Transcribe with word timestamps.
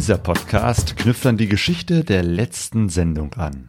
Dieser 0.00 0.16
Podcast 0.16 0.96
knüpft 0.96 1.26
an 1.26 1.36
die 1.36 1.46
Geschichte 1.46 2.04
der 2.04 2.22
letzten 2.22 2.88
Sendung 2.88 3.34
an. 3.34 3.68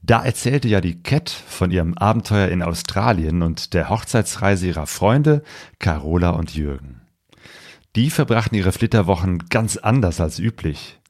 Da 0.00 0.24
erzählte 0.24 0.68
ja 0.68 0.80
die 0.80 1.02
Cat 1.02 1.28
von 1.28 1.72
ihrem 1.72 1.98
Abenteuer 1.98 2.46
in 2.50 2.62
Australien 2.62 3.42
und 3.42 3.74
der 3.74 3.90
Hochzeitsreise 3.90 4.68
ihrer 4.68 4.86
Freunde 4.86 5.42
Carola 5.80 6.30
und 6.30 6.54
Jürgen. 6.54 7.00
Die 7.96 8.10
verbrachten 8.10 8.56
ihre 8.56 8.70
Flitterwochen 8.70 9.48
ganz 9.48 9.76
anders 9.76 10.20
als 10.20 10.38
üblich. 10.38 11.00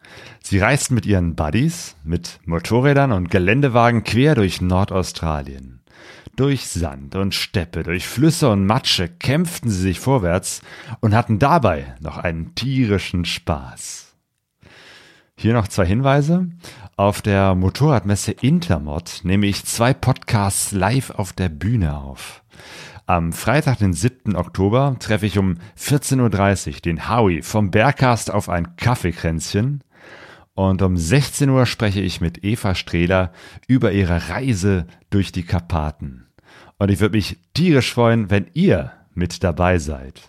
Sie 0.43 0.59
reisten 0.59 0.95
mit 0.95 1.04
ihren 1.04 1.34
Buddies, 1.34 1.96
mit 2.02 2.41
Motorrädern 2.46 3.12
und 3.12 3.30
Geländewagen 3.30 4.04
quer 4.04 4.36
durch 4.36 4.62
Nordaustralien. 4.62 5.82
Durch 6.36 6.66
Sand 6.66 7.14
und 7.14 7.34
Steppe, 7.34 7.82
durch 7.82 8.09
Flüsse 8.09 8.48
und 8.48 8.64
Matsche 8.64 9.07
kämpften 9.07 9.68
sie 9.68 9.82
sich 9.82 10.00
vorwärts 10.00 10.62
und 11.00 11.14
hatten 11.14 11.38
dabei 11.38 11.94
noch 12.00 12.16
einen 12.16 12.54
tierischen 12.54 13.27
Spaß. 13.27 14.10
Hier 15.40 15.54
noch 15.54 15.68
zwei 15.68 15.86
Hinweise. 15.86 16.50
Auf 16.99 17.22
der 17.22 17.54
Motorradmesse 17.54 18.32
Intermod 18.32 19.21
nehme 19.22 19.46
ich 19.46 19.64
zwei 19.64 19.94
Podcasts 19.94 20.72
live 20.72 21.08
auf 21.13 21.32
der 21.32 21.49
Bühne 21.49 21.96
auf. 21.96 22.43
Am 23.07 23.32
Freitag, 23.32 23.79
den 23.79 23.94
7. 23.94 24.36
Oktober, 24.36 24.96
treffe 25.00 25.25
ich 25.25 25.39
um 25.39 25.57
14.30 25.79 26.75
Uhr 26.75 26.80
den 26.82 27.08
Howie 27.08 27.40
vom 27.40 27.71
Bergcast 27.71 28.30
auf 28.30 28.50
ein 28.50 28.76
Kaffeekränzchen. 28.76 29.82
Und 30.53 30.82
um 30.82 30.99
16 30.99 31.49
Uhr 31.49 31.64
spreche 31.64 32.02
ich 32.02 32.20
mit 32.20 32.44
Eva 32.44 32.75
Strehler 32.75 33.33
über 33.66 33.92
ihre 33.92 34.28
Reise 34.28 34.86
durch 35.08 35.33
die 35.33 35.44
Karpaten. 35.44 36.27
Und 36.77 36.91
ich 36.91 37.00
würde 37.00 37.16
mich 37.16 37.38
tierisch 37.55 37.94
freuen, 37.94 38.28
wenn 38.28 38.50
ihr 38.52 38.92
mit 39.14 39.42
dabei 39.42 39.78
seid. 39.78 40.20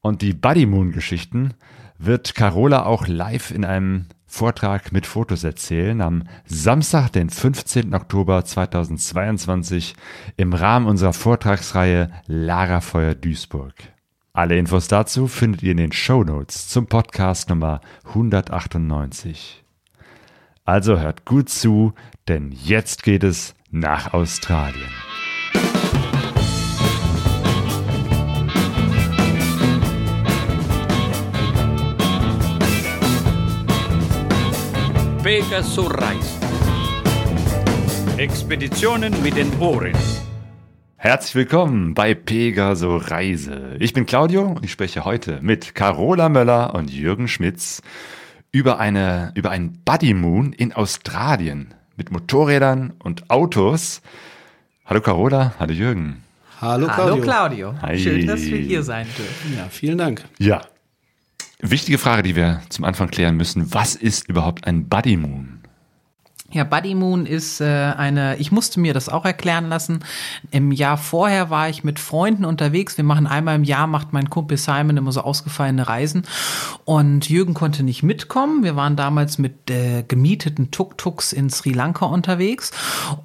Und 0.00 0.20
die 0.22 0.32
Buddy 0.32 0.66
Moon 0.66 0.90
Geschichten 0.90 1.54
wird 2.00 2.34
Carola 2.34 2.86
auch 2.86 3.06
live 3.06 3.50
in 3.50 3.64
einem 3.64 4.06
Vortrag 4.26 4.92
mit 4.92 5.06
Fotos 5.06 5.44
erzählen 5.44 6.00
am 6.00 6.22
Samstag, 6.46 7.10
den 7.10 7.28
15. 7.28 7.94
Oktober 7.94 8.44
2022 8.44 9.94
im 10.36 10.52
Rahmen 10.52 10.86
unserer 10.86 11.12
Vortragsreihe 11.12 12.10
Lagerfeuer 12.26 13.14
Duisburg. 13.14 13.74
Alle 14.32 14.56
Infos 14.56 14.88
dazu 14.88 15.26
findet 15.26 15.62
ihr 15.62 15.72
in 15.72 15.76
den 15.76 15.92
Show 15.92 16.24
Notes 16.24 16.68
zum 16.68 16.86
Podcast 16.86 17.50
Nummer 17.50 17.80
198. 18.06 19.62
Also 20.64 21.00
hört 21.00 21.24
gut 21.24 21.48
zu, 21.48 21.92
denn 22.28 22.52
jetzt 22.52 23.02
geht 23.02 23.24
es 23.24 23.54
nach 23.70 24.14
Australien. 24.14 25.09
Pegasus 35.30 35.88
Reise. 35.88 36.40
Expeditionen 38.16 39.14
mit 39.22 39.36
den 39.36 39.56
Ohren. 39.60 39.92
Herzlich 40.96 41.36
willkommen 41.36 41.94
bei 41.94 42.14
Pegaso 42.14 42.96
Reise. 42.96 43.76
Ich 43.78 43.92
bin 43.92 44.06
Claudio 44.06 44.42
und 44.42 44.64
ich 44.64 44.72
spreche 44.72 45.04
heute 45.04 45.38
mit 45.40 45.76
Carola 45.76 46.28
Möller 46.28 46.74
und 46.74 46.90
Jürgen 46.90 47.28
Schmitz 47.28 47.80
über 48.50 48.80
eine, 48.80 49.30
über 49.36 49.50
einen 49.50 49.84
Buddy 49.84 50.14
Moon 50.14 50.52
in 50.52 50.72
Australien 50.72 51.74
mit 51.96 52.10
Motorrädern 52.10 52.94
und 52.98 53.30
Autos. 53.30 54.02
Hallo 54.84 55.00
Carola, 55.00 55.54
hallo 55.60 55.72
Jürgen. 55.72 56.24
Hallo 56.60 56.88
Claudio. 56.88 57.04
Hallo 57.04 57.22
Claudio. 57.22 57.74
Hi. 57.82 57.96
Schön, 58.00 58.26
dass 58.26 58.42
wir 58.42 58.58
hier 58.58 58.82
sein 58.82 59.06
dürfen. 59.16 59.56
Ja, 59.56 59.68
vielen 59.70 59.96
Dank. 59.96 60.24
Ja. 60.40 60.62
Wichtige 61.62 61.98
Frage, 61.98 62.22
die 62.22 62.36
wir 62.36 62.62
zum 62.70 62.84
Anfang 62.84 63.10
klären 63.10 63.36
müssen. 63.36 63.72
Was 63.74 63.94
ist 63.94 64.28
überhaupt 64.28 64.66
ein 64.66 64.88
Buddy 64.88 65.16
Moon? 65.16 65.59
Ja, 66.52 66.64
Buddy 66.64 66.96
Moon 66.96 67.26
ist 67.26 67.60
äh, 67.60 67.64
eine, 67.64 68.36
ich 68.38 68.50
musste 68.50 68.80
mir 68.80 68.92
das 68.92 69.08
auch 69.08 69.24
erklären 69.24 69.68
lassen. 69.68 70.00
Im 70.50 70.72
Jahr 70.72 70.98
vorher 70.98 71.48
war 71.48 71.68
ich 71.68 71.84
mit 71.84 72.00
Freunden 72.00 72.44
unterwegs. 72.44 72.96
Wir 72.96 73.04
machen 73.04 73.28
einmal 73.28 73.54
im 73.54 73.62
Jahr, 73.62 73.86
macht 73.86 74.12
mein 74.12 74.30
Kumpel 74.30 74.56
Simon 74.56 74.96
immer 74.96 75.12
so 75.12 75.20
ausgefallene 75.20 75.86
Reisen. 75.86 76.24
Und 76.84 77.28
Jürgen 77.28 77.54
konnte 77.54 77.84
nicht 77.84 78.02
mitkommen. 78.02 78.64
Wir 78.64 78.74
waren 78.74 78.96
damals 78.96 79.38
mit 79.38 79.70
äh, 79.70 80.02
gemieteten 80.02 80.72
Tuk-Tuks 80.72 81.32
in 81.32 81.50
Sri 81.50 81.70
Lanka 81.70 82.06
unterwegs. 82.06 82.72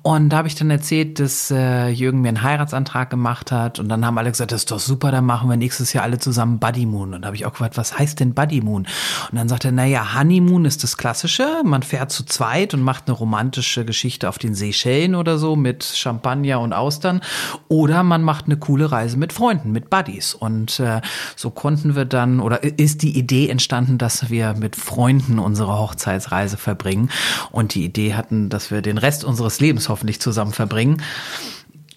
Und 0.04 0.30
da 0.30 0.38
habe 0.38 0.48
ich 0.48 0.54
dann 0.54 0.70
erzählt, 0.70 1.20
dass 1.20 1.50
äh, 1.50 1.88
Jürgen 1.88 2.22
mir 2.22 2.28
einen 2.28 2.44
Heiratsantrag 2.44 3.10
gemacht 3.10 3.52
hat. 3.52 3.80
Und 3.80 3.90
dann 3.90 4.06
haben 4.06 4.20
alle 4.20 4.30
gesagt, 4.30 4.52
das 4.52 4.62
ist 4.62 4.72
doch 4.72 4.80
super, 4.80 5.10
dann 5.12 5.26
machen 5.26 5.50
wir 5.50 5.58
nächstes 5.58 5.94
Jahr 5.94 6.04
alle 6.04 6.20
zusammen 6.20 6.60
Buddy 6.60 6.86
Moon. 6.86 7.16
Und 7.16 7.24
da 7.24 7.28
habe 7.28 7.36
ich 7.36 7.48
auch 7.48 7.54
gefragt, 7.54 7.76
was 7.76 7.98
heißt 7.98 8.20
denn 8.20 8.36
Buddy 8.36 8.62
Moon? 8.62 8.86
Und 9.32 9.36
dann 9.36 9.50
sagte 9.50 9.70
er, 9.70 9.72
naja, 9.72 10.14
Honeymoon 10.14 10.66
ist 10.66 10.84
das 10.84 10.96
Klassische. 10.96 11.64
Man 11.64 11.82
fährt 11.82 12.12
zu 12.12 12.24
zweit 12.24 12.76
und 12.76 12.84
macht 12.84 13.08
eine 13.08 13.15
romantische 13.16 13.86
Geschichte 13.86 14.30
auf 14.30 14.38
den 14.38 14.56
Seychellen 14.56 15.16
oder 15.16 15.38
so 15.38 15.56
mit 15.56 15.84
Champagner 15.84 16.60
und 16.60 16.74
Austern. 16.74 17.22
Oder 17.68 18.04
man 18.04 18.22
macht 18.22 18.46
eine 18.46 18.58
coole 18.58 18.92
Reise 18.92 19.18
mit 19.18 19.34
Freunden, 19.34 19.72
mit 19.72 19.90
Buddies. 19.90 20.34
Und 20.34 20.80
äh, 20.80 21.02
so 21.36 21.50
konnten 21.50 21.96
wir 21.96 22.06
dann, 22.06 22.40
oder 22.40 22.64
ist 22.64 23.02
die 23.02 23.18
Idee 23.18 23.50
entstanden, 23.50 23.98
dass 23.98 24.30
wir 24.30 24.54
mit 24.54 24.76
Freunden 24.76 25.40
unsere 25.40 25.78
Hochzeitsreise 25.80 26.58
verbringen 26.58 27.10
und 27.52 27.74
die 27.76 27.86
Idee 27.86 28.14
hatten, 28.14 28.50
dass 28.50 28.72
wir 28.72 28.82
den 28.82 28.98
Rest 28.98 29.24
unseres 29.24 29.60
Lebens 29.60 29.90
hoffentlich 29.90 30.22
zusammen 30.22 30.54
verbringen. 30.54 31.02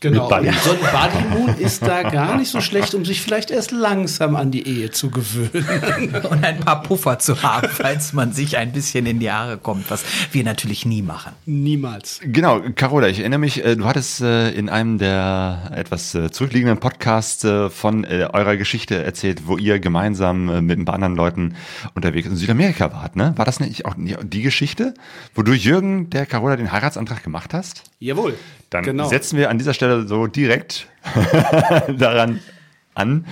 Genau. 0.01 0.29
Mit 0.29 0.45
Buddy. 0.45 0.59
So 0.63 0.71
ein 0.71 0.79
Buddy 0.79 1.25
Moon 1.29 1.59
ist 1.59 1.83
da 1.83 2.03
gar 2.03 2.37
nicht 2.37 2.51
so 2.51 2.61
schlecht, 2.61 2.95
um 2.95 3.05
sich 3.05 3.21
vielleicht 3.21 3.51
erst 3.51 3.73
langsam 3.73 4.37
an 4.37 4.51
die 4.51 4.67
Ehe 4.67 4.91
zu 4.91 5.11
gewöhnen. 5.11 6.15
Und 6.31 6.45
ein 6.45 6.61
paar 6.61 6.83
Puffer 6.83 7.19
zu 7.19 7.43
haben, 7.43 7.69
falls 7.69 8.13
man 8.13 8.33
sich 8.33 8.57
ein 8.57 8.73
bisschen 8.73 9.07
in 9.07 9.19
die 9.19 9.31
Haare 9.31 9.59
kommt, 9.59 9.91
was 9.91 10.05
wir 10.33 10.45
natürlich 10.45 10.87
nie 10.87 11.03
machen. 11.03 11.33
Niemals. 11.47 12.21
Genau, 12.23 12.61
Carola, 12.77 13.09
ich 13.09 13.21
erinnere 13.21 13.41
mich, 13.41 13.65
äh, 13.65 13.77
du 13.77 13.85
hattest 13.85 14.21
äh, 14.21 14.51
in 14.51 14.69
einem 14.69 14.99
der 14.99 15.73
etwas 15.75 16.15
äh, 16.15 16.31
zurückliegenden 16.31 16.79
Podcasts 16.79 17.47
von 17.71 18.05
eurer 18.05 18.57
Geschichte 18.57 19.03
erzählt, 19.03 19.47
wo 19.47 19.57
ihr 19.57 19.79
gemeinsam 19.79 20.65
mit 20.65 20.79
ein 20.79 20.85
paar 20.85 20.95
anderen 20.95 21.17
Leuten 21.17 21.55
unterwegs 21.95 22.29
in 22.29 22.37
Südamerika 22.37 22.93
wart, 22.93 23.17
ne? 23.17 23.33
War 23.37 23.45
das 23.45 23.61
nicht 23.61 23.87
auch 23.87 23.95
die 23.97 24.43
Geschichte, 24.43 24.95
wo 25.35 25.43
du 25.43 25.53
Jürgen 25.53 26.11
der 26.11 26.27
Carola 26.27 26.57
den 26.57 26.73
Heiratsantrag 26.73 27.23
gemacht 27.23 27.55
hast? 27.55 27.85
Jawohl. 28.01 28.35
Dann 28.71 28.85
genau. 28.85 29.09
setzen 29.09 29.39
wir 29.39 29.49
an 29.49 29.59
dieser 29.59 29.73
Stelle 29.73 29.88
so 30.07 30.27
direkt 30.27 30.87
daran 31.99 32.41
an. 32.95 33.25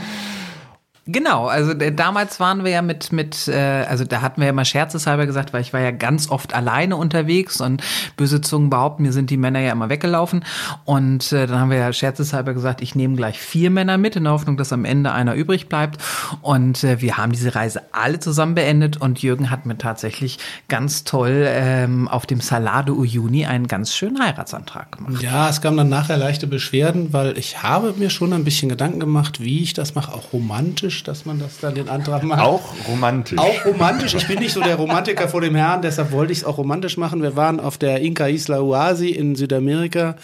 Genau, 1.09 1.47
also 1.47 1.71
äh, 1.73 1.93
damals 1.93 2.41
waren 2.41 2.65
wir 2.65 2.73
ja 2.73 2.83
mit, 2.83 3.13
mit, 3.13 3.47
äh, 3.47 3.85
also 3.89 4.05
da 4.05 4.23
hatten 4.23 4.41
wir 4.41 4.47
ja 4.47 4.53
mal 4.53 4.65
scherzeshalber 4.65 5.27
gesagt, 5.27 5.53
weil 5.53 5.61
ich 5.61 5.73
war 5.73 5.81
ja 5.81 5.93
ganz 5.93 6.29
oft 6.31 6.53
alleine 6.53 6.97
unterwegs 6.97 7.61
und 7.61 7.83
böse 8.17 8.41
Zungen 8.41 8.71
behaupten, 8.71 9.05
mir 9.05 9.13
sind 9.13 9.31
die 9.31 9.37
Männer 9.37 9.61
ja 9.61 9.71
immer 9.71 9.89
weggelaufen. 9.89 10.45
Und 10.85 11.31
äh, 11.33 11.47
dann 11.47 11.61
haben 11.61 11.71
wir 11.71 11.79
ja 11.79 11.93
scherzeshalber 11.93 12.55
gesagt, 12.55 12.81
ich 12.81 12.97
nehme 12.97 13.15
gleich 13.15 13.39
vier 13.39 13.71
Männer 13.71 13.99
mit, 13.99 14.17
in 14.17 14.25
der 14.25 14.33
Hoffnung, 14.33 14.57
dass 14.57 14.73
am 14.73 14.85
Ende 14.85 15.13
einer 15.13 15.35
übrig 15.35 15.69
bleibt. 15.69 16.03
Und 16.43 16.83
äh, 16.83 17.01
wir 17.01 17.17
haben 17.17 17.31
diese 17.31 17.55
Reise 17.55 17.83
alle 17.93 18.19
zusammen 18.19 18.57
beendet 18.57 18.97
und 18.97 19.23
Jürgen 19.23 19.51
hat 19.51 19.65
mir 19.65 19.79
tatsächlich 19.79 20.39
ganz 20.69 21.05
toll 21.05 21.47
ähm, 21.47 22.09
auf 22.09 22.27
dem 22.27 22.41
Salado 22.41 22.95
Uyuni 22.95 23.47
einen 23.47 23.69
ganz 23.69 23.95
schönen 23.95 24.21
Heiratsantrag 24.21 24.91
gemacht. 24.93 25.23
Ja, 25.23 25.49
es 25.49 25.61
kamen 25.61 25.77
dann 25.77 25.89
nachher 25.89 26.17
leichte 26.17 26.49
Beschwerden, 26.49 27.13
weil 27.13 27.39
ich 27.39 27.63
habe 27.63 27.95
mir 27.97 28.11
schon 28.11 28.33
ein 28.33 28.43
bisschen 28.43 28.69
Gedanken 28.69 28.99
gemacht, 28.99 29.41
wie 29.41 29.63
ich 29.63 29.73
das 29.73 29.95
mache, 29.95 30.13
auch 30.13 30.33
romantisch, 30.33 30.96
dass 31.05 31.25
man 31.25 31.39
das 31.39 31.59
dann 31.61 31.75
den 31.75 31.89
Antrag 31.89 32.23
macht. 32.23 32.41
Auch 32.43 32.75
romantisch. 32.89 33.39
Auch 33.39 33.65
romantisch. 33.65 34.15
Ich 34.15 34.27
bin 34.29 34.39
nicht 34.39 34.53
so 34.53 34.61
der 34.61 34.77
Romantiker 34.77 35.29
vor 35.29 35.41
dem 35.41 35.55
Herrn, 35.55 35.83
deshalb 35.83 36.13
wollte 36.13 36.33
ich 36.33 36.39
es 36.39 36.45
auch 36.45 36.59
romantisch 36.59 36.97
machen. 36.97 37.23
Wir 37.23 37.37
waren 37.37 37.61
auf 37.61 37.79
der 37.79 38.01
Inca 38.01 38.27
Isla 38.27 38.61
Uasi 38.61 39.11
in 39.11 39.37
Südamerika 39.37 40.17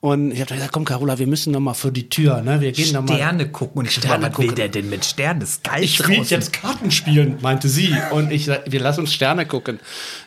und 0.00 0.30
ich 0.30 0.40
habe 0.40 0.54
gesagt, 0.54 0.72
komm 0.72 0.84
Carola, 0.84 1.18
wir 1.18 1.26
müssen 1.26 1.52
noch 1.52 1.60
mal 1.60 1.74
vor 1.74 1.90
die 1.90 2.08
Tür. 2.08 2.40
Ne? 2.42 2.60
Wir 2.60 2.72
gehen 2.72 2.92
noch 2.92 3.02
mal. 3.02 3.16
Sterne 3.16 3.48
gucken 3.48 3.80
und 3.80 3.90
Sterne 3.90 4.26
was 4.30 4.38
will 4.38 4.46
gucken. 4.46 4.54
der 4.54 4.68
denn 4.68 4.88
mit 4.88 5.04
Sternen? 5.04 5.40
Das 5.40 5.50
ist 5.50 5.64
geil 5.64 5.82
Ich 5.82 5.98
will 6.06 6.16
draußen. 6.16 6.30
jetzt 6.36 6.52
Karten 6.52 6.90
spielen, 6.90 7.38
meinte 7.42 7.68
sie. 7.68 7.94
Und 8.12 8.30
ich, 8.30 8.44
sag, 8.44 8.62
wir 8.70 8.80
lassen 8.80 9.00
uns 9.00 9.12
Sterne 9.12 9.44
gucken. 9.46 9.80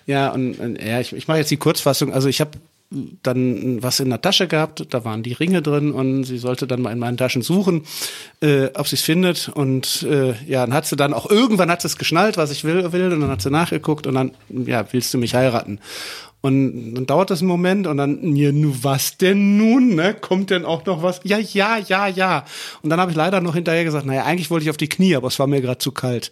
Ja, 0.08 0.30
und, 0.30 0.60
und 0.60 0.82
ja, 0.82 1.00
ich, 1.00 1.14
ich 1.14 1.28
mache 1.28 1.38
jetzt 1.38 1.52
die 1.52 1.58
Kurzfassung. 1.58 2.14
Also 2.14 2.28
ich 2.28 2.42
habe 2.42 2.52
dann 3.24 3.82
was 3.82 4.00
in 4.00 4.10
der 4.10 4.22
Tasche 4.22 4.48
gehabt, 4.48 4.86
da 4.90 5.06
waren 5.06 5.24
die 5.24 5.34
Ringe 5.34 5.62
drin 5.62 5.92
und 5.94 6.26
sie 6.26 6.38
sollte 6.38 6.68
dann 6.68 6.82
mal 6.82 6.92
in 6.92 7.00
meinen 7.00 7.18
Taschen 7.18 7.42
suchen, 7.42 7.84
äh, 8.42 8.68
ob 8.76 8.88
sie 8.88 8.96
es 8.96 9.02
findet. 9.02 9.50
Und 9.50 10.04
äh, 10.04 10.34
ja, 10.46 10.66
dann 10.66 10.74
hat 10.74 10.86
sie 10.86 10.96
dann 10.98 11.14
auch 11.14 11.30
irgendwann 11.30 11.72
hat 11.72 11.82
sie 11.82 11.88
es 11.88 11.98
geschnallt, 11.98 12.38
was 12.38 12.52
ich 12.52 12.64
will, 12.64 12.92
will, 12.92 13.14
und 13.14 13.22
dann 13.22 13.30
hat 13.30 13.42
sie 13.42 13.50
nachgeguckt 13.50 14.08
und 14.08 14.16
dann, 14.16 14.32
ja, 14.50 14.86
willst 14.92 15.14
du 15.14 15.18
mich 15.18 15.34
heiraten? 15.34 15.80
Und 16.42 16.96
dann 16.96 17.06
dauert 17.06 17.30
das 17.30 17.42
einen 17.42 17.50
Moment 17.50 17.86
und 17.86 17.98
dann, 17.98 18.36
ja, 18.36 18.52
nu 18.52 18.76
was 18.82 19.18
denn 19.18 19.58
nun? 19.58 19.94
Ne? 19.94 20.16
Kommt 20.16 20.50
denn 20.50 20.66
auch 20.66 20.84
noch 20.86 21.04
was? 21.04 21.22
Ja, 21.24 21.38
ja, 21.38 21.78
ja, 21.78 22.08
ja. 22.08 22.46
Und 22.82 22.90
dann 22.90 23.00
habe 23.00 23.12
ich 23.12 23.18
leider 23.18 23.42
noch 23.42 23.54
hinterher 23.54 23.84
gesagt, 23.84 24.08
naja, 24.08 24.24
eigentlich 24.24 24.50
wollte 24.50 24.64
ich 24.64 24.72
auf 24.72 24.78
die 24.78 24.90
Knie, 24.90 25.16
aber 25.16 25.28
es 25.28 25.38
war 25.38 25.46
mir 25.46 25.62
gerade 25.62 25.78
zu 25.78 25.92
kalt. 25.92 26.32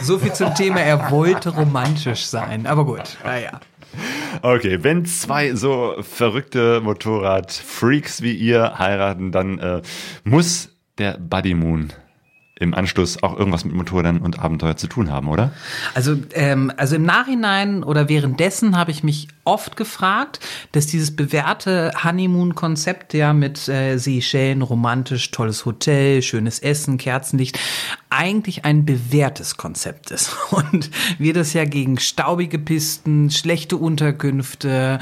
So 0.00 0.18
viel 0.18 0.32
zum 0.32 0.54
Thema, 0.54 0.80
er 0.80 1.10
wollte 1.10 1.48
romantisch 1.48 2.26
sein. 2.26 2.66
Aber 2.66 2.84
gut, 2.84 3.16
naja. 3.24 3.60
Okay, 4.46 4.80
wenn 4.82 5.06
zwei 5.06 5.54
so 5.54 5.94
verrückte 6.02 6.82
Motorrad-Freaks 6.82 8.20
wie 8.20 8.34
ihr 8.34 8.78
heiraten, 8.78 9.32
dann 9.32 9.58
äh, 9.58 9.80
muss 10.22 10.68
der 10.98 11.16
Buddy 11.16 11.54
Moon 11.54 11.94
im 12.56 12.72
Anschluss 12.72 13.20
auch 13.20 13.36
irgendwas 13.36 13.64
mit 13.64 13.74
Motorrädern 13.74 14.18
und 14.18 14.38
Abenteuer 14.38 14.76
zu 14.76 14.86
tun 14.86 15.10
haben, 15.10 15.28
oder? 15.28 15.52
Also, 15.94 16.16
ähm, 16.34 16.72
also 16.76 16.94
im 16.94 17.02
Nachhinein 17.04 17.82
oder 17.82 18.08
währenddessen 18.08 18.76
habe 18.78 18.92
ich 18.92 19.02
mich 19.02 19.26
oft 19.42 19.76
gefragt, 19.76 20.38
dass 20.70 20.86
dieses 20.86 21.16
bewährte 21.16 21.90
Honeymoon-Konzept 22.04 23.12
ja 23.12 23.32
mit 23.32 23.68
äh, 23.68 23.98
Seychellen, 23.98 24.62
romantisch, 24.62 25.32
tolles 25.32 25.64
Hotel, 25.64 26.22
schönes 26.22 26.60
Essen, 26.60 26.96
Kerzenlicht, 26.96 27.58
eigentlich 28.08 28.64
ein 28.64 28.84
bewährtes 28.84 29.56
Konzept 29.56 30.12
ist. 30.12 30.36
Und 30.50 30.92
wir 31.18 31.34
das 31.34 31.54
ja 31.54 31.64
gegen 31.64 31.98
staubige 31.98 32.60
Pisten, 32.60 33.30
schlechte 33.30 33.76
Unterkünfte, 33.76 35.00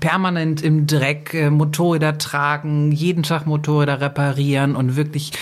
permanent 0.00 0.60
im 0.60 0.86
Dreck, 0.86 1.32
äh, 1.32 1.48
Motorräder 1.48 2.18
tragen, 2.18 2.92
jeden 2.92 3.22
Tag 3.22 3.46
Motorräder 3.46 4.02
reparieren 4.02 4.76
und 4.76 4.96
wirklich 4.96 5.32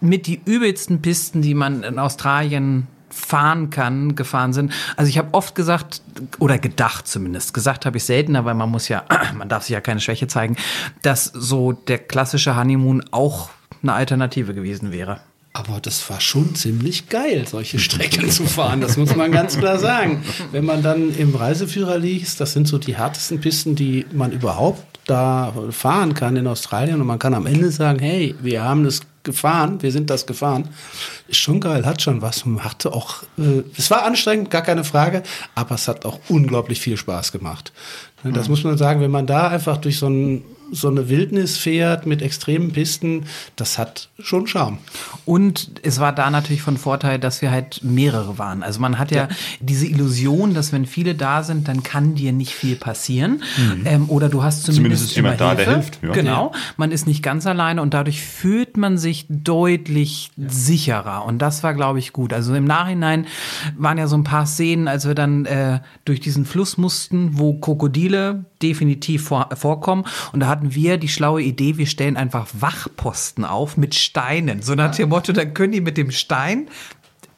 mit 0.00 0.26
die 0.26 0.40
übelsten 0.44 1.02
Pisten, 1.02 1.42
die 1.42 1.54
man 1.54 1.82
in 1.82 1.98
Australien 1.98 2.86
fahren 3.10 3.70
kann, 3.70 4.14
gefahren 4.14 4.52
sind. 4.52 4.72
Also 4.96 5.08
ich 5.08 5.18
habe 5.18 5.28
oft 5.32 5.54
gesagt 5.54 6.02
oder 6.38 6.58
gedacht 6.58 7.06
zumindest, 7.08 7.54
gesagt 7.54 7.86
habe 7.86 7.96
ich 7.96 8.04
seltener, 8.04 8.44
weil 8.44 8.54
man 8.54 8.70
muss 8.70 8.88
ja, 8.88 9.04
man 9.36 9.48
darf 9.48 9.64
sich 9.64 9.72
ja 9.72 9.80
keine 9.80 10.00
Schwäche 10.00 10.28
zeigen, 10.28 10.56
dass 11.02 11.24
so 11.24 11.72
der 11.72 11.98
klassische 11.98 12.56
Honeymoon 12.56 13.04
auch 13.10 13.50
eine 13.82 13.94
Alternative 13.94 14.54
gewesen 14.54 14.92
wäre. 14.92 15.20
Aber 15.54 15.80
das 15.80 16.08
war 16.08 16.20
schon 16.20 16.54
ziemlich 16.54 17.08
geil, 17.08 17.46
solche 17.48 17.78
Strecken 17.78 18.30
zu 18.30 18.44
fahren. 18.44 18.80
Das 18.80 18.96
muss 18.96 19.16
man 19.16 19.32
ganz 19.32 19.58
klar 19.58 19.78
sagen. 19.78 20.22
Wenn 20.52 20.64
man 20.64 20.82
dann 20.82 21.14
im 21.16 21.34
Reiseführer 21.34 21.98
liest, 21.98 22.40
das 22.40 22.52
sind 22.52 22.68
so 22.68 22.78
die 22.78 22.96
härtesten 22.96 23.40
Pisten, 23.40 23.74
die 23.74 24.06
man 24.12 24.30
überhaupt 24.30 24.84
da 25.06 25.52
fahren 25.70 26.14
kann 26.14 26.36
in 26.36 26.46
Australien. 26.46 27.00
Und 27.00 27.06
man 27.06 27.18
kann 27.18 27.34
am 27.34 27.46
Ende 27.46 27.72
sagen, 27.72 27.98
hey, 27.98 28.36
wir 28.40 28.62
haben 28.62 28.84
das 28.84 29.00
gefahren, 29.28 29.82
wir 29.82 29.92
sind 29.92 30.08
das 30.08 30.26
gefahren. 30.26 30.70
Ist 31.28 31.36
schon 31.36 31.60
geil, 31.60 31.84
hat 31.84 32.00
schon 32.00 32.22
was. 32.22 32.44
Hatte 32.60 32.94
auch, 32.94 33.22
äh, 33.36 33.62
es 33.76 33.90
war 33.90 34.04
anstrengend, 34.04 34.50
gar 34.50 34.62
keine 34.62 34.84
Frage, 34.84 35.22
aber 35.54 35.74
es 35.74 35.86
hat 35.86 36.06
auch 36.06 36.18
unglaublich 36.28 36.80
viel 36.80 36.96
Spaß 36.96 37.30
gemacht. 37.30 37.72
Das 38.24 38.48
mhm. 38.48 38.52
muss 38.52 38.64
man 38.64 38.78
sagen, 38.78 39.02
wenn 39.02 39.10
man 39.10 39.26
da 39.26 39.48
einfach 39.48 39.76
durch 39.76 39.98
so 39.98 40.08
ein 40.08 40.42
so 40.72 40.88
eine 40.88 41.08
Wildnis 41.08 41.56
fährt 41.56 42.06
mit 42.06 42.22
extremen 42.22 42.72
Pisten, 42.72 43.24
das 43.56 43.78
hat 43.78 44.08
schon 44.18 44.46
Charme. 44.46 44.78
Und 45.24 45.72
es 45.82 46.00
war 46.00 46.12
da 46.12 46.30
natürlich 46.30 46.62
von 46.62 46.76
Vorteil, 46.76 47.18
dass 47.18 47.42
wir 47.42 47.50
halt 47.50 47.80
mehrere 47.82 48.38
waren. 48.38 48.62
Also 48.62 48.80
man 48.80 48.98
hat 48.98 49.10
ja, 49.10 49.24
ja. 49.24 49.28
diese 49.60 49.86
Illusion, 49.86 50.54
dass 50.54 50.72
wenn 50.72 50.86
viele 50.86 51.14
da 51.14 51.42
sind, 51.42 51.68
dann 51.68 51.82
kann 51.82 52.14
dir 52.14 52.32
nicht 52.32 52.52
viel 52.52 52.76
passieren. 52.76 53.42
Mhm. 53.56 53.82
Ähm, 53.86 54.10
oder 54.10 54.28
du 54.28 54.42
hast 54.42 54.62
zumindest, 54.62 54.76
zumindest 54.76 55.04
ist 55.04 55.16
jemand 55.16 55.40
da, 55.40 55.54
der 55.54 55.74
hilft. 55.74 56.02
Ja. 56.02 56.12
Genau, 56.12 56.52
man 56.76 56.92
ist 56.92 57.06
nicht 57.06 57.22
ganz 57.22 57.46
alleine 57.46 57.82
und 57.82 57.94
dadurch 57.94 58.22
fühlt 58.22 58.76
man 58.76 58.98
sich 58.98 59.26
deutlich 59.28 60.30
ja. 60.36 60.48
sicherer. 60.48 61.24
Und 61.24 61.38
das 61.38 61.62
war, 61.62 61.74
glaube 61.74 61.98
ich, 61.98 62.12
gut. 62.12 62.32
Also 62.32 62.54
im 62.54 62.64
Nachhinein 62.64 63.26
waren 63.76 63.98
ja 63.98 64.06
so 64.06 64.16
ein 64.16 64.24
paar 64.24 64.46
Szenen, 64.46 64.88
als 64.88 65.06
wir 65.06 65.14
dann 65.14 65.44
äh, 65.44 65.80
durch 66.04 66.20
diesen 66.20 66.44
Fluss 66.44 66.76
mussten, 66.78 67.38
wo 67.38 67.54
Krokodile 67.54 68.44
definitiv 68.62 69.24
vor, 69.24 69.48
vorkommen. 69.54 70.04
Und 70.32 70.40
da 70.40 70.48
hatten 70.48 70.74
wir 70.74 70.98
die 70.98 71.08
schlaue 71.08 71.42
Idee, 71.42 71.78
wir 71.78 71.86
stellen 71.86 72.16
einfach 72.16 72.46
Wachposten 72.52 73.44
auf 73.44 73.76
mit 73.76 73.94
Steinen. 73.94 74.62
So 74.62 74.74
nach 74.74 74.94
dem 74.94 75.10
Motto, 75.10 75.32
dann 75.32 75.54
können 75.54 75.72
die 75.72 75.80
mit 75.80 75.96
dem 75.96 76.10
Stein 76.10 76.68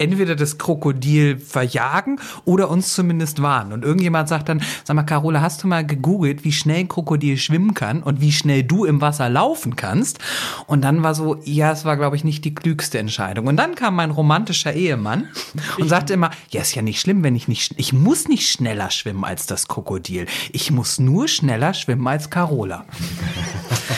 entweder 0.01 0.35
das 0.35 0.59
Krokodil 0.59 1.39
verjagen 1.39 2.21
oder 2.45 2.71
uns 2.71 2.95
zumindest 2.95 3.43
warnen. 3.43 3.73
Und 3.73 3.85
irgendjemand 3.85 4.29
sagt 4.29 4.49
dann, 4.49 4.63
sag 4.85 4.97
mal, 4.97 5.03
Carola, 5.03 5.41
hast 5.41 5.63
du 5.63 5.69
mal 5.69 5.85
gegoogelt, 5.87 6.45
wie 6.45 6.53
schnell 6.53 6.81
ein 6.81 6.89
Krokodil 6.89 7.37
schwimmen 7.37 7.75
kann 7.75 8.03
und 8.03 8.21
wie 8.21 8.33
schnell 8.33 8.63
du 8.63 8.85
im 8.85 9.01
Wasser 9.01 9.29
laufen 9.29 9.77
kannst? 9.77 10.19
Und 10.67 10.83
dann 10.83 11.03
war 11.03 11.15
so, 11.15 11.41
ja, 11.45 11.71
es 11.71 11.85
war, 11.85 11.97
glaube 11.97 12.17
ich, 12.17 12.25
nicht 12.25 12.45
die 12.45 12.55
klügste 12.55 12.99
Entscheidung. 12.99 13.47
Und 13.47 13.57
dann 13.57 13.75
kam 13.75 13.97
mein 13.97 14.11
romantischer 14.11 14.73
Ehemann 14.73 15.29
und 15.79 15.89
sagte 15.89 16.15
immer, 16.15 16.31
ja, 16.51 16.63
ist 16.63 16.75
ja 16.75 16.83
nicht 16.83 17.01
schlimm, 17.01 17.23
wenn 17.23 17.37
ich 17.37 17.47
nicht, 17.49 17.75
ich 17.77 17.93
muss 17.93 18.29
nicht 18.29 18.49
schneller 18.49 18.91
schwimmen 18.91 19.25
als 19.25 19.47
das 19.47 19.69
Krokodil. 19.69 20.27
Ich 20.53 20.71
muss 20.71 20.99
nur 20.99 21.29
schneller 21.29 21.75
schwimmen 21.75 22.07
als 22.07 22.31
Carola. 22.31 22.87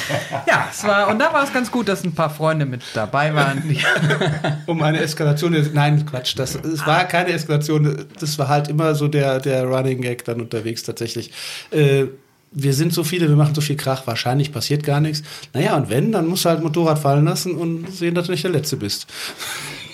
ja, 0.46 0.68
es 0.70 0.84
war, 0.84 1.08
und 1.08 1.18
da 1.18 1.32
war 1.32 1.44
es 1.44 1.52
ganz 1.52 1.70
gut, 1.70 1.88
dass 1.88 2.04
ein 2.04 2.14
paar 2.14 2.30
Freunde 2.30 2.66
mit 2.66 2.82
dabei 2.94 3.34
waren. 3.34 3.62
um 4.66 4.82
eine 4.82 5.00
Eskalation, 5.00 5.56
nein, 5.72 6.04
Quatsch. 6.06 6.34
Das, 6.36 6.54
es 6.54 6.86
war 6.86 7.04
keine 7.04 7.30
Eskalation. 7.32 8.06
Das 8.18 8.38
war 8.38 8.48
halt 8.48 8.68
immer 8.68 8.94
so 8.94 9.08
der, 9.08 9.40
der 9.40 9.64
Running 9.64 10.00
Gag 10.00 10.24
dann 10.24 10.40
unterwegs 10.40 10.82
tatsächlich. 10.82 11.32
Äh, 11.70 12.06
wir 12.52 12.74
sind 12.74 12.92
so 12.92 13.02
viele, 13.02 13.28
wir 13.28 13.36
machen 13.36 13.54
so 13.54 13.60
viel 13.60 13.76
Krach, 13.76 14.06
wahrscheinlich 14.06 14.52
passiert 14.52 14.84
gar 14.84 15.00
nichts. 15.00 15.22
Naja, 15.54 15.74
und 15.76 15.88
wenn, 15.88 16.12
dann 16.12 16.26
musst 16.26 16.44
du 16.44 16.50
halt 16.50 16.62
Motorrad 16.62 16.98
fallen 16.98 17.24
lassen 17.24 17.54
und 17.54 17.90
sehen, 17.90 18.14
dass 18.14 18.26
du 18.26 18.32
nicht 18.32 18.44
der 18.44 18.50
Letzte 18.50 18.76
bist. 18.76 19.06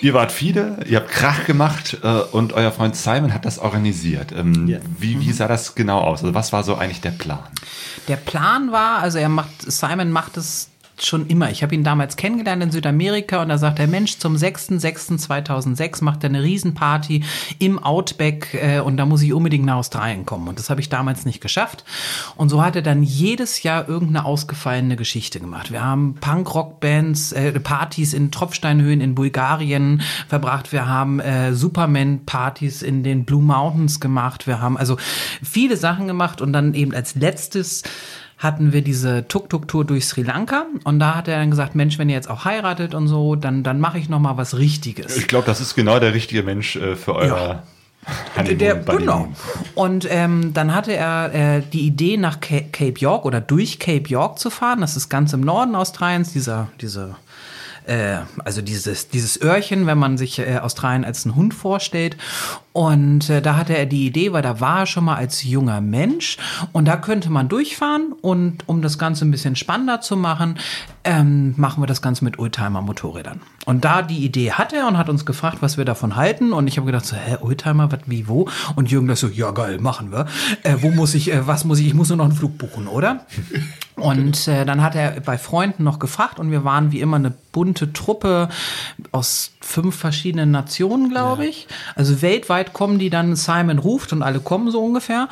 Ihr 0.01 0.13
wart 0.13 0.31
viele, 0.31 0.77
ihr 0.87 0.97
habt 0.97 1.09
Krach 1.09 1.45
gemacht 1.45 1.97
äh, 2.03 2.07
und 2.31 2.53
euer 2.53 2.71
Freund 2.71 2.95
Simon 2.95 3.33
hat 3.33 3.45
das 3.45 3.59
organisiert. 3.59 4.31
Ähm, 4.31 4.67
ja. 4.67 4.79
wie, 4.97 5.19
wie 5.19 5.31
sah 5.31 5.47
das 5.47 5.75
genau 5.75 5.99
aus? 5.99 6.21
Also 6.21 6.33
was 6.33 6.53
war 6.53 6.63
so 6.63 6.75
eigentlich 6.75 7.01
der 7.01 7.11
Plan? 7.11 7.43
Der 8.09 8.17
Plan 8.17 8.71
war, 8.71 8.99
also 8.99 9.19
er 9.19 9.29
macht, 9.29 9.71
Simon 9.71 10.11
macht 10.11 10.35
es 10.35 10.68
schon 11.05 11.27
immer. 11.27 11.49
Ich 11.49 11.63
habe 11.63 11.75
ihn 11.75 11.83
damals 11.83 12.15
kennengelernt 12.15 12.63
in 12.63 12.71
Südamerika 12.71 13.41
und 13.41 13.49
da 13.49 13.57
sagt 13.57 13.79
der 13.79 13.87
Mensch, 13.87 14.17
zum 14.17 14.35
6.6.2006 14.35 16.03
macht 16.03 16.23
er 16.23 16.29
eine 16.29 16.43
Riesenparty 16.43 17.23
im 17.59 17.79
Outback 17.79 18.53
äh, 18.53 18.79
und 18.79 18.97
da 18.97 19.05
muss 19.05 19.21
ich 19.21 19.33
unbedingt 19.33 19.65
nach 19.65 19.77
Australien 19.77 20.25
kommen. 20.25 20.47
Und 20.47 20.59
das 20.59 20.69
habe 20.69 20.81
ich 20.81 20.89
damals 20.89 21.25
nicht 21.25 21.41
geschafft. 21.41 21.83
Und 22.35 22.49
so 22.49 22.63
hat 22.63 22.75
er 22.75 22.81
dann 22.81 23.03
jedes 23.03 23.63
Jahr 23.63 23.87
irgendeine 23.87 24.25
ausgefallene 24.25 24.95
Geschichte 24.95 25.39
gemacht. 25.39 25.71
Wir 25.71 25.83
haben 25.83 26.15
Punk-Rock-Bands, 26.19 27.31
äh, 27.31 27.59
Partys 27.59 28.13
in 28.13 28.31
Tropfsteinhöhen 28.31 29.01
in 29.01 29.15
Bulgarien 29.15 30.01
verbracht. 30.27 30.71
Wir 30.71 30.87
haben 30.87 31.19
äh, 31.19 31.53
Superman-Partys 31.53 32.81
in 32.81 33.03
den 33.03 33.25
Blue 33.25 33.41
Mountains 33.41 33.99
gemacht. 33.99 34.47
Wir 34.47 34.61
haben 34.61 34.77
also 34.77 34.97
viele 35.43 35.77
Sachen 35.77 36.07
gemacht 36.07 36.41
und 36.41 36.53
dann 36.53 36.73
eben 36.73 36.93
als 36.93 37.15
letztes 37.15 37.83
hatten 38.39 38.71
wir 38.71 38.81
diese 38.81 39.27
Tuk-Tuk-Tour 39.27 39.85
durch 39.85 40.05
Sri 40.05 40.23
Lanka 40.23 40.65
und 40.85 40.99
da 40.99 41.15
hat 41.15 41.27
er 41.27 41.37
dann 41.37 41.51
gesagt, 41.51 41.75
Mensch, 41.75 41.99
wenn 41.99 42.09
ihr 42.09 42.15
jetzt 42.15 42.29
auch 42.29 42.45
heiratet 42.45 42.95
und 42.95 43.07
so, 43.07 43.35
dann, 43.35 43.63
dann 43.63 43.79
mache 43.79 43.99
ich 43.99 44.07
noch 44.09 44.19
mal 44.19 44.37
was 44.37 44.57
Richtiges. 44.57 45.17
Ich 45.17 45.27
glaube, 45.27 45.45
das 45.45 45.59
ist 45.59 45.75
genau 45.75 45.99
der 45.99 46.13
richtige 46.13 46.41
Mensch 46.41 46.75
äh, 46.77 46.95
für 46.95 47.15
euer... 47.15 47.37
Ja. 47.37 47.63
Der, 48.41 48.75
genau. 48.75 49.27
Und 49.75 50.07
ähm, 50.09 50.53
dann 50.53 50.73
hatte 50.73 50.95
er 50.95 51.57
äh, 51.57 51.61
die 51.61 51.81
Idee, 51.81 52.15
nach 52.17 52.39
Cape 52.39 52.93
York 52.97 53.25
oder 53.25 53.41
durch 53.41 53.77
Cape 53.77 54.07
York 54.07 54.39
zu 54.39 54.49
fahren. 54.49 54.79
Das 54.81 54.95
ist 54.95 55.09
ganz 55.09 55.33
im 55.33 55.41
Norden 55.41 55.75
Australiens, 55.75 56.31
dieser, 56.31 56.69
diese 56.79 57.17
äh, 57.89 58.19
also 58.45 58.61
dieses, 58.61 59.09
dieses 59.09 59.41
Öhrchen, 59.41 59.87
wenn 59.87 59.97
man 59.97 60.17
sich 60.17 60.39
äh, 60.39 60.59
Australien 60.59 61.03
als 61.03 61.25
einen 61.25 61.35
Hund 61.35 61.53
vorstellt. 61.53 62.17
Und 62.79 63.29
äh, 63.29 63.41
da 63.41 63.57
hatte 63.57 63.77
er 63.77 63.85
die 63.85 64.07
Idee, 64.07 64.31
weil 64.31 64.41
da 64.41 64.61
war 64.61 64.79
er 64.79 64.85
schon 64.85 65.03
mal 65.03 65.17
als 65.17 65.43
junger 65.43 65.81
Mensch 65.81 66.37
und 66.71 66.85
da 66.85 66.95
könnte 66.95 67.29
man 67.29 67.49
durchfahren 67.49 68.13
und 68.21 68.69
um 68.69 68.81
das 68.81 68.97
Ganze 68.97 69.25
ein 69.25 69.31
bisschen 69.31 69.57
spannender 69.57 69.99
zu 69.99 70.15
machen, 70.15 70.57
ähm, 71.03 71.55
machen 71.57 71.83
wir 71.83 71.87
das 71.87 72.01
Ganze 72.01 72.23
mit 72.23 72.39
Oldtimer-Motorrädern. 72.39 73.41
Und 73.65 73.83
da 73.83 74.01
die 74.01 74.23
Idee 74.23 74.53
hat 74.53 74.71
er 74.71 74.87
und 74.87 74.97
hat 74.97 75.09
uns 75.09 75.25
gefragt, 75.25 75.57
was 75.59 75.77
wir 75.77 75.85
davon 75.85 76.15
halten. 76.15 76.53
Und 76.53 76.67
ich 76.67 76.77
habe 76.77 76.85
gedacht, 76.85 77.05
so, 77.05 77.15
hä, 77.17 77.37
Oldtimer, 77.41 77.91
was, 77.91 77.99
wie, 78.05 78.27
wo? 78.27 78.47
Und 78.75 78.89
Jürgen 78.89 79.07
das 79.07 79.19
so, 79.19 79.27
ja 79.27 79.51
geil, 79.51 79.79
machen 79.79 80.11
wir. 80.11 80.25
Äh, 80.63 80.77
wo 80.79 80.89
muss 80.89 81.13
ich, 81.15 81.33
äh, 81.33 81.45
was 81.45 81.65
muss 81.65 81.79
ich, 81.79 81.87
ich 81.87 81.93
muss 81.93 82.09
nur 82.09 82.17
noch 82.17 82.25
einen 82.25 82.33
Flug 82.33 82.57
buchen, 82.57 82.87
oder? 82.87 83.25
Und 83.99 84.47
äh, 84.47 84.65
dann 84.65 84.81
hat 84.81 84.95
er 84.95 85.19
bei 85.19 85.37
Freunden 85.37 85.83
noch 85.83 85.99
gefragt 85.99 86.39
und 86.39 86.51
wir 86.51 86.63
waren 86.63 86.93
wie 86.93 87.01
immer 87.01 87.17
eine 87.17 87.33
bunte 87.51 87.91
Truppe 87.91 88.47
aus 89.11 89.51
fünf 89.59 89.95
verschiedenen 89.95 90.51
Nationen, 90.51 91.09
glaube 91.09 91.43
ja. 91.43 91.49
ich. 91.49 91.67
Also 91.95 92.21
weltweit 92.21 92.68
kommen 92.69 92.99
die 92.99 93.09
dann, 93.09 93.35
Simon 93.35 93.79
ruft 93.79 94.13
und 94.13 94.23
alle 94.23 94.39
kommen 94.39 94.71
so 94.71 94.83
ungefähr. 94.83 95.27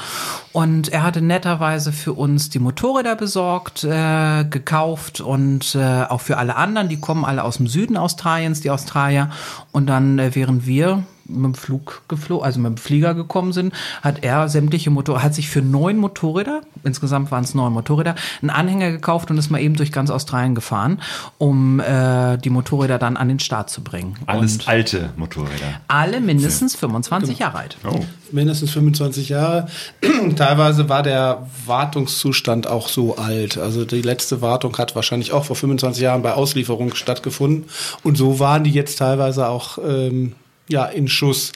Und 0.52 0.90
er 0.90 1.04
hatte 1.04 1.22
netterweise 1.22 1.92
für 1.92 2.14
uns 2.14 2.50
die 2.50 2.60
Motorräder 2.60 3.16
besorgt, 3.16 3.84
äh, 3.84 4.44
gekauft 4.44 5.22
und 5.22 5.76
äh, 5.76 6.04
auch 6.04 6.22
für 6.22 6.38
alle 6.38 6.56
anderen, 6.56 6.90
die 6.90 7.00
kommen 7.00 7.26
alle 7.26 7.44
aus 7.44 7.58
dem 7.58 7.68
Süden 7.68 7.98
Australiens, 7.98 8.62
die 8.62 8.72
Australier. 8.72 9.30
Und 9.72 9.88
dann, 9.88 10.20
äh, 10.20 10.36
während 10.36 10.66
wir 10.66 11.04
mit 11.28 11.46
dem 11.46 11.54
Flug 11.56 12.02
geflogen, 12.08 12.46
also 12.46 12.60
mit 12.60 12.70
dem 12.70 12.78
Flieger 12.78 13.14
gekommen 13.14 13.54
sind, 13.54 13.74
hat 14.02 14.24
er 14.24 14.50
sämtliche 14.50 14.90
Motorräder, 14.90 15.24
hat 15.24 15.36
sich 15.36 15.50
für 15.50 15.62
neun 15.62 15.98
Motorräder, 15.98 16.62
insgesamt 16.84 17.32
waren 17.32 17.44
es 17.44 17.54
neun 17.54 17.74
Motorräder, 17.74 18.16
einen 18.42 18.50
Anhänger 18.50 18.92
gekauft 18.92 19.32
und 19.32 19.38
ist 19.38 19.50
mal 19.50 19.62
eben 19.62 19.76
durch 19.76 19.92
ganz 19.92 20.10
Australien 20.10 20.56
gefahren, 20.56 21.02
um 21.38 21.80
äh, 21.80 22.38
die 22.38 22.50
Motorräder 22.50 22.98
dann 22.98 23.18
an 23.18 23.28
den 23.28 23.40
Start 23.40 23.70
zu 23.70 23.82
bringen. 23.82 24.16
Alles 24.26 24.54
und 24.54 24.68
alte 24.68 25.10
Motorräder. 25.16 25.82
Alle 25.88 26.22
mindestens 26.22 26.76
25 26.76 27.40
Jahre 27.40 27.58
alt. 27.58 27.78
Oh. 27.86 28.00
Mindestens 28.32 28.72
25 28.72 29.30
Jahre. 29.30 29.68
Teilweise 30.36 30.90
war 30.90 31.04
der 31.04 31.48
Wartungszustand 31.66 32.68
auch 32.68 32.90
so 32.90 33.18
alt. 33.18 33.58
Also 33.58 33.86
die 33.86 34.02
letzte 34.02 34.42
Wartung 34.42 34.78
hat 34.78 34.96
wahrscheinlich 34.96 35.32
auch 35.32 35.46
vor 35.46 35.56
25 35.56 36.02
Jahren 36.02 36.22
bei 36.22 36.34
Auslieferung 36.34 36.94
stattgefunden. 36.96 37.66
Und 38.04 38.18
so 38.18 38.40
waren 38.40 38.64
die 38.64 38.72
jetzt 38.72 38.98
teilweise 38.98 39.48
auch 39.48 39.78
ähm, 39.78 40.34
ja, 40.70 40.86
in 40.86 41.08
Schuss. 41.08 41.52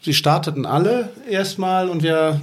Sie 0.00 0.14
starteten 0.14 0.66
alle 0.66 1.10
erstmal 1.30 1.88
und 1.88 2.02
wir 2.02 2.40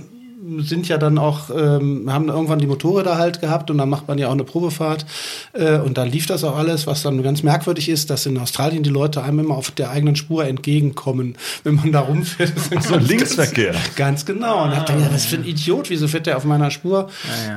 sind 0.59 0.87
ja 0.87 0.97
dann 0.97 1.17
auch, 1.19 1.49
ähm, 1.51 2.11
haben 2.11 2.27
irgendwann 2.29 2.59
die 2.59 2.67
Motorräder 2.67 3.17
halt 3.17 3.41
gehabt 3.41 3.69
und 3.69 3.77
dann 3.77 3.89
macht 3.89 4.07
man 4.07 4.17
ja 4.17 4.27
auch 4.27 4.31
eine 4.31 4.43
Probefahrt. 4.43 5.05
Äh, 5.53 5.77
und 5.77 5.97
da 5.97 6.03
lief 6.03 6.25
das 6.25 6.43
auch 6.43 6.57
alles, 6.57 6.87
was 6.87 7.03
dann 7.03 7.21
ganz 7.21 7.43
merkwürdig 7.43 7.89
ist, 7.89 8.09
dass 8.09 8.25
in 8.25 8.37
Australien 8.39 8.81
die 8.83 8.89
Leute 8.89 9.21
einem 9.21 9.39
immer 9.39 9.55
auf 9.55 9.71
der 9.71 9.91
eigenen 9.91 10.15
Spur 10.15 10.45
entgegenkommen, 10.45 11.35
wenn 11.63 11.75
man 11.75 11.91
da 11.91 11.99
rumfährt. 12.01 12.53
So, 12.81 12.97
Linksverkehr. 12.97 13.73
Ganz, 13.73 13.95
ganz 13.95 14.25
genau. 14.25 14.63
Und 14.63 14.71
ich 14.71 14.77
dachte, 14.79 14.93
ja, 14.93 15.13
was 15.13 15.25
für 15.25 15.35
ein 15.35 15.45
Idiot, 15.45 15.89
wieso 15.91 16.07
fährt 16.07 16.25
der 16.25 16.37
auf 16.37 16.45
meiner 16.45 16.71
Spur? 16.71 17.09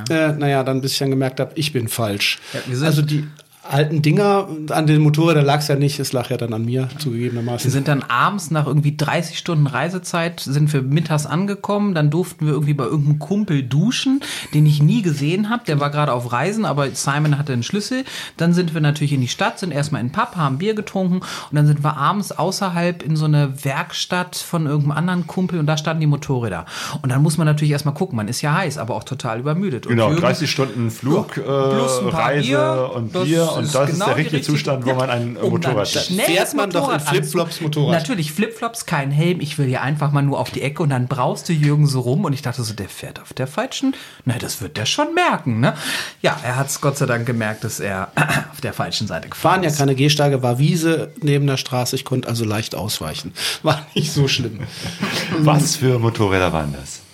Ja, 0.09 0.29
Äh, 0.29 0.33
naja, 0.33 0.63
dann 0.63 0.81
bis 0.81 0.93
ich 0.93 0.99
dann 0.99 1.09
gemerkt 1.09 1.39
habe, 1.39 1.51
ich 1.55 1.73
bin 1.73 1.87
falsch. 1.87 2.37
Ja, 2.53 2.85
also 2.85 3.01
die 3.01 3.25
alten 3.67 4.01
Dinger 4.01 4.47
an 4.69 4.87
den 4.87 5.01
Motorrädern 5.01 5.45
lag 5.45 5.59
es 5.59 5.67
ja 5.67 5.75
nicht, 5.75 5.99
es 5.99 6.13
lag 6.13 6.29
ja 6.29 6.37
dann 6.37 6.53
an 6.53 6.65
mir, 6.65 6.87
Wir 6.91 6.99
zugegebenermaßen. 6.99 7.69
sind 7.71 7.87
dann 7.87 8.03
abends 8.03 8.51
nach 8.51 8.67
irgendwie 8.67 8.95
30 8.95 9.37
Stunden 9.37 9.67
Reisezeit, 9.67 10.39
sind 10.39 10.71
wir 10.73 10.81
mittags 10.81 11.25
angekommen, 11.25 11.93
dann 11.95 12.09
durften 12.09 12.45
wir 12.45 12.53
irgendwie 12.53 12.73
bei 12.73 12.85
irgendeinem 12.85 13.19
Kumpel 13.19 13.63
duschen, 13.63 14.21
den 14.53 14.65
ich 14.65 14.81
nie 14.81 15.01
gesehen 15.01 15.49
habe, 15.49 15.63
der 15.65 15.79
war 15.79 15.89
gerade 15.89 16.13
auf 16.13 16.31
Reisen, 16.31 16.65
aber 16.65 16.89
Simon 16.91 17.37
hatte 17.37 17.53
einen 17.53 17.63
Schlüssel. 17.63 18.03
Dann 18.37 18.53
sind 18.53 18.73
wir 18.73 18.81
natürlich 18.81 19.13
in 19.13 19.21
die 19.21 19.27
Stadt, 19.27 19.59
sind 19.59 19.71
erstmal 19.71 20.01
in 20.01 20.07
den 20.07 20.13
Pub, 20.13 20.35
haben 20.35 20.57
Bier 20.57 20.75
getrunken 20.75 21.15
und 21.17 21.25
dann 21.51 21.67
sind 21.67 21.83
wir 21.83 21.97
abends 21.97 22.31
außerhalb 22.31 23.03
in 23.03 23.15
so 23.15 23.25
eine 23.25 23.63
Werkstatt 23.65 24.35
von 24.35 24.65
irgendeinem 24.65 24.97
anderen 24.97 25.27
Kumpel 25.27 25.59
und 25.59 25.65
da 25.65 25.77
standen 25.77 26.01
die 26.01 26.07
Motorräder. 26.07 26.65
Und 27.01 27.11
dann 27.11 27.21
muss 27.21 27.37
man 27.37 27.45
natürlich 27.47 27.71
erstmal 27.71 27.93
gucken, 27.93 28.15
man 28.15 28.27
ist 28.27 28.41
ja 28.41 28.53
heiß, 28.53 28.77
aber 28.77 28.95
auch 28.95 29.03
total 29.03 29.39
übermüdet. 29.39 29.85
Und 29.85 29.91
Genau, 29.93 30.09
Jürgen- 30.09 30.21
30 30.21 30.49
Stunden 30.51 30.91
Flug, 30.91 31.37
äh, 31.37 31.41
plus 31.41 31.99
ein 31.99 32.09
paar 32.09 32.25
Reise 32.29 32.47
Bier, 32.47 32.91
und 32.95 33.15
das 33.15 33.27
Bier 33.55 33.65
und 33.65 33.75
das 33.75 33.89
ist 33.89 33.93
genau 33.93 34.05
der 34.05 34.15
die 34.15 34.21
richtige 34.21 34.41
Zustand, 34.41 34.85
wo 34.85 34.93
man 34.93 35.09
ein 35.09 35.37
Um 35.37 35.59
dann 35.61 35.73
Motorrad 35.73 35.87
fährt. 35.87 36.05
Fährt 36.05 36.53
man 36.53 36.69
doch 36.69 36.93
in 36.93 36.99
Flipflops 36.99 37.61
Motorrad. 37.61 37.99
Natürlich 37.99 38.31
Flipflops, 38.31 38.85
kein 38.85 39.11
Helm. 39.11 39.39
Ich 39.41 39.57
will 39.57 39.69
ja 39.69 39.81
einfach 39.81 40.11
mal 40.11 40.21
nur 40.21 40.39
auf 40.39 40.51
die 40.51 40.61
Ecke 40.61 40.83
und 40.83 40.89
dann 40.89 41.07
brauste 41.07 41.53
Jürgen 41.53 41.87
so 41.87 42.01
rum 42.01 42.25
und 42.25 42.33
ich 42.33 42.41
dachte 42.41 42.63
so, 42.63 42.73
der 42.73 42.89
fährt 42.89 43.21
auf 43.21 43.33
der 43.33 43.47
falschen. 43.47 43.95
Na, 44.25 44.35
das 44.37 44.61
wird 44.61 44.77
der 44.77 44.85
schon 44.85 45.13
merken, 45.13 45.59
ne? 45.59 45.73
Ja, 46.21 46.37
er 46.43 46.55
hat 46.55 46.67
es 46.67 46.81
Gott 46.81 46.97
sei 46.97 47.05
Dank 47.05 47.25
gemerkt, 47.25 47.63
dass 47.63 47.79
er 47.79 48.09
auf 48.51 48.61
der 48.61 48.73
falschen 48.73 49.07
Seite 49.07 49.29
gefahren 49.29 49.55
Waren 49.55 49.63
ja 49.63 49.69
ist. 49.69 49.77
keine 49.77 49.95
Gehsteige, 49.95 50.43
war 50.43 50.59
Wiese 50.59 51.11
neben 51.21 51.47
der 51.47 51.57
Straße, 51.57 51.95
ich 51.95 52.05
konnte 52.05 52.27
also 52.27 52.45
leicht 52.45 52.75
ausweichen. 52.75 53.33
War 53.63 53.85
nicht 53.95 54.11
so 54.11 54.27
schlimm. 54.27 54.59
Was 55.39 55.77
für 55.77 55.99
Motorräder 55.99 56.51
waren 56.53 56.73
das? 56.73 57.04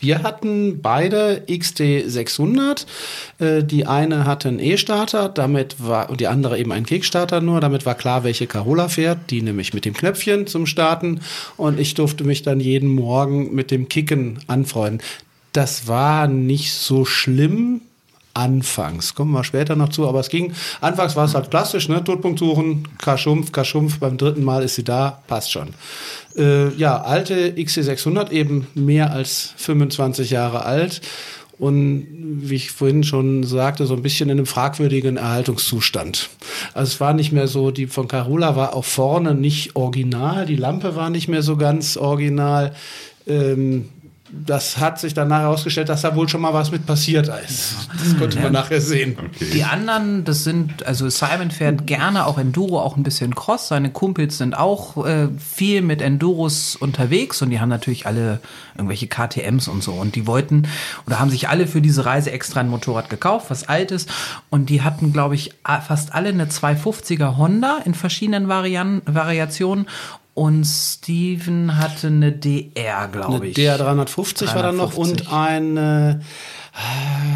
Wir 0.00 0.22
hatten 0.22 0.80
beide 0.80 1.44
XT600. 1.46 2.86
Äh, 3.38 3.62
Die 3.62 3.86
eine 3.86 4.24
hatte 4.24 4.48
einen 4.48 4.58
E-Starter, 4.58 5.28
damit 5.28 5.76
war 5.78 6.08
und 6.10 6.20
die 6.20 6.26
andere 6.26 6.58
eben 6.58 6.72
einen 6.72 6.86
Kickstarter 6.86 7.40
nur. 7.40 7.60
Damit 7.60 7.84
war 7.84 7.94
klar, 7.94 8.24
welche 8.24 8.46
Carola 8.46 8.88
fährt. 8.88 9.30
Die 9.30 9.42
nämlich 9.42 9.74
mit 9.74 9.84
dem 9.84 9.94
Knöpfchen 9.94 10.46
zum 10.46 10.66
Starten. 10.66 11.20
Und 11.56 11.78
ich 11.78 11.94
durfte 11.94 12.24
mich 12.24 12.42
dann 12.42 12.60
jeden 12.60 12.88
Morgen 12.88 13.54
mit 13.54 13.70
dem 13.70 13.88
Kicken 13.88 14.38
anfreunden. 14.46 15.02
Das 15.52 15.86
war 15.86 16.26
nicht 16.28 16.72
so 16.72 17.04
schlimm. 17.04 17.82
Anfangs, 18.32 19.14
kommen 19.14 19.32
wir 19.32 19.42
später 19.42 19.74
noch 19.74 19.88
zu, 19.88 20.08
aber 20.08 20.20
es 20.20 20.28
ging, 20.28 20.52
anfangs 20.80 21.16
war 21.16 21.24
es 21.24 21.34
halt 21.34 21.50
klassisch, 21.50 21.88
ne, 21.88 22.04
Todpunkt 22.04 22.38
suchen, 22.38 22.86
Kaschumpf, 22.98 23.50
Kaschumpf, 23.50 23.98
beim 23.98 24.16
dritten 24.18 24.44
Mal 24.44 24.62
ist 24.62 24.76
sie 24.76 24.84
da, 24.84 25.22
passt 25.26 25.50
schon. 25.50 25.70
Äh, 26.36 26.68
ja, 26.74 27.00
alte 27.02 27.50
XC600, 27.50 28.30
eben 28.30 28.68
mehr 28.74 29.12
als 29.12 29.52
25 29.56 30.30
Jahre 30.30 30.64
alt 30.64 31.00
und 31.60 32.06
wie 32.42 32.54
ich 32.54 32.70
vorhin 32.70 33.04
schon 33.04 33.44
sagte, 33.44 33.84
so 33.84 33.94
ein 33.94 34.02
bisschen 34.02 34.30
in 34.30 34.38
einem 34.38 34.46
fragwürdigen 34.46 35.18
Erhaltungszustand. 35.18 36.30
Also 36.72 36.92
es 36.92 37.00
war 37.00 37.12
nicht 37.12 37.32
mehr 37.32 37.48
so, 37.48 37.70
die 37.70 37.86
von 37.86 38.08
Carola 38.08 38.56
war 38.56 38.74
auch 38.74 38.86
vorne 38.86 39.34
nicht 39.34 39.76
original, 39.76 40.46
die 40.46 40.56
Lampe 40.56 40.96
war 40.96 41.10
nicht 41.10 41.28
mehr 41.28 41.42
so 41.42 41.58
ganz 41.58 41.98
original. 41.98 42.74
Ähm, 43.26 43.90
das 44.32 44.78
hat 44.78 45.00
sich 45.00 45.14
danach 45.14 45.40
herausgestellt, 45.40 45.88
dass 45.88 46.02
da 46.02 46.14
wohl 46.14 46.28
schon 46.28 46.40
mal 46.40 46.54
was 46.54 46.70
mit 46.70 46.86
passiert 46.86 47.28
ist. 47.44 47.88
Das 47.92 48.18
konnte 48.18 48.40
man 48.40 48.52
nachher 48.52 48.80
sehen. 48.80 49.16
Die 49.52 49.64
anderen, 49.64 50.24
das 50.24 50.44
sind, 50.44 50.86
also 50.86 51.08
Simon 51.08 51.50
fährt 51.50 51.86
gerne 51.86 52.26
auch 52.26 52.38
Enduro, 52.38 52.80
auch 52.80 52.96
ein 52.96 53.02
bisschen 53.02 53.34
Cross. 53.34 53.68
Seine 53.68 53.90
Kumpels 53.90 54.38
sind 54.38 54.56
auch 54.56 55.04
äh, 55.04 55.28
viel 55.38 55.82
mit 55.82 56.00
Enduros 56.00 56.76
unterwegs 56.76 57.42
und 57.42 57.50
die 57.50 57.60
haben 57.60 57.68
natürlich 57.68 58.06
alle 58.06 58.40
irgendwelche 58.76 59.08
KTMs 59.08 59.68
und 59.68 59.82
so. 59.82 59.92
Und 59.92 60.14
die 60.14 60.26
wollten 60.26 60.68
oder 61.06 61.18
haben 61.18 61.30
sich 61.30 61.48
alle 61.48 61.66
für 61.66 61.80
diese 61.80 62.06
Reise 62.06 62.30
extra 62.30 62.60
ein 62.60 62.68
Motorrad 62.68 63.10
gekauft, 63.10 63.50
was 63.50 63.68
altes. 63.68 64.06
Und 64.48 64.70
die 64.70 64.82
hatten, 64.82 65.12
glaube 65.12 65.34
ich, 65.34 65.54
fast 65.64 66.14
alle 66.14 66.28
eine 66.28 66.46
250er 66.46 67.36
Honda 67.36 67.78
in 67.84 67.94
verschiedenen 67.94 68.48
Varian 68.48 69.02
Variationen. 69.06 69.86
Und 70.40 70.64
Steven 70.64 71.76
hatte 71.76 72.06
eine 72.06 72.32
DR, 72.32 73.08
glaube 73.08 73.34
Eine 73.34 73.46
ich. 73.48 73.54
DR 73.56 73.76
350 73.76 74.54
war 74.54 74.62
dann 74.62 74.78
noch 74.78 74.94
350. 74.94 75.26
und 75.28 75.34
ein, 75.34 75.76
äh, 75.76 76.18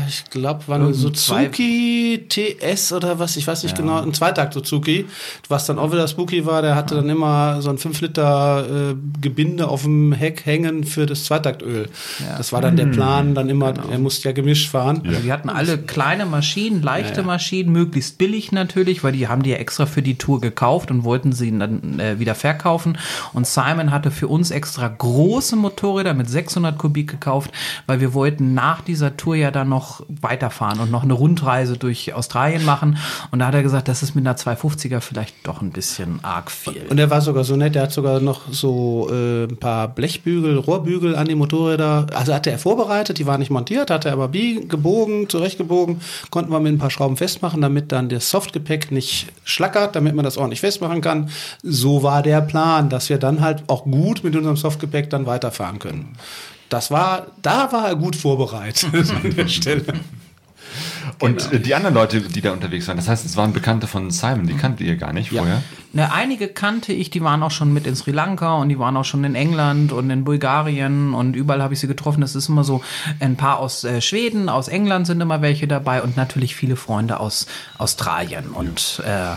ich 0.07 0.25
glaube, 0.31 0.63
war 0.69 0.77
eine 0.77 0.95
Suzuki 0.95 2.27
TS 2.29 2.93
oder 2.93 3.19
was, 3.19 3.37
ich 3.37 3.47
weiß 3.47 3.65
nicht 3.65 3.77
genau, 3.77 4.01
ein 4.01 4.15
Zweitakt 4.15 4.55
Suzuki, 4.55 5.07
was 5.49 5.67
dann 5.67 5.79
auch 5.79 5.93
wieder 5.93 6.07
spooky 6.07 6.47
war, 6.47 6.63
der 6.63 6.77
hatte 6.77 6.95
dann 6.95 7.09
immer 7.09 7.61
so 7.61 7.71
ein 7.71 7.79
5 7.79 8.01
Liter 8.01 8.93
äh, 8.93 8.95
Gebinde 9.21 9.69
auf 9.69 9.83
dem 9.83 10.13
Heck 10.13 10.47
hängen 10.47 10.85
für 10.85 11.07
das 11.07 11.25
Zweitaktöl. 11.25 11.89
Das 12.37 12.53
war 12.53 12.61
dann 12.61 12.77
der 12.77 12.87
Plan, 12.87 13.35
dann 13.35 13.49
immer, 13.49 13.75
er 13.91 13.99
musste 13.99 14.29
ja 14.29 14.33
gemischt 14.33 14.71
fahren. 14.71 15.03
Also 15.07 15.21
die 15.21 15.33
hatten 15.33 15.49
alle 15.49 15.79
kleine 15.79 16.27
Maschinen, 16.27 16.83
leichte 16.83 17.23
Maschinen, 17.23 17.73
möglichst 17.73 18.19
billig 18.19 18.53
natürlich, 18.53 19.03
weil 19.03 19.13
die 19.13 19.27
haben 19.27 19.43
die 19.43 19.51
ja 19.51 19.57
extra 19.57 19.87
für 19.87 20.03
die 20.03 20.17
Tour 20.17 20.41
gekauft 20.41 20.91
und 20.91 21.05
wollten 21.05 21.33
sie 21.33 21.57
dann 21.59 21.99
äh, 21.99 22.19
wieder 22.21 22.35
verkaufen. 22.35 22.99
Und 23.33 23.47
Simon 23.47 23.91
hatte 23.91 24.11
für 24.11 24.29
uns 24.29 24.51
extra 24.51 24.87
große 24.87 25.57
Motorräder 25.57 26.15
mit 26.15 26.31
600 26.31 26.79
Kubik 26.79 27.11
gekauft, 27.11 27.51
weil 27.87 28.01
wir 28.01 28.15
wollten 28.15 28.55
nach 28.55 28.81
dieser 28.81 29.17
Tour 29.17 29.24
ja 29.33 29.51
dann 29.51 29.71
noch 29.71 30.05
weiterfahren 30.09 30.81
und 30.81 30.91
noch 30.91 31.03
eine 31.03 31.15
Rundreise 31.15 31.79
durch 31.79 32.13
Australien 32.13 32.65
machen. 32.65 32.99
Und 33.31 33.39
da 33.39 33.47
hat 33.47 33.55
er 33.55 33.63
gesagt, 33.63 33.89
das 33.89 34.03
ist 34.03 34.15
mit 34.15 34.27
einer 34.27 34.37
250er 34.37 35.01
vielleicht 35.01 35.35
doch 35.47 35.63
ein 35.63 35.71
bisschen 35.71 36.21
arg 36.23 36.51
viel. 36.51 36.83
Und 36.91 36.99
er 36.99 37.09
war 37.09 37.23
sogar 37.23 37.45
so 37.45 37.57
nett, 37.57 37.75
der 37.75 37.85
hat 37.85 37.93
sogar 37.93 38.21
noch 38.21 38.43
so 38.51 39.09
äh, 39.11 39.45
ein 39.45 39.57
paar 39.57 39.89
Blechbügel, 39.89 40.59
Rohrbügel 40.59 41.17
an 41.17 41.27
die 41.27 41.35
Motorräder, 41.35 42.09
also 42.15 42.35
hatte 42.35 42.51
er 42.51 42.59
vorbereitet, 42.59 43.19
die 43.19 43.27
waren 43.27 43.39
nicht 43.39 43.51
montiert, 43.51 43.91
hatte 43.91 44.09
er 44.09 44.15
aber 44.15 44.29
gebogen, 44.29 45.29
zurechtgebogen, 45.29 46.01
konnten 46.31 46.53
wir 46.53 46.61
mit 46.61 46.75
ein 46.75 46.79
paar 46.79 46.91
Schrauben 46.91 47.17
festmachen, 47.17 47.61
damit 47.61 47.93
dann 47.93 48.09
das 48.09 48.29
Softgepäck 48.31 48.91
nicht 48.91 49.29
schlackert, 49.45 49.97
damit 49.97 50.15
man 50.15 50.25
das 50.25 50.37
ordentlich 50.37 50.61
festmachen 50.61 51.01
kann. 51.01 51.31
So 51.63 52.03
war 52.03 52.23
der 52.23 52.41
Plan, 52.41 52.89
dass 52.91 53.09
wir 53.09 53.19
dann 53.19 53.41
halt 53.41 53.65
auch 53.69 53.85
gut 53.85 54.25
mit 54.25 54.37
unserem 54.37 54.57
Softgepäck 54.57 55.11
dann 55.11 55.27
weiterfahren 55.27 55.79
können. 55.79 56.17
Das 56.69 56.91
war, 56.91 57.27
da 57.43 57.73
war 57.73 57.89
er 57.89 57.97
gut 57.97 58.17
vorbereitet 58.17 59.11
an 59.11 59.35
der 59.37 59.49
Stelle. 59.49 59.85
Und 61.21 61.51
Genau. 61.51 61.63
die 61.63 61.75
anderen 61.75 61.95
Leute, 61.95 62.21
die 62.21 62.41
da 62.41 62.53
unterwegs 62.53 62.89
waren, 62.89 62.97
das 62.97 63.09
heißt, 63.09 63.25
es 63.25 63.37
waren 63.37 63.53
Bekannte 63.53 63.87
von 63.87 64.11
Simon, 64.11 64.47
die 64.47 64.55
kanntet 64.55 64.87
ihr 64.87 64.97
gar 64.97 65.13
nicht 65.13 65.31
vorher. 65.31 65.63
Ne, 65.93 66.13
einige 66.13 66.49
kannte 66.49 66.93
ich, 66.93 67.11
die 67.11 67.23
waren 67.23 67.43
auch 67.43 67.51
schon 67.53 67.73
mit 67.73 67.87
in 67.87 67.95
Sri 67.95 68.11
Lanka 68.11 68.55
und 68.57 68.69
die 68.69 68.79
waren 68.79 68.97
auch 68.97 69.05
schon 69.05 69.23
in 69.23 69.35
England 69.35 69.93
und 69.93 70.11
in 70.11 70.25
Bulgarien 70.25 71.15
und 71.15 71.37
überall 71.37 71.63
habe 71.63 71.75
ich 71.75 71.81
sie 71.81 71.87
getroffen. 71.87 72.21
Das 72.21 72.35
ist 72.35 72.49
immer 72.49 72.65
so 72.65 72.83
ein 73.21 73.37
paar 73.37 73.61
aus 73.61 73.85
äh, 73.85 74.01
Schweden, 74.01 74.49
aus 74.49 74.67
England 74.69 75.07
sind 75.07 75.21
immer 75.21 75.41
welche 75.41 75.69
dabei 75.69 76.03
und 76.03 76.17
natürlich 76.17 76.57
viele 76.57 76.75
Freunde 76.77 77.21
aus 77.21 77.47
Australien. 77.79 78.49
Und 78.49 79.03
äh, 79.07 79.35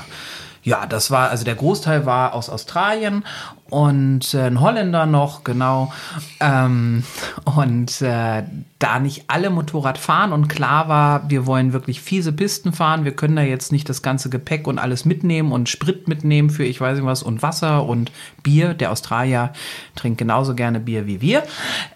ja, 0.64 0.86
das 0.86 1.12
war, 1.12 1.30
also 1.30 1.46
der 1.46 1.56
Großteil 1.56 2.06
war 2.06 2.34
aus 2.34 2.50
Australien 2.50 3.24
und 3.70 4.34
äh, 4.34 4.48
ein 4.48 4.62
Holländer 4.62 5.06
noch, 5.06 5.44
genau. 5.44 5.92
Ähm, 6.40 7.04
und 7.44 8.02
äh, 8.02 8.44
da 8.80 9.00
nicht 9.00 9.26
alle 9.28 9.50
Motorrad 9.50 9.98
fahren 9.98 10.32
und 10.32 10.48
klar 10.48 10.88
war, 10.88 11.30
wir 11.30 11.48
wollen 11.48 11.74
wirklich 11.74 12.00
fiese 12.02 12.32
Pisten 12.32 12.74
fahren, 12.74 13.06
wir 13.06 13.16
können 13.16 13.36
da 13.36 13.42
jetzt 13.42 13.72
nicht 13.72 13.90
das 13.90 14.02
ganze 14.04 14.30
Gepäck 14.30 14.68
und 14.68 14.78
alles 14.78 15.04
mitnehmen 15.04 15.52
und 15.52 15.68
Sprit 15.68 16.08
mitnehmen 16.08 16.50
für 16.50 16.64
ich 16.64 16.80
weiß 16.80 16.98
nicht 16.98 17.06
was 17.06 17.24
und 17.24 17.42
Wasser 17.42 17.86
und 17.86 18.12
Bier. 18.44 18.74
Der 18.74 18.92
Australier 18.92 19.52
trinkt 19.96 20.20
genauso 20.20 20.54
gerne 20.54 20.80
Bier 20.80 21.08
wie 21.08 21.22
wir. 21.22 21.44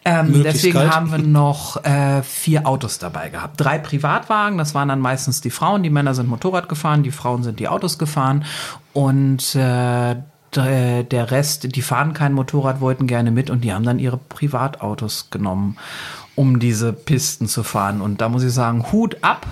Ähm, 0.05 0.41
deswegen 0.43 0.79
haben 0.79 1.11
wir 1.11 1.19
noch 1.19 1.83
äh, 1.83 2.23
vier 2.23 2.67
Autos 2.67 2.97
dabei 2.97 3.29
gehabt. 3.29 3.61
Drei 3.61 3.77
Privatwagen, 3.77 4.57
das 4.57 4.73
waren 4.73 4.89
dann 4.89 4.99
meistens 4.99 5.41
die 5.41 5.51
Frauen. 5.51 5.83
Die 5.83 5.89
Männer 5.89 6.15
sind 6.15 6.27
Motorrad 6.27 6.67
gefahren, 6.67 7.03
die 7.03 7.11
Frauen 7.11 7.43
sind 7.43 7.59
die 7.59 7.67
Autos 7.67 7.99
gefahren. 7.99 8.43
Und 8.93 9.55
äh, 9.55 10.15
der 10.55 11.31
Rest, 11.31 11.75
die 11.75 11.81
fahren 11.81 12.13
kein 12.13 12.33
Motorrad, 12.33 12.81
wollten 12.81 13.07
gerne 13.07 13.31
mit 13.31 13.49
und 13.49 13.63
die 13.63 13.73
haben 13.73 13.85
dann 13.85 13.99
ihre 13.99 14.17
Privatautos 14.17 15.29
genommen, 15.29 15.77
um 16.35 16.59
diese 16.59 16.91
Pisten 16.93 17.47
zu 17.47 17.63
fahren. 17.63 18.01
Und 18.01 18.21
da 18.21 18.29
muss 18.29 18.43
ich 18.43 18.51
sagen, 18.51 18.91
Hut 18.91 19.17
ab. 19.21 19.45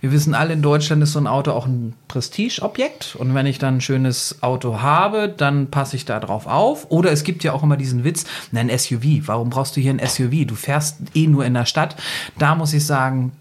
Wir 0.00 0.12
wissen 0.12 0.34
alle, 0.34 0.52
in 0.52 0.62
Deutschland 0.62 1.02
ist 1.02 1.12
so 1.12 1.18
ein 1.18 1.26
Auto 1.26 1.52
auch 1.52 1.66
ein 1.66 1.94
Prestigeobjekt. 2.08 3.16
Und 3.16 3.34
wenn 3.34 3.46
ich 3.46 3.58
dann 3.58 3.76
ein 3.76 3.80
schönes 3.80 4.42
Auto 4.42 4.80
habe, 4.80 5.28
dann 5.28 5.70
passe 5.70 5.96
ich 5.96 6.04
da 6.04 6.20
drauf 6.20 6.46
auf. 6.46 6.90
Oder 6.90 7.10
es 7.10 7.24
gibt 7.24 7.42
ja 7.42 7.52
auch 7.52 7.62
immer 7.62 7.76
diesen 7.76 8.04
Witz, 8.04 8.24
ein 8.54 8.70
SUV. 8.76 9.26
Warum 9.26 9.50
brauchst 9.50 9.76
du 9.76 9.80
hier 9.80 9.92
ein 9.92 10.06
SUV? 10.06 10.46
Du 10.46 10.54
fährst 10.54 10.98
eh 11.14 11.26
nur 11.26 11.44
in 11.44 11.54
der 11.54 11.66
Stadt. 11.66 11.96
Da 12.38 12.54
muss 12.54 12.72
ich 12.72 12.84
sagen, 12.84 13.32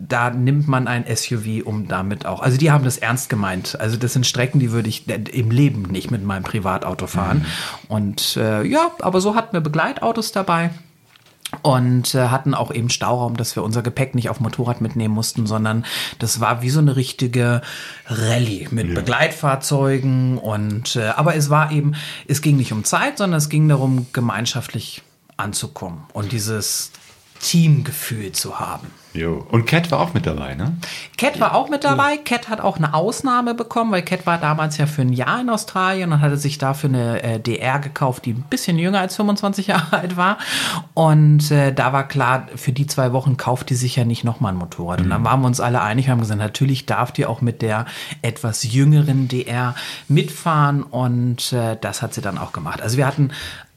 da 0.00 0.30
nimmt 0.30 0.66
man 0.66 0.88
ein 0.88 1.04
SUV, 1.14 1.64
um 1.64 1.86
damit 1.86 2.24
auch. 2.26 2.40
Also 2.40 2.56
die 2.56 2.70
haben 2.70 2.84
das 2.84 2.98
ernst 2.98 3.28
gemeint. 3.28 3.78
Also 3.80 3.96
das 3.96 4.14
sind 4.14 4.26
Strecken, 4.26 4.58
die 4.58 4.72
würde 4.72 4.88
ich 4.88 5.08
im 5.08 5.50
Leben 5.50 5.82
nicht 5.82 6.10
mit 6.10 6.24
meinem 6.24 6.42
Privatauto 6.42 7.06
fahren. 7.06 7.44
Und 7.88 8.36
äh, 8.36 8.64
ja, 8.64 8.90
aber 9.00 9.20
so 9.20 9.34
hatten 9.34 9.52
wir 9.52 9.60
Begleitautos 9.60 10.32
dabei. 10.32 10.70
und 11.62 12.14
äh, 12.14 12.28
hatten 12.28 12.54
auch 12.54 12.72
eben 12.72 12.90
Stauraum, 12.90 13.36
dass 13.36 13.56
wir 13.56 13.64
unser 13.64 13.82
Gepäck 13.82 14.14
nicht 14.14 14.30
auf 14.30 14.40
Motorrad 14.40 14.80
mitnehmen 14.80 15.12
mussten, 15.12 15.46
sondern 15.46 15.84
das 16.20 16.40
war 16.40 16.62
wie 16.62 16.70
so 16.70 16.78
eine 16.78 16.94
richtige 16.94 17.60
Rallye 18.06 18.68
mit 18.70 18.94
Begleitfahrzeugen 18.94 20.38
und 20.38 20.94
äh, 20.96 21.08
aber 21.08 21.34
es 21.34 21.50
war 21.50 21.72
eben, 21.72 21.94
es 22.28 22.40
ging 22.40 22.56
nicht 22.56 22.72
um 22.72 22.84
Zeit, 22.84 23.18
sondern 23.18 23.38
es 23.38 23.48
ging 23.48 23.68
darum, 23.68 24.06
gemeinschaftlich 24.12 25.02
anzukommen 25.36 26.04
und 26.12 26.30
dieses 26.32 26.92
Teamgefühl 27.40 28.32
zu 28.32 28.60
haben. 28.60 28.88
Jo. 29.12 29.44
Und 29.50 29.66
Cat 29.66 29.90
war 29.90 29.98
auch 29.98 30.14
mit 30.14 30.24
dabei, 30.26 30.54
ne? 30.54 30.76
Cat 31.18 31.40
war 31.40 31.54
auch 31.56 31.68
mit 31.68 31.82
dabei. 31.82 32.16
Cat 32.16 32.48
hat 32.48 32.60
auch 32.60 32.76
eine 32.76 32.94
Ausnahme 32.94 33.54
bekommen, 33.54 33.90
weil 33.90 34.02
Cat 34.02 34.24
war 34.24 34.38
damals 34.38 34.76
ja 34.76 34.86
für 34.86 35.02
ein 35.02 35.12
Jahr 35.12 35.40
in 35.40 35.50
Australien 35.50 36.12
und 36.12 36.20
hatte 36.20 36.36
sich 36.36 36.58
dafür 36.58 36.90
eine 36.90 37.22
äh, 37.22 37.40
DR 37.40 37.80
gekauft, 37.80 38.24
die 38.24 38.34
ein 38.34 38.44
bisschen 38.48 38.78
jünger 38.78 39.00
als 39.00 39.16
25 39.16 39.68
Jahre 39.68 39.96
alt 39.98 40.16
war. 40.16 40.38
Und 40.94 41.50
äh, 41.50 41.72
da 41.72 41.92
war 41.92 42.06
klar, 42.06 42.46
für 42.54 42.72
die 42.72 42.86
zwei 42.86 43.12
Wochen 43.12 43.36
kauft 43.36 43.70
die 43.70 43.74
sich 43.74 43.96
ja 43.96 44.04
nicht 44.04 44.22
nochmal 44.22 44.52
ein 44.52 44.58
Motorrad. 44.58 45.00
Und 45.00 45.10
dann 45.10 45.24
waren 45.24 45.40
wir 45.40 45.46
uns 45.46 45.60
alle 45.60 45.80
einig 45.80 46.06
und 46.06 46.12
haben 46.12 46.20
gesagt, 46.20 46.38
natürlich 46.38 46.86
darf 46.86 47.10
die 47.10 47.26
auch 47.26 47.40
mit 47.40 47.62
der 47.62 47.86
etwas 48.22 48.62
jüngeren 48.62 49.26
DR 49.26 49.74
mitfahren. 50.06 50.84
Und 50.84 51.52
äh, 51.52 51.76
das 51.80 52.02
hat 52.02 52.14
sie 52.14 52.20
dann 52.20 52.38
auch 52.38 52.52
gemacht. 52.52 52.80
Also 52.80 52.96
wir 52.96 53.06
hatten 53.06 53.32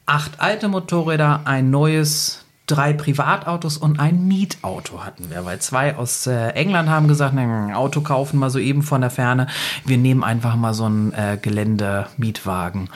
acht 0.06 0.40
alte 0.40 0.68
Motorräder, 0.68 1.40
ein 1.44 1.70
neues 1.70 2.43
drei 2.66 2.92
Privatautos 2.94 3.76
und 3.76 4.00
ein 4.00 4.26
Mietauto 4.26 5.04
hatten 5.04 5.30
wir, 5.30 5.44
weil 5.44 5.58
zwei 5.58 5.96
aus 5.96 6.26
äh, 6.26 6.48
England 6.50 6.88
haben 6.88 7.08
gesagt, 7.08 7.36
ein 7.36 7.74
Auto 7.74 8.00
kaufen 8.00 8.38
mal 8.38 8.50
so 8.50 8.58
eben 8.58 8.82
von 8.82 9.02
der 9.02 9.10
Ferne. 9.10 9.48
Wir 9.84 9.98
nehmen 9.98 10.24
einfach 10.24 10.56
mal 10.56 10.72
so 10.72 10.84
einen 10.84 11.12
äh, 11.12 11.38
Gelände-Mietwagen. 11.40 12.88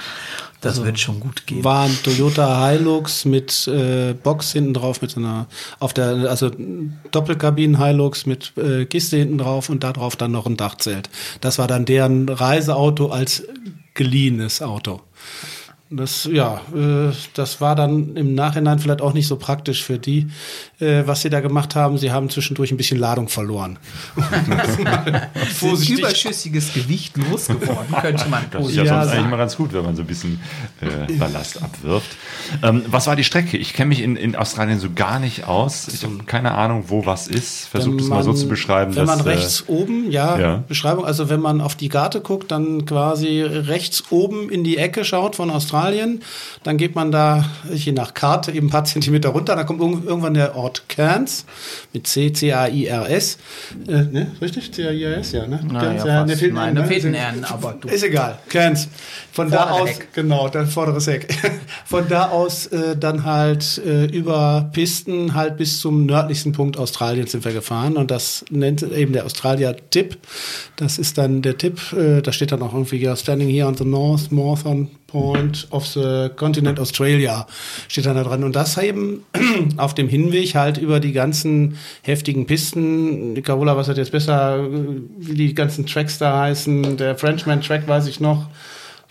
Das 0.60 0.82
wird 0.82 0.98
schon 0.98 1.20
gut 1.20 1.46
gehen. 1.46 1.62
War 1.62 1.84
ein 1.84 1.96
Toyota 2.02 2.68
Hilux 2.68 3.24
mit 3.24 3.68
äh, 3.68 4.12
Box 4.14 4.52
hinten 4.52 4.74
drauf, 4.74 5.00
mit 5.00 5.12
so 5.12 5.20
einer, 5.20 5.46
auf 5.78 5.92
der, 5.92 6.28
also 6.28 6.50
Doppelkabinen 7.12 7.80
Hilux 7.80 8.26
mit 8.26 8.54
äh, 8.56 8.84
Kiste 8.84 9.18
hinten 9.18 9.38
drauf 9.38 9.68
und 9.68 9.84
da 9.84 9.92
drauf 9.92 10.16
dann 10.16 10.32
noch 10.32 10.46
ein 10.46 10.56
Dachzelt. 10.56 11.10
Das 11.40 11.58
war 11.58 11.68
dann 11.68 11.84
deren 11.84 12.28
Reiseauto 12.28 13.10
als 13.10 13.44
geliehenes 13.94 14.60
Auto. 14.60 15.00
Das, 15.90 16.28
ja, 16.30 16.60
äh, 16.74 17.12
das 17.34 17.60
war 17.62 17.74
dann 17.74 18.14
im 18.16 18.34
Nachhinein 18.34 18.78
vielleicht 18.78 19.00
auch 19.00 19.14
nicht 19.14 19.26
so 19.26 19.36
praktisch 19.36 19.82
für 19.82 19.98
die, 19.98 20.28
äh, 20.80 21.02
was 21.06 21.22
sie 21.22 21.30
da 21.30 21.40
gemacht 21.40 21.74
haben. 21.74 21.98
Sie 21.98 22.12
haben 22.12 22.30
zwischendurch 22.30 22.70
ein 22.70 22.76
bisschen 22.76 22.98
Ladung 22.98 23.28
verloren. 23.28 23.78
Vorsichtig. 25.54 25.98
Überschüssiges 25.98 26.72
Gewicht 26.72 27.16
losgeworden, 27.16 27.94
könnte 28.00 28.28
man 28.28 28.44
Das 28.50 28.66
ist 28.68 28.74
ja, 28.76 28.84
Ja, 28.84 28.94
sonst 29.00 29.10
so- 29.12 29.16
eigentlich 29.18 29.30
mal 29.30 29.36
ganz 29.36 29.56
gut, 29.56 29.72
wenn 29.72 29.84
man 29.84 29.96
so 29.96 30.02
ein 30.02 30.06
bisschen 30.06 30.40
äh, 30.80 31.12
Ballast 31.14 31.62
abwirft. 31.62 32.16
Ähm, 32.62 32.82
was 32.88 33.06
war 33.06 33.16
die 33.16 33.24
Strecke? 33.24 33.56
Ich 33.56 33.72
kenne 33.74 33.88
mich 33.88 34.02
in, 34.02 34.16
in 34.16 34.36
Australien 34.36 34.78
so 34.78 34.88
gar 34.94 35.18
nicht 35.18 35.46
aus. 35.46 35.88
Ich 35.88 36.02
habe 36.04 36.18
keine 36.26 36.52
Ahnung, 36.52 36.84
wo 36.88 37.06
was 37.06 37.26
ist. 37.28 37.66
Versucht 37.68 38.00
es 38.00 38.08
mal 38.08 38.22
so 38.22 38.32
zu 38.32 38.48
beschreiben. 38.48 38.94
Wenn 38.94 39.06
dass, 39.06 39.16
man 39.18 39.26
äh, 39.26 39.30
rechts 39.30 39.64
oben, 39.68 40.10
ja, 40.10 40.38
ja. 40.38 40.64
Beschreibung, 40.68 41.04
also 41.04 41.28
wenn 41.28 41.40
man 41.40 41.60
auf 41.60 41.74
die 41.74 41.88
Karte 41.88 42.20
guckt, 42.20 42.50
dann 42.50 42.84
quasi 42.86 43.42
rechts 43.42 44.04
oben 44.10 44.48
in 44.50 44.64
die 44.64 44.78
Ecke 44.78 45.04
schaut 45.04 45.36
von 45.36 45.50
Australien, 45.50 46.20
dann 46.62 46.76
geht 46.76 46.94
man 46.94 47.10
da, 47.10 47.44
je 47.72 47.92
nach 47.92 48.14
Karte, 48.14 48.52
eben 48.52 48.68
ein 48.68 48.70
paar 48.70 48.84
Zentimeter 48.84 49.30
runter, 49.30 49.56
dann 49.56 49.66
kommt 49.66 49.80
irg- 49.80 50.04
irgendwann 50.04 50.34
der 50.34 50.54
Ort 50.56 50.67
Cairns 50.88 51.44
mit 51.92 52.06
C, 52.06 52.32
C-A-I-R-S. 52.32 53.38
Äh, 53.86 53.90
ne, 53.90 54.32
richtig? 54.40 54.72
C-A-I-R-S, 54.72 55.32
ja, 55.32 55.46
ne? 55.46 55.60
Na 55.64 55.80
Cairns, 55.80 56.04
ja, 56.04 56.24
ne, 56.24 56.28
fast. 56.28 56.40
fehlt 56.40 56.54
Nein, 56.54 56.68
ein, 56.68 56.74
da 56.74 56.82
ne? 56.82 56.88
fehlt 56.88 57.04
ein 57.04 57.14
N, 57.14 57.44
aber 57.44 57.76
du. 57.80 57.88
Ist 57.88 58.02
egal, 58.04 58.38
Cairns. 58.48 58.88
Von 59.32 59.50
da 59.50 59.68
Vordere 59.68 59.82
aus, 59.82 59.88
Heck. 59.88 60.12
genau, 60.14 60.48
der 60.48 60.66
vordere 60.66 61.00
Heck. 61.00 61.28
Von 61.84 62.08
da 62.08 62.28
aus 62.30 62.66
äh, 62.66 62.96
dann 62.96 63.24
halt 63.24 63.80
äh, 63.84 64.06
über 64.06 64.70
Pisten 64.72 65.34
halt 65.34 65.56
bis 65.56 65.80
zum 65.80 66.06
nördlichsten 66.06 66.52
Punkt 66.52 66.76
Australiens 66.76 67.32
sind 67.32 67.44
wir 67.44 67.52
gefahren 67.52 67.96
und 67.96 68.10
das 68.10 68.44
nennt 68.50 68.82
eben 68.82 69.12
der 69.12 69.24
Australia-Tipp. 69.24 70.18
Das 70.76 70.98
ist 70.98 71.18
dann 71.18 71.42
der 71.42 71.56
Tipp, 71.56 71.92
äh, 71.92 72.20
da 72.20 72.32
steht 72.32 72.52
dann 72.52 72.62
auch 72.62 72.72
irgendwie 72.72 72.98
ja, 72.98 73.14
standing 73.16 73.48
here 73.48 73.68
on 73.68 73.76
the 73.76 73.84
north, 73.84 74.32
northern 74.32 74.88
point 75.08 75.66
of 75.70 75.86
the 75.86 76.28
continent 76.36 76.78
Australia 76.78 77.46
steht 77.88 78.06
dann 78.06 78.16
da 78.16 78.22
dran 78.22 78.44
und 78.44 78.54
das 78.54 78.76
eben 78.78 79.24
auf 79.78 79.94
dem 79.94 80.06
Hinweg 80.06 80.54
halt 80.54 80.78
über 80.78 81.00
die 81.00 81.12
ganzen 81.12 81.78
heftigen 82.02 82.46
Pisten. 82.46 83.34
Die 83.34 83.42
Carola, 83.42 83.76
was 83.76 83.88
hat 83.88 83.96
jetzt 83.96 84.12
besser, 84.12 84.68
wie 85.18 85.34
die 85.34 85.54
ganzen 85.54 85.86
Tracks 85.86 86.18
da 86.18 86.38
heißen? 86.38 86.98
Der 86.98 87.16
Frenchman 87.16 87.62
Track 87.62 87.88
weiß 87.88 88.06
ich 88.06 88.20
noch. 88.20 88.48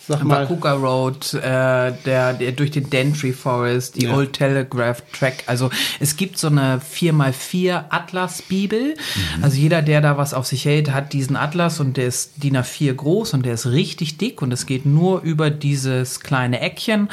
Sag 0.07 0.23
mal. 0.23 0.45
Bakuka 0.45 0.73
Road, 0.73 1.33
äh, 1.33 1.91
der, 2.05 2.33
der 2.33 2.51
durch 2.53 2.71
den 2.71 2.89
Dentry 2.89 3.33
Forest, 3.33 3.95
die 3.95 4.05
Ja. 4.05 4.15
Old 4.15 4.33
Telegraph 4.33 5.03
Track. 5.11 5.43
Also 5.47 5.69
es 5.99 6.15
gibt 6.15 6.37
so 6.37 6.47
eine 6.47 6.79
4x4 6.79 7.85
Atlas-Bibel. 7.89 8.95
Also 9.41 9.57
jeder, 9.57 9.81
der 9.81 9.99
da 9.99 10.17
was 10.17 10.33
auf 10.33 10.45
sich 10.45 10.63
hält, 10.63 10.93
hat 10.93 11.11
diesen 11.11 11.35
Atlas 11.35 11.81
und 11.81 11.97
der 11.97 12.07
ist 12.07 12.41
DIN 12.41 12.55
A4 12.55 12.93
groß 12.93 13.33
und 13.33 13.45
der 13.45 13.53
ist 13.53 13.65
richtig 13.65 14.17
dick 14.17 14.41
und 14.41 14.53
es 14.53 14.65
geht 14.65 14.85
nur 14.85 15.21
über 15.21 15.49
dieses 15.49 16.21
kleine 16.21 16.61
Eckchen 16.61 17.09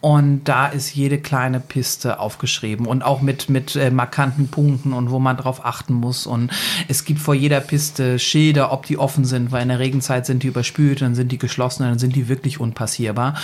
und 0.00 0.44
da 0.44 0.66
ist 0.66 0.94
jede 0.94 1.18
kleine 1.18 1.60
Piste 1.60 2.20
aufgeschrieben 2.20 2.86
und 2.86 3.02
auch 3.02 3.20
mit, 3.20 3.50
mit 3.50 3.76
äh, 3.76 3.90
markanten 3.90 4.48
Punkten 4.48 4.94
und 4.94 5.10
wo 5.10 5.18
man 5.18 5.36
drauf 5.36 5.66
achten 5.66 5.92
muss 5.92 6.26
und 6.26 6.50
es 6.88 7.04
gibt 7.04 7.20
vor 7.20 7.34
jeder 7.34 7.60
Piste 7.60 8.18
Schilder, 8.18 8.72
ob 8.72 8.86
die 8.86 8.96
offen 8.96 9.26
sind, 9.26 9.52
weil 9.52 9.62
in 9.62 9.68
der 9.68 9.78
Regenzeit 9.78 10.24
sind 10.24 10.42
die 10.42 10.46
überspült, 10.48 11.02
dann 11.02 11.14
sind 11.14 11.32
die 11.32 11.38
geschlossen, 11.38 11.82
dann 11.82 11.98
sind 11.98 12.16
die 12.16 12.29
wirklich 12.30 12.58
unpassierbar. 12.58 13.34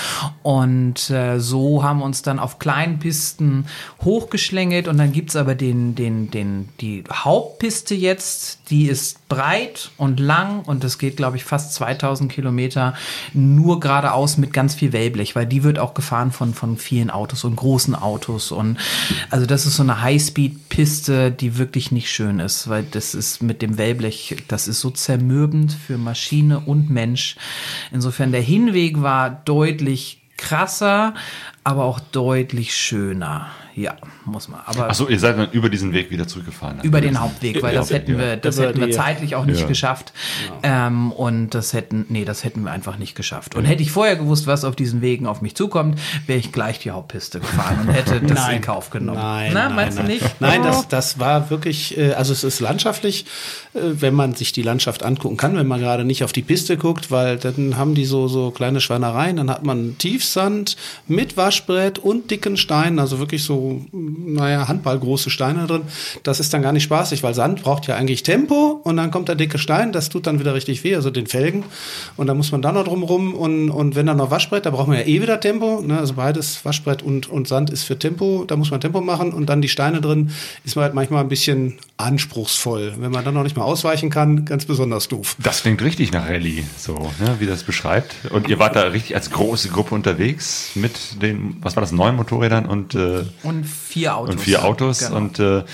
Und 0.43 1.11
äh, 1.11 1.39
so 1.39 1.83
haben 1.83 1.99
wir 1.99 2.07
uns 2.07 2.23
dann 2.23 2.39
auf 2.39 2.59
kleinen 2.59 2.99
Pisten 2.99 3.67
hochgeschlängelt 4.03 4.89
und 4.89 4.97
dann 4.97 5.13
gibt's 5.13 5.37
aber 5.37 5.55
den, 5.55 5.95
den, 5.95 6.31
den, 6.31 6.71
die 6.81 7.05
Hauptpiste 7.13 7.95
jetzt, 7.95 8.71
die 8.71 8.87
ist 8.87 9.29
breit 9.29 9.91
und 9.99 10.21
lang 10.21 10.63
und 10.63 10.85
das 10.85 10.99
geht, 10.99 11.17
glaube 11.17 11.37
ich, 11.37 11.45
fast 11.45 11.75
2000 11.75 12.33
Kilometer 12.33 12.95
nur 13.35 13.81
geradeaus 13.81 14.39
mit 14.39 14.53
ganz 14.53 14.75
viel 14.75 14.93
Wellblech, 14.93 15.37
weil 15.37 15.47
die 15.47 15.63
wird 15.63 15.79
auch 15.79 15.95
gefahren 15.95 16.33
von, 16.33 16.55
von 16.55 16.79
vielen 16.79 17.11
Autos 17.11 17.45
und 17.45 17.57
großen 17.57 17.95
Autos 17.95 18.53
und 18.53 18.79
also 19.31 19.47
das 19.47 19.67
ist 19.67 19.77
so 19.77 19.83
eine 19.83 20.01
Highspeed-Piste, 20.01 21.31
die 21.31 21.59
wirklich 21.59 21.91
nicht 21.91 22.11
schön 22.11 22.39
ist, 22.39 22.69
weil 22.69 22.85
das 22.85 23.15
ist 23.15 23.43
mit 23.43 23.63
dem 23.63 23.79
Wellblech, 23.79 24.45
das 24.49 24.69
ist 24.69 24.81
so 24.81 24.91
zermürbend 24.91 25.73
für 25.73 25.99
Maschine 25.99 26.61
und 26.61 26.91
Mensch. 26.91 27.37
Insofern 27.93 28.33
der 28.33 28.41
Hinweg 28.41 28.76
war 29.03 29.31
deutlich 29.31 30.21
krasser, 30.37 31.15
aber 31.65 31.85
auch 31.85 31.99
deutlich 31.99 32.77
schöner. 32.77 33.51
Ja, 33.79 33.95
muss 34.25 34.49
man. 34.49 34.61
Aber 34.65 34.89
Achso, 34.89 35.07
ihr 35.07 35.19
seid 35.19 35.39
dann 35.39 35.51
über 35.53 35.69
diesen 35.69 35.93
Weg 35.93 36.11
wieder 36.11 36.27
zurückgefahren. 36.27 36.81
über 36.83 37.03
den 37.03 37.21
Hauptweg, 37.21 37.63
weil 37.63 37.75
Ja, 37.75 37.81
das 37.81 37.91
hätten 37.91 38.13
ja. 38.13 38.19
wir, 38.19 38.37
das 38.39 38.59
hätten 38.59 38.81
wir 38.81 38.91
zeitlich 38.91 39.37
auch 39.37 39.45
nicht 39.45 39.61
Ja. 39.61 39.67
geschafft. 39.67 40.15
Ähm, 40.63 41.13
und 41.13 41.51
das 41.51 41.75
hätten, 41.75 42.07
nee, 42.09 42.25
das 42.25 42.43
hätten 42.43 42.63
wir 42.63 42.71
einfach 42.73 42.97
nicht 42.97 43.15
geschafft. 43.15 43.55
Und 43.55 43.67
hätte 43.67 43.83
ich 43.83 43.91
vorher 43.93 44.17
gewusst, 44.17 44.47
was 44.47 44.65
auf 44.65 44.77
diesen 44.77 45.03
Wegen 45.03 45.27
auf 45.27 45.43
mich 45.43 45.55
zukommt, 45.57 45.99
wäre 46.27 46.39
ich 46.39 46.53
gleich 46.53 46.79
die 46.79 46.91
Hauptpiste 46.91 47.39
gefahren 47.39 47.81
und 47.87 47.93
hätte 47.93 48.21
das 48.23 48.49
in 48.49 48.63
Kauf 48.63 48.89
genommen. 48.89 49.19
Nein, 49.19 49.51
Na, 49.53 49.67
nein, 49.67 49.77
meinst 49.77 49.99
nein. 49.99 50.07
du 50.07 50.13
nicht? 50.15 50.41
Nein, 50.41 50.61
Oh. 50.63 50.65
das, 50.69 50.89
das 50.89 51.19
war 51.19 51.51
wirklich, 51.51 51.99
äh, 51.99 52.15
also 52.15 52.33
es 52.33 52.45
ist 52.45 52.61
landschaftlich, 52.61 53.27
äh, 53.75 53.81
wenn 53.83 54.15
man 54.15 54.35
sich 54.35 54.53
die 54.53 54.63
Landschaft 54.63 55.03
angucken 55.03 55.37
kann, 55.37 55.55
wenn 55.55 55.67
man 55.67 55.81
gerade 55.81 56.07
nicht 56.07 56.25
auf 56.25 56.33
die 56.33 56.41
Piste 56.43 56.79
guckt, 56.79 57.11
weil 57.11 57.37
dann 57.37 57.77
haben 57.77 57.95
die 57.95 58.07
so, 58.07 58.27
so 58.27 58.51
kleine 58.53 58.81
Schweinereien, 58.81 59.37
dann 59.37 59.51
hat 59.51 59.65
man 59.65 59.99
Tiefsand 59.99 60.77
mit 61.09 61.37
Waschbrett 61.37 61.99
und 61.99 62.31
dicken 62.31 62.57
Steinen, 62.57 62.99
also 62.99 63.19
wirklich 63.19 63.45
so, 63.45 63.66
naja, 63.93 64.69
handballgroße 64.69 65.31
Steine 65.31 65.67
drin. 65.67 65.83
Das 66.23 66.41
ist 66.41 66.53
dann 66.53 66.63
gar 66.63 66.73
nicht 66.73 66.85
spaßig, 66.85 67.23
weil 67.23 67.35
Sand 67.35 67.63
braucht 67.63 67.87
ja 67.87 67.97
eigentlich 67.97 68.23
Tempo 68.23 68.81
und 68.83 68.97
dann 68.97 69.11
kommt 69.11 69.29
der 69.29 69.35
dicke 69.35 69.59
Stein, 69.59 69.93
das 69.93 70.09
tut 70.09 70.27
dann 70.27 70.39
wieder 70.41 70.55
richtig 70.55 70.85
weh, 70.85 70.95
also 70.95 71.11
den 71.11 71.27
Felgen. 71.27 71.65
Und 72.17 72.27
dann 72.27 72.37
muss 72.37 72.53
man 72.53 72.63
da 72.63 72.73
noch 72.73 72.85
drum 72.85 73.03
rum 73.03 73.35
und, 73.35 73.71
und 73.71 73.95
wenn 73.95 74.07
dann 74.07 74.17
noch 74.17 74.31
Waschbrett, 74.31 74.67
da 74.67 74.71
braucht 74.71 74.89
man 74.89 74.99
ja 74.99 75.05
eh 75.05 75.23
wieder 75.23 75.41
Tempo, 75.41 75.81
ne? 75.81 75.99
also 75.99 76.15
beides, 76.15 76.65
Waschbrett 76.65 77.03
und, 77.03 77.29
und 77.29 77.49
Sand 77.49 77.71
ist 77.71 77.85
für 77.85 77.99
Tempo, 77.99 78.45
da 78.47 78.57
muss 78.57 78.71
man 78.71 78.81
Tempo 78.81 79.01
machen 79.01 79.33
und 79.33 79.47
dann 79.47 79.63
die 79.63 79.69
Steine 79.69 80.01
drin, 80.01 80.31
ist 80.65 80.77
man 80.77 80.85
halt 80.85 80.95
manchmal 80.95 81.23
ein 81.23 81.29
bisschen 81.29 81.79
anspruchsvoll. 81.97 82.95
Wenn 82.99 83.11
man 83.11 83.25
dann 83.25 83.35
noch 83.35 83.43
nicht 83.43 83.57
mal 83.57 83.65
ausweichen 83.65 84.11
kann, 84.11 84.45
ganz 84.45 84.67
besonders 84.67 85.09
doof. 85.09 85.37
Das 85.43 85.63
klingt 85.63 85.83
richtig 85.83 86.13
nach 86.13 86.29
Rallye, 86.29 86.65
so, 86.77 86.95
ne, 87.19 87.37
wie 87.39 87.47
das 87.47 87.63
beschreibt. 87.63 88.15
Und 88.31 88.49
ihr 88.49 88.59
wart 88.59 88.77
da 88.77 88.83
richtig 88.83 89.15
als 89.15 89.31
große 89.31 89.69
Gruppe 89.71 89.95
unterwegs 89.95 90.73
mit 90.75 91.23
den, 91.23 91.57
was 91.61 91.77
war 91.77 91.81
das, 91.81 91.93
neun 91.93 92.17
Motorrädern 92.17 92.67
und, 92.67 92.95
äh, 92.95 93.25
Und 93.43 93.56
vier 93.65 94.17
Autos. 94.17 94.35
und 94.35 94.41
vier 94.41 94.65
Autos. 94.65 94.99
Genau. 95.01 95.17
Und 95.17 95.39
äh, 95.39 95.65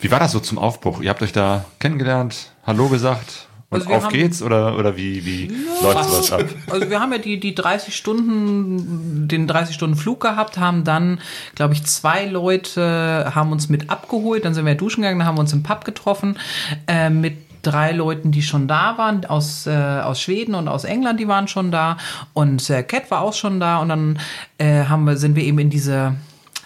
wie 0.00 0.10
war 0.10 0.18
das 0.18 0.32
so 0.32 0.40
zum 0.40 0.58
Aufbruch? 0.58 1.00
Ihr 1.00 1.10
habt 1.10 1.22
euch 1.22 1.32
da 1.32 1.64
kennengelernt, 1.78 2.52
Hallo 2.66 2.88
gesagt 2.88 3.46
und 3.72 3.80
Also 3.80 3.94
auf 3.94 4.08
geht's 4.08 4.42
oder, 4.42 4.76
oder 4.76 4.98
wie, 4.98 5.24
wie 5.24 5.46
läuft 5.82 6.04
sowas 6.04 6.32
ab? 6.32 6.44
Also 6.68 6.90
wir 6.90 7.00
haben 7.00 7.10
ja 7.10 7.18
die, 7.18 7.40
die 7.40 7.54
30 7.54 7.96
Stunden, 7.96 9.28
den 9.28 9.46
30 9.46 9.74
Stunden 9.74 9.96
Flug 9.96 10.20
gehabt, 10.20 10.58
haben 10.58 10.84
dann, 10.84 11.20
glaube 11.54 11.72
ich, 11.72 11.84
zwei 11.84 12.26
Leute 12.26 13.32
haben 13.34 13.50
uns 13.50 13.70
mit 13.70 13.88
abgeholt, 13.88 14.44
dann 14.44 14.52
sind 14.52 14.66
wir 14.66 14.74
duschen 14.74 15.00
gegangen, 15.00 15.20
dann 15.20 15.26
haben 15.28 15.38
wir 15.38 15.40
uns 15.40 15.54
im 15.54 15.62
Pub 15.62 15.86
getroffen, 15.86 16.38
äh, 16.86 17.08
mit 17.08 17.38
drei 17.62 17.92
Leuten, 17.92 18.30
die 18.30 18.42
schon 18.42 18.68
da 18.68 18.98
waren, 18.98 19.24
aus, 19.24 19.66
äh, 19.66 19.70
aus 19.70 20.20
Schweden 20.20 20.54
und 20.54 20.68
aus 20.68 20.84
England, 20.84 21.18
die 21.18 21.28
waren 21.28 21.48
schon 21.48 21.70
da 21.70 21.96
und 22.34 22.68
äh, 22.68 22.82
Cat 22.82 23.10
war 23.10 23.22
auch 23.22 23.32
schon 23.32 23.58
da 23.58 23.78
und 23.78 23.88
dann 23.88 24.18
äh, 24.58 24.84
haben 24.84 25.04
wir, 25.04 25.16
sind 25.16 25.34
wir 25.34 25.44
eben 25.44 25.60
in 25.60 25.70
diese 25.70 26.14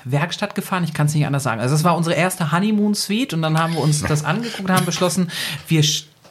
Werkstatt 0.07 0.55
gefahren, 0.55 0.85
ich 0.85 0.95
kann 0.95 1.07
es 1.07 1.14
nicht 1.14 1.27
anders 1.27 1.42
sagen. 1.42 1.61
Also 1.61 1.75
es 1.75 1.85
war 1.85 1.97
unsere 1.97 2.14
erste 2.14 2.53
Honeymoon 2.53 2.95
Suite 2.95 3.35
und 3.35 3.42
dann 3.42 3.59
haben 3.59 3.75
wir 3.75 3.81
uns 3.81 4.03
das 4.09 4.25
angeguckt 4.25 4.61
und 4.61 4.71
haben 4.71 4.87
beschlossen, 4.87 5.31
wir 5.69 5.83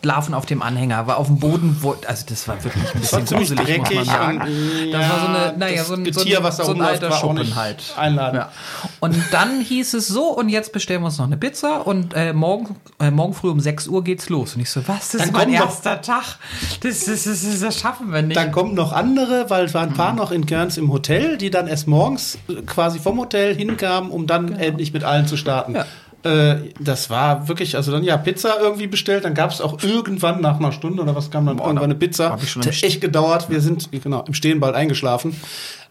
schlafen 0.01 0.34
auf 0.34 0.45
dem 0.45 0.62
Anhänger, 0.62 1.08
war 1.08 1.17
auf 1.17 1.27
dem 1.27 1.39
Boden, 1.39 1.77
wo, 1.81 1.95
also 2.08 2.25
das 2.27 2.47
war 2.47 2.63
wirklich 2.63 2.84
ein 2.93 3.01
bisschen 3.01 3.25
gruselig, 3.25 3.39
muss 3.39 3.49
man 3.49 3.65
dreckig 3.65 4.05
sagen. 4.05 4.41
und, 4.41 4.91
das 4.91 5.10
war 5.10 5.19
so 5.19 5.25
ja, 5.25 5.45
eine, 5.47 5.58
naja, 5.58 5.84
so 5.84 5.93
ein, 5.93 6.05
so 6.05 6.21
Getier, 6.21 6.38
ein, 6.38 6.43
was 6.43 6.58
da 6.58 6.65
so 6.65 6.73
ein 6.73 6.81
alter 6.81 7.12
Schuppen 7.12 7.55
halt. 7.55 7.93
einladend. 7.97 8.43
Ja. 8.43 8.51
Und 8.99 9.15
dann 9.31 9.62
hieß 9.62 9.93
es 9.95 10.08
so, 10.08 10.29
und 10.29 10.49
jetzt 10.49 10.71
bestellen 10.71 11.01
wir 11.01 11.08
uns 11.08 11.17
noch 11.17 11.25
eine 11.25 11.38
Pizza 11.38 11.86
und 11.86 12.13
äh, 12.13 12.34
morgen, 12.34 12.75
äh, 12.99 13.12
morgen 13.12 13.34
früh 13.34 13.49
um 13.49 13.60
6 13.60 13.88
Uhr 13.88 14.03
geht's 14.03 14.29
los. 14.29 14.55
Und 14.55 14.62
ich 14.62 14.69
so, 14.69 14.88
was, 14.88 15.12
das 15.12 15.21
Dann 15.21 15.29
ist 15.29 15.34
mein 15.34 15.49
erster 15.53 16.01
Tag. 16.01 16.38
Das, 16.81 17.05
das, 17.05 17.23
das, 17.23 17.60
das, 17.60 17.79
schaffen 17.79 18.12
wir 18.12 18.21
nicht. 18.21 18.38
Dann 18.38 18.51
kommen 18.51 18.73
noch 18.73 18.91
andere, 18.91 19.49
weil 19.49 19.65
es 19.65 19.73
waren 19.73 19.89
ein 19.89 19.91
Mhm. 19.91 19.97
paar 19.97 20.13
noch 20.13 20.31
in 20.31 20.45
Görns 20.45 20.77
im 20.77 20.91
Hotel, 20.91 21.38
die 21.38 21.49
dann 21.49 21.67
erst 21.67 21.88
morgens 21.88 22.38
äh, 22.47 22.62
quasi 22.63 22.99
vom 22.99 23.19
Hotel 23.19 23.55
hinkamen, 23.55 24.12
um 24.12 24.27
dann 24.27 24.53
endlich 24.53 24.93
mit 24.93 25.03
allen 25.03 25.27
zu 25.27 25.38
starten. 25.38 25.73
Genau. 25.73 25.86
Ja. 25.86 25.91
Äh, 26.25 26.73
das 26.79 27.11
war 27.11 27.47
wirklich, 27.47 27.75
also 27.75 27.91
dann 27.91 28.03
ja, 28.03 28.17
Pizza 28.17 28.59
irgendwie 28.59 28.88
bestellt, 28.88 29.25
dann 29.25 29.35
gab 29.35 29.51
es 29.51 29.61
auch 29.61 29.83
irgendwann 29.83 30.41
nach 30.41 30.59
einer 30.59 30.71
Stunde 30.71 31.03
oder 31.03 31.15
was 31.15 31.29
kam 31.29 31.45
dann 31.45 31.59
irgendwann 31.59 31.83
eine 31.83 31.95
Pizza. 31.95 32.31
hab 32.31 32.41
ich 32.41 32.49
schon 32.49 32.63
Hat 32.63 32.83
echt 32.83 32.99
gedauert. 32.99 33.49
Wir 33.51 33.61
sind 33.61 33.91
genau 33.91 34.23
im 34.25 34.33
Stehen 34.33 34.59
bald 34.59 34.75
eingeschlafen. 34.75 35.39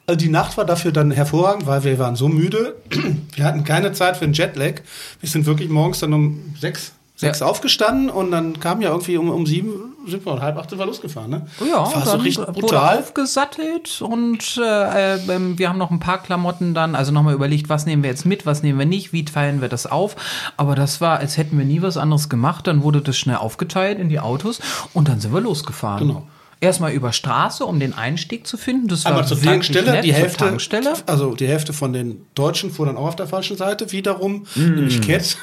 Also 0.09 0.19
die 0.19 0.29
Nacht 0.29 0.57
war 0.57 0.65
dafür 0.65 0.91
dann 0.91 1.13
hervorragend, 1.13 1.67
weil 1.67 1.85
wir 1.85 1.99
waren 2.01 2.17
so 2.17 2.29
müde. 2.29 2.75
Wir 3.37 3.45
hatten 3.45 3.65
keine 3.65 3.93
Zeit 3.93 4.17
für 4.17 4.25
einen 4.25 4.35
Jetlag. 4.35 4.83
Wir 5.21 5.29
sind 5.29 5.47
wirklich 5.47 5.71
morgens 5.71 6.01
dann 6.01 6.13
um 6.13 6.55
sechs, 6.61 6.93
sechs 7.25 7.41
Ja. 7.41 7.47
aufgestanden 7.47 8.11
und 8.11 8.31
dann 8.31 8.61
kam 8.61 8.81
ja 8.81 8.91
irgendwie 8.91 9.17
um, 9.17 9.29
um 9.31 9.47
sieben, 9.47 9.95
sind 10.07 10.25
wir 10.25 10.33
um 10.33 10.41
halb 10.41 10.57
acht 10.57 10.71
sind 10.71 10.79
wir 10.79 10.87
losgefahren. 10.87 11.31
Ne? 11.31 11.47
Ja, 11.69 11.79
war 11.79 12.07
so 12.07 12.17
richtig 12.19 12.47
brutal. 12.47 12.99
aufgesattelt 12.99 14.03
und 14.03 14.61
äh, 14.63 15.17
ähm, 15.17 15.59
wir 15.59 15.69
haben 15.69 15.79
noch 15.79 15.91
ein 15.91 16.01
paar 16.01 16.23
Klamotten 16.23 16.75
dann, 16.75 16.95
also 16.95 17.13
nochmal 17.13 17.35
überlegt, 17.35 17.69
was 17.69 17.87
nehmen 17.87 18.03
wir 18.03 18.11
jetzt 18.11 18.27
mit, 18.27 18.47
was 18.47 18.63
nehmen 18.63 18.79
wir 18.79 18.87
nicht, 18.87 19.13
wie 19.13 19.25
teilen 19.25 19.61
wir 19.61 19.69
das 19.69 19.87
auf. 19.87 20.17
Aber 20.57 20.75
das 20.75 21.01
war, 21.01 21.19
als 21.19 21.37
hätten 21.37 21.57
wir 21.59 21.65
nie 21.65 21.83
was 21.83 21.97
anderes 21.97 22.29
gemacht. 22.29 22.67
Dann 22.67 22.83
wurde 22.83 23.01
das 23.01 23.17
schnell 23.17 23.37
aufgeteilt 23.37 23.99
in 23.99 24.09
die 24.09 24.21
Autos 24.21 24.61
und 24.93 25.09
dann 25.09 25.21
sind 25.21 25.33
wir 25.33 25.41
losgefahren. 25.41 26.07
Genau. 26.09 26.27
Erstmal 26.61 26.93
über 26.93 27.13
Straße, 27.13 27.65
um 27.67 27.79
den 27.81 27.93
Einstieg 27.95 28.47
zu 28.47 28.57
finden. 28.57 28.89
Das 28.89 29.05
war 29.05 29.13
Einmal 29.13 29.27
zur 29.27 29.41
Tankstelle, 29.41 29.93
nett, 29.93 30.05
die 30.05 30.15
Hälfte, 30.15 30.45
Tankstelle. 30.45 30.95
also 31.07 31.35
die 31.35 31.47
Hälfte 31.47 31.73
von 31.73 31.93
den 31.93 32.25
Deutschen 32.35 32.71
fuhr 32.71 32.87
dann 32.87 32.97
auch 32.97 33.09
auf 33.09 33.17
der 33.17 33.27
falschen 33.27 33.57
Seite 33.57 33.93
wiederum, 33.93 34.47
Mm. 34.55 34.61
nämlich 34.75 35.01
Cat. 35.07 35.37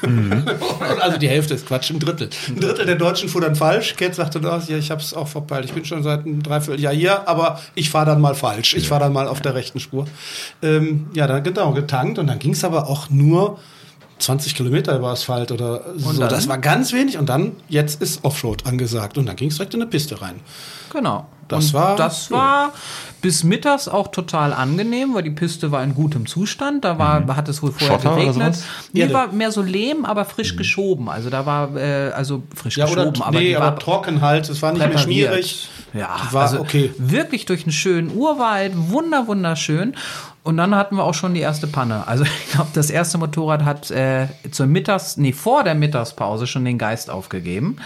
also 1.00 1.18
die 1.18 1.28
Hälfte 1.28 1.54
ist 1.54 1.66
Quatsch, 1.66 1.90
ein 1.90 1.98
Drittel. 1.98 2.30
Ein 2.48 2.60
Drittel 2.60 2.86
der 2.86 2.96
Deutschen 2.96 3.28
fuhr 3.28 3.40
dann 3.40 3.54
falsch. 3.54 3.94
Cat 3.96 4.14
sagte, 4.14 4.40
das, 4.40 4.68
ja, 4.68 4.76
ich 4.78 4.90
habe 4.90 5.00
es 5.00 5.14
auch 5.14 5.28
verpeilt. 5.28 5.64
Ich 5.66 5.72
bin 5.72 5.84
schon 5.84 6.02
seit 6.02 6.20
einem 6.24 6.42
Dreivierteljahr 6.42 6.92
hier, 6.94 7.28
aber 7.28 7.60
ich 7.74 7.90
fahre 7.90 8.06
dann 8.06 8.20
mal 8.20 8.34
falsch. 8.34 8.74
Ich 8.74 8.88
fahre 8.88 9.02
dann 9.04 9.12
mal 9.12 9.28
auf 9.28 9.40
der 9.40 9.54
rechten 9.54 9.80
Spur. 9.80 10.06
Ähm, 10.62 11.06
ja, 11.14 11.26
dann 11.26 11.42
genau 11.42 11.72
getankt 11.72 12.18
und 12.18 12.26
dann 12.26 12.38
ging 12.38 12.52
es 12.52 12.64
aber 12.64 12.88
auch 12.88 13.10
nur 13.10 13.58
20 14.22 14.54
Kilometer 14.54 14.96
über 14.96 15.08
Asphalt 15.08 15.50
oder 15.52 15.82
so. 15.96 16.12
Das 16.12 16.48
war 16.48 16.58
ganz 16.58 16.92
wenig 16.92 17.18
und 17.18 17.28
dann, 17.28 17.52
jetzt 17.68 18.00
ist 18.00 18.24
Offroad 18.24 18.66
angesagt 18.66 19.18
und 19.18 19.26
dann 19.26 19.36
ging 19.36 19.48
es 19.50 19.56
direkt 19.56 19.74
in 19.74 19.82
eine 19.82 19.90
Piste 19.90 20.22
rein. 20.22 20.40
Genau. 20.92 21.26
Das 21.48 21.66
und 21.66 21.74
war- 21.74 21.96
das 21.96 22.30
war 22.30 22.72
bis 23.20 23.44
mittags 23.44 23.86
auch 23.88 24.08
total 24.08 24.52
angenehm, 24.52 25.14
weil 25.14 25.22
die 25.22 25.30
Piste 25.30 25.70
war 25.70 25.82
in 25.84 25.94
gutem 25.94 26.26
Zustand. 26.26 26.84
Da 26.84 26.98
war, 26.98 27.26
hat 27.36 27.48
es 27.48 27.62
wohl 27.62 27.72
vorher 27.72 27.98
Schotter 27.98 28.14
oder 28.14 28.24
geregnet. 28.24 28.56
Nee, 28.92 29.00
Erde. 29.02 29.14
war 29.14 29.32
mehr 29.32 29.52
so 29.52 29.60
Lehm, 29.62 30.04
aber 30.04 30.24
frisch 30.24 30.56
geschoben. 30.56 31.08
Also 31.08 31.28
da 31.30 31.44
war, 31.44 31.76
äh, 31.76 32.10
also 32.14 32.42
frisch 32.54 32.76
Ja, 32.78 32.86
oder 32.86 33.06
geschoben, 33.10 33.22
aber 33.22 33.38
nee, 33.38 33.48
die 33.48 33.56
aber 33.56 33.78
trocken 33.78 34.20
halt. 34.22 34.48
Es 34.48 34.62
war 34.62 34.72
nicht 34.72 34.86
mehr 34.86 34.98
schmierig. 34.98 35.68
Ja, 35.94 36.16
war 36.30 36.42
also 36.42 36.60
okay. 36.60 36.90
wirklich 36.96 37.44
durch 37.44 37.64
einen 37.64 37.72
schönen 37.72 38.16
Urwald, 38.16 38.72
wunder 38.74 39.26
wunderschön. 39.26 39.94
Und 40.44 40.56
dann 40.56 40.74
hatten 40.74 40.96
wir 40.96 41.04
auch 41.04 41.14
schon 41.14 41.34
die 41.34 41.40
erste 41.40 41.68
Panne. 41.68 42.08
Also 42.08 42.24
ich 42.46 42.52
glaube, 42.52 42.70
das 42.74 42.90
erste 42.90 43.16
Motorrad 43.18 43.64
hat 43.64 43.90
äh, 43.92 44.26
zur 44.50 44.66
Mittags, 44.66 45.16
nee, 45.16 45.32
vor 45.32 45.62
der 45.62 45.76
Mittagspause 45.76 46.48
schon 46.48 46.64
den 46.64 46.78
Geist 46.78 47.10
aufgegeben. 47.10 47.76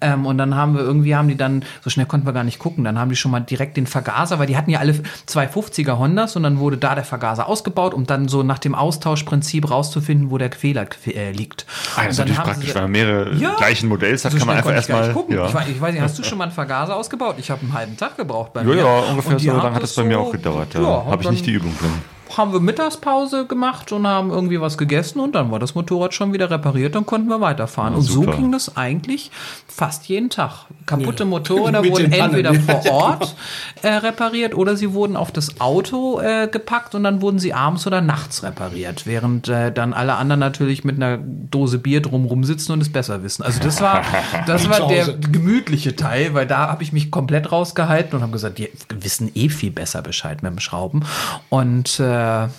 Ähm, 0.00 0.24
und 0.24 0.38
dann 0.38 0.54
haben 0.54 0.74
wir 0.74 0.82
irgendwie, 0.82 1.16
haben 1.16 1.26
die 1.26 1.36
dann, 1.36 1.64
so 1.82 1.90
schnell 1.90 2.06
konnten 2.06 2.24
wir 2.26 2.32
gar 2.32 2.44
nicht 2.44 2.60
gucken, 2.60 2.84
dann 2.84 2.96
haben 2.98 3.10
die 3.10 3.16
schon 3.16 3.32
mal 3.32 3.40
direkt 3.40 3.76
den 3.76 3.88
Vergaser, 3.88 4.38
weil 4.38 4.46
die 4.46 4.56
hatten 4.56 4.70
ja 4.70 4.78
alle 4.78 4.94
250er 5.28 5.98
Hondas 5.98 6.36
und 6.36 6.44
dann 6.44 6.60
wurde 6.60 6.76
da 6.78 6.94
der 6.94 7.02
Vergaser 7.04 7.48
ausgebaut, 7.48 7.92
um 7.92 8.06
dann 8.06 8.28
so 8.28 8.44
nach 8.44 8.60
dem 8.60 8.76
Austauschprinzip 8.76 9.68
rauszufinden, 9.68 10.30
wo 10.30 10.38
der 10.38 10.52
Fehler 10.52 10.86
äh, 11.06 11.32
liegt. 11.32 11.66
Ah, 11.96 12.02
das 12.04 12.12
ist 12.12 12.18
natürlich 12.18 12.38
praktisch, 12.38 12.74
wenn 12.74 12.82
man 12.82 12.92
mehrere 12.92 13.34
Ja. 13.34 13.56
gleichen 13.56 13.88
Modells 13.88 14.24
hat, 14.24 14.30
so 14.30 14.38
kann 14.38 14.46
man 14.46 14.56
einfach 14.58 14.72
erstmal. 14.72 15.14
Ja. 15.28 15.46
Ich, 15.46 15.54
weiß, 15.54 15.68
ich 15.68 15.80
weiß 15.80 15.92
nicht, 15.92 16.02
hast 16.02 16.16
du 16.18 16.22
schon 16.22 16.38
mal 16.38 16.44
einen 16.44 16.52
Vergaser 16.52 16.94
ausgebaut? 16.96 17.34
Ich 17.38 17.50
habe 17.50 17.62
einen 17.62 17.72
halben 17.72 17.96
Tag 17.96 18.16
gebraucht 18.16 18.52
bei 18.52 18.60
Ja, 18.60 18.66
mir. 18.68 18.76
ja, 18.76 18.98
ungefähr 19.10 19.32
Und 19.32 19.40
die 19.40 19.46
so 19.46 19.56
lange 19.56 19.74
hat 19.74 19.82
es 19.82 19.94
bei 19.94 20.04
mir 20.04 20.20
auch 20.20 20.30
gedauert. 20.30 20.72
Ja. 20.74 20.80
Ja, 20.82 21.04
Habe 21.06 21.22
ich 21.24 21.30
nicht 21.30 21.46
die 21.46 21.52
Übung 21.52 21.76
drin. 21.78 21.90
Haben 22.36 22.52
wir 22.52 22.60
Mittagspause 22.60 23.46
gemacht 23.46 23.92
und 23.92 24.06
haben 24.06 24.30
irgendwie 24.30 24.60
was 24.60 24.78
gegessen 24.78 25.20
und 25.20 25.34
dann 25.34 25.50
war 25.50 25.58
das 25.58 25.74
Motorrad 25.74 26.14
schon 26.14 26.32
wieder 26.32 26.50
repariert 26.50 26.96
und 26.96 27.06
konnten 27.06 27.28
wir 27.28 27.40
weiterfahren. 27.40 27.94
und 27.94 28.02
so 28.02 28.22
ging 28.22 28.52
das 28.52 28.76
eigentlich 28.76 29.30
fast 29.68 30.08
jeden 30.08 30.30
Tag. 30.30 30.66
Kaputte 30.86 31.24
Motorräder 31.24 31.80
Mit 31.82 31.90
wurden 31.92 32.12
entweder 32.12 32.54
vor 32.54 32.84
Ort 32.90 33.36
äh, 33.82 33.88
repariert 33.88 34.54
oder 34.54 34.76
sie 34.76 34.92
wurden 34.92 35.16
auf 35.16 35.32
das 35.32 35.60
Auto 35.60 36.20
äh, 36.20 36.48
gepackt 36.48 36.94
und 36.94 37.04
dann 37.04 37.20
wurden 37.20 37.38
sie 37.38 37.52
abends 37.52 37.86
oder 37.86 38.00
nachts 38.00 38.42
repariert, 38.42 39.06
während 39.06 39.48
äh, 39.48 39.72
dann 39.72 39.92
alle 39.92 40.14
anderen 40.14 40.40
natürlich 40.40 40.84
mit 40.84 40.96
einer 40.96 41.18
Dose 41.18 41.78
Bier 41.78 42.00
drumrum 42.02 42.44
sitzen 42.44 42.72
und 42.72 42.80
es 42.80 42.90
besser 42.90 43.22
wissen. 43.22 43.42
Also 43.42 43.60
das 43.62 43.80
war, 43.80 44.02
das 44.46 44.68
war 44.68 44.88
der 44.88 45.12
gemütliche 45.14 45.96
Teil, 45.96 46.34
weil 46.34 46.46
da 46.46 46.68
habe 46.68 46.82
ich 46.82 46.92
mich 46.92 47.10
komplett 47.10 47.52
rausgehalten 47.52 48.16
und 48.16 48.22
habe 48.22 48.32
gesagt, 48.32 48.58
die 48.58 48.68
wissen 48.88 49.30
eh 49.34 49.48
viel 49.48 49.70
besser 49.70 50.02
Bescheid 50.02 50.42
mit 50.42 50.52
dem 50.52 50.60
Schrauben. 50.60 51.04
Und 51.50 52.00
äh, 52.00 52.15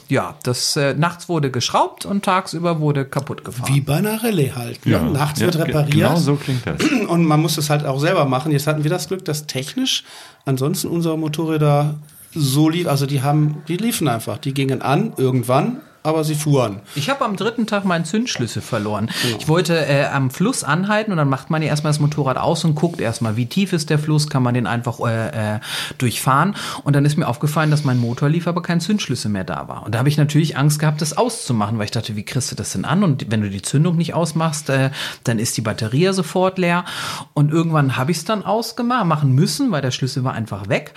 ja, 0.10 0.36
das 0.44 0.76
äh, 0.76 0.94
nachts 0.94 1.28
wurde 1.30 1.52
geschraubt 1.52 2.06
und 2.06 2.24
tagsüber 2.26 2.80
wurde 2.80 3.06
kaputt 3.06 3.44
gefahren. 3.44 3.74
Wie 3.74 3.82
bei 3.82 3.96
einer 3.96 4.24
Rallye 4.24 4.52
halt. 4.56 4.86
Ne? 4.86 5.00
Nachts 5.12 5.40
wird 5.40 5.56
Ja, 5.56 5.64
ge- 5.64 5.70
repariert. 5.74 5.94
Genau 5.94 6.16
so 6.16 6.36
klingt 6.36 6.66
das. 6.66 6.78
Und 7.08 7.24
man 7.26 7.42
muss 7.42 7.58
es 7.58 7.70
halt 7.70 7.86
auch 7.86 8.00
selber 8.00 8.26
machen. 8.26 8.52
Jetzt 8.52 8.68
hatten 8.68 8.84
wir 8.84 8.90
das 8.92 9.08
Glück, 9.08 9.24
dass 9.26 9.48
technisch 9.48 10.04
ansonsten 10.46 10.88
unsere 10.88 11.18
Motorräder 11.18 11.96
so 12.34 12.70
lief, 12.70 12.88
also 12.88 13.06
die 13.06 13.22
haben, 13.22 13.64
die 13.68 13.78
liefen 13.78 14.08
einfach. 14.08 14.38
Die 14.38 14.54
gingen 14.54 14.82
an 14.82 15.14
irgendwann, 15.18 15.78
aber 16.08 16.24
sie 16.24 16.36
fuhren. 16.36 16.80
Ich 16.96 17.10
habe 17.10 17.26
am 17.26 17.36
dritten 17.36 17.68
Tag 17.68 17.84
meinen 17.84 18.06
Zündschlüssel 18.06 18.62
verloren. 18.62 19.10
Ich 19.40 19.50
wollte 19.50 19.76
äh, 19.86 20.06
am 20.06 20.32
Fluss 20.32 20.64
anhalten 20.64 21.12
und 21.12 21.18
dann 21.18 21.28
macht 21.28 21.50
man 21.50 21.62
ja 21.62 21.68
erstmal 21.68 21.92
das 21.92 22.00
Motorrad 22.00 22.38
aus 22.38 22.64
und 22.64 22.76
guckt 22.76 23.02
erstmal, 23.02 23.36
wie 23.36 23.46
tief 23.46 23.74
ist 23.74 23.90
der 23.90 24.00
Fluss, 24.00 24.30
kann 24.30 24.42
man 24.42 24.54
den 24.54 24.68
einfach 24.68 25.02
äh, 25.02 25.56
äh, 25.56 25.60
durchfahren. 25.98 26.56
Und 26.86 26.96
dann 26.96 27.04
ist 27.04 27.18
mir 27.18 27.28
aufgefallen, 27.28 27.72
dass 27.72 27.84
mein 27.84 28.00
Motor 28.00 28.30
lief, 28.30 28.48
aber 28.48 28.62
kein 28.62 28.80
Zündschlüssel 28.80 29.30
mehr 29.30 29.44
da 29.44 29.68
war. 29.68 29.86
Und 29.86 29.96
da 29.96 30.00
habe 30.00 30.08
ich 30.08 30.16
natürlich 30.16 30.56
Angst 30.56 30.80
gehabt, 30.80 31.02
das 31.02 31.18
auszumachen, 31.18 31.78
weil 31.78 31.86
ich 31.86 31.92
dachte, 31.92 32.16
wie 32.16 32.24
kriegst 32.24 32.52
du 32.52 32.56
das 32.56 32.72
denn 32.72 32.86
an? 32.86 33.04
Und 33.04 33.30
wenn 33.30 33.42
du 33.42 33.50
die 33.50 33.62
Zündung 33.62 33.98
nicht 33.98 34.14
ausmachst, 34.14 34.70
äh, 34.70 34.92
dann 35.26 35.40
ist 35.40 35.58
die 35.58 35.62
Batterie 35.62 36.04
ja 36.04 36.14
sofort 36.14 36.58
leer. 36.58 36.86
Und 37.34 37.52
irgendwann 37.52 37.98
habe 37.98 38.12
ich 38.12 38.20
es 38.20 38.24
dann 38.24 38.46
ausgemacht, 38.46 39.06
machen 39.06 39.34
müssen, 39.34 39.72
weil 39.72 39.82
der 39.82 39.92
Schlüssel 39.92 40.24
war 40.24 40.32
einfach 40.32 40.70
weg. 40.70 40.94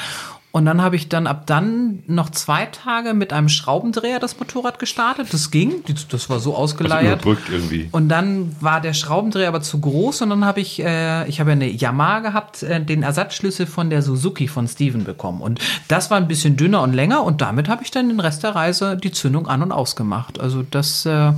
Und 0.53 0.65
dann 0.65 0.83
habe 0.83 0.97
ich 0.97 1.09
dann 1.09 1.29
ab 1.29 1.47
dann 1.47 2.03
noch 2.09 2.29
zwei 2.31 2.67
Tage 2.67 3.15
mit 3.15 3.33
einem 3.33 3.49
Schraubendreher 3.49 4.19
das 4.19 4.39
Motorrad 4.41 4.81
gestartet. 4.81 5.33
Das 5.33 5.53
ging, 5.53 5.85
das 6.11 6.29
war 6.29 6.41
so 6.41 6.51
Also 6.51 6.57
ausgeleiert. 6.57 7.23
überbrückt 7.23 7.49
irgendwie. 7.51 7.89
Und 7.93 8.09
dann 8.09 8.57
war 8.61 8.81
der 8.81 8.93
Schraubendreher 8.93 9.47
aber 9.47 9.61
zu 9.63 9.79
groß 9.81 10.23
und 10.23 10.31
dann 10.31 10.45
habe 10.45 10.61
ich, 10.61 10.83
äh, 10.83 11.29
ich 11.29 11.39
habe 11.39 11.51
ja 11.51 11.55
eine 11.55 11.69
Yamaha 11.71 12.19
gehabt, 12.21 12.65
äh, 12.65 12.85
den 12.85 13.05
Ersatzschlüssel 13.05 13.67
von 13.67 13.91
der 13.91 14.03
Suzuki 14.03 14.49
von 14.49 14.67
Steven 14.67 15.05
bekommen. 15.05 15.41
Und 15.41 15.61
das 15.87 16.11
war 16.11 16.17
ein 16.17 16.27
bisschen 16.27 16.57
dünner 16.57 16.83
und 16.83 16.95
länger 16.95 17.23
und 17.23 17.41
damit 17.41 17.69
habe 17.69 17.85
ich 17.85 17.93
dann 17.93 18.09
den 18.09 18.19
Rest 18.19 18.43
der 18.43 18.57
Reise 18.57 18.97
die 18.97 19.13
Zündung 19.13 19.47
an 19.47 19.63
und 19.63 19.71
ausgemacht. 19.71 20.41
Also 20.41 20.65
das 20.69 21.07
äh, 21.07 21.33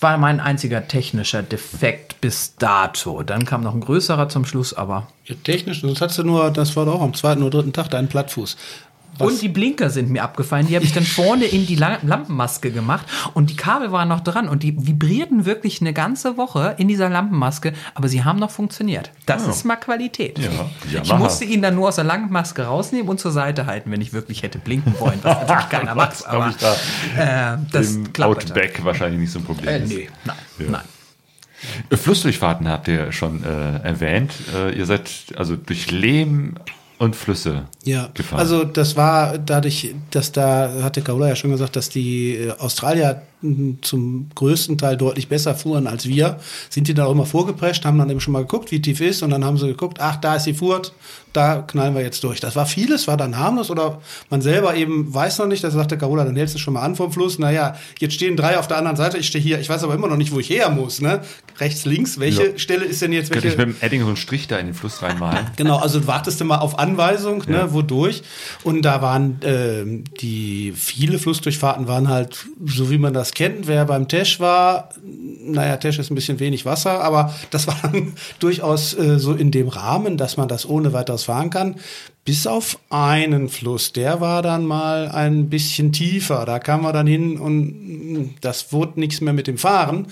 war 0.00 0.18
mein 0.18 0.40
einziger 0.40 0.86
technischer 0.88 1.42
Defekt 1.42 2.20
bis 2.20 2.56
dato. 2.56 3.22
Dann 3.22 3.44
kam 3.44 3.62
noch 3.62 3.74
ein 3.74 3.80
größerer 3.80 4.28
zum 4.28 4.44
Schluss, 4.44 4.74
aber 4.74 5.08
Ja, 5.24 5.34
technisch, 5.42 5.80
sonst 5.80 6.00
hattest 6.00 6.18
du 6.18 6.24
nur, 6.24 6.50
das 6.50 6.76
war 6.76 6.84
doch 6.84 7.00
am 7.00 7.14
zweiten 7.14 7.42
oder 7.42 7.58
dritten 7.58 7.72
Tag 7.72 7.88
deinen 7.90 8.08
Plattfuß. 8.08 8.56
Was? 9.18 9.28
Und 9.32 9.42
die 9.42 9.48
Blinker 9.48 9.90
sind 9.90 10.10
mir 10.10 10.22
abgefallen. 10.22 10.66
Die 10.66 10.74
habe 10.74 10.84
ich 10.84 10.92
dann 10.92 11.04
vorne 11.04 11.44
in 11.44 11.66
die 11.66 11.76
La- 11.76 11.98
Lampenmaske 12.02 12.70
gemacht 12.70 13.06
und 13.34 13.50
die 13.50 13.56
Kabel 13.56 13.92
waren 13.92 14.08
noch 14.08 14.20
dran 14.20 14.48
und 14.48 14.62
die 14.62 14.74
vibrierten 14.86 15.44
wirklich 15.44 15.80
eine 15.80 15.92
ganze 15.92 16.36
Woche 16.36 16.74
in 16.78 16.88
dieser 16.88 17.08
Lampenmaske, 17.08 17.72
aber 17.94 18.08
sie 18.08 18.24
haben 18.24 18.38
noch 18.38 18.50
funktioniert. 18.50 19.10
Das 19.26 19.46
ist 19.46 19.64
mal 19.64 19.76
Qualität. 19.76 20.38
Ja, 20.38 20.48
ich 20.86 20.92
Yamaha. 20.92 21.18
musste 21.18 21.44
ihn 21.44 21.62
dann 21.62 21.74
nur 21.74 21.88
aus 21.88 21.96
der 21.96 22.04
Lampenmaske 22.04 22.62
rausnehmen 22.64 23.08
und 23.08 23.20
zur 23.20 23.32
Seite 23.32 23.66
halten, 23.66 23.90
wenn 23.90 24.00
ich 24.00 24.12
wirklich 24.12 24.42
hätte 24.42 24.58
blinken 24.58 24.94
wollen, 24.98 25.18
was 25.22 25.38
natürlich 25.46 25.68
keiner 25.68 25.94
macht. 25.96 26.26
Aber 26.26 26.48
ich 26.50 26.56
da 26.56 27.54
äh, 27.54 27.58
das 27.72 27.92
Im 27.94 28.12
klapperte. 28.12 28.48
Outback 28.48 28.84
wahrscheinlich 28.84 29.20
nicht 29.20 29.32
so 29.32 29.38
ein 29.38 29.44
Problem. 29.44 29.68
Äh, 29.68 29.82
ist. 29.84 29.88
nee, 29.90 30.08
nein, 30.24 30.36
Ja. 30.58 30.66
nein. 30.70 30.82
Flussdurchfahrten 31.92 32.68
habt 32.68 32.88
ihr 32.88 33.12
schon 33.12 33.42
äh, 33.44 33.78
erwähnt. 33.78 34.32
Äh, 34.54 34.76
ihr 34.76 34.86
seid 34.86 35.10
also 35.36 35.56
durch 35.56 35.90
Lehm 35.90 36.54
und 36.98 37.16
Flüsse 37.16 37.64
Ja, 37.84 38.08
gefallen. 38.14 38.40
also 38.40 38.64
das 38.64 38.96
war 38.96 39.38
dadurch, 39.38 39.94
dass 40.10 40.32
da, 40.32 40.70
hatte 40.82 41.02
Kaula 41.02 41.28
ja 41.28 41.36
schon 41.36 41.50
gesagt, 41.50 41.76
dass 41.76 41.88
die 41.88 42.36
äh, 42.36 42.50
Australier 42.58 43.22
zum 43.82 44.28
größten 44.34 44.78
Teil 44.78 44.96
deutlich 44.96 45.28
besser 45.28 45.54
fuhren 45.54 45.86
als 45.86 46.06
wir, 46.08 46.38
sind 46.70 46.88
die 46.88 46.94
da 46.94 47.06
auch 47.06 47.12
immer 47.12 47.26
vorgeprescht, 47.26 47.84
haben 47.84 47.98
dann 47.98 48.10
eben 48.10 48.20
schon 48.20 48.32
mal 48.32 48.40
geguckt, 48.42 48.70
wie 48.70 48.80
tief 48.80 49.00
ist 49.00 49.22
und 49.22 49.30
dann 49.30 49.44
haben 49.44 49.58
sie 49.58 49.66
geguckt, 49.66 49.98
ach, 50.00 50.16
da 50.16 50.36
ist 50.36 50.44
die 50.46 50.54
Furt, 50.54 50.92
da 51.32 51.62
knallen 51.62 51.94
wir 51.96 52.02
jetzt 52.02 52.22
durch. 52.22 52.38
Das 52.38 52.54
war 52.54 52.64
vieles, 52.64 53.08
war 53.08 53.16
dann 53.16 53.36
harmlos 53.36 53.68
oder 53.70 54.00
man 54.30 54.40
selber 54.40 54.76
eben 54.76 55.12
weiß 55.12 55.38
noch 55.38 55.46
nicht, 55.46 55.64
da 55.64 55.70
sagte 55.70 55.98
Carola, 55.98 56.24
dann 56.24 56.36
hältst 56.36 56.54
du 56.54 56.58
schon 56.58 56.74
mal 56.74 56.82
an 56.82 56.94
vom 56.96 57.10
Fluss, 57.12 57.38
naja, 57.40 57.76
jetzt 57.98 58.14
stehen 58.14 58.36
drei 58.36 58.58
auf 58.58 58.68
der 58.68 58.76
anderen 58.78 58.96
Seite, 58.96 59.18
ich 59.18 59.26
stehe 59.26 59.42
hier, 59.42 59.58
ich 59.60 59.68
weiß 59.68 59.82
aber 59.84 59.94
immer 59.94 60.06
noch 60.08 60.16
nicht, 60.16 60.32
wo 60.32 60.38
ich 60.38 60.48
her 60.50 60.70
muss, 60.70 61.00
ne? 61.00 61.22
Rechts, 61.58 61.84
links, 61.84 62.18
welche 62.20 62.50
Ja. 62.52 62.58
Stelle 62.58 62.84
ist 62.84 63.02
denn 63.02 63.12
jetzt 63.12 63.30
Könnte 63.32 63.48
ich 63.48 63.58
welche? 63.58 63.68
mit 63.72 63.80
dem 63.82 63.86
Edding 63.86 64.00
so 64.02 64.06
einen 64.08 64.16
Strich 64.16 64.46
da 64.48 64.58
in 64.58 64.66
den 64.66 64.74
Fluss 64.74 65.02
reinmalen? 65.02 65.46
Genau, 65.56 65.76
also 65.78 66.00
du 66.00 66.06
wartest 66.06 66.40
du 66.40 66.44
mal 66.44 66.58
auf 66.58 66.78
Anweisung, 66.78 67.42
Ja. 67.48 67.64
ne, 67.66 67.72
wodurch. 67.72 68.22
Und 68.62 68.82
da 68.82 69.02
waren 69.02 69.38
ähm, 69.44 70.04
die 70.20 70.72
viele 70.76 71.18
Flussdurchfahrten 71.18 71.88
waren 71.88 72.08
halt, 72.08 72.46
so 72.64 72.90
wie 72.90 72.98
man 72.98 73.12
das 73.12 73.33
kennt, 73.34 73.66
wer 73.66 73.84
beim 73.84 74.08
Tesch 74.08 74.40
war, 74.40 74.90
naja, 75.02 75.76
Tesch 75.76 75.98
ist 75.98 76.10
ein 76.10 76.14
bisschen 76.14 76.40
wenig 76.40 76.64
Wasser, 76.64 77.02
aber 77.02 77.34
das 77.50 77.66
war 77.66 77.76
dann 77.82 78.14
durchaus 78.38 78.96
äh, 78.96 79.18
so 79.18 79.34
in 79.34 79.50
dem 79.50 79.68
Rahmen, 79.68 80.16
dass 80.16 80.36
man 80.36 80.48
das 80.48 80.68
ohne 80.68 80.92
weiteres 80.92 81.24
fahren 81.24 81.50
kann. 81.50 81.76
Bis 82.26 82.46
auf 82.46 82.78
einen 82.88 83.50
Fluss, 83.50 83.92
der 83.92 84.18
war 84.22 84.40
dann 84.40 84.64
mal 84.64 85.08
ein 85.08 85.50
bisschen 85.50 85.92
tiefer. 85.92 86.46
Da 86.46 86.58
kam 86.58 86.80
man 86.80 86.94
dann 86.94 87.06
hin 87.06 87.38
und 87.38 88.14
mm, 88.14 88.34
das 88.40 88.72
wurde 88.72 88.98
nichts 88.98 89.20
mehr 89.20 89.34
mit 89.34 89.46
dem 89.46 89.58
Fahren. 89.58 90.06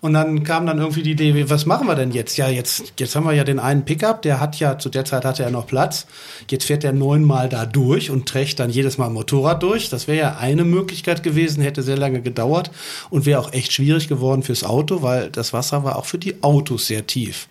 Und 0.00 0.12
dann 0.12 0.44
kam 0.44 0.66
dann 0.66 0.78
irgendwie 0.78 1.02
die 1.02 1.10
Idee, 1.10 1.50
was 1.50 1.66
machen 1.66 1.88
wir 1.88 1.96
denn 1.96 2.12
jetzt? 2.12 2.36
Ja, 2.36 2.48
jetzt, 2.48 2.92
jetzt 3.00 3.16
haben 3.16 3.26
wir 3.26 3.32
ja 3.32 3.42
den 3.42 3.58
einen 3.58 3.84
Pickup, 3.84 4.22
der 4.22 4.38
hat 4.38 4.60
ja, 4.60 4.78
zu 4.78 4.90
der 4.90 5.04
Zeit 5.04 5.24
hatte 5.24 5.42
er 5.42 5.50
noch 5.50 5.66
Platz. 5.66 6.06
Jetzt 6.48 6.66
fährt 6.66 6.84
er 6.84 6.92
neunmal 6.92 7.48
da 7.48 7.66
durch 7.66 8.12
und 8.12 8.28
trägt 8.28 8.60
dann 8.60 8.70
jedes 8.70 8.96
Mal 8.96 9.10
Motorrad 9.10 9.60
durch. 9.60 9.90
Das 9.90 10.06
wäre 10.06 10.18
ja 10.18 10.36
eine 10.36 10.64
Möglichkeit 10.64 11.24
gewesen, 11.24 11.64
hätte 11.64 11.82
sehr 11.82 11.98
lange 11.98 12.22
gedauert 12.22 12.70
und 13.10 13.26
wäre 13.26 13.40
auch 13.40 13.52
echt 13.52 13.72
schwierig 13.72 14.06
geworden 14.06 14.44
fürs 14.44 14.62
Auto, 14.62 15.02
weil 15.02 15.30
das 15.30 15.52
Wasser 15.52 15.82
war 15.82 15.96
auch 15.96 16.06
für 16.06 16.18
die 16.18 16.44
Autos 16.44 16.86
sehr 16.86 17.08
tief. 17.08 17.48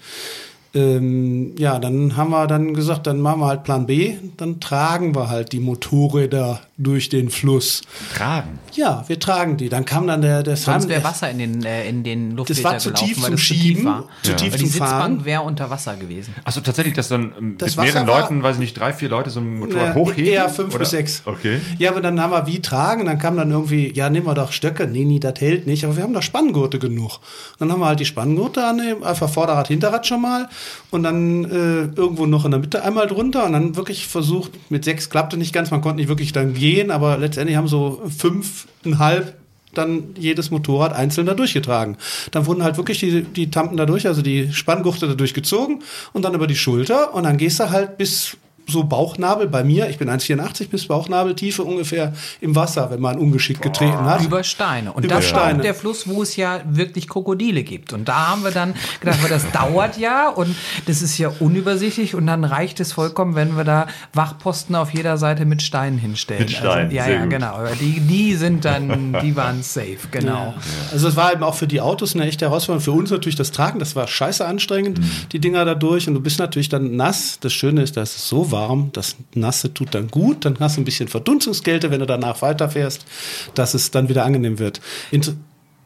Ähm, 0.76 1.56
ja, 1.58 1.80
dann 1.80 2.18
haben 2.18 2.32
wir 2.32 2.48
dann 2.48 2.74
gesagt, 2.74 3.08
dann 3.08 3.22
machen 3.22 3.40
wir 3.40 3.48
halt 3.48 3.64
Plan 3.64 3.86
B, 3.86 4.16
dann 4.36 4.60
tragen 4.60 5.16
wir 5.16 5.30
halt 5.30 5.54
die 5.54 5.62
Motorräder 5.62 6.60
durch 6.78 7.08
den 7.08 7.30
Fluss. 7.30 7.82
Tragen. 8.14 8.60
Ja, 8.74 9.06
wir 9.08 9.18
tragen 9.18 9.56
die. 9.56 9.70
Dann 9.70 9.86
kam 9.86 10.08
dann 10.08 10.22
der, 10.22 10.44
der 10.44 10.58
Sonst 10.58 10.90
wäre 10.90 11.04
Wasser 11.06 11.30
in 11.32 11.38
den, 11.40 11.64
äh, 11.64 11.88
in 11.88 12.04
den 12.04 12.32
Das 12.32 12.38
Luftfilter 12.60 12.64
war 12.72 12.78
zu 12.80 12.90
gelaufen, 12.90 13.08
tief 13.08 13.18
weil 13.18 13.24
zum 13.28 13.32
das 13.36 13.40
zu 13.40 13.46
Schieben, 13.54 13.76
tief 13.76 13.86
war. 13.86 14.10
zu 14.24 14.32
Ja. 14.32 14.36
tief 14.38 14.52
Weil 14.52 14.58
die 14.60 14.64
zum 14.66 14.72
Sitzbank 14.72 14.92
Fahren. 14.92 15.26
wäre 15.26 15.42
unter 15.44 15.70
Wasser 15.70 15.96
gewesen. 15.96 16.36
Achso, 16.44 16.60
tatsächlich, 16.60 16.94
dass 16.94 17.08
dann 17.08 17.32
ähm, 17.40 17.56
Das 17.58 17.78
mit 17.78 17.86
mehreren 17.86 18.08
war- 18.08 18.20
Leuten, 18.22 18.44
weiß 18.44 18.56
ich 18.56 18.60
nicht, 18.60 18.74
drei, 18.78 18.92
vier 18.92 19.08
Leute 19.08 19.30
so 19.30 19.40
ein 19.40 19.58
Motorrad 19.60 19.90
Ne, 19.90 19.96
hochheben? 19.96 20.26
eher 20.26 20.50
fünf 20.50 20.72
oder? 20.72 20.80
bis 20.80 20.90
sechs. 20.90 21.22
Okay. 21.24 21.62
Ja, 21.78 21.92
aber 21.92 22.02
dann 22.02 22.20
haben 22.20 22.32
wir 22.32 22.46
wie 22.48 22.62
tragen, 22.62 23.06
dann 23.06 23.20
kam 23.20 23.38
dann 23.38 23.52
irgendwie, 23.52 23.94
ja, 23.94 24.10
nehmen 24.10 24.26
wir 24.26 24.34
doch 24.34 24.52
Stöcke. 24.52 24.86
Nee, 24.86 25.06
nee, 25.06 25.20
das 25.20 25.40
hält 25.40 25.68
nicht, 25.68 25.86
aber 25.86 25.96
wir 25.96 26.04
haben 26.04 26.14
doch 26.14 26.24
Spanngurte 26.24 26.78
genug. 26.78 27.20
Dann 27.58 27.72
haben 27.72 27.80
wir 27.80 27.86
halt 27.88 28.02
die 28.02 28.06
Spanngurte 28.06 28.66
annehmen, 28.68 29.02
einfach 29.04 29.30
Vorderrad, 29.30 29.70
Hinterrad 29.70 30.06
schon 30.06 30.22
mal 30.22 30.50
und 30.92 31.04
dann 31.04 31.46
äh, 31.46 31.98
irgendwo 31.98 32.26
noch 32.26 32.44
in 32.44 32.52
der 32.52 32.60
Mitte 32.60 32.84
einmal 32.84 33.08
drunter 33.08 33.46
und 33.46 33.54
dann 33.54 33.78
wirklich 33.78 34.08
versucht, 34.08 34.52
mit 34.70 34.84
sechs 34.84 35.10
klappte 35.10 35.38
nicht 35.38 35.54
ganz, 35.54 35.72
man 35.72 35.80
konnte 35.80 35.98
nicht 35.98 36.10
wirklich 36.10 36.34
dann 36.34 36.54
gehen, 36.54 36.65
aber 36.92 37.18
letztendlich 37.18 37.58
haben 37.58 37.68
so 37.68 38.02
fünfeinhalb 38.18 39.36
dann 39.74 40.16
jedes 40.18 40.52
Motorrad 40.52 40.94
einzeln 40.94 41.28
da 41.28 41.34
durchgetragen. 41.34 41.98
Dann 42.32 42.46
wurden 42.46 42.64
halt 42.64 42.78
wirklich 42.78 43.00
die, 43.00 43.24
die 43.24 43.52
Tampen 43.52 43.78
dadurch, 43.78 44.08
also 44.08 44.22
die 44.22 44.52
Spanngurte 44.52 45.08
dadurch 45.08 45.34
gezogen 45.34 45.84
und 46.14 46.24
dann 46.24 46.34
über 46.34 46.48
die 46.48 46.56
Schulter 46.56 47.14
und 47.14 47.24
dann 47.24 47.38
gehst 47.38 47.60
du 47.60 47.70
halt 47.70 47.98
bis 47.98 48.38
so 48.68 48.84
Bauchnabel 48.84 49.48
bei 49.48 49.64
mir, 49.64 49.90
ich 49.90 49.98
bin 49.98 50.10
1,84 50.10 50.70
bis 50.70 50.88
Bauchnabeltiefe 50.88 51.64
ungefähr 51.64 52.14
im 52.42 52.56
Wasser, 52.56 52.90
wenn 52.92 53.02
man 53.02 53.18
ungeschickt 53.18 53.62
getreten 53.62 54.06
hat. 54.06 54.24
Über 54.24 54.44
Steine. 54.44 54.94
Und 54.94 55.06
Über 55.06 55.16
das 55.16 55.32
war 55.34 55.42
Steine. 55.42 55.60
auch 55.60 55.64
der 55.64 55.76
Fluss, 55.76 56.08
wo 56.08 56.22
es 56.22 56.36
ja 56.36 56.62
wirklich 56.66 57.08
Krokodile 57.08 57.64
gibt. 57.64 57.94
Und 57.94 58.08
da 58.08 58.30
haben 58.30 58.44
wir 58.44 58.52
dann 58.52 58.74
gedacht, 59.00 59.22
weil 59.22 59.30
das 59.30 59.50
dauert 59.52 59.98
ja 59.98 60.30
und 60.30 60.56
das 60.86 61.02
ist 61.02 61.18
ja 61.18 61.32
unübersichtlich 61.40 62.16
und 62.16 62.28
dann 62.28 62.44
reicht 62.44 62.80
es 62.80 62.94
vollkommen, 62.94 63.36
wenn 63.36 63.56
wir 63.56 63.64
da 63.64 63.88
Wachposten 64.14 64.76
auf 64.76 64.94
jeder 64.94 65.18
Seite 65.18 65.46
mit 65.46 65.62
Steinen 65.62 65.98
hinstellen. 65.98 66.44
Mit 66.44 66.52
Steinen, 66.52 66.86
also, 66.86 66.96
ja, 66.96 67.04
sehr 67.06 67.14
ja, 67.16 67.22
gut. 67.22 67.30
genau. 67.30 67.60
Die, 67.80 68.00
die 68.00 68.36
sind 68.36 68.66
dann, 68.66 69.18
die 69.22 69.36
waren 69.36 69.64
safe, 69.64 70.08
genau. 70.12 70.54
Also 70.92 71.08
es 71.08 71.16
war 71.16 71.34
eben 71.34 71.44
auch 71.44 71.56
für 71.56 71.68
die 71.68 71.82
Autos 71.82 72.16
eine 72.16 72.26
echte 72.26 72.46
Herausforderung. 72.46 72.84
Für 72.84 72.92
uns 72.92 73.12
natürlich 73.12 73.36
das 73.36 73.52
Tragen, 73.52 73.80
das 73.80 73.96
war 73.96 74.08
scheiße 74.08 74.46
anstrengend, 74.46 75.00
die 75.32 75.40
Dinger 75.40 75.66
da 75.66 75.76
durch. 75.76 76.08
Und 76.08 76.14
du 76.14 76.22
bist 76.22 76.40
natürlich 76.40 76.70
dann 76.70 76.96
nass. 76.96 77.40
Das 77.40 77.54
Schöne 77.54 77.82
ist, 77.82 77.98
da 77.98 78.02
ist 78.02 78.16
es 78.16 78.28
so 78.28 78.52
warm, 78.56 78.90
das 78.94 79.18
Nasse 79.36 79.74
tut 79.74 79.94
dann 79.94 80.08
gut. 80.08 80.46
Dann 80.46 80.58
hast 80.60 80.78
du 80.78 80.82
ein 80.82 80.86
bisschen 80.86 81.10
Verdunstungskälte, 81.10 81.92
wenn 81.92 82.00
du 82.00 82.06
danach 82.06 82.42
weiterfährst, 82.42 83.06
dass 83.54 83.74
es 83.74 83.92
dann 83.92 84.08
wieder 84.10 84.26
angenehm 84.26 84.58
wird. 84.58 84.82
Inter 85.12 85.34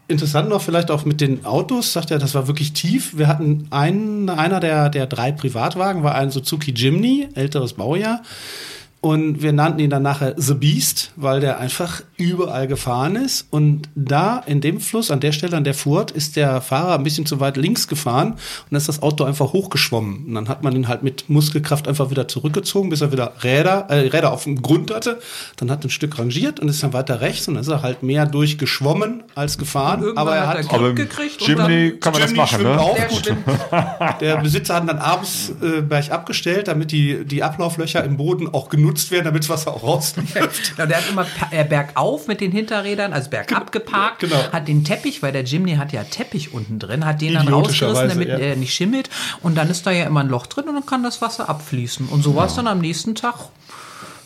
Interessant 0.09 0.49
noch 0.49 0.63
vielleicht 0.63 0.89
auch 0.89 1.05
mit 1.05 1.21
den 1.21 1.45
Autos, 1.45 1.93
sagt 1.93 2.09
er, 2.09 2.17
das 2.17 2.33
war 2.33 2.47
wirklich 2.47 2.73
tief. 2.73 3.15
Wir 3.15 3.27
hatten 3.27 3.67
einen, 3.69 4.27
einer 4.27 4.59
der, 4.59 4.89
der 4.89 5.05
drei 5.05 5.31
Privatwagen, 5.31 6.01
war 6.01 6.15
ein 6.15 6.31
Suzuki 6.31 6.71
Jimny, 6.71 7.29
älteres 7.35 7.73
Baujahr. 7.73 8.23
Und 9.01 9.41
wir 9.41 9.53
nannten 9.53 9.79
ihn 9.79 9.89
dann 9.89 10.03
nachher 10.03 10.33
The 10.35 10.55
Beast, 10.55 11.11
weil 11.15 11.39
der 11.39 11.57
einfach 11.57 12.01
überall 12.17 12.67
gefahren 12.67 13.15
ist. 13.15 13.47
Und 13.49 13.89
da 13.95 14.39
in 14.45 14.59
dem 14.59 14.81
Fluss, 14.81 15.09
an 15.09 15.21
der 15.21 15.31
Stelle, 15.31 15.55
an 15.55 15.63
der 15.63 15.73
Furt, 15.73 16.11
ist 16.11 16.35
der 16.35 16.59
Fahrer 16.59 16.95
ein 16.95 17.03
bisschen 17.03 17.25
zu 17.25 17.39
weit 17.39 17.55
links 17.55 17.87
gefahren 17.87 18.31
und 18.33 18.39
dann 18.71 18.77
ist 18.77 18.89
das 18.89 19.01
Auto 19.01 19.23
einfach 19.23 19.53
hochgeschwommen. 19.53 20.25
Und 20.27 20.35
dann 20.35 20.49
hat 20.49 20.63
man 20.63 20.75
ihn 20.75 20.89
halt 20.89 21.01
mit 21.01 21.29
Muskelkraft 21.29 21.87
einfach 21.87 22.11
wieder 22.11 22.27
zurückgezogen, 22.27 22.89
bis 22.89 22.99
er 22.99 23.13
wieder 23.13 23.33
Räder, 23.41 23.85
äh, 23.89 24.07
Räder 24.09 24.33
auf 24.33 24.43
dem 24.43 24.61
Grund 24.61 24.93
hatte. 24.93 25.19
Dann 25.55 25.71
hat 25.71 25.83
er 25.83 25.87
ein 25.87 25.91
Stück 25.91 26.19
rangiert 26.19 26.59
und 26.59 26.67
ist 26.67 26.83
dann 26.83 26.91
weiter 26.91 27.21
rechts 27.21 27.47
und 27.47 27.53
dann 27.53 27.63
ist 27.63 27.69
er 27.69 27.81
halt 27.81 28.03
mehr 28.03 28.25
durchgeschwommen 28.25 29.23
als 29.33 29.57
gefahren. 29.57 30.01
Irgendwann 30.01 30.27
Aber 30.27 30.35
er 30.35 30.47
hat 30.47 30.57
hat 30.57 30.81
er 30.81 30.93
gekriegt 30.93 31.41
dann 31.47 31.99
kann 31.99 32.13
man 32.13 32.21
das 32.21 32.31
Jimny 32.31 32.41
machen, 32.41 32.59
schwimmt 32.59 32.75
ne? 32.75 32.81
auch 32.81 32.95
der 32.95 33.07
gut. 33.07 33.35
Der 34.21 34.37
Besitzer 34.37 34.75
hat 34.75 34.89
dann 34.89 34.97
abends 34.97 35.53
äh, 35.61 35.81
bergab 35.81 36.25
gestellt, 36.25 36.67
damit 36.67 36.91
die, 36.91 37.25
die 37.25 37.43
Ablauflöcher 37.43 38.03
im 38.03 38.17
Boden 38.17 38.47
auch 38.47 38.69
genutzt 38.89 39.11
werden, 39.11 39.25
damit 39.25 39.43
das 39.43 39.49
Wasser 39.49 39.73
auch 39.73 39.83
rausläuft. 39.83 40.77
Ja, 40.77 40.85
der 40.85 40.97
hat 40.97 41.09
immer 41.09 41.25
äh, 41.51 41.63
bergauf 41.63 42.27
mit 42.27 42.41
den 42.41 42.51
Hinterrädern, 42.51 43.13
also 43.13 43.29
bergab 43.29 43.71
geparkt, 43.71 44.19
genau. 44.19 44.51
hat 44.51 44.67
den 44.67 44.83
Teppich, 44.83 45.21
weil 45.21 45.31
der 45.31 45.43
Jimny 45.43 45.75
hat 45.75 45.93
ja 45.93 46.03
Teppich 46.03 46.53
unten 46.53 46.79
drin, 46.79 47.05
hat 47.05 47.21
den 47.21 47.33
dann 47.33 47.47
rausgerissen, 47.47 48.09
damit 48.09 48.27
ja. 48.27 48.37
er 48.37 48.55
nicht 48.55 48.73
schimmelt. 48.73 49.09
Und 49.41 49.55
dann 49.55 49.69
ist 49.69 49.85
da 49.85 49.91
ja 49.91 50.05
immer 50.05 50.21
ein 50.21 50.29
Loch 50.29 50.47
drin 50.47 50.67
und 50.67 50.75
dann 50.75 50.85
kann 50.85 51.03
das 51.03 51.21
Wasser 51.21 51.49
abfließen. 51.49 52.07
Und 52.07 52.23
so 52.23 52.35
war 52.35 52.47
es 52.47 52.55
dann 52.55 52.67
am 52.67 52.79
nächsten 52.79 53.15
Tag. 53.15 53.35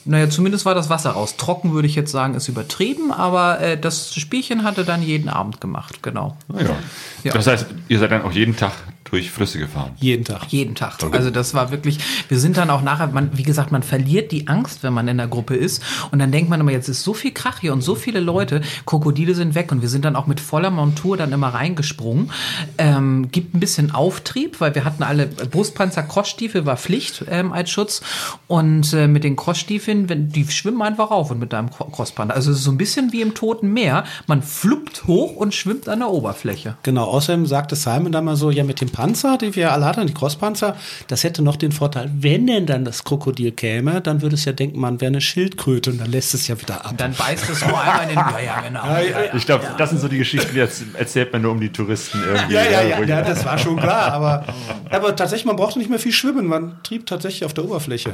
Naja, 0.06 0.30
zumindest 0.30 0.66
war 0.66 0.76
das 0.76 0.90
Wasser 0.90 1.12
raus. 1.12 1.38
Trocken 1.38 1.74
würde 1.74 1.88
ich 1.88 1.96
jetzt 1.96 2.12
sagen, 2.12 2.36
ist 2.36 2.50
übertrieben, 2.50 3.14
aber 3.14 3.62
äh, 3.62 3.78
das 3.78 4.14
Spielchen 4.14 4.64
hatte 4.64 4.84
dann 4.84 5.02
jeden 5.02 5.30
Abend 5.30 5.62
gemacht, 5.62 6.04
genau. 6.04 6.36
Ja. 6.54 6.76
Ja. 7.24 7.34
Das 7.34 7.48
heißt, 7.48 7.68
ihr 7.88 8.00
seid 8.00 8.12
dann 8.12 8.24
auch 8.24 8.34
jeden 8.34 8.58
Tag 8.58 8.74
durch 9.14 9.30
Flüsse 9.30 9.60
gefahren. 9.60 9.92
Jeden 9.98 10.26
Tag. 10.26 10.52
Jeden 10.52 10.74
Tag. 10.74 10.98
Also 11.12 11.30
das 11.30 11.54
war 11.54 11.70
wirklich, 11.70 12.00
wir 12.30 12.40
sind 12.40 12.58
dann 12.58 12.72
auch 12.72 12.82
nachher, 12.82 13.08
man, 13.08 13.30
wie 13.38 13.44
gesagt, 13.44 13.72
man 13.72 13.84
verliert 13.84 14.32
die 14.32 14.48
Angst, 14.48 14.82
wenn 14.82 14.92
man 14.92 15.08
in 15.08 15.18
der 15.18 15.28
Gruppe 15.28 15.56
ist. 15.56 15.84
Und 16.12 16.18
dann 16.18 16.32
denkt 16.32 16.50
man 16.50 16.60
immer, 16.60 16.72
jetzt 16.72 16.90
ist 16.90 17.04
so 17.04 17.14
viel 17.14 17.32
Krach 17.32 17.60
hier 17.60 17.74
und 17.74 17.82
so 17.82 17.94
viele 17.94 18.20
Leute, 18.20 18.62
Krokodile 18.88 19.36
sind 19.36 19.54
weg. 19.54 19.72
Und 19.72 19.84
wir 19.84 19.90
sind 19.90 20.04
dann 20.04 20.16
auch 20.16 20.26
mit 20.26 20.40
voller 20.40 20.72
Montur 20.72 21.16
dann 21.16 21.32
immer 21.32 21.50
reingesprungen. 21.50 22.32
Ähm, 22.80 23.30
gibt 23.32 23.54
ein 23.54 23.60
bisschen 23.60 23.92
Auftrieb, 23.92 24.60
weil 24.60 24.74
wir 24.74 24.84
hatten 24.84 25.04
alle 25.04 25.28
Brustpanzer, 25.28 26.02
Crossstiefel 26.02 26.66
war 26.66 26.78
Pflicht 26.78 27.26
ähm, 27.30 27.54
als 27.54 27.70
Schutz. 27.70 28.02
Und 28.48 28.94
äh, 28.94 29.08
mit 29.08 29.24
den 29.24 29.36
Crossstiefeln, 29.36 30.10
wenn, 30.10 30.30
die 30.30 30.48
schwimmen 30.48 30.82
einfach 30.82 31.12
auf 31.12 31.30
und 31.30 31.38
mit 31.38 31.54
deinem 31.54 31.70
Cro- 31.70 31.92
Crosspanzer. 31.92 32.34
Also 32.34 32.52
so 32.52 32.72
ein 32.72 32.78
bisschen 32.78 33.12
wie 33.12 33.22
im 33.22 33.36
Toten 33.36 33.72
Meer. 33.74 34.06
Man 34.26 34.42
fluppt 34.42 35.06
hoch 35.06 35.36
und 35.36 35.54
schwimmt 35.54 35.88
an 35.88 36.00
der 36.00 36.10
Oberfläche. 36.10 36.78
Genau, 36.82 37.04
außerdem 37.04 37.46
sagte 37.46 37.76
Simon 37.76 38.12
dann 38.12 38.26
mal 38.26 38.36
so, 38.36 38.50
ja, 38.50 38.64
mit 38.64 38.82
dem 38.82 38.90
Panzer, 38.90 39.03
die 39.42 39.56
wir 39.56 39.72
alle 39.74 39.86
hatten, 39.86 40.08
die 40.08 40.14
Crosspanzer, 40.14 40.76
das 41.08 41.24
hätte 41.24 41.42
noch 41.42 41.56
den 41.56 41.72
Vorteil, 41.72 42.10
wenn 42.16 42.48
denn 42.48 42.66
dann 42.66 42.86
das 42.86 43.04
Krokodil 43.04 43.52
käme, 43.52 44.02
dann 44.02 44.22
würde 44.22 44.36
es 44.36 44.46
ja 44.46 44.52
denken, 44.54 44.80
man 44.80 45.02
wäre 45.02 45.10
eine 45.10 45.22
Schildkröte 45.22 45.92
und 45.92 46.00
dann 46.00 46.12
lässt 46.12 46.34
es 46.34 46.48
ja 46.48 46.60
wieder 46.62 46.86
ab. 46.86 46.94
Dann 46.98 47.14
beißt 47.14 47.50
es 47.50 47.66
nur 47.66 47.80
einmal 47.80 48.04
in 48.04 48.10
den, 48.10 48.18
ja, 48.18 48.40
ja, 48.40 48.62
genau. 48.62 48.86
Ja, 48.86 49.00
ja. 49.02 49.36
Ich 49.36 49.46
glaube, 49.46 49.66
das 49.78 49.90
sind 49.90 50.00
so 50.00 50.08
die 50.08 50.18
Geschichten, 50.18 50.52
die 50.54 50.60
jetzt 50.60 50.84
erzählt 50.98 51.32
man 51.34 51.42
nur 51.42 51.52
um 51.52 51.60
die 51.60 51.70
Touristen 51.72 52.22
irgendwie. 52.26 52.54
Ja, 52.56 52.64
ja, 52.64 53.00
ich- 53.02 53.08
ja, 53.10 53.22
das 53.22 53.44
war 53.46 53.58
schon 53.58 53.78
klar, 53.78 54.14
aber, 54.14 54.46
aber 54.90 55.16
tatsächlich, 55.16 55.46
man 55.46 55.56
brauchte 55.56 55.80
nicht 55.80 55.90
mehr 55.90 56.00
viel 56.00 56.14
schwimmen, 56.14 56.46
man 56.48 56.78
trieb 56.84 57.06
tatsächlich 57.06 57.46
auf 57.46 57.54
der 57.54 57.66
Oberfläche. 57.66 58.14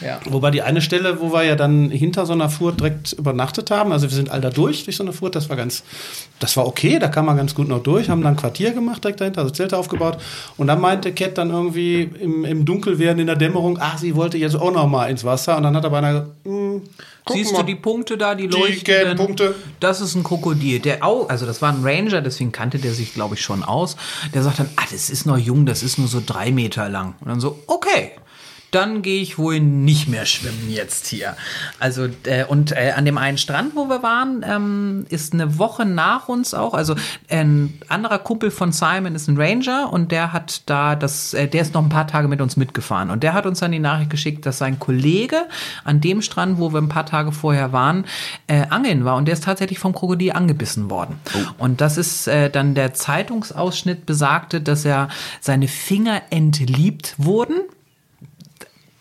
Ja. 0.00 0.20
Wobei 0.24 0.50
die 0.50 0.62
eine 0.62 0.80
Stelle, 0.80 1.20
wo 1.20 1.32
wir 1.32 1.44
ja 1.44 1.56
dann 1.56 1.90
hinter 1.90 2.26
so 2.26 2.32
einer 2.32 2.48
Furt 2.48 2.80
direkt 2.80 3.12
übernachtet 3.12 3.70
haben, 3.70 3.92
also 3.92 4.08
wir 4.08 4.14
sind 4.16 4.30
all 4.30 4.40
da 4.40 4.50
durch, 4.50 4.84
durch 4.84 4.96
so 4.96 5.02
eine 5.02 5.12
Furt, 5.12 5.34
das 5.34 5.48
war 5.48 5.56
ganz, 5.56 5.82
das 6.38 6.56
war 6.56 6.66
okay, 6.66 6.98
da 6.98 7.08
kam 7.08 7.26
man 7.26 7.36
ganz 7.36 7.54
gut 7.54 7.68
noch 7.68 7.82
durch, 7.82 8.08
haben 8.08 8.22
dann 8.22 8.34
ein 8.34 8.36
Quartier 8.36 8.72
gemacht 8.72 9.04
direkt 9.04 9.20
dahinter, 9.20 9.42
also 9.42 9.52
Zelte 9.52 9.76
aufgebaut 9.76 10.18
und 10.56 10.66
dann 10.66 10.80
meinte 10.80 11.12
Cat 11.12 11.38
dann 11.38 11.50
irgendwie 11.50 12.02
im, 12.02 12.44
im 12.44 12.64
Dunkelwerden 12.64 13.20
in 13.20 13.26
der 13.26 13.36
Dämmerung, 13.36 13.78
ach, 13.80 13.98
sie 13.98 14.14
wollte 14.14 14.38
jetzt 14.38 14.56
auch 14.56 14.72
noch 14.72 14.86
mal 14.86 15.10
ins 15.10 15.24
Wasser 15.24 15.56
und 15.56 15.62
dann 15.64 15.76
hat 15.76 15.84
aber 15.84 15.98
einer 15.98 16.12
gesagt, 16.12 16.30
guck 17.24 17.36
Siehst 17.36 17.52
mal. 17.52 17.58
du 17.60 17.66
die 17.66 17.74
Punkte 17.74 18.18
da, 18.18 18.34
die, 18.34 18.48
Die 18.48 18.56
leuchten? 18.56 19.16
Punkte. 19.16 19.54
Das 19.78 20.00
ist 20.00 20.14
ein 20.14 20.22
Krokodil. 20.24 20.80
Der 20.80 21.04
auch, 21.04 21.28
also 21.28 21.46
das 21.46 21.62
war 21.62 21.72
ein 21.72 21.82
Ranger, 21.82 22.20
deswegen 22.20 22.52
kannte 22.52 22.78
der 22.78 22.92
sich, 22.92 23.14
glaube 23.14 23.34
ich, 23.34 23.42
schon 23.42 23.62
aus. 23.62 23.96
Der 24.34 24.42
sagt 24.42 24.58
dann, 24.58 24.68
ah, 24.76 24.84
das 24.90 25.10
ist 25.10 25.26
noch 25.26 25.38
jung, 25.38 25.66
das 25.66 25.82
ist 25.82 25.98
nur 25.98 26.08
so 26.08 26.22
drei 26.24 26.50
Meter 26.50 26.88
lang. 26.88 27.14
Und 27.20 27.28
dann 27.28 27.40
so, 27.40 27.58
okay. 27.66 28.12
Dann 28.70 29.02
gehe 29.02 29.20
ich 29.20 29.38
wohl 29.38 29.60
nicht 29.60 30.08
mehr 30.08 30.26
schwimmen 30.26 30.70
jetzt 30.70 31.06
hier. 31.06 31.36
Also, 31.78 32.08
äh, 32.24 32.44
und 32.44 32.72
äh, 32.72 32.92
an 32.96 33.04
dem 33.04 33.18
einen 33.18 33.38
Strand, 33.38 33.74
wo 33.74 33.88
wir 33.88 34.02
waren, 34.02 34.44
ähm, 34.46 35.06
ist 35.08 35.32
eine 35.32 35.58
Woche 35.58 35.84
nach 35.84 36.28
uns 36.28 36.54
auch, 36.54 36.74
also 36.74 36.94
ein 37.28 37.74
anderer 37.88 38.18
Kumpel 38.18 38.50
von 38.50 38.72
Simon 38.72 39.14
ist 39.14 39.28
ein 39.28 39.36
Ranger 39.36 39.92
und 39.92 40.12
der 40.12 40.32
hat 40.32 40.62
da 40.66 40.94
das, 40.94 41.34
äh, 41.34 41.48
der 41.48 41.62
ist 41.62 41.74
noch 41.74 41.82
ein 41.82 41.88
paar 41.88 42.06
Tage 42.06 42.28
mit 42.28 42.40
uns 42.40 42.56
mitgefahren 42.56 43.10
und 43.10 43.22
der 43.22 43.32
hat 43.32 43.46
uns 43.46 43.60
dann 43.60 43.72
die 43.72 43.78
Nachricht 43.78 44.10
geschickt, 44.10 44.46
dass 44.46 44.58
sein 44.58 44.78
Kollege 44.78 45.46
an 45.84 46.00
dem 46.00 46.22
Strand, 46.22 46.58
wo 46.58 46.72
wir 46.72 46.80
ein 46.80 46.88
paar 46.88 47.06
Tage 47.06 47.32
vorher 47.32 47.72
waren, 47.72 48.04
äh, 48.46 48.66
angeln 48.68 49.04
war 49.04 49.16
und 49.16 49.26
der 49.26 49.34
ist 49.34 49.44
tatsächlich 49.44 49.78
vom 49.78 49.94
Krokodil 49.94 50.32
angebissen 50.32 50.90
worden. 50.90 51.18
Und 51.58 51.80
das 51.80 51.96
ist 51.96 52.28
äh, 52.28 52.50
dann 52.50 52.74
der 52.74 52.94
Zeitungsausschnitt 52.94 54.06
besagte, 54.06 54.60
dass 54.60 54.84
er 54.84 55.08
seine 55.40 55.68
Finger 55.68 56.22
entliebt 56.30 57.14
wurden 57.18 57.60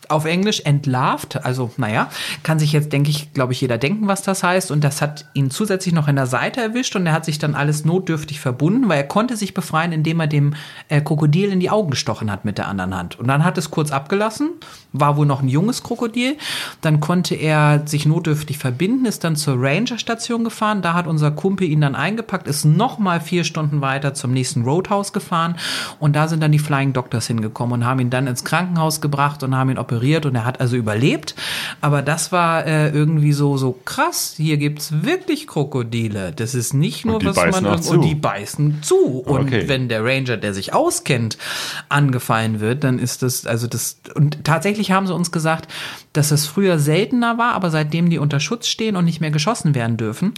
auf 0.10 0.26
Englisch 0.26 0.62
entlarvt. 0.62 1.46
Also, 1.46 1.72
naja, 1.78 2.10
kann 2.44 2.60
sich 2.60 2.72
jetzt, 2.72 2.92
denke 2.92 3.12
ich, 3.12 3.32
glaube 3.34 3.54
ich, 3.54 3.62
jeder 3.62 3.78
denken, 3.78 4.08
was 4.08 4.24
das 4.24 4.44
heißt. 4.44 4.72
Und 4.72 4.84
das 4.84 5.02
hat 5.02 5.26
ihn 5.34 5.52
zusätzlich 5.52 5.94
noch 5.94 6.08
in 6.08 6.16
der 6.16 6.26
Seite 6.26 6.62
erwischt 6.62 6.96
und 6.96 7.06
er 7.06 7.14
hat 7.14 7.26
sich 7.26 7.38
dann 7.38 7.56
alles 7.56 7.86
notdürftig 7.86 8.40
verbunden, 8.40 8.90
weil 8.90 8.98
er 8.98 9.08
konnte 9.08 9.38
sich 9.38 9.54
befreien, 9.54 9.92
indem 9.92 10.20
er 10.20 10.28
dem 10.28 10.56
äh, 10.88 11.00
Krokodil 11.00 11.52
in 11.52 11.60
die 11.60 11.70
Augen 11.70 11.92
gestochen 11.92 12.32
hat 12.32 12.44
mit 12.44 12.58
der 12.58 12.68
anderen 12.68 12.96
Hand. 12.96 13.20
Und 13.20 13.28
dann 13.28 13.46
hat 13.46 13.58
es 13.58 13.70
kurz 13.70 13.92
abgelassen, 13.92 14.50
war 14.94 15.16
wohl 15.16 15.28
noch 15.28 15.42
ein 15.44 15.48
junges 15.48 15.84
Krokodil. 15.84 16.38
Dann 16.82 17.00
konnte 17.00 17.36
er 17.36 17.84
sich 17.86 18.08
notdürftig 18.08 18.58
verbinden, 18.58 19.06
ist 19.06 19.24
dann 19.24 19.36
zur 19.36 19.56
Ranger-Station 19.58 20.44
gefahren. 20.44 20.82
Da 20.82 20.96
hat 20.96 21.06
unser 21.06 21.30
Kumpel 21.30 21.68
ihn 21.68 21.82
dann 21.82 21.96
eingepackt, 21.96 22.48
ist 22.48 22.66
nochmal 22.66 23.22
vier 23.22 23.44
Stunden 23.44 23.82
weiter 23.82 24.16
zum 24.16 24.32
nächsten 24.32 24.64
Roadhouse 24.64 25.14
gefahren. 25.14 25.56
Und 26.00 26.16
da 26.16 26.28
sind 26.28 26.42
dann 26.42 26.52
die 26.52 26.60
Flying 26.60 26.94
Doctors 26.94 27.28
hingekommen 27.28 27.82
und 27.82 27.86
haben 27.86 28.00
ihn 28.00 28.10
dann 28.10 28.26
ins 28.26 28.44
Krankenhaus 28.44 29.02
gebracht 29.02 29.44
und 29.44 29.56
haben 29.56 29.70
ihn 29.70 29.78
operiert 29.78 29.99
und 30.26 30.36
er 30.36 30.46
hat 30.46 30.60
also 30.62 30.76
überlebt. 30.76 31.36
Aber 31.82 32.02
das 32.02 32.32
war 32.32 32.66
äh, 32.66 32.90
irgendwie 32.90 33.34
so, 33.34 33.58
so 33.58 33.74
krass. 33.86 34.34
Hier 34.38 34.58
gibt's 34.58 34.92
wirklich 35.04 35.48
Krokodile. 35.48 36.32
Das 36.36 36.56
ist 36.56 36.74
nicht 36.74 37.06
nur, 37.06 37.24
was 37.24 37.36
man 37.52 37.66
auch 37.68 37.80
zu. 37.80 37.94
und 37.94 38.02
die 38.02 38.16
beißen 38.16 38.82
zu. 38.82 39.20
Und 39.20 39.40
Okay. 39.50 39.68
wenn 39.68 39.90
der 39.90 40.04
Ranger, 40.04 40.38
der 40.38 40.54
sich 40.54 40.74
auskennt, 40.74 41.38
angefallen 41.90 42.60
wird, 42.60 42.84
dann 42.84 43.00
ist 43.00 43.24
das, 43.24 43.46
also 43.46 43.68
das, 43.68 43.98
und 44.16 44.44
tatsächlich 44.44 44.92
haben 44.92 45.08
sie 45.08 45.14
uns 45.14 45.32
gesagt, 45.32 45.72
dass 46.14 46.32
es 46.32 46.46
früher 46.46 46.80
seltener 46.80 47.38
war, 47.38 47.54
aber 47.54 47.70
seitdem 47.70 48.10
die 48.10 48.18
unter 48.20 48.40
Schutz 48.40 48.68
stehen 48.68 48.96
und 48.96 49.06
nicht 49.06 49.22
mehr 49.22 49.32
geschossen 49.32 49.76
werden 49.76 49.98
dürfen, 49.98 50.34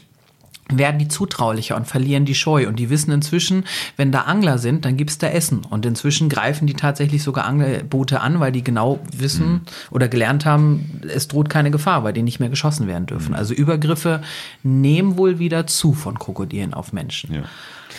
werden 0.77 0.99
die 0.99 1.07
zutraulicher 1.07 1.75
und 1.75 1.87
verlieren 1.87 2.25
die 2.25 2.35
Scheu. 2.35 2.67
Und 2.67 2.77
die 2.77 2.89
wissen 2.89 3.11
inzwischen, 3.11 3.65
wenn 3.97 4.11
da 4.11 4.21
Angler 4.21 4.57
sind, 4.57 4.85
dann 4.85 4.97
gibt's 4.97 5.17
da 5.17 5.27
Essen. 5.27 5.61
Und 5.69 5.85
inzwischen 5.85 6.29
greifen 6.29 6.67
die 6.67 6.73
tatsächlich 6.73 7.23
sogar 7.23 7.45
Angelboote 7.45 8.21
an, 8.21 8.39
weil 8.39 8.51
die 8.51 8.63
genau 8.63 8.99
wissen 9.15 9.61
oder 9.89 10.07
gelernt 10.07 10.45
haben, 10.45 11.01
es 11.07 11.27
droht 11.27 11.49
keine 11.49 11.71
Gefahr, 11.71 12.03
weil 12.03 12.13
die 12.13 12.23
nicht 12.23 12.39
mehr 12.39 12.49
geschossen 12.49 12.87
werden 12.87 13.05
dürfen. 13.05 13.33
Also 13.35 13.53
Übergriffe 13.53 14.21
nehmen 14.63 15.17
wohl 15.17 15.39
wieder 15.39 15.67
zu 15.67 15.93
von 15.93 16.17
Krokodilen 16.17 16.73
auf 16.73 16.93
Menschen. 16.93 17.33
Ja. 17.33 17.43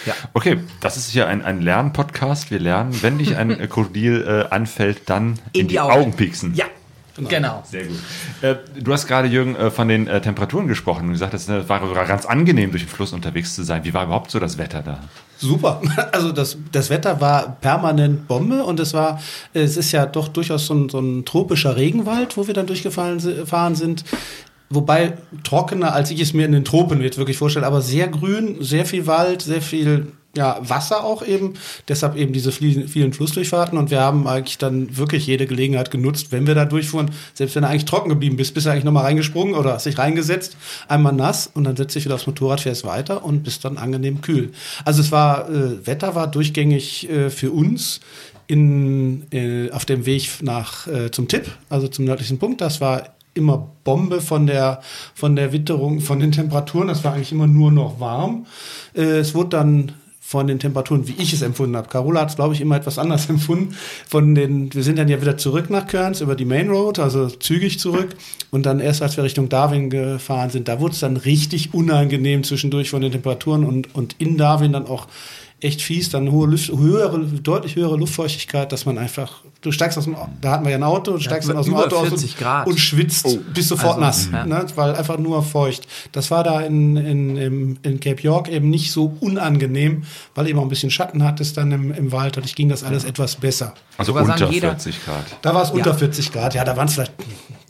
Ja. 0.07 0.15
Okay, 0.33 0.59
das 0.81 0.97
ist 0.97 1.11
hier 1.11 1.29
ein, 1.29 1.43
ein 1.43 1.61
Lernpodcast. 1.61 2.51
Wir 2.51 2.59
lernen, 2.59 3.03
wenn 3.03 3.19
dich 3.19 3.37
ein 3.37 3.57
Krokodil 3.69 4.25
äh, 4.27 4.53
anfällt, 4.53 5.09
dann 5.09 5.39
in, 5.53 5.69
die, 5.69 5.79
Augen. 5.79 6.15
pieksen. 6.15 6.55
Ja, 6.55 6.65
genau. 7.29 7.63
Sehr 7.71 7.85
gut. 7.85 7.99
Äh, 8.41 8.55
du 8.81 8.93
hast 8.93 9.07
gerade, 9.07 9.29
Jürgen, 9.29 9.55
äh, 9.57 9.71
von 9.71 9.89
den 9.89 10.07
äh, 10.07 10.21
Temperaturen 10.21 10.69
gesprochen 10.69 11.07
und 11.07 11.13
gesagt, 11.13 11.35
es 11.35 11.49
war 11.49 11.87
sogar 11.87 12.05
ganz 12.07 12.25
angenehm, 12.27 12.71
durch 12.71 12.83
den 12.85 12.89
Fluss 12.89 13.13
unterwegs 13.13 13.55
zu 13.55 13.63
sein. 13.65 13.85
Wie 13.85 13.93
war 13.95 14.05
überhaupt 14.05 14.31
so 14.31 14.39
das 14.39 14.59
Wetter 14.59 14.83
da? 14.83 15.01
Super. 15.39 15.81
Also 16.13 16.33
das, 16.33 16.57
das 16.71 16.91
Wetter 16.91 17.21
war 17.21 17.57
permanent 17.61 18.29
Bombe 18.29 18.65
und 18.65 18.79
es 18.81 18.95
war, 18.95 19.21
es 19.53 19.77
ist 19.77 19.93
ja 19.93 20.07
doch 20.07 20.29
durchaus 20.29 20.67
so 20.67 20.75
ein, 20.75 20.89
so 20.89 20.99
ein 21.01 21.25
tropischer 21.25 21.77
Regenwald, 21.77 22.37
wo 22.37 22.47
wir 22.47 22.55
dann 22.55 22.67
durchgefahren 22.67 23.21
si- 23.21 23.35
gefahren 23.35 23.75
sind. 23.75 24.05
Wobei 24.71 25.15
trockener, 25.45 25.93
als 25.95 26.11
ich 26.11 26.21
es 26.21 26.33
mir 26.33 26.47
in 26.47 26.53
den 26.53 26.65
Tropen 26.65 27.03
jetzt 27.03 27.19
wirklich 27.19 27.37
vorstelle, 27.37 27.67
aber 27.67 27.83
sehr 27.83 28.09
grün, 28.09 28.57
sehr 28.61 28.87
viel 28.87 29.07
Wald, 29.07 29.43
sehr 29.43 29.61
viel 29.61 30.13
ja, 30.37 30.59
Wasser 30.63 31.05
auch 31.05 31.27
eben. 31.27 31.55
Deshalb 31.89 32.17
eben 32.17 32.33
diese 32.33 32.53
vielen, 32.53 33.13
Flussdurchfahrten 33.13 33.79
und 33.79 33.91
wir 33.91 34.01
haben 34.01 34.27
eigentlich 34.27 34.59
dann 34.59 34.97
wirklich 34.97 35.27
jede 35.27 35.47
Gelegenheit 35.47 35.91
genutzt, 35.91 36.29
wenn 36.31 36.47
wir 36.47 36.55
da 36.55 36.65
durchfuhren, 36.65 37.11
selbst 37.35 37.55
wenn 37.57 37.65
er 37.65 37.71
eigentlich 37.71 37.85
trocken 37.85 38.09
geblieben 38.09 38.37
bist, 38.37 38.55
bist 38.55 38.67
du 38.67 38.71
eigentlich 38.71 38.85
nochmal 38.85 39.05
reingesprungen 39.05 39.55
oder 39.55 39.75
hast 39.75 39.87
dich 39.87 39.99
reingesetzt, 39.99 40.57
einmal 40.89 41.13
nass 41.13 41.51
und 41.53 41.65
dann 41.65 41.77
setzt 41.77 41.95
dich 41.95 42.05
wieder 42.05 42.15
aufs 42.15 42.27
Motorrad, 42.27 42.61
fährst 42.61 42.85
weiter 42.85 43.25
und 43.25 43.43
bist 43.43 43.65
dann 43.65 43.77
angenehm 43.77 44.21
kühl. 44.21 44.53
Also 44.85 45.03
es 45.03 45.13
war, 45.13 45.51
äh, 45.51 45.87
Wetter 45.87 46.15
war 46.15 46.31
durchgängig 46.31 47.09
äh, 47.11 47.31
für 47.31 47.51
uns 47.51 48.01
in, 48.47 49.25
äh, 49.33 49.71
auf 49.71 49.85
dem 49.85 50.07
Weg 50.07 50.43
nach 50.43 50.87
äh, 50.87 51.11
zum 51.11 51.29
Tipp, 51.29 51.51
also 51.69 51.89
zum 51.89 52.05
nördlichen 52.05 52.39
Punkt. 52.39 52.61
Das 52.61 52.81
war 52.81 53.15
immer 53.35 53.71
Bombe 53.85 54.21
von 54.21 54.47
der, 54.47 54.83
von 55.15 55.37
der 55.37 55.53
Witterung, 55.53 56.01
von 56.01 56.21
den 56.21 56.33
Temperaturen. 56.33 56.89
Das 56.89 57.05
war 57.05 57.15
eigentlich 57.15 57.33
immer 57.33 57.47
nur 57.47 57.73
noch 57.73 58.01
warm. 58.01 58.47
Äh, 58.95 59.19
es 59.19 59.35
wurde 59.35 59.51
dann 59.51 59.93
von 60.33 60.47
den 60.47 60.59
Temperaturen, 60.59 61.07
wie 61.07 61.15
ich 61.19 61.35
es 61.35 61.43
empfunden 61.43 61.77
habe. 61.77 61.89
Carola 61.89 62.23
hat 62.23 62.31
es, 62.31 62.37
glaube 62.37 62.55
ich, 62.55 62.63
immer 62.63 62.77
etwas 62.77 62.99
anders 62.99 63.29
empfunden. 63.29 63.77
Von 64.09 64.35
den, 64.35 64.73
wir 64.73 64.83
sind 64.83 64.99
dann 64.99 65.09
ja 65.09 65.21
wieder 65.21 65.37
zurück 65.37 65.69
nach 65.69 65.87
Kearns 65.87 66.23
über 66.23 66.35
die 66.35 66.47
Main 66.47 66.71
Road, 66.71 66.99
also 66.99 67.29
zügig 67.29 67.79
zurück. 67.79 68.17
Und 68.51 68.65
dann 68.65 68.81
erst, 68.81 69.03
als 69.03 69.17
wir 69.17 69.25
Richtung 69.25 69.51
Darwin 69.51 69.91
gefahren 69.91 70.49
sind, 70.49 70.69
da 70.69 70.81
wurde 70.81 70.95
es 70.95 71.01
dann 71.01 71.19
richtig 71.19 71.75
unangenehm 71.75 72.45
zwischendurch 72.45 72.89
von 72.89 73.03
den 73.03 73.13
Temperaturen 73.13 73.65
und, 73.65 73.95
und 73.95 74.17
in 74.19 74.39
Darwin 74.39 74.73
dann 74.73 74.87
auch 74.87 75.07
echt 75.63 75.81
fies, 75.83 76.11
dann 76.11 76.31
hohe 76.31 76.47
Luft, 76.49 76.71
höhere, 76.73 77.19
deutlich 77.21 77.77
höhere 77.77 77.97
Luftfeuchtigkeit, 77.97 78.73
dass 78.73 78.85
man 78.87 78.99
einfach, 78.99 79.43
du 79.61 79.71
steigst 79.73 79.97
aus 79.97 80.05
dem, 80.05 80.17
da 80.41 80.53
hatten 80.53 80.65
wir 80.65 80.71
ja 80.73 80.77
ein 80.77 80.83
Auto, 80.83 81.13
du 81.13 81.21
steigst 81.21 81.49
dann 81.49 81.57
aus 81.57 81.67
dem 81.67 81.75
Auto 81.75 81.97
aus 81.97 82.09
40 82.09 82.33
und, 82.33 82.39
Grad. 82.39 82.67
und 82.67 82.79
schwitzt, 82.81 83.27
bist 83.55 83.69
sofort 83.69 84.01
Also, 84.01 84.01
nass, 84.01 84.29
ja. 84.33 84.45
ne? 84.45 84.67
weil 84.75 84.95
einfach 84.95 85.19
nur 85.19 85.43
feucht. 85.43 85.87
Das 86.13 86.31
war 86.31 86.43
da 86.45 86.61
in, 86.61 86.97
in, 86.97 87.79
in 87.83 88.01
Cape 88.01 88.21
York 88.23 88.49
eben 88.49 88.71
nicht 88.71 88.91
so 88.93 89.17
unangenehm, 89.21 90.03
weil 90.35 90.49
eben 90.49 90.59
auch 90.59 90.63
ein 90.65 90.69
bisschen 90.69 90.91
Schatten 90.91 91.23
hattest 91.25 91.57
dann 91.57 91.71
im, 91.73 91.93
im 91.93 92.13
Wald, 92.13 92.37
dadurch 92.37 92.55
ging 92.55 92.69
das 92.69 92.83
alles 92.85 93.05
etwas 93.05 93.37
besser. 93.37 93.75
Also 93.99 94.15
unter 94.15 94.39
sagen, 94.39 94.53
jeder- 94.53 94.71
40 94.71 95.05
Grad. 95.05 95.25
Da 95.43 95.55
war 95.55 95.63
es 95.63 95.71
unter 95.71 95.91
Ja. 95.91 95.97
40 95.97 96.33
Grad, 96.33 96.55
ja, 96.55 96.65
da 96.65 96.77
waren 96.77 96.89
es 96.89 96.95
vielleicht 96.95 97.13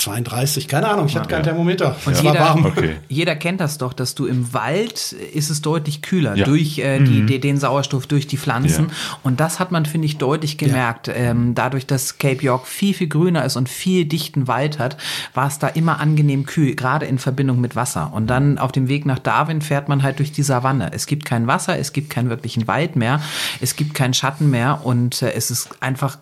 32, 0.03 0.69
keine 0.69 0.89
Ahnung, 0.89 1.07
ich 1.07 1.17
hatte 1.17 1.29
kein 1.29 1.43
Thermometer. 1.43 1.97
Und 2.05 2.13
es 2.13 2.25
war 2.25 2.33
jeder, 2.33 2.45
warm. 2.45 2.65
Okay. 2.67 2.97
jeder 3.09 3.37
kennt 3.37 3.61
das 3.61 3.79
doch, 3.79 3.93
dass 3.93 4.15
du 4.15 4.27
im 4.27 4.53
Wald 4.53 5.13
ist 5.13 5.51
es 5.51 5.63
deutlich 5.63 6.03
kühler 6.03 6.35
Ja. 6.37 6.45
durch 6.45 6.79
äh, 6.79 6.99
die, 6.99 7.25
die, 7.27 7.39
den 7.41 7.59
Sauerstoff 7.59 8.07
durch 8.07 8.27
die 8.27 8.37
Pflanzen. 8.37 8.87
Ja. 8.89 8.95
Und 9.23 9.41
das 9.41 9.61
hat 9.61 9.71
man, 9.71 9.87
finde 9.87 10.07
ich, 10.07 10.19
deutlich 10.19 10.59
gemerkt. 10.59 11.09
Ähm, 11.15 11.55
dadurch, 11.55 11.87
dass 11.87 12.19
Cape 12.19 12.43
York 12.43 12.67
viel, 12.67 12.95
viel 12.95 13.09
grüner 13.09 13.45
ist 13.45 13.57
und 13.57 13.69
viel 13.69 14.05
dichten 14.05 14.49
Wald 14.49 14.79
hat, 14.79 14.97
war 15.35 15.47
es 15.47 15.59
da 15.59 15.69
immer 15.69 16.01
angenehm 16.01 16.47
kühl, 16.47 16.75
gerade 16.75 17.07
in 17.07 17.19
Verbindung 17.19 17.61
mit 17.61 17.77
Wasser. 17.77 18.13
Und 18.13 18.27
dann 18.27 18.59
auf 18.59 18.73
dem 18.73 18.89
Weg 18.89 19.07
nach 19.07 19.19
Darwin 19.19 19.63
fährt 19.63 19.89
man 19.89 20.03
halt 20.03 20.19
durch 20.19 20.33
die 20.33 20.43
Savanne. 20.43 20.91
Es 20.93 21.07
gibt 21.07 21.25
kein 21.25 21.47
Wasser, 21.47 21.79
es 21.79 21.93
gibt 21.93 22.11
keinen 22.11 22.29
wirklichen 22.29 22.67
Wald 22.67 22.97
mehr, 22.97 23.21
es 23.61 23.77
gibt 23.77 23.95
keinen 23.95 24.15
Schatten 24.15 24.51
mehr 24.51 24.81
und 24.85 25.23
äh, 25.23 25.33
es 25.33 25.51
ist 25.51 25.71
einfach 25.81 26.19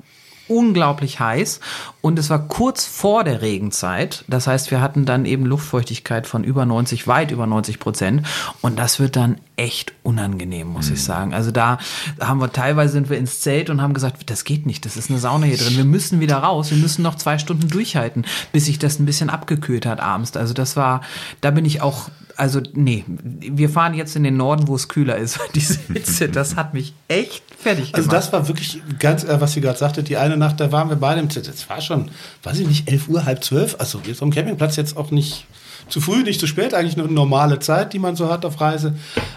unglaublich 0.50 1.20
heiß 1.20 1.60
und 2.00 2.18
es 2.18 2.28
war 2.28 2.48
kurz 2.48 2.84
vor 2.84 3.24
der 3.24 3.40
Regenzeit. 3.40 4.24
Das 4.26 4.46
heißt, 4.46 4.70
wir 4.70 4.80
hatten 4.80 5.04
dann 5.04 5.24
eben 5.24 5.46
Luftfeuchtigkeit 5.46 6.26
von 6.26 6.44
über 6.44 6.66
90, 6.66 7.06
weit 7.06 7.30
über 7.30 7.46
90 7.46 7.78
Prozent 7.78 8.26
und 8.60 8.78
das 8.78 8.98
wird 8.98 9.16
dann 9.16 9.38
echt 9.56 9.92
unangenehm, 10.02 10.68
muss 10.68 10.90
ich 10.90 11.02
sagen. 11.02 11.34
Also 11.34 11.50
da 11.50 11.78
haben 12.18 12.40
wir 12.40 12.52
teilweise 12.52 12.94
sind 12.94 13.10
wir 13.10 13.18
ins 13.18 13.40
Zelt 13.40 13.70
und 13.70 13.80
haben 13.80 13.94
gesagt, 13.94 14.28
das 14.28 14.44
geht 14.44 14.66
nicht, 14.66 14.84
das 14.84 14.96
ist 14.96 15.10
eine 15.10 15.18
Sauna 15.18 15.46
hier 15.46 15.58
drin. 15.58 15.76
Wir 15.76 15.84
müssen 15.84 16.18
wieder 16.18 16.38
raus, 16.38 16.70
wir 16.70 16.78
müssen 16.78 17.02
noch 17.02 17.14
zwei 17.14 17.38
Stunden 17.38 17.68
durchhalten, 17.68 18.24
bis 18.52 18.64
sich 18.66 18.78
das 18.78 18.98
ein 18.98 19.06
bisschen 19.06 19.30
abgekühlt 19.30 19.86
hat 19.86 20.00
abends. 20.00 20.36
Also 20.36 20.54
das 20.54 20.76
war, 20.76 21.02
da 21.40 21.50
bin 21.50 21.64
ich 21.64 21.80
auch 21.80 22.08
also 22.36 22.60
nee, 22.74 23.04
wir 23.06 23.68
fahren 23.68 23.94
jetzt 23.94 24.16
in 24.16 24.24
den 24.24 24.36
Norden, 24.36 24.68
wo 24.68 24.74
es 24.74 24.88
kühler 24.88 25.16
ist. 25.16 25.38
Diese 25.54 25.78
Hitze, 25.92 26.28
das 26.30 26.56
hat 26.56 26.74
mich 26.74 26.94
echt 27.08 27.42
fertig 27.58 27.92
gemacht. 27.92 27.96
Also 27.96 28.10
das 28.10 28.32
war 28.32 28.48
wirklich 28.48 28.80
ganz, 28.98 29.24
äh, 29.24 29.40
was 29.40 29.52
sie 29.52 29.60
gerade 29.60 29.78
sagte, 29.78 30.02
die 30.02 30.16
eine 30.16 30.36
Nacht, 30.36 30.60
da 30.60 30.72
waren 30.72 30.88
wir 30.88 30.96
beide 30.96 31.20
im 31.20 31.30
Zelt. 31.30 31.48
Es 31.48 31.68
war 31.68 31.80
schon, 31.80 32.10
weiß 32.42 32.58
ich 32.58 32.66
nicht, 32.66 32.90
11 32.90 33.08
Uhr, 33.08 33.24
halb 33.24 33.44
zwölf. 33.44 33.76
Also 33.78 34.00
jetzt 34.06 34.22
am 34.22 34.30
Campingplatz 34.30 34.76
jetzt 34.76 34.96
auch 34.96 35.10
nicht 35.10 35.46
zu 35.88 36.00
früh, 36.00 36.22
nicht 36.22 36.40
zu 36.40 36.46
spät, 36.46 36.72
eigentlich 36.74 36.98
eine 36.98 37.10
normale 37.12 37.58
Zeit, 37.58 37.92
die 37.92 37.98
man 37.98 38.16
so 38.16 38.30
hat 38.30 38.44
auf 38.44 38.60
Reise. 38.60 38.94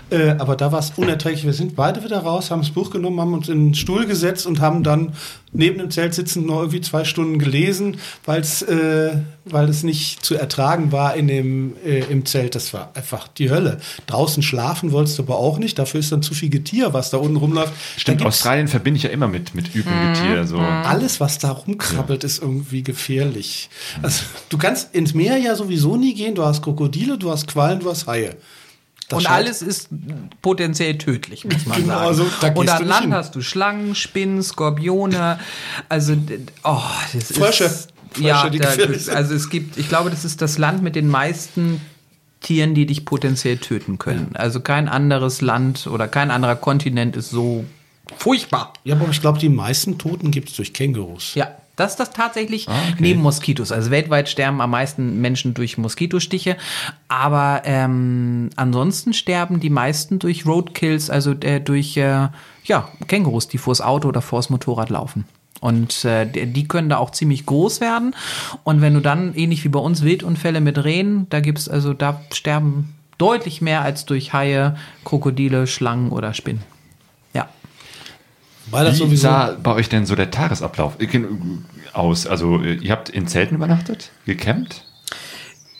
Äh, 0.10 0.36
aber 0.38 0.56
da 0.56 0.72
war 0.72 0.80
es 0.80 0.94
unerträglich. 0.96 1.46
Wir 1.46 1.54
sind 1.54 1.76
beide 1.76 2.04
wieder 2.04 2.20
raus, 2.20 2.52
haben 2.52 2.62
das 2.62 2.72
Buch 2.72 2.92
genommen, 2.92 3.20
haben 3.20 3.34
uns 3.34 3.50
in 3.50 3.68
den 3.68 3.76
Stuhl 3.76 4.06
gesetzt 4.06 4.46
und 4.46 4.62
haben 4.62 4.84
dann 4.84 5.14
neben 5.54 5.78
dem 5.78 5.92
Zelt 5.92 6.14
sitzend 6.14 6.48
noch 6.48 6.60
irgendwie 6.60 6.82
zwei 6.82 7.06
Stunden 7.06 7.40
gelesen, 7.40 7.98
weil's, 8.26 8.62
äh, 8.64 9.16
weil 9.46 9.70
es 9.70 9.84
nicht 9.84 10.26
zu 10.26 10.36
ertragen 10.36 10.92
war 10.92 11.16
in 11.16 11.28
dem, 11.28 11.74
äh, 11.86 12.00
im 12.10 12.26
Zelt. 12.26 12.56
Das 12.56 12.74
war 12.74 12.92
einfach 12.96 13.28
die 13.28 13.50
Hölle. 13.50 13.80
Draußen 14.08 14.44
schlafen 14.44 14.92
wolltest 14.92 15.20
du 15.20 15.24
aber 15.24 15.38
auch 15.38 15.60
nicht. 15.60 15.78
Dafür 15.80 16.00
ist 16.00 16.12
dann 16.12 16.22
zu 16.22 16.34
viel 16.34 16.50
Getier, 16.50 16.94
was 16.94 17.12
da 17.12 17.18
unten 17.18 17.38
rumläuft. 17.38 17.74
Stimmt, 17.98 18.26
Australien 18.26 18.68
verbinde 18.68 18.98
ich 18.98 19.04
ja 19.04 19.10
immer 19.10 19.28
mit, 19.28 19.56
mit 19.56 19.74
Übelgetier. 19.74 20.46
So. 20.46 20.58
alles, 20.58 21.20
was 21.20 21.38
da 21.38 21.52
rumkrabbelt, 21.52 22.24
ist 22.24 22.42
irgendwie 22.42 22.84
gefährlich. 22.84 23.70
Also, 24.02 24.24
du 24.50 24.58
kannst 24.58 24.94
ins 24.96 25.14
Meer 25.14 25.38
ja 25.38 25.56
sowieso 25.56 25.96
nie 25.96 26.14
gehen. 26.14 26.36
Du 26.36 26.44
hast 26.44 26.62
Krokodile, 26.62 27.18
du 27.18 27.32
hast 27.32 27.48
Quallen, 27.48 27.80
du 27.80 27.90
hast 27.90 28.08
Haie. 28.08 28.36
Das 29.10 29.18
und 29.18 29.24
scheint- 29.24 29.36
alles 29.36 29.62
ist 29.62 29.90
potenziell 30.42 30.98
tödlich, 30.98 31.46
muss 31.46 31.66
man 31.66 31.78
Genau, 31.82 31.94
sagen. 31.96 32.08
also 32.08 32.26
da 32.42 32.48
und 32.54 32.70
an 32.70 32.86
Land 32.88 33.02
hin. 33.04 33.14
hast 33.14 33.36
du 33.36 33.42
Schlangen, 33.42 33.96
Spinnen, 33.96 34.42
Skorpione, 34.42 35.40
also 35.90 36.14
oh, 36.64 36.80
das 37.14 37.32
Frösche. 37.34 37.64
ist 37.66 37.90
Frösche, 38.14 38.28
ja, 38.28 38.50
die 38.50 38.60
da, 38.60 38.70
also 38.70 39.34
es 39.34 39.50
gibt, 39.50 39.78
ich 39.78 39.90
glaube, 39.90 40.10
das 40.10 40.24
ist 40.24 40.42
das 40.42 40.58
Land 40.58 40.84
mit 40.84 40.96
den 40.96 41.08
meisten 41.10 41.82
Tieren, 42.42 42.76
die 42.76 42.86
dich 42.86 43.06
potenziell 43.06 43.58
töten 43.58 43.98
können. 43.98 44.32
Also 44.36 44.60
kein 44.60 44.88
anderes 44.90 45.42
Land 45.42 45.88
oder 45.88 46.08
kein 46.08 46.30
anderer 46.32 46.56
Kontinent 46.56 47.16
ist 47.16 47.30
so 47.30 47.64
furchtbar. 48.18 48.74
Ja, 48.84 48.96
aber 48.96 49.08
ich 49.10 49.22
glaube, 49.22 49.40
die 49.40 49.50
meisten 49.50 49.98
Toten 49.98 50.30
gibt 50.32 50.50
es 50.50 50.56
durch 50.58 50.74
Kängurus. 50.74 51.36
Ja, 51.36 51.48
das 51.76 51.92
ist 51.92 52.00
das 52.00 52.12
tatsächlich 52.12 52.68
Ah, 52.70 52.74
okay. 52.92 52.98
neben 53.00 53.22
Moskitos. 53.22 53.72
Also 53.72 53.92
weltweit 53.92 54.30
sterben 54.30 54.62
am 54.62 54.72
meisten 54.72 55.20
Menschen 55.22 55.54
durch 55.54 55.78
Moskitostiche, 55.78 56.58
aber 57.08 57.62
ähm, 57.66 58.50
ansonsten 58.56 59.14
sterben 59.14 59.60
die 59.60 59.70
meisten 59.70 60.20
durch 60.20 60.46
Roadkills, 60.46 61.10
also 61.10 61.32
äh, 61.32 61.60
durch 61.60 61.98
äh, 61.98 62.28
ja, 62.66 62.90
Kängurus, 63.08 63.48
die 63.48 63.58
vors 63.58 63.82
Auto 63.82 64.08
oder 64.08 64.22
vors 64.22 64.50
Motorrad 64.50 64.90
laufen. 64.90 65.26
Und 65.60 66.04
äh, 66.04 66.26
die 66.26 66.68
können 66.68 66.90
da 66.90 66.98
auch 66.98 67.12
ziemlich 67.12 67.46
groß 67.46 67.80
werden. 67.80 68.16
Und 68.64 68.82
wenn 68.82 68.94
du 68.94 69.00
dann, 69.00 69.34
ähnlich 69.34 69.64
wie 69.64 69.70
bei 69.70 69.80
uns, 69.80 70.04
Wildunfälle 70.04 70.60
mit 70.60 70.84
Rehen, 70.84 71.26
da 71.30 71.40
gibt's 71.40 71.70
also, 71.70 71.94
da 71.94 72.20
sterben 72.34 72.96
deutlich 73.18 73.62
mehr 73.62 73.82
als 73.82 74.06
durch 74.06 74.34
Haie, 74.34 74.76
Krokodile, 75.06 75.66
Schlangen 75.66 76.12
oder 76.12 76.34
Spinnen. 76.34 76.64
Weil 78.74 78.86
das 78.86 78.96
Wie 78.96 79.00
sowieso. 79.00 79.24
sah 79.24 79.56
bei 79.62 79.74
euch 79.74 79.90
denn 79.90 80.06
so 80.06 80.16
der 80.16 80.32
Tagesablauf 80.32 80.98
aus? 81.94 82.28
Also 82.28 82.60
ihr 82.60 82.92
habt 82.92 83.10
in 83.10 83.28
Zelten 83.28 83.56
übernachtet, 83.56 84.12
gecampt? 84.26 84.84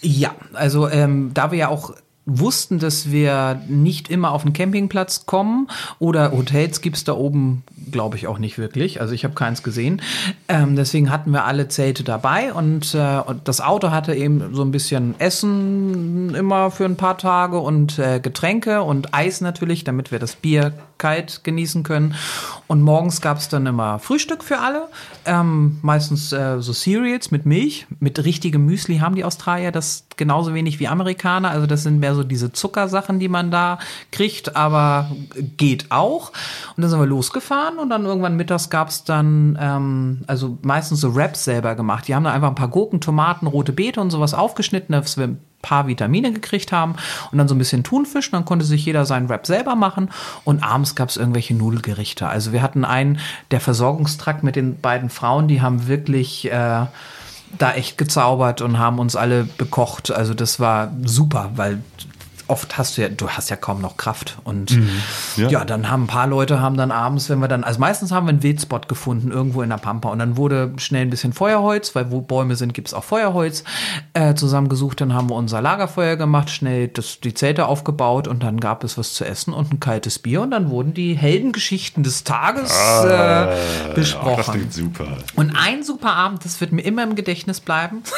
Ja, 0.02 0.36
also 0.54 0.90
ähm, 0.90 1.32
da 1.34 1.52
wir 1.52 1.58
ja 1.58 1.68
auch 1.70 1.94
wussten, 2.26 2.80
dass 2.80 3.12
wir 3.12 3.62
nicht 3.68 4.10
immer 4.10 4.32
auf 4.32 4.44
den 4.44 4.54
Campingplatz 4.54 5.26
kommen 5.26 5.68
oder 6.00 6.32
Hotels 6.32 6.82
gibt's 6.82 7.04
da 7.04 7.14
oben, 7.14 7.64
glaube 7.92 8.16
ich, 8.16 8.28
auch 8.28 8.40
nicht 8.40 8.58
wirklich. 8.58 9.02
Also 9.02 9.14
ich 9.14 9.26
habe 9.26 9.34
keins 9.34 9.62
gesehen. 9.62 10.02
Ähm, 10.48 10.76
deswegen 10.76 11.10
hatten 11.12 11.32
wir 11.32 11.46
alle 11.46 11.68
Zelte 11.68 12.04
dabei 12.04 12.54
und, 12.54 12.96
äh, 12.96 13.20
und 13.26 13.48
das 13.48 13.60
Auto 13.60 13.92
hatte 13.92 14.14
eben 14.14 14.54
so 14.54 14.62
ein 14.62 14.72
bisschen 14.72 15.20
Essen 15.20 16.34
immer 16.36 16.72
für 16.72 16.86
ein 16.86 16.96
paar 16.96 17.18
Tage 17.18 17.60
und 17.60 18.00
äh, 18.00 18.20
Getränke 18.22 18.84
und 18.84 19.14
Eis 19.14 19.42
natürlich, 19.42 19.84
damit 19.84 20.12
wir 20.12 20.20
das 20.20 20.36
Bier 20.36 20.74
kalt 21.04 21.44
genießen 21.44 21.84
können. 21.84 22.16
Und 22.68 22.82
morgens 22.82 23.20
gab's 23.20 23.50
dann 23.50 23.66
immer 23.66 24.00
Frühstück 24.00 24.42
für 24.42 24.60
alle. 24.60 24.88
Ähm, 25.26 25.80
meistens 25.82 26.32
äh, 26.32 26.62
so 26.62 26.72
Cereals 26.72 27.30
mit 27.30 27.46
Milch. 27.46 27.86
Mit 28.00 28.24
richtigem 28.24 28.66
Müsli 28.66 29.00
haben 29.00 29.16
die 29.16 29.26
Australier 29.26 29.74
das 29.74 30.06
genauso 30.16 30.54
wenig 30.54 30.80
wie 30.80 30.88
Amerikaner. 30.88 31.50
Also 31.50 31.68
das 31.68 31.84
sind 31.84 32.00
mehr 32.00 32.16
so 32.16 32.24
diese 32.24 32.54
Zuckersachen, 32.54 33.20
die 33.20 33.28
man 33.28 33.52
da 33.52 33.80
kriegt, 34.12 34.56
aber 34.56 35.12
geht 35.58 35.92
auch. 35.92 36.30
Und 36.78 36.84
dann 36.84 36.90
sind 36.90 37.00
wir 37.02 37.06
losgefahren 37.06 37.80
und 37.80 37.90
dann 37.90 38.06
irgendwann 38.06 38.38
mittags 38.38 38.70
gab's 38.70 39.04
dann, 39.04 39.58
ähm, 39.60 40.22
also 40.28 40.58
meistens 40.62 41.02
so 41.02 41.16
Wraps 41.16 41.44
selber 41.44 41.76
gemacht. 41.76 42.08
Die 42.08 42.16
haben 42.16 42.24
dann 42.24 42.34
einfach 42.34 42.48
ein 42.48 42.56
paar 42.56 42.70
Gurken, 42.70 43.02
Tomaten, 43.02 43.46
rote 43.46 43.74
Beete 43.74 44.00
und 44.00 44.10
sowas 44.10 44.34
aufgeschnitten, 44.34 44.96
ein 44.96 45.38
paar 45.64 45.88
Vitamine 45.88 46.32
gekriegt 46.32 46.72
haben 46.72 46.96
und 47.32 47.40
dann 47.40 47.48
so 47.48 47.56
ein 47.56 47.58
bisschen 47.58 47.84
Thunfisch. 47.84 48.30
Dann 48.30 48.46
konnte 48.46 48.66
sich 48.66 48.86
jeder 48.86 49.06
seinen 49.06 49.30
Wrap 49.30 49.48
selber 49.48 49.76
machen. 49.76 50.12
Und 50.44 50.62
abends 50.64 50.94
gab's 50.94 51.18
irgendwelche 51.18 51.56
Nudelgerichte. 51.56 52.28
Also 52.28 52.54
wir 52.54 52.62
hatten 52.62 52.86
einen, 52.86 53.18
der 53.50 53.62
Versorgungstrakt 53.62 54.44
mit 54.44 54.56
den 54.56 54.80
beiden 54.80 55.10
Frauen, 55.10 55.48
die 55.48 55.62
haben 55.62 55.88
wirklich 55.88 56.46
äh, 56.52 56.86
da 57.58 57.74
echt 57.74 57.98
gezaubert 57.98 58.62
und 58.62 58.78
haben 58.78 59.00
uns 59.00 59.16
alle 59.16 59.44
bekocht. 59.44 60.12
Also 60.12 60.34
das 60.34 60.60
war 60.60 60.92
super, 61.04 61.52
weil 61.56 61.82
oft 62.48 62.78
hast 62.78 62.98
du 62.98 63.02
ja, 63.02 63.10
du 63.10 63.30
hast 63.30 63.50
ja 63.50 63.56
kaum 63.56 63.82
noch 63.82 63.98
Kraft. 63.98 64.38
Und 64.44 64.78
ja. 65.38 65.50
Ja. 65.50 65.66
dann 65.66 65.90
haben 65.90 66.04
ein 66.04 66.08
paar 66.08 66.28
Leute 66.28 66.60
haben 66.62 66.78
dann 66.78 66.92
abends, 66.92 67.30
wenn 67.30 67.40
wir 67.40 67.48
dann, 67.48 67.64
also 67.64 67.80
meistens 67.80 68.12
haben 68.12 68.26
wir 68.26 68.30
einen 68.30 68.44
Wildspot 68.44 68.88
gefunden, 68.88 69.32
irgendwo 69.32 69.62
in 69.62 69.70
der 69.70 69.78
Pampa. 69.78 70.10
Und 70.10 70.20
dann 70.20 70.38
wurde 70.38 70.74
schnell 70.78 71.04
ein 71.04 71.10
bisschen 71.10 71.34
Feuerholz, 71.34 71.96
weil 71.96 72.12
wo 72.12 72.22
Bäume 72.22 72.56
sind, 72.56 72.74
gibt's 72.74 72.94
auch 72.94 73.04
Feuerholz, 73.04 73.64
äh, 74.14 74.36
zusammengesucht. 74.36 75.02
Dann 75.02 75.14
haben 75.14 75.30
wir 75.30 75.36
unser 75.36 75.62
Lagerfeuer 75.62 76.16
gemacht, 76.16 76.50
schnell 76.50 76.88
das, 76.88 77.20
die 77.20 77.34
Zelte 77.34 77.66
aufgebaut 77.66 78.28
und 78.28 78.44
dann 78.44 78.60
gab 78.60 78.84
es 78.84 78.98
was 78.98 79.14
zu 79.14 79.26
essen 79.26 79.54
und 79.54 79.74
ein 79.74 79.80
kaltes 79.80 80.20
Bier. 80.20 80.42
Und 80.42 80.52
dann 80.52 80.70
wurden 80.70 80.94
die 80.94 81.16
Heldengeschichten 81.16 82.04
des 82.04 82.24
Tages 82.24 82.72
äh, 82.72 82.76
Ach, 82.76 83.48
das 83.88 83.96
besprochen. 83.96 84.54
klingt 84.54 84.74
super. 84.74 85.18
Und 85.36 85.56
ein 85.56 85.84
super 85.84 86.14
Abend, 86.14 86.46
das 86.46 86.60
wird 86.62 86.72
mir 86.72 86.82
immer 86.82 87.04
im 87.04 87.16
Gedächtnis 87.16 87.60
bleiben. 87.60 88.04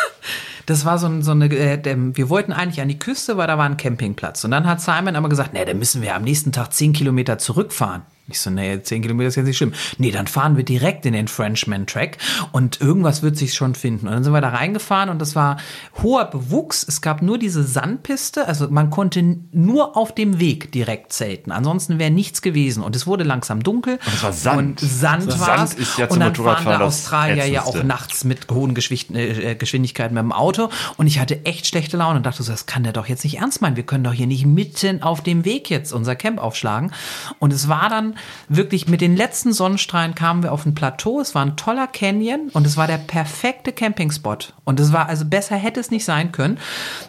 Das 0.65 0.83
war 0.85 0.97
so, 0.97 1.21
so 1.21 1.31
eine, 1.31 1.45
äh, 1.55 1.77
dem- 1.77 2.17
wir 2.17 2.29
wollten 2.29 2.51
eigentlich 2.51 2.81
an 2.81 2.87
die 2.87 2.97
Küste, 2.97 3.37
weil 3.37 3.47
da 3.47 3.57
war 3.57 3.65
ein 3.65 3.77
Campingplatz. 3.77 4.43
Und 4.43 4.51
dann 4.51 4.65
hat 4.65 4.81
Simon 4.81 5.15
aber 5.15 5.29
gesagt, 5.29 5.53
nee, 5.53 5.63
da 5.63 5.73
müssen 5.73 6.01
wir 6.01 6.15
am 6.15 6.23
nächsten 6.23 6.51
Tag 6.51 6.73
zehn 6.73 6.91
Kilometer 6.93 7.37
zurückfahren. 7.37 8.01
Ich 8.27 8.39
so, 8.39 8.49
nee, 8.49 8.81
zehn 8.81 9.01
Kilometer 9.01 9.27
ist 9.27 9.35
jetzt 9.35 9.45
nicht 9.45 9.57
schlimm. 9.57 9.73
Nee, 9.97 10.11
dann 10.11 10.27
fahren 10.27 10.57
wir 10.57 10.63
direkt 10.63 11.05
in 11.05 11.13
den 11.13 11.27
Frenchman 11.27 11.85
Track 11.85 12.17
und 12.51 12.81
irgendwas 12.81 13.21
wird 13.21 13.37
sich 13.37 13.53
schon 13.53 13.75
finden. 13.75 14.07
Und 14.07 14.13
dann 14.13 14.23
sind 14.23 14.33
wir 14.33 14.41
da 14.41 14.49
reingefahren 14.49 15.09
und 15.09 15.19
das 15.19 15.35
war 15.35 15.57
hoher 16.01 16.25
Bewuchs. 16.25 16.85
Es 16.87 17.01
gab 17.01 17.21
nur 17.21 17.37
diese 17.37 17.63
Sandpiste, 17.63 18.47
also 18.47 18.69
man 18.69 18.89
konnte 18.89 19.37
nur 19.51 19.97
auf 19.97 20.13
dem 20.15 20.39
Weg 20.39 20.71
direkt 20.71 21.13
zelten. 21.13 21.51
Ansonsten 21.51 21.99
wäre 21.99 22.11
nichts 22.11 22.41
gewesen. 22.41 22.83
Und 22.83 22.95
es 22.95 23.05
wurde 23.05 23.23
langsam 23.23 23.61
dunkel. 23.61 23.99
Und 24.05 24.13
es 24.13 24.23
war 24.23 24.33
Sand. 24.33 24.59
Und 24.59 24.79
Sand 24.79 25.25
Sand 25.31 25.39
war 25.39 25.63
ist 25.63 25.97
ja 25.97 26.07
zum 26.07 26.15
Und 26.15 26.19
dann 26.21 26.35
fahren 26.35 26.65
da 26.65 26.79
das 26.79 26.81
Australier 26.81 27.45
ja 27.45 27.63
auch 27.63 27.83
nachts 27.83 28.23
mit 28.23 28.49
hohen 28.51 28.73
Geschwicht 28.73 29.11
äh, 29.11 29.55
Geschwindigkeiten 29.55 30.13
mit 30.13 30.23
dem 30.23 30.31
Auto. 30.31 30.69
Und 30.97 31.07
ich 31.07 31.19
hatte 31.19 31.45
echt 31.45 31.67
schlechte 31.67 31.97
Laune 31.97 32.17
und 32.17 32.25
dachte 32.25 32.43
so, 32.43 32.51
das 32.51 32.65
kann 32.65 32.83
der 32.83 32.93
doch 32.93 33.07
jetzt 33.07 33.23
nicht 33.23 33.37
ernst 33.37 33.61
meinen. 33.61 33.75
Wir 33.75 33.85
können 33.85 34.03
doch 34.03 34.13
hier 34.13 34.27
nicht 34.27 34.45
mitten 34.45 35.01
auf 35.03 35.21
dem 35.21 35.45
Weg 35.45 35.69
jetzt 35.69 35.93
unser 35.93 36.15
Camp 36.15 36.39
aufschlagen. 36.39 36.91
Und 37.39 37.53
es 37.53 37.67
war 37.67 37.89
dann 37.89 38.14
wirklich, 38.49 38.87
mit 38.87 39.01
den 39.01 39.15
letzten 39.15 39.53
Sonnenstrahlen 39.53 40.15
kamen 40.15 40.43
wir 40.43 40.51
auf 40.51 40.65
ein 40.65 40.75
Plateau. 40.75 41.19
Es 41.19 41.35
war 41.35 41.45
ein 41.45 41.57
toller 41.57 41.87
Canyon 41.87 42.49
und 42.53 42.65
es 42.67 42.77
war 42.77 42.87
der 42.87 42.97
perfekte 42.97 43.71
Campingspot. 43.71 44.53
Und 44.63 44.79
es 44.79 44.93
war, 44.93 45.07
also 45.07 45.25
besser 45.25 45.55
hätte 45.55 45.79
es 45.79 45.91
nicht 45.91 46.05
sein 46.05 46.31
können. 46.31 46.57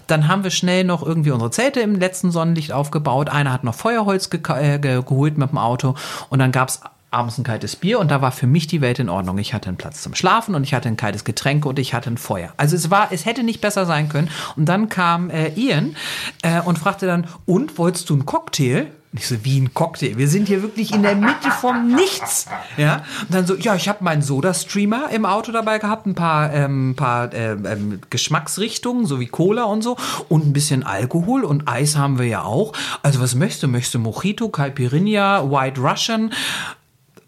Dann 0.06 0.28
haben 0.28 0.44
wir 0.44 0.50
schnell 0.50 0.84
noch 0.84 1.04
irgendwie 1.04 1.30
unsere 1.30 1.50
Zelte 1.50 1.80
im 1.80 1.96
letzten 1.96 2.30
Sonnenlicht 2.30 2.72
aufgebaut. 2.72 3.28
Einer 3.28 3.52
hat 3.52 3.64
noch 3.64 3.74
Feuerholz 3.74 4.28
äh, 4.32 4.78
ge 4.78 5.02
geholt 5.02 5.38
mit 5.38 5.50
dem 5.50 5.58
Auto. 5.58 5.94
Und 6.28 6.38
dann 6.38 6.52
gab's 6.52 6.80
abends 7.10 7.38
ein 7.38 7.44
kaltes 7.44 7.76
Bier 7.76 7.98
und 7.98 8.10
da 8.10 8.20
war 8.20 8.32
für 8.32 8.46
mich 8.46 8.66
die 8.66 8.80
Welt 8.80 8.98
in 8.98 9.08
Ordnung. 9.08 9.38
Ich 9.38 9.54
hatte 9.54 9.68
einen 9.68 9.78
Platz 9.78 10.02
zum 10.02 10.14
Schlafen 10.14 10.54
und 10.54 10.64
ich 10.64 10.74
hatte 10.74 10.88
ein 10.88 10.96
kaltes 10.96 11.24
Getränk 11.24 11.64
und 11.64 11.78
ich 11.78 11.94
hatte 11.94 12.10
ein 12.10 12.18
Feuer. 12.18 12.52
Also 12.56 12.76
es 12.76 12.90
war, 12.90 13.08
es 13.10 13.24
hätte 13.24 13.42
nicht 13.42 13.60
besser 13.60 13.86
sein 13.86 14.08
können. 14.08 14.28
Und 14.56 14.66
dann 14.66 14.88
kam 14.88 15.30
äh, 15.30 15.48
Ian 15.54 15.96
äh, 16.42 16.60
und 16.60 16.78
fragte 16.78 17.06
dann, 17.06 17.26
und 17.46 17.78
wolltest 17.78 18.10
du 18.10 18.14
einen 18.14 18.26
Cocktail? 18.26 18.88
Und 19.16 19.20
Ich 19.20 19.28
so, 19.28 19.44
wie 19.46 19.58
ein 19.58 19.72
Cocktail? 19.72 20.18
Wir 20.18 20.28
sind 20.28 20.46
hier 20.46 20.60
wirklich 20.60 20.92
in 20.92 21.02
der 21.02 21.14
Mitte 21.14 21.50
vom 21.50 21.88
Nichts. 21.94 22.44
Ja? 22.76 22.96
Und 23.22 23.32
dann 23.32 23.46
so, 23.46 23.56
ja, 23.56 23.74
ich 23.74 23.88
habe 23.88 24.04
meinen 24.04 24.20
Soda-Streamer 24.20 25.08
im 25.10 25.24
Auto 25.24 25.52
dabei 25.52 25.78
gehabt, 25.78 26.04
ein 26.04 26.14
paar, 26.14 26.52
ähm, 26.52 26.92
paar 26.98 27.32
äh, 27.32 27.52
ähm, 27.52 28.00
Geschmacksrichtungen, 28.10 29.06
so 29.06 29.18
wie 29.18 29.26
Cola 29.26 29.64
und 29.64 29.80
so, 29.80 29.96
und 30.28 30.44
ein 30.44 30.52
bisschen 30.52 30.82
Alkohol 30.82 31.44
und 31.44 31.66
Eis 31.66 31.96
haben 31.96 32.18
wir 32.18 32.26
ja 32.26 32.42
auch. 32.42 32.74
Also 33.02 33.18
was 33.18 33.34
möchtest 33.34 33.62
du? 33.62 33.68
Möchtest 33.68 33.94
du 33.94 34.00
Mojito, 34.00 34.50
Caipirinha, 34.50 35.50
White 35.50 35.80
Russian? 35.80 36.30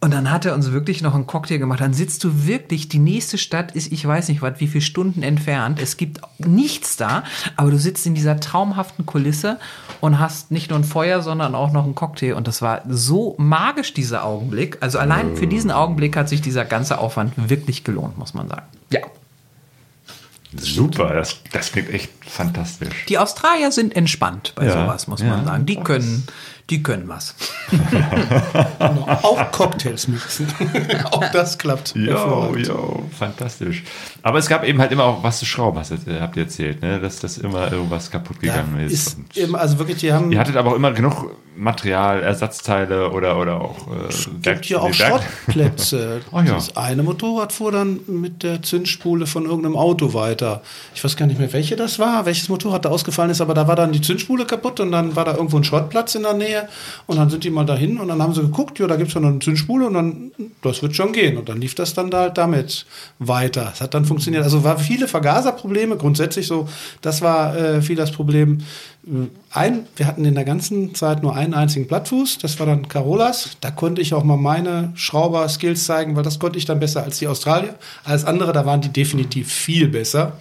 Und 0.01 0.13
dann 0.13 0.31
hat 0.31 0.45
er 0.45 0.55
uns 0.55 0.71
wirklich 0.71 1.03
noch 1.03 1.15
einen 1.15 1.27
Cocktail 1.27 1.59
gemacht. 1.59 1.81
Dann 1.81 1.93
sitzt 1.93 2.23
du 2.23 2.47
wirklich, 2.47 2.89
die 2.89 3.01
nächste 3.01 3.37
Stadt 3.37 3.73
ist, 3.73 3.91
ich 3.91 4.07
weiß 4.07 4.29
nicht 4.29 4.43
was, 4.43 4.61
wie 4.61 4.69
viele 4.69 4.83
Stunden 4.83 5.25
entfernt. 5.25 5.81
Es 5.83 5.97
gibt 5.97 6.21
nichts 6.39 6.97
da, 6.97 7.25
aber 7.57 7.73
du 7.73 7.79
sitzt 7.79 8.07
in 8.07 8.15
dieser 8.15 8.39
traumhaften 8.39 9.07
Kulisse 9.07 9.59
und 10.01 10.21
hast 10.21 10.53
nicht 10.53 10.71
nur 10.71 10.79
ein 10.79 10.85
Feuer, 10.85 11.21
sondern 11.21 11.57
auch 11.57 11.73
noch 11.73 11.85
einen 11.85 11.97
Cocktail. 11.97 12.35
Und 12.35 12.47
das 12.47 12.63
war 12.63 12.83
so 12.89 13.35
magisch, 13.39 13.93
dieser 13.93 14.25
Augenblick. 14.25 14.79
Also 14.81 15.01
allein 15.01 15.37
für 15.37 15.49
diesen 15.49 15.73
Augenblick 15.73 16.17
hat 16.17 16.29
sich 16.29 16.41
dieser 16.43 16.65
ganze 16.65 16.99
Aufwand 16.99 17.33
wirklich 17.37 17.83
gelohnt, 17.83 18.19
muss 18.19 18.35
man 18.35 18.49
sagen. 18.49 18.67
Ja. 18.91 19.01
Super, 20.57 21.13
das, 21.13 21.41
das 21.53 21.73
klingt 21.73 21.91
echt 21.91 22.11
fantastisch. 22.25 23.05
Die 23.09 23.19
Australier 23.19 23.71
sind 23.71 23.95
entspannt 23.95 24.53
bei 24.55 24.65
Ja, 24.65 24.85
sowas, 24.85 25.07
muss 25.07 25.21
ja. 25.21 25.29
man 25.29 25.45
sagen. 25.45 25.67
Die 25.67 25.77
können, 25.77 26.27
die 26.71 26.83
können 26.83 27.09
was. 27.09 27.35
Auch 29.23 29.51
Cocktails 29.53 30.09
mixen. 30.09 30.47
auch 31.11 31.25
das 31.33 31.59
klappt. 31.59 31.95
Jo, 31.95 32.55
jo, 32.57 33.03
fantastisch. 33.19 33.83
Aber 34.23 34.39
es 34.39 34.49
gab 34.49 34.65
eben 34.65 34.81
halt 34.81 34.93
immer 34.93 35.05
auch 35.05 35.23
was 35.23 35.39
zu 35.39 35.47
schrauben, 35.47 35.79
hast 35.79 35.93
habt 35.93 36.37
ihr 36.37 36.43
erzählt, 36.43 36.83
ne? 36.83 37.01
dass 37.01 37.21
das 37.21 37.39
immer 37.39 37.73
irgendwas 37.73 38.11
kaputt 38.11 38.41
gegangen 38.41 38.79
ist. 38.81 38.93
Ist 38.93 39.19
eben, 39.37 39.57
also 39.57 39.79
wirklich, 39.79 39.99
die 39.99 40.13
haben 40.13 40.31
ihr 40.33 40.39
hattet 40.39 40.57
aber 40.57 40.73
auch 40.73 40.77
immer 40.77 40.93
genug 40.93 41.31
Material, 41.59 42.23
Ersatzteile 42.23 43.11
oder, 43.11 43.39
oder 43.39 43.61
auch 43.61 43.89
äh, 43.89 44.31
gibt 44.43 44.67
hier 44.67 44.81
auch 44.81 44.93
Schrottplätze. 44.93 46.21
Oh 46.31 46.39
ja. 46.45 46.55
Das 46.55 46.77
eine 46.77 47.03
Motorrad 47.03 47.53
fuhr 47.53 47.73
dann 47.73 48.01
mit 48.07 48.43
der 48.43 48.63
Zündspule 48.63 49.27
von 49.27 49.45
irgendeinem 49.45 49.77
Auto 49.77 50.15
weiter. 50.15 50.63
Ich 50.95 51.03
weiß 51.03 51.17
gar 51.17 51.27
nicht 51.27 51.41
mehr, 51.41 51.53
welche 51.53 51.75
das 51.75 51.99
war, 51.99 52.27
welches 52.27 52.49
Motorrad 52.49 52.85
da 52.85 52.91
ausgefallen 52.91 53.31
ist, 53.31 53.41
aber 53.41 53.55
da 53.55 53.67
war 53.67 53.77
dann 53.77 53.93
die 53.93 54.01
Zündspule 54.01 54.47
kaputt 54.47 54.79
und 54.81 54.93
dann 54.93 55.17
war 55.17 55.25
da 55.25 55.35
irgendwo 55.35 55.57
ein 55.57 55.65
Schrottplatz 55.65 56.15
in 56.15 56.23
der 56.23 56.35
Nähe 56.35 56.58
und 57.07 57.17
dann 57.17 57.31
sind 57.31 57.45
die 57.45 57.51
mal 57.51 57.65
dahin 57.65 57.99
und 57.99 58.09
dann 58.09 58.23
haben 58.23 58.35
sie 58.35 58.43
geguckt, 58.43 58.79
ja, 58.79 58.87
da 58.87 58.97
gibt 58.97 59.09
es 59.09 59.15
ja 59.15 59.21
noch 59.21 59.29
eine 59.29 59.39
Zündspule 59.39 59.87
und 59.87 59.95
dann, 59.95 60.31
das 60.63 60.83
wird 60.83 60.97
schon 60.97 61.13
gehen. 61.13 61.37
Und 61.37 61.49
dann 61.49 61.61
lief 61.61 61.75
das 61.75 61.95
dann 61.95 62.11
da 62.11 62.21
halt 62.21 62.39
damit 62.39 62.87
weiter. 63.19 63.71
Es 63.73 63.81
hat 63.81 63.95
dann 63.95 64.05
funktioniert. 64.05 64.45
Also 64.45 64.65
war 64.65 64.79
viele 64.79 65.09
Vergaserprobleme, 65.09 65.97
grundsätzlich 65.97 66.47
so, 66.47 66.69
das 67.03 67.23
war 67.23 67.57
äh, 67.57 67.83
viel 67.83 67.97
das 67.97 68.13
Problem. 68.13 68.59
Ein, 69.51 69.87
wir 69.97 70.07
hatten 70.07 70.25
in 70.25 70.35
der 70.35 70.45
ganzen 70.45 70.95
Zeit 70.95 71.23
nur 71.23 71.35
einen 71.35 71.55
einzigen 71.55 71.87
Plattfuß, 71.87 72.39
das 72.39 72.59
war 72.59 72.67
dann 72.67 72.89
Carolas. 72.89 73.57
Da 73.61 73.71
konnte 73.71 74.03
ich 74.03 74.13
auch 74.13 74.25
mal 74.25 74.37
meine 74.37 74.93
Schrauber-Skills 74.95 75.85
zeigen, 75.85 76.17
weil 76.17 76.25
das 76.25 76.39
konnte 76.39 76.59
ich 76.59 76.67
dann 76.67 76.81
besser 76.81 77.05
als 77.05 77.19
die 77.19 77.27
Australier. 77.27 77.75
Als 78.05 78.25
andere, 78.25 78.53
da 78.53 78.67
waren 78.67 78.81
die 78.81 78.91
definitiv 78.91 79.51
viel 79.51 79.89
besser. 79.89 80.35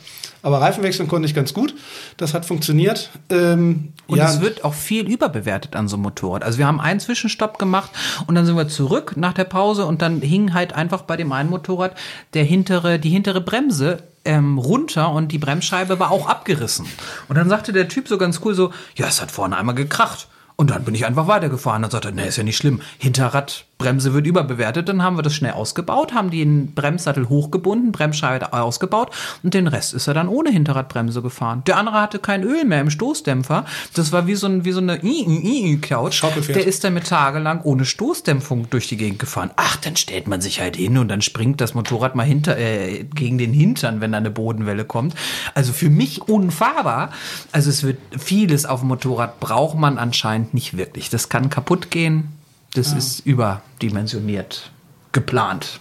Aber 0.44 0.62
Reifen 0.62 0.84
wechseln 0.84 1.08
konnte 1.08 1.28
ich 1.28 1.34
ganz 1.34 1.54
gut. 1.54 1.74
Das 2.18 2.34
hat 2.34 2.46
funktioniert. 2.46 3.10
Ähm, 3.30 3.94
Und 4.08 4.18
ja, 4.18 4.30
es 4.30 4.42
wird 4.42 4.64
auch 4.64 4.74
viel 4.74 5.10
überbewertet 5.10 5.76
an 5.76 5.88
so 5.88 5.96
einem 5.96 6.04
Motorrad. 6.04 6.44
Also 6.44 6.58
wir 6.58 6.68
haben 6.68 6.80
einen 6.80 7.00
Zwischenstopp 7.00 7.58
gemacht 7.60 7.92
und 8.28 8.36
dann 8.36 8.46
sind 8.46 8.56
wir 8.56 8.68
zurück 8.68 9.14
nach 9.18 9.34
der 9.34 9.46
Pause 9.46 9.86
und 9.86 10.02
dann 10.02 10.22
hing 10.22 10.54
halt 10.54 10.74
einfach 10.74 11.02
bei 11.02 11.18
dem 11.18 11.32
einen 11.32 11.50
Motorrad 11.50 11.96
der 12.34 12.44
hintere, 12.44 13.00
die 13.00 13.10
hintere 13.10 13.42
Bremse 13.42 14.04
ähm, 14.26 14.58
runter 14.58 15.12
und 15.12 15.32
die 15.32 15.38
Bremsscheibe 15.38 16.00
war 16.00 16.12
auch 16.12 16.28
abgerissen. 16.28 16.86
Und 17.28 17.38
dann 17.38 17.50
sagte 17.50 17.74
der 17.74 17.88
Typ 17.88 18.08
so 18.08 18.18
ganz 18.18 18.42
cool 18.44 18.54
so, 18.54 18.72
ja, 18.96 19.08
es 19.08 19.22
hat 19.22 19.32
vorne 19.32 19.58
einmal 19.58 19.76
gekracht. 19.76 20.28
Und 20.56 20.72
dann 20.72 20.84
bin 20.84 20.96
ich 20.96 21.06
einfach 21.06 21.28
weitergefahren. 21.28 21.84
Dann 21.84 21.92
sagte 21.92 22.12
nee, 22.12 22.28
ist 22.28 22.38
ja 22.38 22.44
nicht 22.44 22.58
schlimm. 22.58 22.82
Hinterradbremse 23.78 24.14
wird 24.14 24.28
überbewertet. 24.28 24.90
Dann 24.90 25.04
haben 25.04 25.18
wir 25.18 25.22
das 25.22 25.36
schnell 25.36 25.54
ausgebaut, 25.54 26.14
haben 26.14 26.32
den 26.32 26.74
Bremssattel 26.74 27.30
hochgebunden, 27.30 27.92
Bremsscheibe 27.92 28.54
ausgebaut 28.54 29.12
und 29.44 29.54
den 29.54 29.68
Rest 29.68 29.94
ist 29.94 30.08
er 30.08 30.14
dann 30.14 30.28
ohne 30.28 30.50
Hinterradbremse 30.50 31.22
gefahren. 31.22 31.64
Der 31.68 31.78
andere 31.78 32.02
hatte 32.02 32.20
kein 32.20 32.44
Öl 32.44 32.66
mehr 32.66 32.82
im 32.82 32.90
Stoßdämpfer. 32.90 33.66
Das 33.94 34.12
war 34.12 34.28
wie 34.28 34.36
so, 34.36 34.48
ein, 34.48 34.66
wie 34.66 34.72
so 34.72 34.82
eine 34.82 35.00
Couch. 35.82 36.16
Schaukelpferd. 36.16 36.58
Der 36.58 36.68
ist 36.68 36.84
damit 36.84 37.08
tagelang 37.08 37.62
ohne 37.62 37.86
Stoßdämpfung 37.86 38.70
durch 38.70 38.88
die 38.88 38.98
Gegend 38.98 39.20
gefahren. 39.20 39.52
Ach, 39.56 39.76
dann 39.78 39.96
stellt 39.96 40.28
man 40.28 40.42
sich 40.42 40.60
halt 40.60 40.76
hin 40.76 40.98
und 40.98 41.08
dann 41.10 41.22
springt 41.22 41.62
das 41.62 41.74
Motorrad 41.74 42.16
mal 42.16 42.24
hinter, 42.24 42.58
äh, 42.58 43.04
gegen 43.04 43.38
den 43.38 43.54
Hintern, 43.54 44.02
wenn 44.02 44.12
da 44.12 44.18
eine 44.18 44.32
Bodenwelle 44.32 44.86
kommt. 44.86 45.14
Also 45.54 45.74
für 45.74 45.90
mich 45.90 46.22
unfahrbar. 46.24 47.12
Also 47.52 47.70
es 47.70 47.84
wird 47.84 48.00
vieles 48.18 48.66
auf 48.66 48.80
dem 48.80 48.90
Motorrad 48.90 49.40
braucht 49.40 49.78
man 49.78 49.98
anscheinend 49.98 50.54
nicht 50.54 50.78
wirklich. 50.78 51.10
Das 51.10 51.30
kann 51.30 51.50
kaputt 51.50 51.92
gehen. 51.92 52.37
Das 52.78 52.94
ist 52.94 53.26
überdimensioniert 53.26 54.72
geplant. 55.12 55.80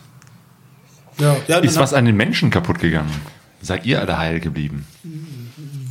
ja, 1.19 1.37
ja, 1.47 1.59
Ist 1.59 1.79
was 1.79 1.93
an 1.93 2.07
den 2.07 2.17
Menschen 2.17 2.49
kaputt 2.51 2.79
gegangen? 2.79 3.13
Seid 3.61 3.85
ihr 3.85 4.01
alle 4.01 4.17
heil 4.17 4.41
geblieben? 4.41 4.87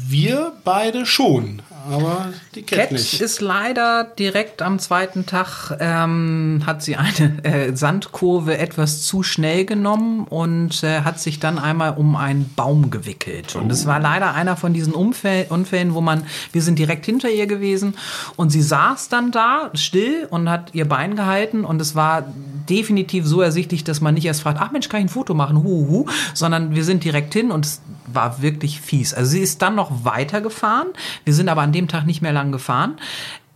wir 0.08 0.54
beide 0.64 1.06
schon, 1.06 1.62
aber 1.90 2.34
die 2.56 2.64
Cat, 2.64 2.80
Cat 2.80 2.92
nicht. 2.94 3.22
ist 3.22 3.42
leider 3.42 4.04
direkt 4.04 4.62
am 4.62 4.80
zweiten 4.80 5.26
Tag, 5.26 5.78
ähm, 5.80 6.64
hat 6.66 6.82
sie 6.84 6.96
eine 6.96 7.44
äh, 7.44 7.76
Sandkurve 7.76 8.58
etwas 8.58 9.04
zu 9.04 9.24
schnell 9.24 9.66
genommen 9.66 10.26
und 10.26 10.84
äh, 10.84 11.02
hat 11.02 11.20
sich 11.20 11.40
dann 11.40 11.60
einmal 11.60 11.96
um 11.96 12.16
einen 12.16 12.52
Baum 12.56 12.90
gewickelt. 12.90 13.56
Und 13.56 13.72
es 13.72 13.86
war 13.86 14.00
leider 14.00 14.34
einer 14.34 14.58
von 14.58 14.74
diesen 14.74 14.94
Umfäll 14.94 15.46
Unfällen, 15.50 15.94
wo 15.94 16.02
man, 16.02 16.26
wir 16.52 16.62
sind 16.62 16.80
direkt 16.80 17.06
hinter 17.06 17.30
ihr 17.30 17.48
gewesen 17.48 17.96
und 18.36 18.50
sie 18.50 18.62
saß 18.62 19.10
dann 19.10 19.32
da 19.32 19.70
still 19.74 20.28
und 20.30 20.50
hat 20.50 20.74
ihr 20.74 20.88
Bein 20.88 21.16
gehalten 21.16 21.66
und 21.66 21.82
es 21.82 21.96
war 21.96 22.26
definitiv 22.70 23.26
so 23.26 23.42
ersichtlich, 23.42 23.84
dass 23.84 24.02
man 24.02 24.14
nicht 24.14 24.26
erst 24.26 24.42
fragt, 24.42 24.60
ach 24.60 24.72
Mensch, 24.72 24.90
kann 24.90 25.00
ich 25.00 25.06
ein 25.06 25.10
Foto 25.10 25.34
machen, 25.34 25.64
hu, 25.64 25.88
hu, 25.88 26.06
sondern 26.34 26.76
wir 26.76 26.84
sind 26.84 27.04
direkt 27.04 27.34
hin 27.34 27.52
und 27.52 27.66
es 27.66 27.82
war 28.08 28.42
wirklich 28.42 28.82
fies. 28.82 29.14
Also 29.14 29.32
sie 29.32 29.42
ist 29.42 29.62
dann 29.62 29.76
noch 29.76 30.06
weitergefahren. 30.06 30.88
Wir 31.24 31.34
sind 31.34 31.50
aber 31.50 31.62
an 31.62 31.72
dem 31.76 31.88
Tag 31.88 32.06
nicht 32.06 32.22
mehr 32.22 32.34
lang 32.34 32.52
gefahren. 32.52 32.96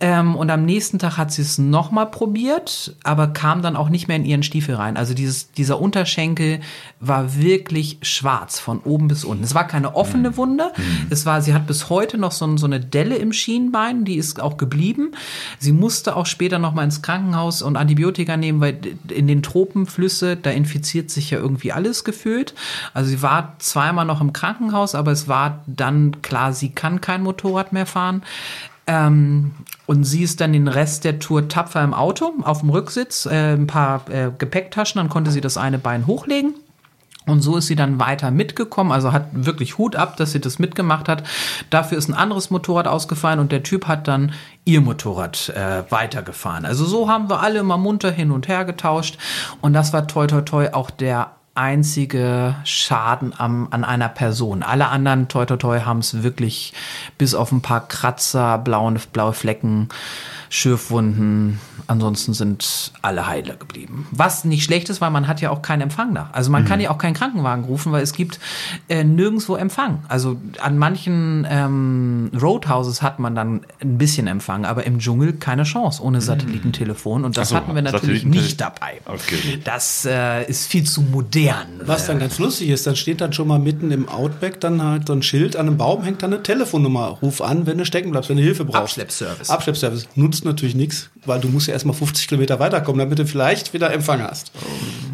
Ähm, 0.02 0.34
und 0.34 0.50
am 0.50 0.64
nächsten 0.64 0.98
Tag 0.98 1.18
hat 1.18 1.30
sie 1.30 1.42
es 1.42 1.58
nochmal 1.58 2.06
probiert, 2.10 2.96
aber 3.04 3.28
kam 3.28 3.60
dann 3.60 3.76
auch 3.76 3.90
nicht 3.90 4.08
mehr 4.08 4.16
in 4.16 4.24
ihren 4.24 4.42
Stiefel 4.42 4.74
rein. 4.74 4.96
Also 4.96 5.12
dieses, 5.12 5.52
dieser 5.52 5.78
Unterschenkel 5.78 6.60
war 7.00 7.36
wirklich 7.36 7.98
schwarz 8.00 8.58
von 8.58 8.80
oben 8.80 9.08
bis 9.08 9.24
unten. 9.24 9.44
Es 9.44 9.54
war 9.54 9.66
keine 9.66 9.94
offene 9.94 10.38
Wunde. 10.38 10.72
Es 11.10 11.26
war, 11.26 11.42
sie 11.42 11.52
hat 11.52 11.66
bis 11.66 11.90
heute 11.90 12.16
noch 12.16 12.32
so, 12.32 12.56
so 12.56 12.64
eine 12.64 12.80
Delle 12.80 13.16
im 13.16 13.34
Schienbein, 13.34 14.06
die 14.06 14.16
ist 14.16 14.40
auch 14.40 14.56
geblieben. 14.56 15.12
Sie 15.58 15.72
musste 15.72 16.16
auch 16.16 16.26
später 16.26 16.58
nochmal 16.58 16.86
ins 16.86 17.02
Krankenhaus 17.02 17.60
und 17.60 17.76
Antibiotika 17.76 18.38
nehmen, 18.38 18.60
weil 18.60 18.80
in 19.08 19.26
den 19.26 19.42
Tropenflüsse, 19.42 20.36
da 20.36 20.50
infiziert 20.50 21.10
sich 21.10 21.30
ja 21.30 21.38
irgendwie 21.38 21.72
alles 21.72 22.04
gefühlt. 22.04 22.54
Also 22.94 23.10
sie 23.10 23.20
war 23.20 23.56
zweimal 23.58 24.06
noch 24.06 24.22
im 24.22 24.32
Krankenhaus, 24.32 24.94
aber 24.94 25.12
es 25.12 25.28
war 25.28 25.62
dann 25.66 26.22
klar, 26.22 26.54
sie 26.54 26.70
kann 26.70 27.02
kein 27.02 27.22
Motorrad 27.22 27.74
mehr 27.74 27.86
fahren. 27.86 28.22
Ähm, 28.86 29.52
und 29.90 30.04
sie 30.04 30.22
ist 30.22 30.40
dann 30.40 30.52
den 30.52 30.68
Rest 30.68 31.02
der 31.02 31.18
Tour 31.18 31.48
tapfer 31.48 31.82
im 31.82 31.94
Auto, 31.94 32.32
auf 32.44 32.60
dem 32.60 32.70
Rücksitz, 32.70 33.26
äh, 33.26 33.54
ein 33.54 33.66
paar 33.66 34.08
äh, 34.08 34.30
Gepäcktaschen, 34.38 35.00
dann 35.00 35.08
konnte 35.08 35.32
sie 35.32 35.40
das 35.40 35.56
eine 35.56 35.80
Bein 35.80 36.06
hochlegen. 36.06 36.54
Und 37.26 37.40
so 37.40 37.56
ist 37.56 37.66
sie 37.66 37.74
dann 37.74 37.98
weiter 37.98 38.30
mitgekommen, 38.30 38.92
also 38.92 39.12
hat 39.12 39.26
wirklich 39.32 39.78
Hut 39.78 39.96
ab, 39.96 40.16
dass 40.16 40.30
sie 40.30 40.40
das 40.40 40.60
mitgemacht 40.60 41.08
hat. 41.08 41.24
Dafür 41.70 41.98
ist 41.98 42.08
ein 42.08 42.14
anderes 42.14 42.50
Motorrad 42.50 42.86
ausgefallen 42.86 43.40
und 43.40 43.50
der 43.50 43.64
Typ 43.64 43.88
hat 43.88 44.06
dann 44.06 44.32
ihr 44.64 44.80
Motorrad 44.80 45.48
äh, 45.48 45.82
weitergefahren. 45.90 46.66
Also 46.66 46.84
so 46.84 47.08
haben 47.08 47.28
wir 47.28 47.40
alle 47.40 47.58
immer 47.58 47.76
munter 47.76 48.12
hin 48.12 48.30
und 48.30 48.46
her 48.46 48.64
getauscht 48.64 49.18
und 49.60 49.72
das 49.72 49.92
war 49.92 50.06
toi 50.06 50.28
toi 50.28 50.42
toi 50.42 50.68
auch 50.72 50.90
der 50.90 51.32
einzige 51.54 52.54
Schaden 52.64 53.32
am, 53.36 53.68
an 53.70 53.84
einer 53.84 54.08
Person. 54.08 54.62
Alle 54.62 54.88
anderen 54.88 55.28
toi 55.28 55.44
toi 55.46 55.56
toi 55.56 55.80
haben 55.80 55.98
es 55.98 56.22
wirklich 56.22 56.72
bis 57.18 57.34
auf 57.34 57.52
ein 57.52 57.60
paar 57.60 57.88
Kratzer, 57.88 58.58
blaue, 58.58 58.94
blaue 59.12 59.32
Flecken, 59.32 59.88
Schürfwunden. 60.48 61.60
Ansonsten 61.86 62.34
sind 62.34 62.92
alle 63.02 63.26
heiler 63.26 63.56
geblieben. 63.56 64.06
Was 64.10 64.44
nicht 64.44 64.64
schlecht 64.64 64.88
ist, 64.90 65.00
weil 65.00 65.10
man 65.10 65.26
hat 65.26 65.40
ja 65.40 65.50
auch 65.50 65.62
keinen 65.62 65.82
Empfang 65.82 66.14
da. 66.14 66.30
Also 66.32 66.50
man 66.50 66.64
kann 66.64 66.80
ja 66.80 66.90
auch 66.90 66.98
keinen 66.98 67.14
Krankenwagen 67.14 67.64
rufen, 67.64 67.90
weil 67.92 68.02
es 68.02 68.12
gibt 68.12 68.38
äh, 68.88 69.02
nirgendwo 69.02 69.56
Empfang. 69.56 70.02
Also 70.08 70.40
an 70.60 70.78
manchen 70.78 71.46
ähm, 71.48 72.30
Roadhouses 72.40 73.02
hat 73.02 73.18
man 73.18 73.34
dann 73.34 73.62
ein 73.80 73.98
bisschen 73.98 74.26
Empfang, 74.26 74.64
aber 74.64 74.86
im 74.86 74.98
Dschungel 74.98 75.32
keine 75.34 75.64
Chance 75.64 76.02
ohne 76.02 76.20
Satellitentelefon. 76.20 77.24
Und 77.24 77.36
das 77.36 77.50
so, 77.50 77.56
hatten 77.56 77.74
wir 77.74 77.82
natürlich 77.82 78.24
nicht 78.24 78.60
dabei. 78.60 79.00
Okay. 79.06 79.60
Das 79.64 80.04
äh, 80.04 80.44
ist 80.48 80.66
viel 80.66 80.84
zu 80.84 81.02
modern. 81.02 81.39
Was 81.84 82.06
dann 82.06 82.18
ganz 82.18 82.38
lustig 82.38 82.68
ist, 82.68 82.86
dann 82.86 82.96
steht 82.96 83.20
dann 83.20 83.32
schon 83.32 83.48
mal 83.48 83.58
mitten 83.58 83.90
im 83.90 84.08
Outback 84.08 84.60
dann 84.60 84.82
halt 84.82 85.06
so 85.06 85.12
ein 85.12 85.22
Schild 85.22 85.56
an 85.56 85.66
einem 85.66 85.76
Baum, 85.76 86.02
hängt 86.02 86.22
dann 86.22 86.32
eine 86.32 86.42
Telefonnummer. 86.42 87.18
Ruf 87.22 87.40
an, 87.40 87.66
wenn 87.66 87.78
du 87.78 87.84
stecken 87.84 88.10
bleibst, 88.10 88.30
wenn 88.30 88.36
du 88.36 88.42
Hilfe 88.42 88.64
brauchst. 88.64 88.80
Abschleppservice. 88.98 89.50
Abschleppservice. 89.50 90.08
Nutzt 90.14 90.44
natürlich 90.44 90.74
nichts, 90.74 91.10
weil 91.24 91.40
du 91.40 91.48
musst 91.48 91.66
ja 91.68 91.72
erstmal 91.74 91.94
50 91.94 92.28
Kilometer 92.28 92.58
weiterkommen, 92.58 92.98
damit 92.98 93.18
du 93.18 93.26
vielleicht 93.26 93.72
wieder 93.72 93.92
Empfang 93.92 94.22
hast. 94.22 94.52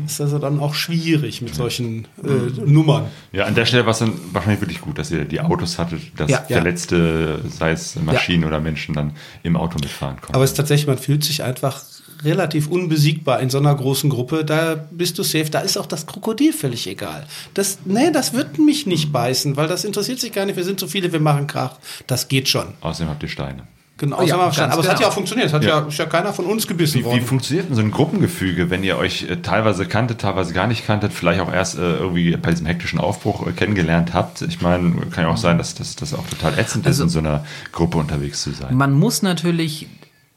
Ist 0.05 0.21
also 0.21 0.39
dann 0.39 0.61
auch 0.61 0.75
schwierig 0.75 1.43
mit 1.43 1.55
solchen 1.55 2.07
äh, 2.23 2.29
Nummern. 2.65 3.07
Ja, 3.33 3.45
an 3.45 3.55
der 3.55 3.67
Stelle 3.67 3.85
war 3.85 3.93
es 3.93 3.99
dann 3.99 4.13
wahrscheinlich 4.33 4.61
wirklich 4.61 4.81
gut, 4.81 4.99
dass 4.99 5.11
ihr 5.11 5.25
die 5.25 5.41
Autos 5.41 5.79
hattet, 5.79 6.01
dass 6.17 6.31
Ja. 6.31 6.45
Ja. 6.49 6.57
verletzte, 6.57 7.41
sei 7.49 7.73
es 7.73 7.97
Maschinen 7.97 8.45
oder 8.45 8.61
Menschen, 8.61 8.95
dann 8.95 9.13
im 9.43 9.57
Auto 9.57 9.79
mitfahren 9.81 10.17
konnten. 10.17 10.35
Aber 10.35 10.45
es 10.45 10.51
ist 10.51 10.57
tatsächlich, 10.57 10.87
man 10.87 10.99
fühlt 10.99 11.25
sich 11.25 11.43
einfach 11.43 11.83
relativ 12.27 12.69
unbesiegbar 12.69 13.41
in 13.41 13.49
so 13.49 13.59
einer 13.59 13.75
großen 13.75 14.11
Gruppe. 14.11 14.45
Da 14.45 14.75
bist 14.91 15.19
du 15.19 15.23
safe. 15.23 15.49
Da 15.51 15.61
ist 15.61 15.79
auch 15.79 15.87
das 15.87 16.07
Krokodil 16.07 16.53
völlig 16.53 16.87
egal. 16.87 17.27
Das, 17.55 17.79
nee, 17.87 18.11
das 18.13 18.35
wird 18.35 18.59
mich 18.59 18.87
nicht 18.87 19.13
beißen, 19.13 19.57
weil 19.57 19.69
das 19.69 19.85
interessiert 19.85 20.21
sich 20.21 20.33
gar 20.33 20.45
nicht. 20.45 20.57
Wir 20.57 20.65
sind 20.65 20.79
so 20.81 20.87
viele, 20.87 21.13
wir 21.13 21.21
machen 21.21 21.47
Krach. 21.47 21.77
Das 22.07 22.29
geht 22.29 22.49
schon. 22.49 22.67
Außerdem 22.83 23.09
habt 23.09 23.23
ihr 23.23 23.29
Steine. 23.31 23.63
Genau, 23.99 24.19
Oh 24.21 24.25
ja, 24.25 24.35
aber 24.35 24.51
es 24.51 24.59
hat 24.59 24.77
genau. 24.79 25.01
ja 25.01 25.09
auch 25.09 25.13
funktioniert. 25.15 25.47
Es 25.47 25.55
hat 25.55 25.65
Ja. 25.65 25.81
ja. 25.81 25.87
ist 25.89 25.97
ja 25.97 26.05
keiner 26.05 26.35
von 26.35 26.45
uns 26.45 26.67
gebissen 26.67 26.97
Wie, 26.97 27.01
wie 27.01 27.05
worden. 27.07 27.25
funktioniert 27.25 27.71
denn 27.71 27.77
so 27.77 27.81
ein 27.81 27.91
Gruppengefüge, 27.91 28.69
wenn 28.69 28.85
ihr 28.85 28.99
euch 28.99 29.23
äh, 29.23 29.37
teilweise 29.37 29.87
kanntet, 29.87 30.21
teilweise 30.21 30.53
gar 30.53 30.67
nicht 30.67 30.85
kanntet, 30.87 31.15
vielleicht 31.15 31.41
auch 31.41 31.51
erst 31.51 31.79
äh, 31.79 31.95
irgendwie 31.97 32.37
bei 32.37 32.51
diesem 32.51 32.67
hektischen 32.67 32.99
Aufbruch 32.99 33.47
äh, 33.47 33.53
kennengelernt 33.53 34.13
habt? 34.13 34.43
Ich 34.43 34.61
meine, 34.61 34.95
kann 35.13 35.25
ja 35.25 35.31
auch 35.31 35.39
sein, 35.39 35.57
dass 35.57 35.75
das, 35.75 35.97
das 35.97 36.13
auch 36.13 36.27
total 36.29 36.59
ätzend 36.59 36.87
Also- 36.87 37.05
ist, 37.05 37.07
in 37.07 37.09
so 37.09 37.21
einer 37.21 37.47
Gruppe 37.73 37.97
unterwegs 37.97 38.43
zu 38.43 38.51
sein. 38.51 38.75
Man 38.77 38.93
muss 38.93 39.23
natürlich 39.23 39.87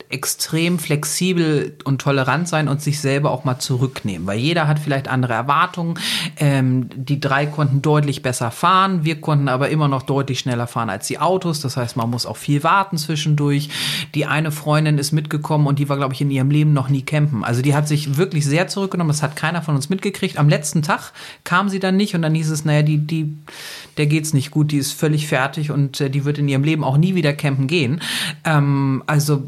extrem 0.10 0.80
flexibel 0.80 1.78
und 1.84 2.02
tolerant 2.02 2.48
sein 2.48 2.68
und 2.68 2.82
sich 2.82 3.00
selber 3.00 3.30
auch 3.30 3.44
mal 3.44 3.60
zurücknehmen, 3.60 4.26
weil 4.26 4.40
jeder 4.40 4.68
hat 4.68 4.80
vielleicht 4.80 5.08
andere 5.08 5.34
Erwartungen. 5.34 6.00
Ähm, 6.38 6.90
die 6.96 7.20
drei 7.20 7.46
konnten 7.46 7.84
deutlich 7.84 8.24
besser 8.24 8.50
fahren, 8.50 9.06
wir 9.06 9.22
konnten 9.22 9.48
aber 9.48 9.70
immer 9.70 9.88
noch 9.88 10.02
deutlich 10.02 10.40
schneller 10.40 10.66
fahren 10.66 10.90
als 10.90 11.06
die 11.06 11.20
Autos. 11.20 11.62
Das 11.62 11.78
heißt, 11.78 11.96
man 11.96 12.10
muss 12.10 12.26
auch 12.26 12.38
viel 12.38 12.64
warten 12.64 12.98
zwischendurch. 12.98 13.70
Die 14.16 14.26
eine 14.26 14.52
Freundin 14.52 14.98
ist 14.98 15.12
mitgekommen 15.12 15.68
und 15.68 15.78
die 15.78 15.90
war, 15.90 15.98
glaube 15.98 16.16
ich, 16.16 16.22
in 16.22 16.32
ihrem 16.32 16.50
Leben 16.50 16.74
noch 16.74 16.90
nie 16.90 17.04
campen. 17.04 17.44
Also 17.44 17.62
die 17.62 17.76
hat 17.76 17.88
sich 17.88 18.18
wirklich 18.18 18.46
sehr 18.46 18.68
zurückgenommen. 18.68 19.10
Das 19.10 19.22
hat 19.22 19.36
keiner 19.36 19.62
von 19.62 19.76
uns 19.76 19.90
mitgekriegt. 19.90 20.40
Am 20.40 20.50
letzten 20.50 20.82
Tag 20.82 21.12
kam 21.44 21.70
sie 21.70 21.80
dann 21.80 21.98
nicht 21.98 22.16
und 22.16 22.24
dann 22.24 22.34
hieß 22.34 22.50
es, 22.50 22.66
naja, 22.66 22.82
die, 22.82 22.98
die, 22.98 23.38
der 23.98 24.08
geht's 24.08 24.34
nicht 24.34 24.50
gut, 24.50 24.72
die 24.72 24.78
ist 24.78 24.94
völlig 24.94 25.28
fertig 25.28 25.70
und 25.70 26.02
äh, 26.02 26.10
die 26.10 26.26
wird 26.26 26.40
in 26.40 26.48
ihrem 26.48 26.64
Leben 26.64 26.84
auch 26.84 26.98
nie 26.98 27.14
wieder 27.14 27.34
campen 27.34 27.68
gehen. 27.68 28.02
Ähm, 28.44 29.04
also 29.06 29.44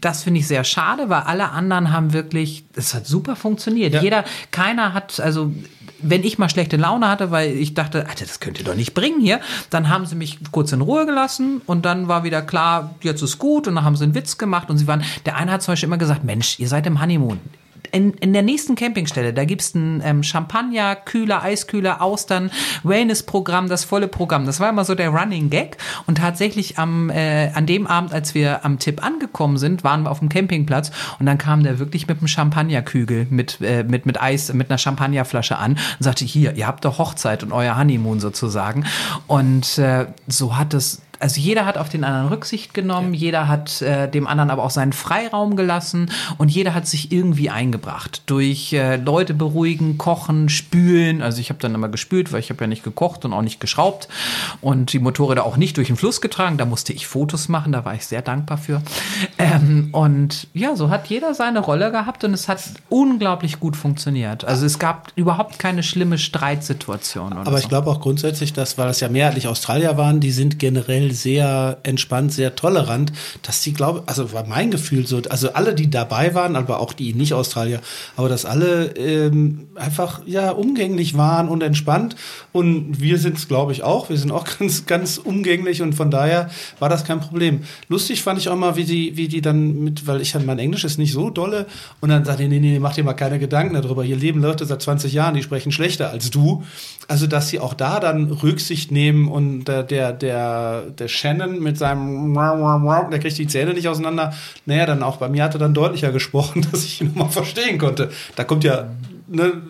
das 0.00 0.22
finde 0.22 0.40
ich 0.40 0.46
sehr 0.46 0.64
schade, 0.64 1.08
weil 1.08 1.22
alle 1.22 1.50
anderen 1.50 1.92
haben 1.92 2.12
wirklich, 2.12 2.64
es 2.74 2.94
hat 2.94 3.06
super 3.06 3.36
funktioniert. 3.36 3.94
Ja. 3.94 4.02
Jeder, 4.02 4.24
keiner 4.50 4.94
hat, 4.94 5.20
also 5.20 5.52
wenn 6.00 6.24
ich 6.24 6.38
mal 6.38 6.48
schlechte 6.48 6.76
Laune 6.76 7.08
hatte, 7.08 7.30
weil 7.30 7.52
ich 7.52 7.74
dachte, 7.74 8.08
Alter, 8.08 8.24
das 8.24 8.40
könnt 8.40 8.58
ihr 8.58 8.64
doch 8.64 8.74
nicht 8.74 8.94
bringen 8.94 9.20
hier, 9.20 9.40
dann 9.70 9.88
haben 9.88 10.06
sie 10.06 10.16
mich 10.16 10.38
kurz 10.50 10.72
in 10.72 10.80
Ruhe 10.80 11.06
gelassen 11.06 11.60
und 11.66 11.84
dann 11.84 12.08
war 12.08 12.24
wieder 12.24 12.42
klar, 12.42 12.94
jetzt 13.02 13.22
ist 13.22 13.38
gut 13.38 13.68
und 13.68 13.76
dann 13.76 13.84
haben 13.84 13.96
sie 13.96 14.04
einen 14.04 14.14
Witz 14.14 14.38
gemacht 14.38 14.70
und 14.70 14.78
sie 14.78 14.86
waren, 14.86 15.04
der 15.26 15.36
eine 15.36 15.52
hat 15.52 15.62
zum 15.62 15.72
Beispiel 15.72 15.88
immer 15.88 15.98
gesagt, 15.98 16.24
Mensch, 16.24 16.58
ihr 16.58 16.68
seid 16.68 16.86
im 16.86 17.00
Honeymoon 17.00 17.38
in, 17.90 18.14
in 18.14 18.32
der 18.32 18.42
nächsten 18.42 18.74
Campingstelle, 18.74 19.34
da 19.34 19.44
gibt's 19.44 19.74
ein 19.74 20.02
ähm, 20.04 20.22
Champagner, 20.22 20.96
Kühler, 20.96 21.42
Eiskühler, 21.42 22.00
Austern, 22.00 22.50
Wellness-Programm, 22.84 23.68
das 23.68 23.84
volle 23.84 24.08
Programm. 24.08 24.46
Das 24.46 24.60
war 24.60 24.68
immer 24.68 24.84
so 24.84 24.94
der 24.94 25.10
Running 25.10 25.50
Gag. 25.50 25.76
Und 26.06 26.18
tatsächlich 26.18 26.78
am, 26.78 27.10
äh, 27.10 27.50
an 27.54 27.66
dem 27.66 27.86
Abend, 27.86 28.12
als 28.12 28.34
wir 28.34 28.64
am 28.64 28.78
Tipp 28.78 29.04
angekommen 29.04 29.58
sind, 29.58 29.84
waren 29.84 30.04
wir 30.04 30.10
auf 30.10 30.20
dem 30.20 30.28
Campingplatz 30.28 30.90
und 31.18 31.26
dann 31.26 31.38
kam 31.38 31.62
der 31.62 31.78
wirklich 31.78 32.06
mit 32.06 32.18
einem 32.18 32.28
Champagnerkügel, 32.28 33.26
mit, 33.30 33.60
äh, 33.60 33.84
mit, 33.84 34.06
mit 34.06 34.20
Eis, 34.20 34.52
mit 34.52 34.70
einer 34.70 34.78
Champagnerflasche 34.78 35.58
an 35.58 35.72
und 35.72 35.78
sagte, 35.98 36.24
hier, 36.24 36.54
ihr 36.54 36.66
habt 36.66 36.84
doch 36.84 36.98
Hochzeit 36.98 37.42
und 37.42 37.52
euer 37.52 37.76
Honeymoon 37.76 38.20
sozusagen. 38.20 38.84
Und 39.26 39.78
äh, 39.78 40.06
so 40.28 40.56
hat 40.56 40.74
es 40.74 41.02
also 41.22 41.40
jeder 41.40 41.66
hat 41.66 41.78
auf 41.78 41.88
den 41.88 42.02
anderen 42.02 42.28
Rücksicht 42.28 42.74
genommen, 42.74 43.14
ja. 43.14 43.20
jeder 43.20 43.48
hat 43.48 43.80
äh, 43.80 44.08
dem 44.08 44.26
anderen 44.26 44.50
aber 44.50 44.64
auch 44.64 44.70
seinen 44.70 44.92
Freiraum 44.92 45.54
gelassen 45.54 46.10
und 46.36 46.48
jeder 46.48 46.74
hat 46.74 46.88
sich 46.88 47.12
irgendwie 47.12 47.48
eingebracht 47.48 48.22
durch 48.26 48.72
äh, 48.72 48.96
Leute 48.96 49.32
beruhigen, 49.32 49.98
kochen, 49.98 50.48
spülen. 50.48 51.22
Also 51.22 51.40
ich 51.40 51.50
habe 51.50 51.60
dann 51.60 51.74
immer 51.74 51.88
gespült, 51.88 52.32
weil 52.32 52.40
ich 52.40 52.50
habe 52.50 52.64
ja 52.64 52.66
nicht 52.66 52.82
gekocht 52.82 53.24
und 53.24 53.32
auch 53.32 53.42
nicht 53.42 53.60
geschraubt 53.60 54.08
und 54.60 54.92
die 54.92 54.98
Motorräder 54.98 55.46
auch 55.46 55.56
nicht 55.56 55.76
durch 55.76 55.86
den 55.86 55.96
Fluss 55.96 56.20
getragen. 56.20 56.58
Da 56.58 56.64
musste 56.64 56.92
ich 56.92 57.06
Fotos 57.06 57.48
machen, 57.48 57.70
da 57.70 57.84
war 57.84 57.94
ich 57.94 58.04
sehr 58.04 58.22
dankbar 58.22 58.58
für. 58.58 58.82
Ähm, 59.38 59.90
und 59.92 60.48
ja, 60.54 60.74
so 60.74 60.90
hat 60.90 61.06
jeder 61.06 61.34
seine 61.34 61.60
Rolle 61.60 61.92
gehabt 61.92 62.24
und 62.24 62.34
es 62.34 62.48
hat 62.48 62.62
unglaublich 62.88 63.60
gut 63.60 63.76
funktioniert. 63.76 64.44
Also 64.44 64.66
es 64.66 64.80
gab 64.80 65.12
überhaupt 65.14 65.60
keine 65.60 65.84
schlimme 65.84 66.18
Streitsituation. 66.18 67.32
Aber 67.34 67.58
ich 67.60 67.68
glaube 67.68 67.90
auch 67.90 68.00
grundsätzlich, 68.00 68.52
dass, 68.52 68.76
weil 68.76 68.88
es 68.88 68.98
ja 68.98 69.08
mehrheitlich 69.08 69.46
Australier 69.46 69.96
waren, 69.96 70.18
die 70.18 70.32
sind 70.32 70.58
generell 70.58 71.11
sehr 71.12 71.78
entspannt, 71.82 72.32
sehr 72.32 72.54
tolerant, 72.54 73.12
dass 73.42 73.60
die, 73.62 73.72
glaube 73.72 74.02
also 74.06 74.32
war 74.32 74.46
mein 74.46 74.70
Gefühl 74.70 75.06
so, 75.06 75.20
also 75.28 75.52
alle, 75.52 75.74
die 75.74 75.90
dabei 75.90 76.34
waren, 76.34 76.56
aber 76.56 76.80
auch 76.80 76.92
die 76.92 77.14
nicht 77.14 77.34
Australier, 77.34 77.80
aber 78.16 78.28
dass 78.28 78.44
alle 78.44 78.96
ähm, 78.96 79.68
einfach 79.74 80.22
ja 80.26 80.50
umgänglich 80.50 81.16
waren 81.16 81.48
und 81.48 81.62
entspannt 81.62 82.16
und 82.52 83.00
wir 83.00 83.18
sind 83.18 83.38
es, 83.38 83.48
glaube 83.48 83.72
ich, 83.72 83.82
auch. 83.82 84.10
Wir 84.10 84.16
sind 84.16 84.30
auch 84.30 84.46
ganz, 84.58 84.86
ganz 84.86 85.18
umgänglich 85.18 85.82
und 85.82 85.94
von 85.94 86.10
daher 86.10 86.50
war 86.78 86.88
das 86.88 87.04
kein 87.04 87.20
Problem. 87.20 87.62
Lustig 87.88 88.22
fand 88.22 88.38
ich 88.38 88.48
auch 88.48 88.56
mal, 88.56 88.76
wie 88.76 88.84
die, 88.84 89.16
wie 89.16 89.28
die 89.28 89.40
dann 89.40 89.84
mit, 89.84 90.06
weil 90.06 90.20
ich 90.20 90.34
mein 90.34 90.58
Englisch 90.58 90.84
ist 90.84 90.98
nicht 90.98 91.12
so 91.12 91.30
dolle 91.30 91.66
und 92.00 92.08
dann 92.08 92.24
sagt 92.24 92.40
die, 92.40 92.48
nee, 92.48 92.60
nee, 92.60 92.78
mach 92.78 92.94
dir 92.94 93.04
mal 93.04 93.14
keine 93.14 93.38
Gedanken 93.38 93.74
darüber. 93.74 94.04
Hier 94.04 94.16
leben 94.16 94.40
Leute 94.40 94.66
seit 94.66 94.82
20 94.82 95.12
Jahren, 95.12 95.34
die 95.34 95.42
sprechen 95.42 95.72
schlechter 95.72 96.10
als 96.10 96.30
du. 96.30 96.62
Also, 97.08 97.26
dass 97.26 97.48
sie 97.48 97.58
auch 97.58 97.74
da 97.74 98.00
dann 98.00 98.30
Rücksicht 98.30 98.90
nehmen 98.90 99.28
und 99.28 99.64
der, 99.64 99.82
der, 99.82 100.12
der, 100.12 100.82
der 101.02 101.08
Shannon 101.08 101.60
mit 101.60 101.76
seinem 101.78 102.32
der 102.32 103.18
kriegt 103.18 103.36
die 103.38 103.46
Zähne 103.46 103.74
nicht 103.74 103.88
auseinander. 103.88 104.32
Naja, 104.66 104.86
dann 104.86 105.02
auch 105.02 105.16
bei 105.16 105.28
mir 105.28 105.42
hat 105.42 105.54
er 105.54 105.58
dann 105.58 105.74
deutlicher 105.74 106.12
gesprochen, 106.12 106.66
dass 106.72 106.84
ich 106.84 107.00
ihn 107.00 107.12
mal 107.14 107.28
verstehen 107.28 107.78
konnte. 107.78 108.10
Da 108.36 108.44
kommt 108.44 108.64
ja, 108.64 108.88
ne, 109.28 109.62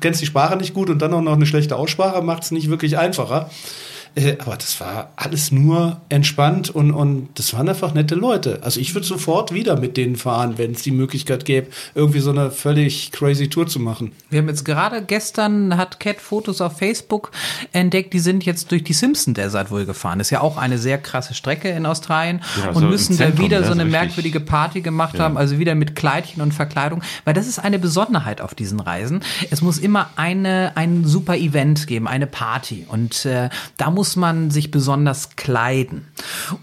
kennst 0.00 0.20
die 0.20 0.26
Sprache 0.26 0.56
nicht 0.56 0.74
gut 0.74 0.88
und 0.90 1.02
dann 1.02 1.12
auch 1.12 1.22
noch 1.22 1.34
eine 1.34 1.46
schlechte 1.46 1.76
Aussprache, 1.76 2.22
macht 2.22 2.44
es 2.44 2.50
nicht 2.50 2.70
wirklich 2.70 2.96
einfacher. 2.98 3.50
Äh, 4.14 4.36
aber 4.38 4.56
das 4.56 4.80
war 4.80 5.12
alles 5.16 5.52
nur 5.52 6.00
entspannt 6.08 6.70
und, 6.70 6.92
und 6.92 7.28
das 7.34 7.52
waren 7.54 7.68
einfach 7.68 7.94
nette 7.94 8.14
Leute. 8.14 8.60
Also 8.62 8.80
ich 8.80 8.94
würde 8.94 9.06
sofort 9.06 9.52
wieder 9.52 9.78
mit 9.78 9.96
denen 9.96 10.16
fahren, 10.16 10.54
wenn 10.56 10.72
es 10.72 10.82
die 10.82 10.90
Möglichkeit 10.90 11.44
gäbe, 11.44 11.68
irgendwie 11.94 12.20
so 12.20 12.30
eine 12.30 12.50
völlig 12.50 13.12
crazy 13.12 13.48
Tour 13.48 13.66
zu 13.66 13.80
machen. 13.80 14.12
Wir 14.30 14.40
haben 14.40 14.48
jetzt 14.48 14.64
gerade 14.64 15.02
gestern 15.02 15.76
hat 15.76 16.00
Cat 16.00 16.20
Fotos 16.20 16.60
auf 16.60 16.78
Facebook 16.78 17.30
entdeckt, 17.72 18.12
die 18.12 18.18
sind 18.18 18.44
jetzt 18.44 18.70
durch 18.70 18.84
die 18.84 18.92
Simpson 18.92 19.34
Desert 19.34 19.70
wohl 19.70 19.86
gefahren. 19.86 20.18
Das 20.18 20.28
ist 20.28 20.32
ja 20.32 20.40
auch 20.40 20.56
eine 20.56 20.78
sehr 20.78 20.98
krasse 20.98 21.34
Strecke 21.34 21.68
in 21.68 21.86
Australien 21.86 22.40
ja, 22.62 22.70
und 22.70 22.82
so 22.82 22.86
müssen 22.86 23.16
Zentrum, 23.16 23.36
da 23.36 23.42
wieder 23.42 23.64
so 23.64 23.72
eine 23.72 23.84
merkwürdige 23.84 24.40
Party 24.40 24.80
gemacht 24.80 25.14
ja. 25.14 25.24
haben, 25.24 25.36
also 25.36 25.58
wieder 25.58 25.74
mit 25.74 25.96
Kleidchen 25.96 26.42
und 26.42 26.52
Verkleidung, 26.52 27.02
weil 27.24 27.34
das 27.34 27.46
ist 27.46 27.58
eine 27.58 27.78
Besonderheit 27.78 28.40
auf 28.40 28.54
diesen 28.54 28.80
Reisen. 28.80 29.20
Es 29.50 29.62
muss 29.62 29.78
immer 29.78 30.10
eine, 30.16 30.72
ein 30.76 31.04
super 31.04 31.36
Event 31.36 31.86
geben, 31.86 32.08
eine 32.08 32.26
Party 32.26 32.86
und 32.88 33.24
äh, 33.24 33.48
da 33.76 33.90
muss 33.90 33.97
man 34.16 34.50
sich 34.50 34.70
besonders 34.70 35.36
kleiden. 35.36 36.08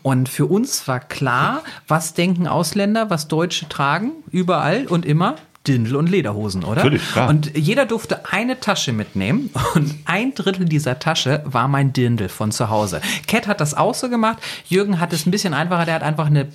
Und 0.01 0.29
für 0.29 0.45
uns 0.45 0.87
war 0.87 0.99
klar, 0.99 1.63
was 1.87 2.13
denken 2.13 2.47
Ausländer, 2.47 3.09
was 3.09 3.27
Deutsche 3.27 3.67
tragen, 3.69 4.11
überall 4.31 4.87
und 4.87 5.05
immer? 5.05 5.35
Dindel 5.67 5.95
und 5.95 6.09
Lederhosen, 6.09 6.63
oder? 6.63 6.83
Natürlich, 6.83 7.11
klar. 7.11 7.29
Und 7.29 7.57
jeder 7.57 7.85
durfte 7.85 8.31
eine 8.31 8.59
Tasche 8.59 8.93
mitnehmen 8.93 9.49
und 9.75 9.95
ein 10.05 10.33
Drittel 10.35 10.65
dieser 10.65 10.99
Tasche 10.99 11.41
war 11.45 11.67
mein 11.67 11.91
Dindel 11.91 12.29
von 12.29 12.51
zu 12.51 12.69
Hause. 12.69 13.01
Cat 13.27 13.47
hat 13.47 13.61
das 13.61 13.73
auch 13.73 13.95
so 13.95 14.09
gemacht. 14.09 14.37
Jürgen 14.67 14.99
hat 14.99 15.11
es 15.13 15.25
ein 15.25 15.31
bisschen 15.31 15.53
einfacher, 15.53 15.85
der 15.85 15.95
hat 15.95 16.03
einfach 16.03 16.27
eine 16.27 16.47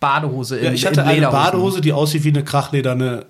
Badehose 0.00 0.58
in, 0.58 0.66
ja, 0.66 0.72
ich 0.72 0.86
hatte 0.86 1.04
eine 1.04 1.28
Badehose, 1.28 1.80
die 1.80 1.92
aussieht 1.92 2.24
wie 2.24 2.28
eine 2.28 2.44
krachlederne 2.44 3.26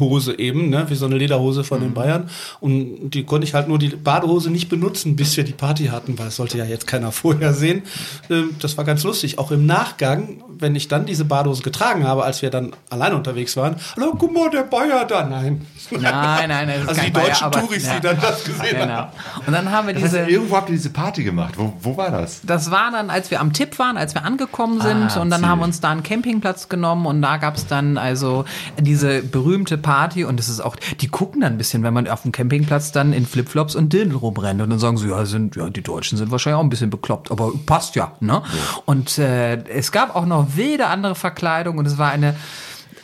Hose 0.00 0.38
eben, 0.38 0.68
ne, 0.68 0.84
wie 0.88 0.94
so 0.94 1.06
eine 1.06 1.16
Lederhose 1.16 1.62
von 1.62 1.80
den 1.80 1.94
Bayern. 1.94 2.28
Und 2.60 3.10
die 3.10 3.24
konnte 3.24 3.46
ich 3.46 3.54
halt 3.54 3.68
nur 3.68 3.78
die 3.78 3.88
Badehose 3.88 4.50
nicht 4.50 4.68
benutzen, 4.68 5.14
bis 5.14 5.36
wir 5.36 5.44
die 5.44 5.52
Party 5.52 5.86
hatten, 5.86 6.18
weil 6.18 6.26
das 6.26 6.36
sollte 6.36 6.58
ja 6.58 6.64
jetzt 6.64 6.86
keiner 6.86 7.12
vorher 7.12 7.54
sehen. 7.54 7.82
Ähm, 8.30 8.50
das 8.60 8.76
war 8.76 8.84
ganz 8.84 9.04
lustig. 9.04 9.38
Auch 9.38 9.52
im 9.52 9.66
Nachgang, 9.66 10.42
wenn 10.58 10.74
ich 10.74 10.88
dann 10.88 11.06
diese 11.06 11.24
Badehose 11.24 11.62
getragen 11.62 12.06
habe, 12.06 12.24
als 12.24 12.42
wir 12.42 12.50
dann 12.50 12.72
alleine 12.90 13.16
unterwegs 13.16 13.56
waren, 13.56 13.76
hallo, 13.96 14.14
guck 14.18 14.32
mal, 14.32 14.50
der 14.50 14.64
Bayer 14.64 15.04
da. 15.04 15.24
Nein. 15.24 15.66
Nein, 15.90 16.48
nein, 16.48 16.48
nein. 16.48 16.70
Also 16.88 17.00
die 17.00 17.12
deutschen 17.12 17.50
Bayer, 17.50 17.62
Touris, 17.62 17.86
ja. 17.86 17.94
die 17.94 18.00
dann 18.00 18.20
das 18.20 18.44
gesehen 18.44 18.78
genau. 18.78 18.92
haben. 18.92 19.10
Und 19.46 19.52
dann 19.52 19.70
haben 19.70 19.86
wir 19.86 19.94
diese. 19.94 20.20
Heißt, 20.20 20.30
irgendwo 20.30 20.56
habt 20.56 20.68
ihr 20.68 20.74
diese 20.74 20.90
Party 20.90 21.22
gemacht. 21.24 21.54
Wo, 21.56 21.72
wo 21.80 21.96
war 21.96 22.10
das? 22.10 22.40
Das 22.42 22.70
war 22.70 22.90
dann, 22.90 23.10
als 23.10 23.30
wir 23.30 23.40
am 23.40 23.52
Tipp 23.52 23.78
waren, 23.78 23.96
als 23.96 24.14
wir 24.14 24.24
angekommen 24.24 24.80
sind. 24.80 25.16
Ah, 25.16 25.20
und 25.20 25.30
dann 25.30 25.38
ziemlich. 25.38 25.46
haben 25.46 25.58
wir 25.60 25.64
uns 25.64 25.80
da 25.80 25.90
einen 25.90 26.02
Campingplatz 26.02 26.68
genommen 26.68 27.06
und 27.06 27.22
da 27.22 27.36
gab 27.36 27.56
es 27.56 27.66
dann 27.66 27.96
also 27.98 28.44
diese 28.78 29.22
berühmte 29.22 29.43
berühmte 29.44 29.76
Party 29.76 30.24
und 30.24 30.40
es 30.40 30.48
ist 30.48 30.60
auch, 30.60 30.76
die 31.00 31.08
gucken 31.08 31.42
dann 31.42 31.52
ein 31.52 31.58
bisschen, 31.58 31.82
wenn 31.82 31.92
man 31.92 32.08
auf 32.08 32.22
dem 32.22 32.32
Campingplatz 32.32 32.92
dann 32.92 33.12
in 33.12 33.26
Flipflops 33.26 33.74
und 33.74 33.92
Dirndl 33.92 34.16
rumrennt 34.16 34.62
und 34.62 34.70
dann 34.70 34.78
sagen 34.78 34.96
sie, 34.96 35.08
ja, 35.08 35.26
sind, 35.26 35.54
ja, 35.56 35.68
die 35.68 35.82
Deutschen 35.82 36.16
sind 36.16 36.30
wahrscheinlich 36.30 36.58
auch 36.58 36.64
ein 36.64 36.70
bisschen 36.70 36.90
bekloppt, 36.90 37.30
aber 37.30 37.52
passt 37.66 37.94
ja, 37.94 38.12
ne? 38.20 38.32
Ja. 38.32 38.42
Und 38.86 39.18
äh, 39.18 39.56
es 39.68 39.92
gab 39.92 40.16
auch 40.16 40.24
noch 40.24 40.56
wilde 40.56 40.86
andere 40.86 41.14
Verkleidung 41.14 41.76
und 41.76 41.86
es 41.86 41.98
war 41.98 42.10
eine, 42.10 42.34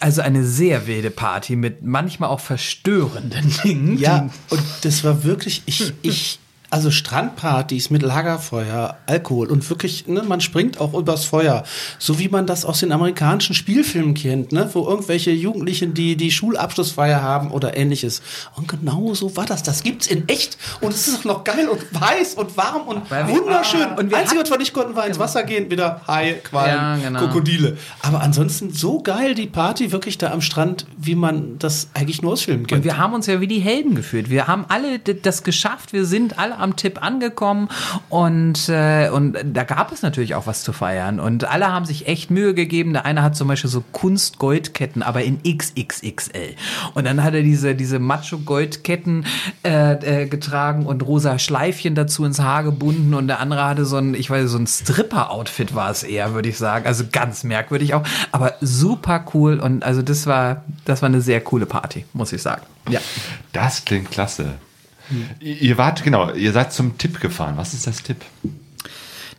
also 0.01 0.22
eine 0.22 0.45
sehr 0.45 0.86
wilde 0.86 1.11
Party 1.11 1.57
mit 1.57 1.82
manchmal 1.82 2.30
auch 2.30 2.41
verstörenden 2.41 3.55
Dingen. 3.64 3.99
Ja, 3.99 4.30
und 4.49 4.62
das 4.82 5.05
war 5.05 5.24
wirklich, 5.24 5.62
ich, 5.66 5.93
ich, 6.01 6.38
also 6.70 6.90
Strandpartys 6.90 7.90
mit 7.90 8.02
Lagerfeuer, 8.02 8.96
Alkohol 9.06 9.48
und 9.48 9.68
wirklich, 9.68 10.06
ne, 10.06 10.22
man 10.22 10.40
springt 10.40 10.80
auch 10.80 10.94
übers 10.94 11.24
Feuer, 11.24 11.64
so 11.98 12.18
wie 12.18 12.28
man 12.28 12.46
das 12.46 12.64
aus 12.64 12.80
den 12.80 12.92
amerikanischen 12.92 13.54
Spielfilmen 13.54 14.14
kennt, 14.14 14.52
ne, 14.52 14.70
wo 14.72 14.86
irgendwelche 14.86 15.32
Jugendlichen 15.32 15.94
die 15.94 16.16
die 16.16 16.30
Schulabschlussfeier 16.30 17.22
haben 17.22 17.50
oder 17.50 17.76
ähnliches. 17.76 18.22
Und 18.54 18.68
genau 18.68 19.14
so 19.14 19.36
war 19.36 19.46
das. 19.46 19.62
Das 19.62 19.82
gibt's 19.82 20.06
in 20.06 20.28
echt 20.28 20.58
und 20.80 20.94
es 20.94 21.08
ist 21.08 21.20
auch 21.20 21.24
noch 21.24 21.44
geil 21.44 21.68
und 21.68 21.82
weiß 22.00 22.34
und 22.34 22.56
warm 22.56 22.82
und 22.86 23.10
wunderschön. 23.10 23.82
Ah, 23.82 23.96
und 23.96 24.10
wir 24.10 24.18
Einzige, 24.18 24.40
was 24.40 24.50
wir 24.50 24.58
nicht 24.58 24.72
konnten, 24.72 24.94
war 24.94 25.06
ins 25.06 25.18
Wasser 25.18 25.42
gehen, 25.42 25.70
wieder 25.70 26.02
Hai, 26.06 26.34
Quallen, 26.44 26.76
ja, 26.76 26.96
genau. 26.96 27.18
Krokodile. 27.20 27.76
Aber 28.02 28.20
ansonsten 28.20 28.72
so 28.72 29.02
geil 29.02 29.34
die 29.34 29.46
Party 29.46 29.90
wirklich 29.90 30.18
da 30.18 30.30
am 30.30 30.40
Strand, 30.40 30.86
wie 30.96 31.16
man 31.16 31.58
das 31.58 31.88
eigentlich 31.94 32.22
nur 32.22 32.32
aus 32.32 32.42
Filmen 32.42 32.66
kennt. 32.66 32.80
Und 32.80 32.84
wir 32.84 32.96
haben 32.96 33.14
uns 33.14 33.26
ja 33.26 33.40
wie 33.40 33.48
die 33.48 33.58
Helden 33.58 33.96
gefühlt. 33.96 34.30
Wir 34.30 34.46
haben 34.46 34.66
alle 34.68 34.98
das 34.98 35.42
geschafft. 35.42 35.92
Wir 35.92 36.04
sind 36.04 36.38
alle 36.38 36.59
am 36.61 36.76
Tipp 36.76 37.02
angekommen 37.02 37.68
und, 38.08 38.68
äh, 38.68 39.08
und 39.11 39.36
da 39.44 39.64
gab 39.64 39.92
es 39.92 40.02
natürlich 40.02 40.34
auch 40.34 40.46
was 40.46 40.62
zu 40.62 40.72
feiern. 40.72 41.20
Und 41.20 41.44
alle 41.44 41.72
haben 41.72 41.84
sich 41.84 42.06
echt 42.08 42.30
Mühe 42.30 42.54
gegeben. 42.54 42.92
Der 42.92 43.04
eine 43.04 43.22
hat 43.22 43.36
zum 43.36 43.48
Beispiel 43.48 43.70
so 43.70 43.82
Kunst-Goldketten, 43.92 45.02
aber 45.02 45.22
in 45.22 45.40
XXXL. 45.42 46.54
Und 46.94 47.06
dann 47.06 47.22
hat 47.22 47.34
er 47.34 47.42
diese, 47.42 47.74
diese 47.74 47.98
Macho-Goldketten 47.98 49.26
äh, 49.64 50.22
äh, 50.22 50.26
getragen 50.26 50.86
und 50.86 51.02
rosa 51.02 51.38
Schleifchen 51.38 51.94
dazu 51.94 52.24
ins 52.24 52.40
Haar 52.40 52.62
gebunden. 52.62 53.14
Und 53.14 53.28
der 53.28 53.40
andere 53.40 53.64
hatte 53.64 53.84
so 53.84 53.96
ein, 53.96 54.14
ich 54.14 54.30
weiß, 54.30 54.50
so 54.50 54.58
ein 54.58 54.66
Stripper-Outfit 54.66 55.74
war 55.74 55.90
es 55.90 56.02
eher, 56.02 56.34
würde 56.34 56.48
ich 56.48 56.58
sagen. 56.58 56.86
Also 56.86 57.04
ganz 57.11 57.44
merkwürdig 57.44 57.94
auch, 57.94 58.02
aber 58.32 58.54
super 58.61 59.24
cool. 59.34 59.61
Und 59.61 59.84
also 59.84 60.02
das 60.02 60.26
war, 60.26 60.64
das 60.84 61.02
war 61.02 61.08
eine 61.08 61.20
sehr 61.20 61.40
coole 61.40 61.66
Party, 61.66 62.04
muss 62.12 62.32
ich 62.32 62.42
sagen. 62.42 62.62
Ja. 62.88 63.00
Das 63.52 63.84
klingt 63.84 64.11
klasse. 64.11 64.54
Ihr 65.40 65.78
wart, 65.78 66.02
genau, 66.02 66.32
ihr 66.32 66.52
seid 66.52 66.72
zum 66.72 66.98
Tipp 66.98 67.20
gefahren. 67.20 67.56
Was 67.56 67.74
ist 67.74 67.86
das 67.86 68.02
Tipp? 68.02 68.24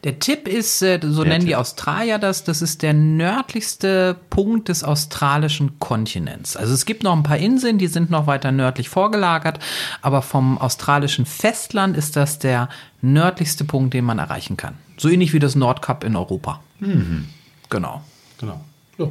Der 0.03 0.17
Tipp 0.17 0.47
ist, 0.47 0.81
äh, 0.81 0.99
so 1.01 1.23
der 1.23 1.33
nennen 1.33 1.41
Tipp. 1.41 1.49
die 1.49 1.55
Australier 1.55 2.17
das, 2.17 2.43
das 2.43 2.61
ist 2.63 2.81
der 2.81 2.93
nördlichste 2.93 4.15
Punkt 4.31 4.69
des 4.69 4.83
australischen 4.83 5.77
Kontinents. 5.79 6.57
Also 6.57 6.73
es 6.73 6.85
gibt 6.85 7.03
noch 7.03 7.15
ein 7.15 7.21
paar 7.21 7.37
Inseln, 7.37 7.77
die 7.77 7.87
sind 7.87 8.09
noch 8.09 8.25
weiter 8.25 8.51
nördlich 8.51 8.89
vorgelagert, 8.89 9.59
aber 10.01 10.23
vom 10.23 10.57
australischen 10.57 11.27
Festland 11.27 11.95
ist 11.95 12.15
das 12.15 12.39
der 12.39 12.69
nördlichste 13.01 13.63
Punkt, 13.63 13.93
den 13.93 14.05
man 14.05 14.17
erreichen 14.17 14.57
kann. 14.57 14.75
So 14.97 15.07
ähnlich 15.07 15.33
wie 15.33 15.39
das 15.39 15.55
Nordkap 15.55 16.03
in 16.03 16.15
Europa. 16.15 16.61
Mhm. 16.79 17.27
Genau. 17.69 18.01
Genau. 18.39 18.59
Ja. 18.97 19.07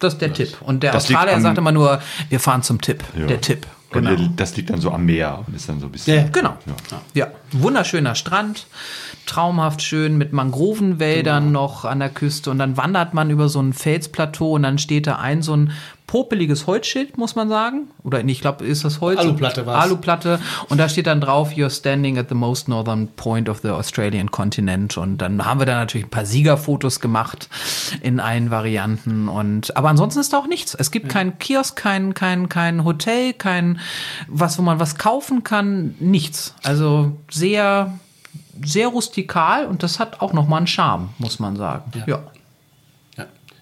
Das 0.00 0.14
ist 0.14 0.20
der 0.20 0.30
das, 0.30 0.38
Tipp. 0.38 0.56
Und 0.62 0.82
der 0.82 0.96
Australier 0.96 1.40
sagt 1.40 1.58
immer 1.58 1.70
nur, 1.70 2.02
wir 2.28 2.40
fahren 2.40 2.64
zum 2.64 2.80
Tipp. 2.80 3.04
Ja. 3.16 3.26
Der 3.26 3.40
Tipp. 3.40 3.66
Und 3.94 4.04
Genau. 4.06 4.20
ihr, 4.20 4.30
das 4.36 4.56
liegt 4.56 4.70
dann 4.70 4.80
so 4.80 4.90
am 4.90 5.04
Meer 5.04 5.42
und 5.46 5.54
ist 5.54 5.68
dann 5.68 5.80
so 5.80 5.86
ein 5.86 5.92
bisschen. 5.92 6.16
Ja, 6.16 6.28
Genau. 6.32 6.56
Ja. 6.66 7.00
Ja, 7.14 7.26
wunderschöner 7.52 8.14
Strand, 8.14 8.66
traumhaft 9.26 9.82
schön 9.82 10.16
mit 10.18 10.32
Mangrovenwäldern 10.32 11.46
Genau. 11.48 11.60
noch 11.62 11.84
an 11.84 11.98
der 12.00 12.08
Küste 12.10 12.50
und 12.50 12.58
dann 12.58 12.76
wandert 12.76 13.14
man 13.14 13.30
über 13.30 13.48
so 13.48 13.60
ein 13.60 13.72
Felsplateau 13.72 14.52
und 14.52 14.62
dann 14.62 14.78
steht 14.78 15.06
da 15.06 15.16
ein 15.16 15.42
so 15.42 15.54
ein 15.56 15.72
popeliges 16.12 16.66
Holzschild, 16.66 17.16
muss 17.16 17.36
man 17.36 17.48
sagen. 17.48 17.88
Oder 18.04 18.22
ich 18.22 18.42
glaube, 18.42 18.66
ist 18.66 18.84
das 18.84 19.00
Holz? 19.00 19.18
Aluplatte 19.18 19.64
war's. 19.64 19.82
Aluplatte. 19.82 20.40
Und 20.68 20.76
da 20.76 20.90
steht 20.90 21.06
dann 21.06 21.22
drauf, 21.22 21.52
you're 21.52 21.70
standing 21.70 22.18
at 22.18 22.28
the 22.28 22.34
most 22.34 22.68
northern 22.68 23.08
point 23.16 23.48
of 23.48 23.60
the 23.62 23.70
Australian 23.70 24.30
continent. 24.30 24.98
Und 24.98 25.22
dann 25.22 25.42
haben 25.42 25.58
wir 25.58 25.64
da 25.64 25.76
natürlich 25.76 26.08
ein 26.08 26.10
paar 26.10 26.26
Siegerfotos 26.26 27.00
gemacht 27.00 27.48
in 28.02 28.20
allen 28.20 28.50
Varianten. 28.50 29.26
Und, 29.26 29.74
aber 29.74 29.88
ansonsten 29.88 30.20
ist 30.20 30.34
da 30.34 30.36
auch 30.40 30.46
nichts. 30.46 30.74
Es 30.74 30.90
gibt 30.90 31.08
keinen 31.08 31.38
Kiosk, 31.38 31.76
kein, 31.76 32.12
kein, 32.12 32.50
kein 32.50 32.84
Hotel, 32.84 33.32
kein, 33.32 33.80
was, 34.28 34.58
wo 34.58 34.62
man 34.62 34.78
was 34.78 34.98
kaufen 34.98 35.44
kann, 35.44 35.94
nichts. 35.98 36.54
Also 36.62 37.16
sehr, 37.30 37.98
sehr 38.62 38.88
rustikal 38.88 39.64
und 39.64 39.82
das 39.82 39.98
hat 39.98 40.20
auch 40.20 40.34
nochmal 40.34 40.58
einen 40.58 40.66
Charme, 40.66 41.08
muss 41.16 41.38
man 41.38 41.56
sagen. 41.56 41.90
Ja. 41.94 42.04
ja. 42.06 42.22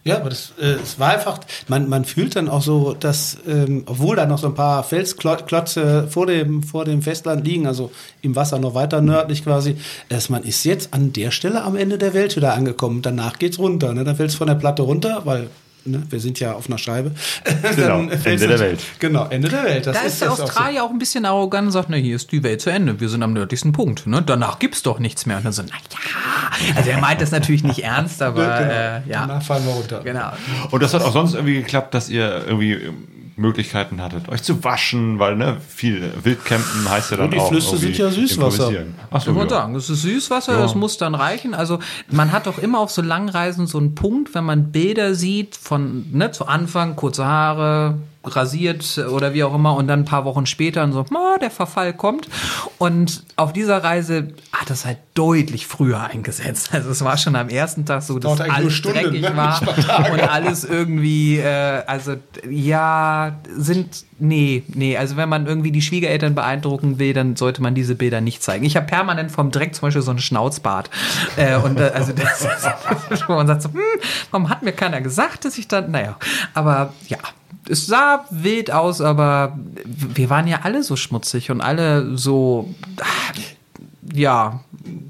Ja, 0.02 0.16
aber 0.16 0.30
das, 0.30 0.54
äh, 0.58 0.76
es 0.82 0.98
war 0.98 1.10
einfach, 1.10 1.40
man, 1.68 1.88
man 1.88 2.06
fühlt 2.06 2.34
dann 2.34 2.48
auch 2.48 2.62
so, 2.62 2.94
dass, 2.94 3.36
ähm, 3.46 3.82
obwohl 3.84 4.16
da 4.16 4.24
noch 4.24 4.38
so 4.38 4.46
ein 4.46 4.54
paar 4.54 4.82
Felsklötze 4.82 6.08
vor 6.08 6.26
dem, 6.26 6.62
vor 6.62 6.86
dem 6.86 7.02
Festland 7.02 7.46
liegen, 7.46 7.66
also 7.66 7.90
im 8.22 8.34
Wasser 8.34 8.58
noch 8.58 8.74
weiter 8.74 9.02
nördlich 9.02 9.44
quasi, 9.44 9.76
dass 10.08 10.30
man 10.30 10.42
ist 10.42 10.64
jetzt 10.64 10.94
an 10.94 11.12
der 11.12 11.30
Stelle 11.30 11.62
am 11.62 11.76
Ende 11.76 11.98
der 11.98 12.14
Welt 12.14 12.34
wieder 12.34 12.54
angekommen. 12.54 13.02
Danach 13.02 13.38
geht's 13.38 13.58
runter, 13.58 13.92
ne? 13.92 14.04
dann 14.04 14.16
fällt's 14.16 14.34
von 14.34 14.46
der 14.46 14.54
Platte 14.54 14.82
runter, 14.82 15.22
weil 15.24 15.50
ne, 15.84 16.02
wir 16.08 16.20
sind 16.20 16.38
ja 16.40 16.52
auf 16.54 16.66
einer 16.68 16.78
Scheibe. 16.78 17.12
Genau, 17.76 18.00
Ende 18.00 18.48
der 18.48 18.58
Welt. 18.58 18.80
Genau, 18.98 19.26
Ende 19.28 19.48
der 19.48 19.64
Welt. 19.64 19.86
Das 19.86 19.96
Da 19.96 20.02
ist 20.02 20.20
der 20.20 20.28
jetzt 20.28 20.32
auch 20.32 20.36
so. 20.38 20.42
Australier 20.44 20.84
auch, 20.84 20.90
ein 20.90 20.98
bisschen 20.98 21.24
arrogant 21.24 21.66
und 21.66 21.72
sagt, 21.72 21.88
na, 21.90 21.96
hier 21.96 22.16
ist 22.16 22.30
die 22.32 22.42
Welt 22.42 22.60
zu 22.60 22.70
Ende. 22.70 23.00
Wir 23.00 23.08
sind 23.08 23.22
am 23.22 23.32
nördlichsten 23.32 23.72
Punkt. 23.72 24.06
Ne? 24.06 24.22
Danach 24.22 24.58
gibt's 24.58 24.82
doch 24.82 24.98
nichts 24.98 25.26
mehr. 25.26 25.36
Und 25.38 25.44
dann 25.44 25.52
so, 25.52 25.62
na 25.62 25.74
ja. 25.74 26.76
Also 26.76 26.90
er 26.90 27.00
meint 27.00 27.20
das 27.20 27.30
natürlich 27.30 27.64
nicht 27.64 27.82
ernst, 27.84 28.20
aber 28.22 28.40
Genau. 28.58 28.70
äh, 28.70 28.94
ja. 29.08 29.26
Danach 29.26 29.42
fallen 29.42 29.64
wir 29.66 29.72
runter. 29.72 30.00
Genau. 30.04 30.32
Und 30.70 30.82
das 30.82 30.94
hat 30.94 31.02
auch 31.02 31.12
sonst 31.12 31.34
irgendwie 31.34 31.54
geklappt, 31.54 31.94
dass 31.94 32.08
ihr 32.08 32.44
irgendwie 32.46 32.78
Möglichkeiten 33.36 34.00
hattet, 34.00 34.28
euch 34.28 34.42
zu 34.42 34.62
waschen, 34.64 35.18
weil 35.18 35.36
ne, 35.36 35.56
viel 35.66 36.12
Wildcampen 36.22 36.88
heißt 36.90 37.10
ja 37.12 37.16
dann 37.18 37.26
Und 37.26 37.34
die 37.34 37.38
auch. 37.38 37.48
Flüsse 37.48 37.76
sind 37.76 37.96
ja 37.96 38.10
Süßwasser. 38.10 38.72
Ach 39.10 39.20
so, 39.20 39.30
Ich 39.32 39.36
ja. 39.36 39.48
sagen, 39.48 39.74
es 39.74 39.90
ist 39.90 40.02
Süßwasser, 40.02 40.52
Ja. 40.54 40.60
das 40.62 40.74
muss 40.74 40.98
dann 40.98 41.14
reichen. 41.14 41.54
Also 41.54 41.78
man 42.10 42.32
hat 42.32 42.46
doch 42.46 42.58
immer 42.58 42.78
auf 42.80 42.90
so 42.90 43.02
langen 43.02 43.28
Reisen 43.28 43.66
so 43.66 43.78
einen 43.78 43.94
Punkt, 43.94 44.34
wenn 44.34 44.44
man 44.44 44.72
Bilder 44.72 45.14
sieht 45.14 45.56
von 45.56 46.06
ne, 46.12 46.30
zu 46.32 46.46
Anfang, 46.46 46.96
kurze 46.96 47.24
Haare, 47.24 47.98
rasiert 48.22 48.98
oder 48.98 49.32
wie 49.32 49.44
auch 49.44 49.54
immer 49.54 49.74
und 49.74 49.88
dann 49.88 50.00
ein 50.00 50.04
paar 50.04 50.26
Wochen 50.26 50.44
später 50.44 50.84
und 50.84 50.92
so, 50.92 51.06
oh, 51.10 51.38
der 51.40 51.50
Verfall 51.50 51.94
kommt. 51.94 52.28
Und 52.76 53.24
auf 53.36 53.52
dieser 53.54 53.82
Reise 53.82 54.34
hat 54.52 54.68
das 54.68 54.84
halt 54.84 54.98
deutlich 55.14 55.66
früher 55.66 56.02
eingesetzt. 56.02 56.70
Also 56.72 56.90
es 56.90 57.02
war 57.02 57.16
schon 57.16 57.34
am 57.34 57.48
ersten 57.48 57.86
Tag 57.86 58.02
so, 58.02 58.18
dass 58.18 58.40
alles 58.40 58.74
Stunden, 58.74 59.00
dreckig 59.00 59.22
ne? 59.22 59.36
war 59.36 59.60
und 60.12 60.20
alles 60.20 60.64
irgendwie, 60.64 61.38
äh, 61.38 61.82
also 61.86 62.16
ja, 62.48 63.38
sind, 63.56 64.04
nee, 64.18 64.64
nee, 64.68 64.96
also 64.98 65.16
wenn 65.16 65.28
man 65.28 65.46
irgendwie 65.46 65.72
die 65.72 65.82
Schwiegereltern 65.82 66.34
beeindrucken 66.34 66.98
will, 66.98 67.14
dann 67.14 67.36
sollte 67.36 67.62
man 67.62 67.74
diese 67.74 67.94
Bilder 67.94 68.20
nicht 68.20 68.42
zeigen. 68.42 68.64
Ich 68.66 68.76
habe 68.76 68.86
permanent 68.86 69.32
vom 69.32 69.50
Dreck 69.50 69.74
zum 69.74 69.86
Beispiel 69.86 70.02
so 70.02 70.10
einen 70.10 70.20
Schnauzbart. 70.20 70.90
Äh, 71.36 71.56
und 71.56 71.80
äh, 71.80 71.90
also 71.94 72.12
das 72.12 72.42
ist, 72.42 73.28
wo 73.28 73.34
man 73.34 73.46
sagt 73.46 73.62
so, 73.62 73.70
hm, 73.70 73.80
warum 74.30 74.50
hat 74.50 74.62
mir 74.62 74.72
keiner 74.72 75.00
gesagt, 75.00 75.46
dass 75.46 75.56
ich 75.56 75.68
dann, 75.68 75.90
naja, 75.90 76.16
aber 76.52 76.92
ja. 77.08 77.18
Es 77.70 77.86
sah 77.86 78.24
wild 78.30 78.72
aus, 78.72 79.00
aber 79.00 79.58
wir 79.84 80.28
waren 80.28 80.46
ja 80.48 80.60
alle 80.62 80.82
so 80.82 80.96
schmutzig 80.96 81.50
und 81.50 81.60
alle 81.60 82.16
so, 82.16 82.74
ja, 84.12 84.60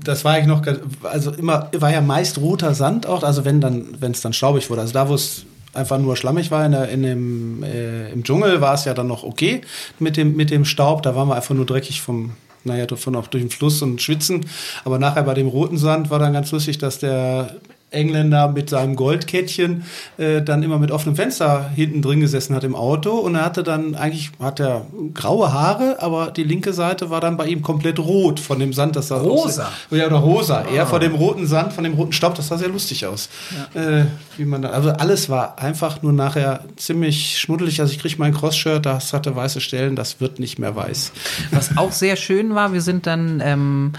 das 0.05 0.25
war 0.25 0.39
ich 0.39 0.47
noch, 0.47 0.63
also 1.03 1.33
immer, 1.33 1.71
war 1.73 1.91
ja 1.91 2.01
meist 2.01 2.39
roter 2.39 2.75
Sand 2.75 3.07
auch, 3.07 3.23
also 3.23 3.45
wenn 3.45 3.61
dann, 3.61 3.97
wenn 4.01 4.13
es 4.13 4.21
dann 4.21 4.33
staubig 4.33 4.69
wurde. 4.69 4.83
Also 4.83 4.93
da, 4.93 5.09
wo 5.09 5.15
es 5.15 5.47
einfach 5.73 5.99
nur 5.99 6.17
schlammig 6.17 6.51
war 6.51 6.65
in, 6.67 6.73
der, 6.73 6.89
in 6.89 7.03
dem, 7.03 7.63
äh, 7.63 8.11
im 8.11 8.25
Dschungel, 8.25 8.61
war 8.61 8.75
es 8.75 8.85
ja 8.85 8.95
dann 8.95 9.07
noch 9.07 9.23
okay 9.23 9.63
mit 9.99 10.17
dem, 10.17 10.37
mit 10.37 10.51
dem 10.51 10.65
Staub. 10.65 11.03
Da 11.03 11.15
waren 11.15 11.29
wir 11.29 11.37
einfach 11.37 11.55
nur 11.55 11.67
dreckig 11.67 12.01
vom, 12.01 12.33
naja, 12.65 12.87
von 12.97 13.17
auch 13.17 13.29
durch 13.29 13.43
den 13.43 13.51
Fluss 13.51 13.81
und 13.83 14.03
schwitzen. 14.03 14.47
Aber 14.85 14.99
nachher 14.99 15.23
bei 15.23 15.35
dem 15.35 15.47
roten 15.47 15.79
Sand 15.79 16.11
war 16.11 16.19
dann 16.19 16.33
ganz 16.33 16.51
lustig, 16.51 16.79
dass 16.79 16.99
der 16.99 17.57
Engländer 17.91 18.49
mit 18.49 18.71
seinem 18.71 18.97
Goldkettchen 18.97 19.85
äh, 20.19 20.43
dann 20.43 20.63
immer 20.63 20.79
mit 20.79 20.91
offenem 20.91 21.17
Fenster 21.17 21.71
hinten 21.75 22.03
drin 22.03 22.21
gesessen 22.21 22.55
hat 22.55 22.65
im 22.65 22.75
Auto 22.75 23.13
und 23.13 23.35
er 23.35 23.45
hatte 23.45 23.63
dann 23.63 23.95
eigentlich 23.95 24.31
hat 24.41 24.61
er 24.61 24.87
graue 25.15 25.53
Haare, 25.53 25.97
aber 26.01 26.31
die 26.31 26.45
linke 26.45 26.73
Seite 26.73 27.11
war 27.11 27.21
dann 27.21 27.37
bei 27.37 27.47
ihm 27.47 27.63
komplett 27.63 27.99
rot 27.99 28.41
von 28.41 28.59
dem 28.59 28.73
Sand, 28.73 28.97
das 28.97 29.09
sah 29.09 29.19
Rosa. 29.19 29.65
Aus, 29.65 29.99
ja, 29.99 30.07
oder 30.07 30.17
rosa, 30.17 30.65
eher 30.65 30.87
von 30.87 31.01
dem 31.01 31.15
roten 31.15 31.47
Sand, 31.47 31.73
von 31.73 31.85
dem 31.85 31.95
roten 31.95 32.13
Staub, 32.13 32.35
das 32.35 32.49
sah 32.49 32.59
sehr 32.59 32.69
lustig 32.69 33.07
aus. 33.07 33.29
Äh, 33.75 34.05
wie 34.37 34.45
man 34.45 34.63
da, 34.63 34.71
also 34.71 34.91
alles 34.91 35.29
war 35.29 35.59
einfach 35.59 36.03
nur 36.03 36.13
nachher 36.13 36.65
ziemlich 36.77 37.39
schmuddelig. 37.39 37.81
Also 37.81 37.93
ich 37.93 37.99
kriege 37.99 38.15
mein 38.19 38.35
Cross-Shirt, 38.35 38.87
das 38.87 39.13
hatte 39.13 39.35
weiße 39.35 39.61
Stellen, 39.61 39.97
das 39.97 40.21
wird 40.21 40.39
nicht 40.39 40.59
mehr 40.59 40.77
weiß. 40.77 41.13
Was 41.51 41.77
auch 41.77 41.93
sehr 41.93 42.17
schön 42.17 42.55
war, 42.55 42.73
wir 42.73 42.81
sind 42.81 43.07
dann, 43.07 43.43
ähm, 43.45 43.93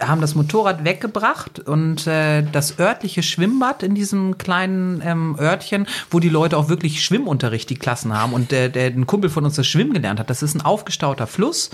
haben 0.00 0.20
das 0.20 0.34
Motorrad 0.34 0.84
weggebracht 0.84 1.60
und 1.60 2.06
äh, 2.06 2.42
das 2.42 2.78
örtliche 2.78 3.22
Schwimmbad 3.22 3.82
in 3.82 3.94
diesem 3.94 4.38
kleinen 4.38 5.02
ähm, 5.04 5.36
Örtchen, 5.38 5.86
wo 6.10 6.20
die 6.20 6.28
Leute 6.28 6.56
auch 6.56 6.68
wirklich 6.68 7.04
Schwimmunterricht, 7.04 7.68
die 7.70 7.76
Klassen 7.76 8.16
haben 8.16 8.32
und 8.32 8.50
der, 8.50 8.68
der 8.68 8.86
ein 8.86 9.06
Kumpel 9.06 9.30
von 9.30 9.44
uns 9.44 9.56
das 9.56 9.66
Schwimmen 9.66 9.92
gelernt 9.92 10.20
hat. 10.20 10.30
Das 10.30 10.42
ist 10.42 10.54
ein 10.54 10.62
aufgestauter 10.62 11.26
Fluss. 11.26 11.70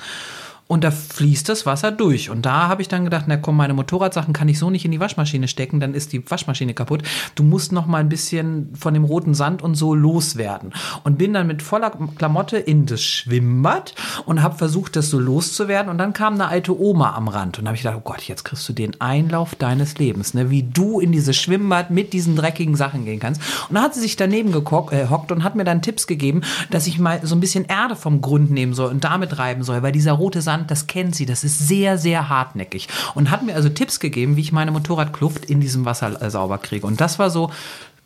Und 0.69 0.83
da 0.83 0.91
fließt 0.91 1.49
das 1.49 1.65
Wasser 1.65 1.93
durch. 1.93 2.29
Und 2.29 2.45
da 2.45 2.67
habe 2.67 2.83
ich 2.83 2.89
dann 2.89 3.05
gedacht, 3.05 3.27
na 3.29 3.37
komm, 3.37 3.57
meine 3.57 3.75
Motorradsachen 3.75 4.33
kann 4.33 4.49
ich 4.49 4.59
so 4.59 4.69
nicht 4.69 4.85
in 4.85 4.91
die 4.91 4.99
Waschmaschine 4.99 5.47
stecken, 5.47 5.79
dann 5.79 5.95
ist 5.95 6.13
die 6.13 6.29
Waschmaschine 6.29 6.75
kaputt. 6.75 7.03
Du 7.37 7.45
musst 7.45 7.71
noch 7.71 7.87
mal 7.87 7.99
ein 7.99 8.09
bisschen 8.09 8.75
von 8.75 8.93
dem 8.93 9.05
roten 9.05 9.35
Sand 9.35 9.63
und 9.63 9.77
so 9.77 9.95
loswerden. 9.95 10.73
Und 11.05 11.19
bin 11.19 11.33
dann 11.33 11.47
mit 11.47 11.63
voller 11.63 11.93
Klamotte 12.17 12.57
in 12.57 12.85
das 12.87 13.01
Schwimmbad 13.01 13.95
und 14.25 14.43
habe 14.43 14.57
versucht, 14.57 14.97
das 14.97 15.09
so 15.09 15.21
loszuwerden. 15.21 15.89
Und 15.89 15.99
dann 15.99 16.13
kam 16.13 16.35
eine 16.35 16.49
alte 16.49 16.79
Oma 16.79 17.15
am 17.15 17.29
Rand. 17.29 17.61
Und 17.61 17.67
habe 17.67 17.77
ich 17.77 17.83
gedacht, 17.83 17.99
oh 17.99 18.09
Gott, 18.09 18.23
jetzt 18.23 18.45
kriegst 18.45 18.69
du 18.69 18.73
den 18.73 19.01
Einlauf 19.01 19.55
deines 19.55 19.99
Lebens, 19.99 20.35
ne? 20.35 20.51
wie 20.51 20.65
du 20.65 20.99
in 20.99 21.13
dieses 21.13 21.37
Schwimmbad 21.37 21.91
mit 21.91 22.13
diesen 22.13 22.35
dreckigen 22.35 22.75
Sachen 22.75 23.05
gehen 23.05 23.21
kannst. 23.21 23.41
Und 23.69 23.77
dann 23.77 23.85
hat 23.85 23.95
sie 23.95 24.01
sich 24.01 24.17
daneben 24.17 24.51
gehockt 24.51 24.93
äh, 24.93 25.07
und 25.33 25.45
hat 25.45 25.55
mir 25.55 25.65
dann 25.65 25.81
Tipps 25.81 26.09
gegeben, 26.09 26.41
dass 26.71 26.89
ich 26.89 26.99
mal 26.99 27.21
so 27.23 27.37
ein 27.37 27.41
bisschen 27.41 27.67
Erde 27.67 27.95
vom 27.95 28.21
Grund 28.21 28.51
nehmen 28.51 28.75
soll 28.75 28.91
und 28.91 29.05
damit 29.05 29.39
reiben 29.39 29.63
soll, 29.63 29.83
weil 29.83 29.93
dieser 29.93 30.13
rote 30.13 30.43
Sand, 30.43 30.56
das 30.67 30.87
kennt 30.87 31.15
sie, 31.15 31.27
das 31.27 31.45
ist 31.45 31.69
sehr, 31.69 31.99
sehr 31.99 32.29
hartnäckig. 32.29 32.89
Und 33.15 33.31
hat 33.31 33.45
mir 33.45 33.55
also 33.55 33.69
Tipps 33.69 34.01
gegeben, 34.01 34.37
wie 34.37 34.41
ich 34.41 34.53
meine 34.53 34.71
Motorradkluft 34.71 35.45
in 35.45 35.61
diesem 35.61 35.85
Wasser 35.85 36.21
äh, 36.21 36.31
sauber 36.31 36.59
kriege. 36.59 36.87
Und 36.87 37.01
das 37.01 37.19
war 37.19 37.31
so, 37.31 37.51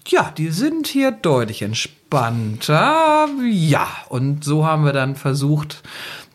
ja, 0.07 0.33
die 0.37 0.51
sind 0.51 0.87
hier 0.87 1.13
deutlich 1.13 1.63
entspannter. 1.63 3.29
Ja, 3.49 3.87
und 4.09 4.45
so 4.45 4.67
haben 4.67 4.85
wir 4.85 4.93
dann 4.93 5.15
versucht, 5.15 5.83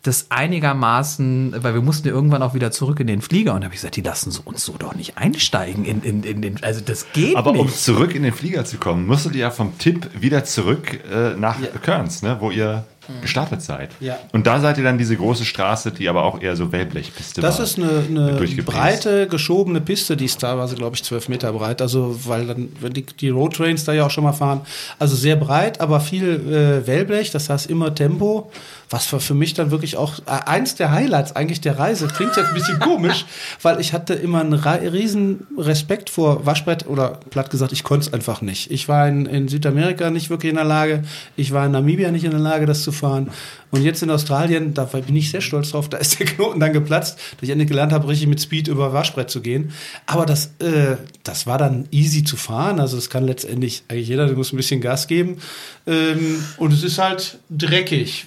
das 0.06 0.30
einigermaßen, 0.30 1.54
weil 1.62 1.74
wir 1.74 1.82
mussten 1.82 2.08
ja 2.08 2.14
irgendwann 2.14 2.42
auch 2.42 2.54
wieder 2.54 2.70
zurück 2.70 3.00
in 3.00 3.06
den 3.06 3.20
Flieger 3.20 3.54
und 3.54 3.64
habe 3.64 3.74
ich 3.74 3.80
gesagt, 3.80 3.96
die 3.96 4.02
lassen 4.02 4.30
so 4.30 4.42
uns 4.44 4.64
so 4.64 4.74
doch 4.78 4.94
nicht 4.94 5.18
einsteigen 5.18 5.84
in, 5.84 6.02
in, 6.02 6.22
in 6.22 6.42
den, 6.42 6.62
also 6.62 6.80
das 6.80 7.12
geht 7.12 7.36
Aber 7.36 7.50
um 7.50 7.66
nicht. 7.66 7.80
zurück 7.80 8.14
in 8.14 8.22
den 8.22 8.32
Flieger 8.32 8.64
zu 8.64 8.78
kommen, 8.78 9.06
musstet 9.06 9.34
ihr 9.34 9.40
ja 9.42 9.50
vom 9.50 9.76
Tipp 9.78 10.08
wieder 10.18 10.44
zurück 10.44 11.00
äh, 11.10 11.34
nach 11.34 11.56
Kearns, 11.82 12.22
ne, 12.22 12.36
wo 12.40 12.50
ihr 12.50 12.84
gestartet 13.20 13.62
seid. 13.62 13.90
Ja. 14.00 14.18
Und 14.32 14.46
da 14.46 14.60
seid 14.60 14.78
ihr 14.78 14.84
dann 14.84 14.98
diese 14.98 15.16
große 15.16 15.44
Straße, 15.44 15.92
die 15.92 16.08
aber 16.08 16.24
auch 16.24 16.40
eher 16.40 16.56
so 16.56 16.72
Wellblechpiste 16.72 17.40
Das 17.40 17.58
war. 17.58 17.64
ist 17.64 17.78
eine, 17.78 18.04
eine 18.08 18.62
breite, 18.62 19.28
geschobene 19.28 19.80
Piste, 19.80 20.16
die 20.16 20.24
ist 20.24 20.40
teilweise, 20.40 20.74
glaube 20.74 20.96
ich, 20.96 21.04
zwölf 21.04 21.28
Meter 21.28 21.52
breit. 21.52 21.82
Also, 21.82 22.18
weil 22.24 22.46
dann, 22.46 22.68
wenn 22.80 22.92
die, 22.92 23.04
die 23.04 23.28
Roadtrains 23.28 23.84
da 23.84 23.92
ja 23.92 24.06
auch 24.06 24.10
schon 24.10 24.24
mal 24.24 24.32
fahren, 24.32 24.60
also 24.98 25.16
sehr 25.16 25.36
breit, 25.36 25.80
aber 25.80 26.00
viel 26.00 26.82
äh, 26.82 26.86
Wellblech, 26.86 27.30
das 27.30 27.48
heißt 27.48 27.70
immer 27.70 27.94
Tempo. 27.94 28.50
Was 28.88 29.12
war 29.12 29.18
für 29.18 29.34
mich 29.34 29.54
dann 29.54 29.72
wirklich 29.72 29.96
auch 29.96 30.20
äh, 30.20 30.46
eins 30.46 30.76
der 30.76 30.92
Highlights 30.92 31.34
eigentlich 31.34 31.60
der 31.60 31.78
Reise. 31.78 32.06
Klingt 32.06 32.36
jetzt 32.36 32.48
ein 32.48 32.54
bisschen 32.54 32.78
komisch, 32.78 33.26
weil 33.62 33.80
ich 33.80 33.92
hatte 33.92 34.14
immer 34.14 34.40
einen 34.40 34.54
riesen 34.54 35.46
Respekt 35.58 36.08
vor 36.08 36.46
Waschbrett 36.46 36.86
oder 36.86 37.18
platt 37.30 37.50
gesagt, 37.50 37.72
ich 37.72 37.82
konnte 37.82 38.06
es 38.06 38.12
einfach 38.12 38.42
nicht. 38.42 38.70
Ich 38.70 38.88
war 38.88 39.08
in, 39.08 39.26
in 39.26 39.48
Südamerika 39.48 40.10
nicht 40.10 40.30
wirklich 40.30 40.50
in 40.50 40.56
der 40.56 40.64
Lage, 40.64 41.02
ich 41.36 41.52
war 41.52 41.66
in 41.66 41.72
Namibia 41.72 42.12
nicht 42.12 42.24
in 42.24 42.30
der 42.30 42.40
Lage, 42.40 42.66
das 42.66 42.82
zu 42.82 42.92
fahren. 42.96 43.30
Und 43.70 43.82
jetzt 43.82 44.02
in 44.02 44.10
Australien, 44.10 44.74
da 44.74 44.84
bin 44.84 45.16
ich 45.16 45.30
sehr 45.30 45.40
stolz 45.40 45.70
drauf, 45.70 45.88
da 45.88 45.98
ist 45.98 46.18
der 46.18 46.26
Knoten 46.26 46.60
dann 46.60 46.72
geplatzt, 46.72 47.18
dass 47.18 47.42
ich 47.42 47.50
endlich 47.50 47.68
gelernt 47.68 47.92
habe, 47.92 48.08
richtig 48.08 48.28
mit 48.28 48.40
Speed 48.40 48.68
über 48.68 48.92
Waschbrett 48.92 49.30
zu 49.30 49.40
gehen. 49.40 49.72
Aber 50.06 50.24
das, 50.24 50.52
äh, 50.60 50.96
das 51.24 51.46
war 51.46 51.58
dann 51.58 51.86
easy 51.90 52.24
zu 52.24 52.36
fahren. 52.36 52.80
Also 52.80 52.96
das 52.96 53.10
kann 53.10 53.24
letztendlich 53.24 53.82
eigentlich 53.88 54.08
jeder, 54.08 54.26
der 54.26 54.36
muss 54.36 54.52
ein 54.52 54.56
bisschen 54.56 54.80
Gas 54.80 55.08
geben. 55.08 55.38
Ähm, 55.86 56.42
und 56.56 56.72
es 56.72 56.82
ist 56.82 56.98
halt 56.98 57.38
dreckig. 57.50 58.26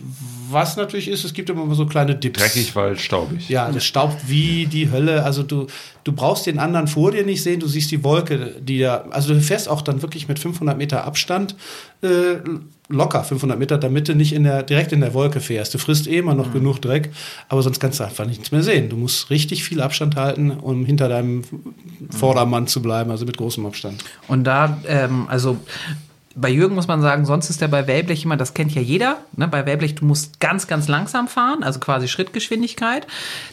Was 0.49 0.77
natürlich 0.77 1.07
ist, 1.07 1.23
es 1.23 1.33
gibt 1.33 1.49
immer 1.49 1.73
so 1.73 1.85
kleine 1.85 2.15
Dips. 2.15 2.39
Dreckig, 2.39 2.75
weil 2.75 2.97
staubig. 2.97 3.49
Ja, 3.49 3.71
das 3.71 3.85
staubt 3.85 4.27
wie 4.27 4.65
die 4.65 4.91
Hölle. 4.91 5.23
Also 5.23 5.43
du, 5.43 5.67
du 6.03 6.11
brauchst 6.11 6.45
den 6.45 6.59
anderen 6.59 6.87
vor 6.87 7.11
dir 7.11 7.25
nicht 7.25 7.43
sehen. 7.43 7.59
Du 7.59 7.67
siehst 7.67 7.91
die 7.91 8.03
Wolke, 8.03 8.55
die 8.59 8.79
da, 8.79 9.05
also 9.11 9.33
du 9.33 9.41
fährst 9.41 9.69
auch 9.69 9.81
dann 9.81 10.01
wirklich 10.01 10.27
mit 10.27 10.39
500 10.39 10.77
Meter 10.77 11.05
Abstand, 11.05 11.55
äh, 12.01 12.37
locker 12.89 13.23
500 13.23 13.57
Meter, 13.57 13.77
damit 13.77 14.07
du 14.07 14.15
nicht 14.15 14.33
in 14.33 14.43
der, 14.43 14.63
direkt 14.63 14.91
in 14.91 15.01
der 15.01 15.13
Wolke 15.13 15.39
fährst. 15.39 15.73
Du 15.73 15.77
frisst 15.77 16.07
eh 16.07 16.17
immer 16.17 16.33
noch 16.33 16.51
genug 16.51 16.79
Dreck, 16.81 17.11
aber 17.47 17.61
sonst 17.61 17.79
kannst 17.79 17.99
du 17.99 18.03
einfach 18.03 18.25
nichts 18.25 18.51
mehr 18.51 18.63
sehen. 18.63 18.89
Du 18.89 18.97
musst 18.97 19.29
richtig 19.29 19.63
viel 19.63 19.79
Abstand 19.79 20.15
halten, 20.15 20.51
um 20.51 20.85
hinter 20.85 21.07
deinem 21.07 21.43
Vordermann 22.09 22.67
zu 22.67 22.81
bleiben, 22.81 23.11
also 23.11 23.25
mit 23.25 23.37
großem 23.37 23.65
Abstand. 23.65 24.03
Und 24.27 24.43
da, 24.43 24.79
ähm, 24.87 25.27
also 25.29 25.57
bei 26.35 26.49
Jürgen 26.49 26.75
muss 26.75 26.87
man 26.87 27.01
sagen, 27.01 27.25
sonst 27.25 27.49
ist 27.49 27.61
er 27.61 27.67
bei 27.67 27.87
Wellblech 27.87 28.23
immer, 28.23 28.37
das 28.37 28.53
kennt 28.53 28.73
ja 28.73 28.81
jeder. 28.81 29.17
Ne? 29.35 29.47
Bei 29.47 29.65
Wellblech, 29.65 29.95
du 29.95 30.05
musst 30.05 30.39
ganz, 30.39 30.67
ganz 30.67 30.87
langsam 30.87 31.27
fahren, 31.27 31.63
also 31.63 31.79
quasi 31.79 32.07
Schrittgeschwindigkeit. 32.07 33.07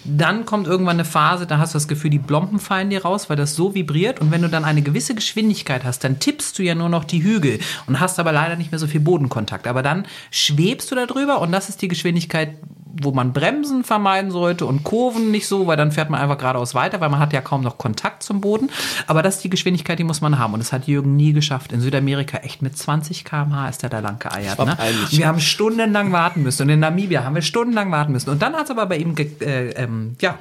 Dann 0.05 0.45
kommt 0.45 0.67
irgendwann 0.67 0.97
eine 0.97 1.07
Phase, 1.07 1.47
da 1.47 1.59
hast 1.59 1.75
du 1.75 1.77
das 1.77 1.89
Gefühl, 1.89 2.11
die 2.11 2.19
Blompen 2.19 2.59
fallen 2.59 2.91
dir 2.91 3.03
raus, 3.03 3.31
weil 3.31 3.37
das 3.37 3.55
so 3.55 3.75
vibriert. 3.75 4.21
Und 4.21 4.31
wenn 4.31 4.43
du 4.43 4.49
dann 4.49 4.65
eine 4.65 4.83
gewisse 4.83 5.15
Geschwindigkeit 5.15 5.85
hast, 5.85 6.05
dann 6.05 6.19
tippst 6.19 6.59
du 6.59 6.63
ja 6.63 6.75
nur 6.75 6.91
noch 6.91 7.05
die 7.05 7.23
Hügel 7.23 7.61
und 7.87 7.99
hast 7.99 8.19
aber 8.19 8.33
leider 8.33 8.57
nicht 8.57 8.73
mehr 8.73 8.79
so 8.79 8.87
viel 8.87 9.01
Bodenkontakt. 9.01 9.67
Aber 9.67 9.83
dann 9.83 10.07
schwebst 10.31 10.91
du 10.91 10.95
da 10.95 11.07
drüber 11.07 11.41
und 11.41 11.53
das 11.53 11.71
ist 11.71 11.81
die 11.81 11.89
Geschwindigkeit, 11.89 12.57
wo 13.03 13.13
man 13.13 13.33
Bremsen 13.33 13.85
vermeiden 13.85 14.31
sollte 14.31 14.67
und 14.67 14.85
Kurven 14.85 15.31
nicht 15.31 15.47
so, 15.47 15.67
weil 15.67 15.77
dann 15.77 15.93
fährt 15.93 16.11
man 16.11 16.21
einfach 16.21 16.39
geradeaus 16.39 16.75
weiter, 16.75 17.01
weil 17.01 17.09
man 17.09 17.21
hat 17.21 17.33
ja 17.33 17.41
kaum 17.41 17.63
noch 17.63 17.79
Kontakt 17.79 18.23
zum 18.23 18.41
Boden. 18.41 18.71
Aber 19.07 19.23
das 19.23 19.37
ist 19.37 19.45
die 19.45 19.51
Geschwindigkeit, 19.51 19.99
die 19.99 20.05
muss 20.05 20.21
man 20.21 20.39
haben. 20.39 20.53
Und 20.55 20.61
das 20.61 20.73
hat 20.73 20.87
Jürgen 20.87 21.17
nie 21.17 21.33
geschafft. 21.33 21.73
In 21.73 21.81
Südamerika 21.81 22.39
echt 22.39 22.63
mit 22.63 22.77
20 22.77 23.25
km/h 23.25 23.69
ist 23.69 23.83
er 23.83 23.89
da 23.91 23.99
lang 24.01 24.19
geeiert. 24.19 24.59
Ne? 24.59 24.77
Wir 25.11 25.27
haben 25.27 25.41
stundenlang 25.41 26.13
warten 26.13 26.43
müssen. 26.43 26.63
Und 26.63 26.69
in 26.71 26.81
Namibia 26.81 27.25
haben 27.25 27.35
wir 27.35 27.43
stundenlang 27.43 27.91
warten 27.93 28.13
müssen. 28.13 28.31
Und 28.31 28.43
dann 28.43 28.55
hat 28.55 28.65
es 28.65 28.71
aber 28.71 28.87
bei 28.87 28.97
ihm, 28.99 29.15
ge 29.15 29.31
äh, 29.41 29.71
ähm, 29.71 30.17
ja, 30.21 30.39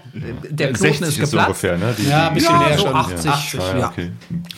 der 0.50 0.68
Knoten 0.74 0.78
60 0.78 1.02
ist 1.02 1.08
ist 1.08 1.16
so 1.32 1.38
geplatzt. 1.38 1.48
ungefähr, 1.64 1.78
ne? 1.78 1.96
Die, 1.98 2.08
Ja, 2.08 2.28
ein 2.30 2.34
bisschen 2.34 2.54
Ja, 2.54 2.60
mehr 2.60 2.78
so 2.78 2.86
schon. 2.88 2.96
80, 2.96 3.32
80, 3.32 3.60
Ah, 3.60 3.78
ja. 3.78 3.88
okay. 3.90 4.12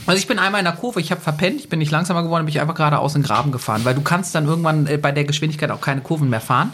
Also 0.06 0.20
ich 0.20 0.28
bin 0.28 0.40
einmal 0.40 0.60
in 0.60 0.66
der 0.66 0.76
Kurve, 0.76 1.02
ich 1.02 1.12
habe 1.12 1.20
verpennt, 1.20 1.60
ich 1.60 1.70
bin 1.70 1.80
nicht 1.80 1.92
langsamer 1.92 2.24
geworden, 2.24 2.46
bin 2.46 2.54
ich 2.54 2.62
einfach 2.62 2.76
geradeaus 2.76 3.16
in 3.16 3.22
den 3.22 3.28
Graben 3.28 3.52
gefahren, 3.52 3.84
weil 3.84 3.96
du 3.96 4.02
kannst 4.02 4.34
dann 4.36 4.46
irgendwann 4.46 4.88
äh, 4.88 4.98
bei 4.98 5.12
der 5.12 5.26
Geschwindigkeit 5.26 5.72
auch 5.72 5.82
keine 5.82 6.02
Kurven 6.02 6.30
mehr 6.30 6.42
fahren. 6.42 6.74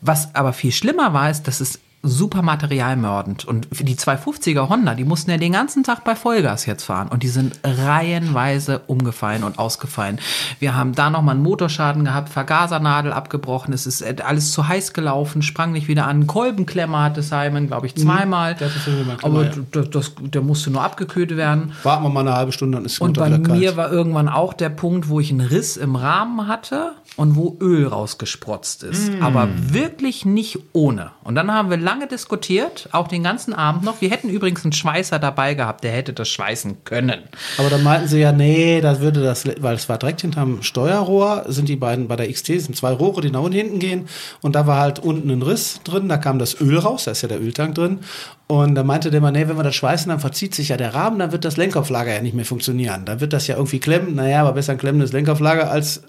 Was 0.00 0.34
aber 0.34 0.52
viel 0.52 0.72
schlimmer 0.72 1.12
war, 1.12 1.30
ist, 1.30 1.46
dass 1.46 1.60
es 1.60 1.80
super 2.02 2.40
materialmördend. 2.40 3.44
Und 3.44 3.68
für 3.72 3.84
die 3.84 3.94
250er 3.94 4.70
Honda, 4.70 4.94
die 4.94 5.04
mussten 5.04 5.30
ja 5.30 5.36
den 5.36 5.52
ganzen 5.52 5.84
Tag 5.84 6.02
bei 6.04 6.16
Vollgas 6.16 6.64
jetzt 6.64 6.84
fahren. 6.84 7.08
Und 7.08 7.22
die 7.22 7.28
sind 7.28 7.60
reihenweise 7.62 8.80
umgefallen 8.86 9.44
und 9.44 9.58
ausgefallen. 9.58 10.18
Wir 10.58 10.74
haben 10.74 10.94
da 10.94 11.10
nochmal 11.10 11.34
einen 11.34 11.44
Motorschaden 11.44 12.04
gehabt, 12.06 12.30
Vergasernadel 12.30 13.12
abgebrochen, 13.12 13.74
es 13.74 13.86
ist 13.86 14.00
äh, 14.00 14.16
alles 14.24 14.52
zu 14.52 14.66
heiß 14.66 14.94
gelaufen, 14.94 15.42
sprang 15.42 15.72
nicht 15.72 15.88
wieder 15.88 16.06
an. 16.06 16.26
Kolbenklemmer 16.26 17.02
hatte 17.02 17.22
Simon, 17.22 17.66
glaube 17.66 17.86
ich, 17.86 17.94
zweimal. 17.94 18.54
der 18.54 18.68
hatte 18.70 18.80
Kolbenklemmer, 18.80 19.24
Aber 19.24 19.44
ja. 19.44 19.52
das, 19.70 19.90
das, 19.90 20.12
der 20.18 20.40
musste 20.40 20.70
nur 20.70 20.82
abgekühlt 20.82 21.36
werden. 21.36 21.72
Warten 21.82 22.04
wir 22.04 22.08
mal 22.08 22.20
eine 22.20 22.34
halbe 22.34 22.52
Stunde, 22.52 22.78
dann 22.78 22.86
ist 22.86 22.94
es 22.94 23.00
Und 23.00 23.18
bei 23.18 23.28
mir 23.36 23.76
war 23.76 23.92
irgendwann 23.92 24.28
auch 24.28 24.54
der 24.54 24.70
Punkt, 24.70 25.08
wo 25.08 25.20
ich 25.20 25.30
einen 25.30 25.40
Riss 25.40 25.76
im 25.76 25.96
Rahmen 25.96 26.48
hatte 26.48 26.92
und 27.16 27.36
wo 27.36 27.56
Öl 27.60 27.86
rausgesprotzt 27.86 28.82
ist. 28.82 29.12
Mm. 29.12 29.22
Aber 29.22 29.48
wirklich 29.54 30.24
nicht 30.24 30.58
ohne. 30.72 31.10
Und 31.22 31.34
dann 31.34 31.52
haben 31.52 31.70
wir 31.70 31.76
lange 31.76 32.06
diskutiert, 32.06 32.88
auch 32.92 33.08
den 33.08 33.22
ganzen 33.22 33.52
Abend 33.52 33.84
noch. 33.84 34.00
Wir 34.00 34.10
hätten 34.10 34.28
übrigens 34.28 34.64
einen 34.64 34.72
Schweißer 34.72 35.18
dabei 35.18 35.54
gehabt, 35.54 35.84
der 35.84 35.92
hätte 35.92 36.12
das 36.12 36.28
schweißen 36.28 36.84
können. 36.84 37.20
Aber 37.58 37.68
dann 37.68 37.82
meinten 37.82 38.08
sie 38.08 38.20
ja, 38.20 38.32
nee, 38.32 38.80
das 38.80 39.00
würde 39.00 39.22
das, 39.22 39.44
weil 39.60 39.74
es 39.74 39.88
war 39.88 39.98
direkt 39.98 40.22
hinterm 40.22 40.62
Steuerrohr, 40.62 41.44
sind 41.48 41.68
die 41.68 41.76
beiden 41.76 42.08
bei 42.08 42.16
der 42.16 42.30
XT, 42.32 42.46
sind 42.46 42.76
zwei 42.76 42.92
Rohre, 42.92 43.20
die 43.20 43.30
nach 43.30 43.40
unten 43.40 43.58
hinten 43.58 43.78
gehen. 43.78 44.08
Und 44.40 44.54
da 44.54 44.66
war 44.66 44.80
halt 44.80 44.98
unten 44.98 45.30
ein 45.30 45.42
Riss 45.42 45.80
drin, 45.84 46.08
da 46.08 46.16
kam 46.16 46.38
das 46.38 46.60
Öl 46.60 46.78
raus, 46.78 47.04
da 47.04 47.10
ist 47.10 47.22
ja 47.22 47.28
der 47.28 47.40
Öltank 47.40 47.74
drin. 47.74 48.00
Und 48.46 48.74
da 48.74 48.82
meinte 48.82 49.12
der 49.12 49.20
mal, 49.20 49.30
nee, 49.30 49.46
wenn 49.46 49.56
wir 49.56 49.62
das 49.62 49.76
schweißen, 49.76 50.08
dann 50.08 50.18
verzieht 50.18 50.56
sich 50.56 50.70
ja 50.70 50.76
der 50.76 50.92
Rahmen, 50.92 51.20
dann 51.20 51.30
wird 51.30 51.44
das 51.44 51.56
Lenkauflager 51.56 52.12
ja 52.12 52.20
nicht 52.20 52.34
mehr 52.34 52.44
funktionieren. 52.44 53.04
Dann 53.04 53.20
wird 53.20 53.32
das 53.32 53.46
ja 53.46 53.54
irgendwie 53.54 53.78
klemmen. 53.78 54.16
Naja, 54.16 54.40
aber 54.40 54.54
besser 54.54 54.72
ein 54.72 54.78
klemmendes 54.78 55.12
Lenkauflager 55.12 55.70
als 55.70 56.02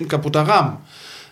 ein 0.00 0.08
kaputter 0.08 0.42
Rahmen. 0.42 0.78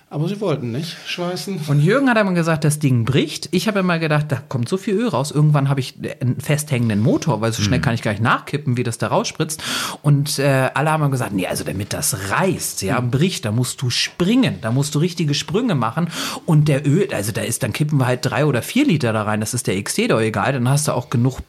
Aber 0.08 0.28
sie 0.28 0.40
wollten 0.40 0.70
nicht 0.70 0.96
schweißen. 1.06 1.62
Und 1.66 1.80
Jürgen 1.80 2.08
hat 2.08 2.16
einmal 2.16 2.34
gesagt, 2.34 2.62
das 2.62 2.78
Ding 2.78 3.04
bricht. 3.04 3.48
Ich 3.50 3.66
habe 3.66 3.80
immer 3.80 3.98
gedacht, 3.98 4.26
da 4.28 4.36
kommt 4.36 4.68
so 4.68 4.76
viel 4.76 4.94
Öl 4.94 5.08
raus. 5.08 5.32
Irgendwann 5.32 5.68
habe 5.68 5.80
ich 5.80 5.94
einen 6.20 6.40
festhängenden 6.40 7.00
Motor, 7.00 7.40
weil 7.40 7.52
so 7.52 7.60
schnell 7.60 7.80
kann 7.80 7.92
ich 7.92 8.02
gar 8.02 8.12
nicht 8.12 8.22
nachkippen, 8.22 8.76
wie 8.76 8.84
das 8.84 8.98
da 8.98 9.08
rausspritzt. 9.08 9.60
Und 10.02 10.38
äh, 10.38 10.70
alle 10.74 10.92
haben 10.92 11.10
gesagt, 11.10 11.32
nee, 11.32 11.48
also 11.48 11.64
damit 11.64 11.92
das 11.92 12.30
reißt, 12.30 12.82
ja, 12.82 13.00
bricht, 13.00 13.44
da 13.44 13.50
musst 13.50 13.82
du 13.82 13.90
springen, 13.90 14.58
da 14.62 14.70
musst 14.70 14.94
du 14.94 15.00
richtige 15.00 15.34
Sprünge 15.34 15.74
machen. 15.74 16.08
Und 16.46 16.68
der 16.68 16.86
Öl, 16.86 17.08
also 17.12 17.32
da 17.32 17.40
ist, 17.40 17.64
dann 17.64 17.72
kippen 17.72 17.98
wir 17.98 18.06
halt 18.06 18.20
drei 18.22 18.46
oder 18.46 18.62
vier 18.62 18.86
Liter 18.86 19.12
da 19.12 19.22
rein. 19.24 19.40
Das 19.40 19.54
ist 19.54 19.66
der 19.66 19.82
XT 19.82 20.10
doch 20.10 20.20
egal. 20.20 20.52
Dann 20.52 20.68
hast 20.68 20.86
du 20.86 20.92
auch 20.92 21.10
genug. 21.10 21.40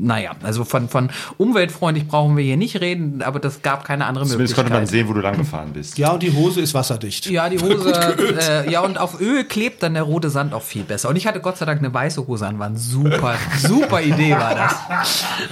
Naja, 0.00 0.30
also 0.44 0.64
von, 0.64 0.88
von 0.88 1.10
umweltfreundlich 1.38 2.06
brauchen 2.06 2.36
wir 2.36 2.44
hier 2.44 2.56
nicht 2.56 2.80
reden, 2.80 3.20
aber 3.20 3.40
das 3.40 3.62
gab 3.62 3.84
keine 3.84 4.06
andere 4.06 4.24
Zumindest 4.26 4.56
Möglichkeit. 4.56 4.64
konnte 4.66 4.78
man 4.78 4.86
sehen, 4.86 5.08
wo 5.08 5.12
du 5.12 5.20
lang 5.20 5.36
gefahren 5.36 5.70
bist. 5.72 5.98
Ja, 5.98 6.12
und 6.12 6.22
die 6.22 6.32
Hose 6.32 6.60
ist 6.60 6.72
wasserdicht. 6.72 7.26
Ja, 7.26 7.48
die 7.48 7.58
Hose, 7.58 7.97
äh, 8.40 8.70
ja, 8.70 8.80
und 8.80 8.98
auf 8.98 9.20
Öl 9.20 9.44
klebt 9.44 9.82
dann 9.82 9.94
der 9.94 10.02
rote 10.02 10.30
Sand 10.30 10.54
auch 10.54 10.62
viel 10.62 10.84
besser. 10.84 11.08
Und 11.08 11.16
ich 11.16 11.26
hatte 11.26 11.40
Gott 11.40 11.58
sei 11.58 11.66
Dank 11.66 11.80
eine 11.80 11.92
weiße 11.92 12.26
Hose 12.26 12.46
an, 12.46 12.58
war 12.58 12.66
eine 12.66 12.78
super, 12.78 13.34
super 13.58 14.00
Idee 14.00 14.32
war 14.32 14.54
das. 14.54 14.74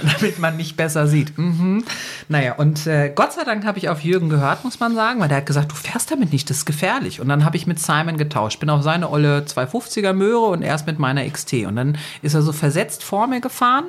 Damit 0.01 0.39
man 0.39 0.57
mich 0.57 0.75
besser 0.75 1.07
sieht. 1.07 1.37
Mhm. 1.37 1.83
Naja, 2.29 2.55
und 2.55 2.87
äh, 2.87 3.11
Gott 3.13 3.33
sei 3.33 3.43
Dank 3.43 3.65
habe 3.65 3.77
ich 3.77 3.89
auf 3.89 4.01
Jürgen 4.01 4.29
gehört, 4.29 4.63
muss 4.63 4.79
man 4.79 4.95
sagen, 4.95 5.19
weil 5.19 5.29
der 5.29 5.37
hat 5.37 5.45
gesagt, 5.45 5.71
du 5.71 5.75
fährst 5.75 6.11
damit 6.11 6.31
nicht, 6.31 6.49
das 6.49 6.57
ist 6.57 6.65
gefährlich. 6.65 7.21
Und 7.21 7.29
dann 7.29 7.45
habe 7.45 7.57
ich 7.57 7.67
mit 7.67 7.79
Simon 7.79 8.17
getauscht. 8.17 8.59
Bin 8.59 8.69
auf 8.69 8.83
seine 8.83 9.09
olle 9.09 9.39
250er 9.39 10.13
Möhre 10.13 10.45
und 10.45 10.61
erst 10.61 10.87
mit 10.87 10.99
meiner 10.99 11.27
XT. 11.29 11.65
Und 11.65 11.75
dann 11.75 11.97
ist 12.21 12.33
er 12.33 12.41
so 12.41 12.51
versetzt 12.51 13.03
vor 13.03 13.27
mir 13.27 13.41
gefahren. 13.41 13.85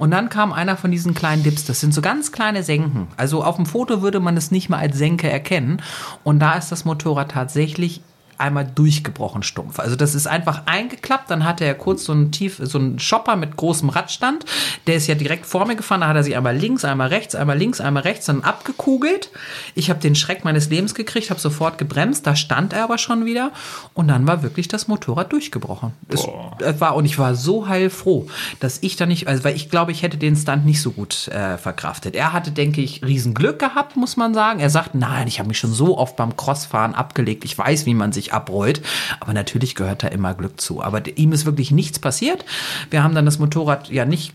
Und 0.00 0.12
dann 0.12 0.30
kam 0.30 0.50
einer 0.54 0.78
von 0.78 0.90
diesen 0.90 1.12
kleinen 1.12 1.42
Dips. 1.42 1.66
Das 1.66 1.80
sind 1.80 1.92
so 1.92 2.00
ganz 2.00 2.32
kleine 2.32 2.62
Senken. 2.62 3.08
Also 3.18 3.44
auf 3.44 3.56
dem 3.56 3.66
Foto 3.66 4.00
würde 4.00 4.18
man 4.18 4.34
es 4.34 4.50
nicht 4.50 4.70
mal 4.70 4.78
als 4.78 4.96
Senke 4.96 5.28
erkennen. 5.28 5.82
Und 6.24 6.38
da 6.38 6.54
ist 6.54 6.72
das 6.72 6.86
Motorrad 6.86 7.32
tatsächlich 7.32 8.00
einmal 8.40 8.66
durchgebrochen 8.66 9.42
stumpf. 9.42 9.78
Also 9.78 9.96
das 9.96 10.14
ist 10.14 10.26
einfach 10.26 10.62
eingeklappt, 10.66 11.30
dann 11.30 11.44
hatte 11.44 11.64
er 11.64 11.74
kurz 11.74 12.04
so 12.04 12.12
einen 12.12 12.32
tief, 12.32 12.60
so 12.62 12.78
einen 12.78 12.98
Shopper 12.98 13.36
mit 13.36 13.56
großem 13.56 13.88
Radstand, 13.88 14.44
der 14.86 14.96
ist 14.96 15.06
ja 15.06 15.14
direkt 15.14 15.46
vor 15.46 15.66
mir 15.66 15.76
gefahren, 15.76 16.00
da 16.00 16.08
hat 16.08 16.16
er 16.16 16.24
sich 16.24 16.36
einmal 16.36 16.56
links, 16.56 16.84
einmal 16.84 17.08
rechts, 17.08 17.34
einmal 17.34 17.58
links, 17.58 17.80
einmal 17.80 18.02
rechts, 18.02 18.26
dann 18.26 18.42
abgekugelt. 18.42 19.30
Ich 19.74 19.90
habe 19.90 20.00
den 20.00 20.14
Schreck 20.14 20.44
meines 20.44 20.70
Lebens 20.70 20.94
gekriegt, 20.94 21.30
habe 21.30 21.40
sofort 21.40 21.78
gebremst, 21.78 22.26
da 22.26 22.36
stand 22.36 22.72
er 22.72 22.84
aber 22.84 22.98
schon 22.98 23.24
wieder 23.24 23.52
und 23.94 24.08
dann 24.08 24.26
war 24.26 24.42
wirklich 24.42 24.68
das 24.68 24.88
Motorrad 24.88 25.32
durchgebrochen. 25.32 25.92
Es, 26.08 26.26
es 26.60 26.80
war 26.80 26.96
und 26.96 27.04
ich 27.04 27.18
war 27.18 27.34
so 27.34 27.68
heilfroh, 27.68 28.26
dass 28.60 28.78
ich 28.82 28.96
da 28.96 29.06
nicht, 29.06 29.28
also 29.28 29.44
weil 29.44 29.56
ich 29.56 29.70
glaube, 29.70 29.92
ich 29.92 30.02
hätte 30.02 30.16
den 30.16 30.36
Stunt 30.36 30.64
nicht 30.64 30.80
so 30.80 30.92
gut 30.92 31.28
äh, 31.28 31.58
verkraftet. 31.58 32.14
Er 32.14 32.32
hatte, 32.32 32.50
denke 32.50 32.80
ich, 32.80 33.04
Riesenglück 33.04 33.58
gehabt, 33.58 33.96
muss 33.96 34.16
man 34.16 34.34
sagen. 34.34 34.60
Er 34.60 34.70
sagt, 34.70 34.94
nein, 34.94 35.28
ich 35.28 35.38
habe 35.38 35.48
mich 35.48 35.58
schon 35.58 35.72
so 35.72 35.98
oft 35.98 36.16
beim 36.16 36.36
Crossfahren 36.36 36.94
abgelegt. 36.94 37.44
Ich 37.44 37.56
weiß, 37.56 37.86
wie 37.86 37.94
man 37.94 38.12
sich 38.12 38.29
abrollt. 38.32 38.82
Aber 39.20 39.32
natürlich 39.32 39.74
gehört 39.74 40.02
da 40.02 40.08
immer 40.08 40.34
Glück 40.34 40.60
zu. 40.60 40.82
Aber 40.82 41.02
ihm 41.16 41.32
ist 41.32 41.46
wirklich 41.46 41.70
nichts 41.70 41.98
passiert. 41.98 42.44
Wir 42.90 43.02
haben 43.02 43.14
dann 43.14 43.24
das 43.24 43.38
Motorrad 43.38 43.88
ja 43.90 44.04
nicht, 44.04 44.32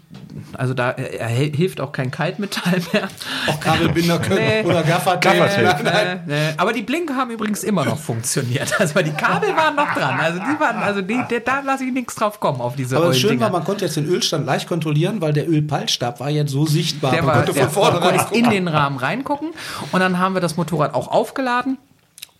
also 0.53 0.73
da 0.73 0.95
hilft 0.95 1.79
auch 1.81 1.91
kein 1.91 2.11
Kaltmetall 2.11 2.81
mehr. 2.93 3.07
Auch 3.47 3.59
Kabelbinder 3.59 4.19
können 4.19 4.35
Nee. 4.39 4.63
oder 4.63 4.83
Gaffertape. 4.83 5.37
Nein, 5.37 5.79
nein. 5.83 6.29
Äh, 6.29 6.53
aber 6.57 6.73
die 6.73 6.81
Blinker 6.81 7.15
haben 7.15 7.31
übrigens 7.31 7.63
immer 7.63 7.85
noch 7.85 7.97
funktioniert. 7.99 8.73
Also 8.79 8.99
die 9.01 9.11
Kabel 9.11 9.49
waren 9.55 9.75
noch 9.75 9.93
dran. 9.93 10.19
Also 10.19 10.39
die 10.39 10.59
waren, 10.59 10.77
also 10.77 11.01
die, 11.01 11.21
die, 11.29 11.39
da 11.43 11.61
lasse 11.61 11.85
ich 11.85 11.93
nichts 11.93 12.15
drauf 12.15 12.39
kommen 12.39 12.61
auf 12.61 12.75
diese 12.75 12.97
Aber 12.97 13.13
schön 13.13 13.39
war, 13.39 13.49
man 13.49 13.63
konnte 13.63 13.85
jetzt 13.85 13.95
den 13.95 14.05
Ölstand 14.05 14.45
leicht 14.45 14.67
kontrollieren, 14.67 15.21
weil 15.21 15.33
der 15.33 15.49
Ölpeilstab 15.49 16.19
war 16.19 16.29
jetzt 16.29 16.51
so 16.51 16.65
sichtbar. 16.65 17.11
Der 17.11 17.21
man 17.21 17.27
war, 17.29 17.35
konnte 17.37 17.53
der, 17.53 17.63
von 17.69 17.71
vorne 17.83 17.97
du 17.99 18.01
konntest 18.01 18.25
reingucken. 18.31 18.45
in 18.45 18.51
den 18.51 18.67
Rahmen 18.67 18.97
reingucken 18.97 19.49
und 19.91 19.99
dann 19.99 20.19
haben 20.19 20.33
wir 20.33 20.41
das 20.41 20.57
Motorrad 20.57 20.93
auch 20.93 21.07
aufgeladen. 21.07 21.77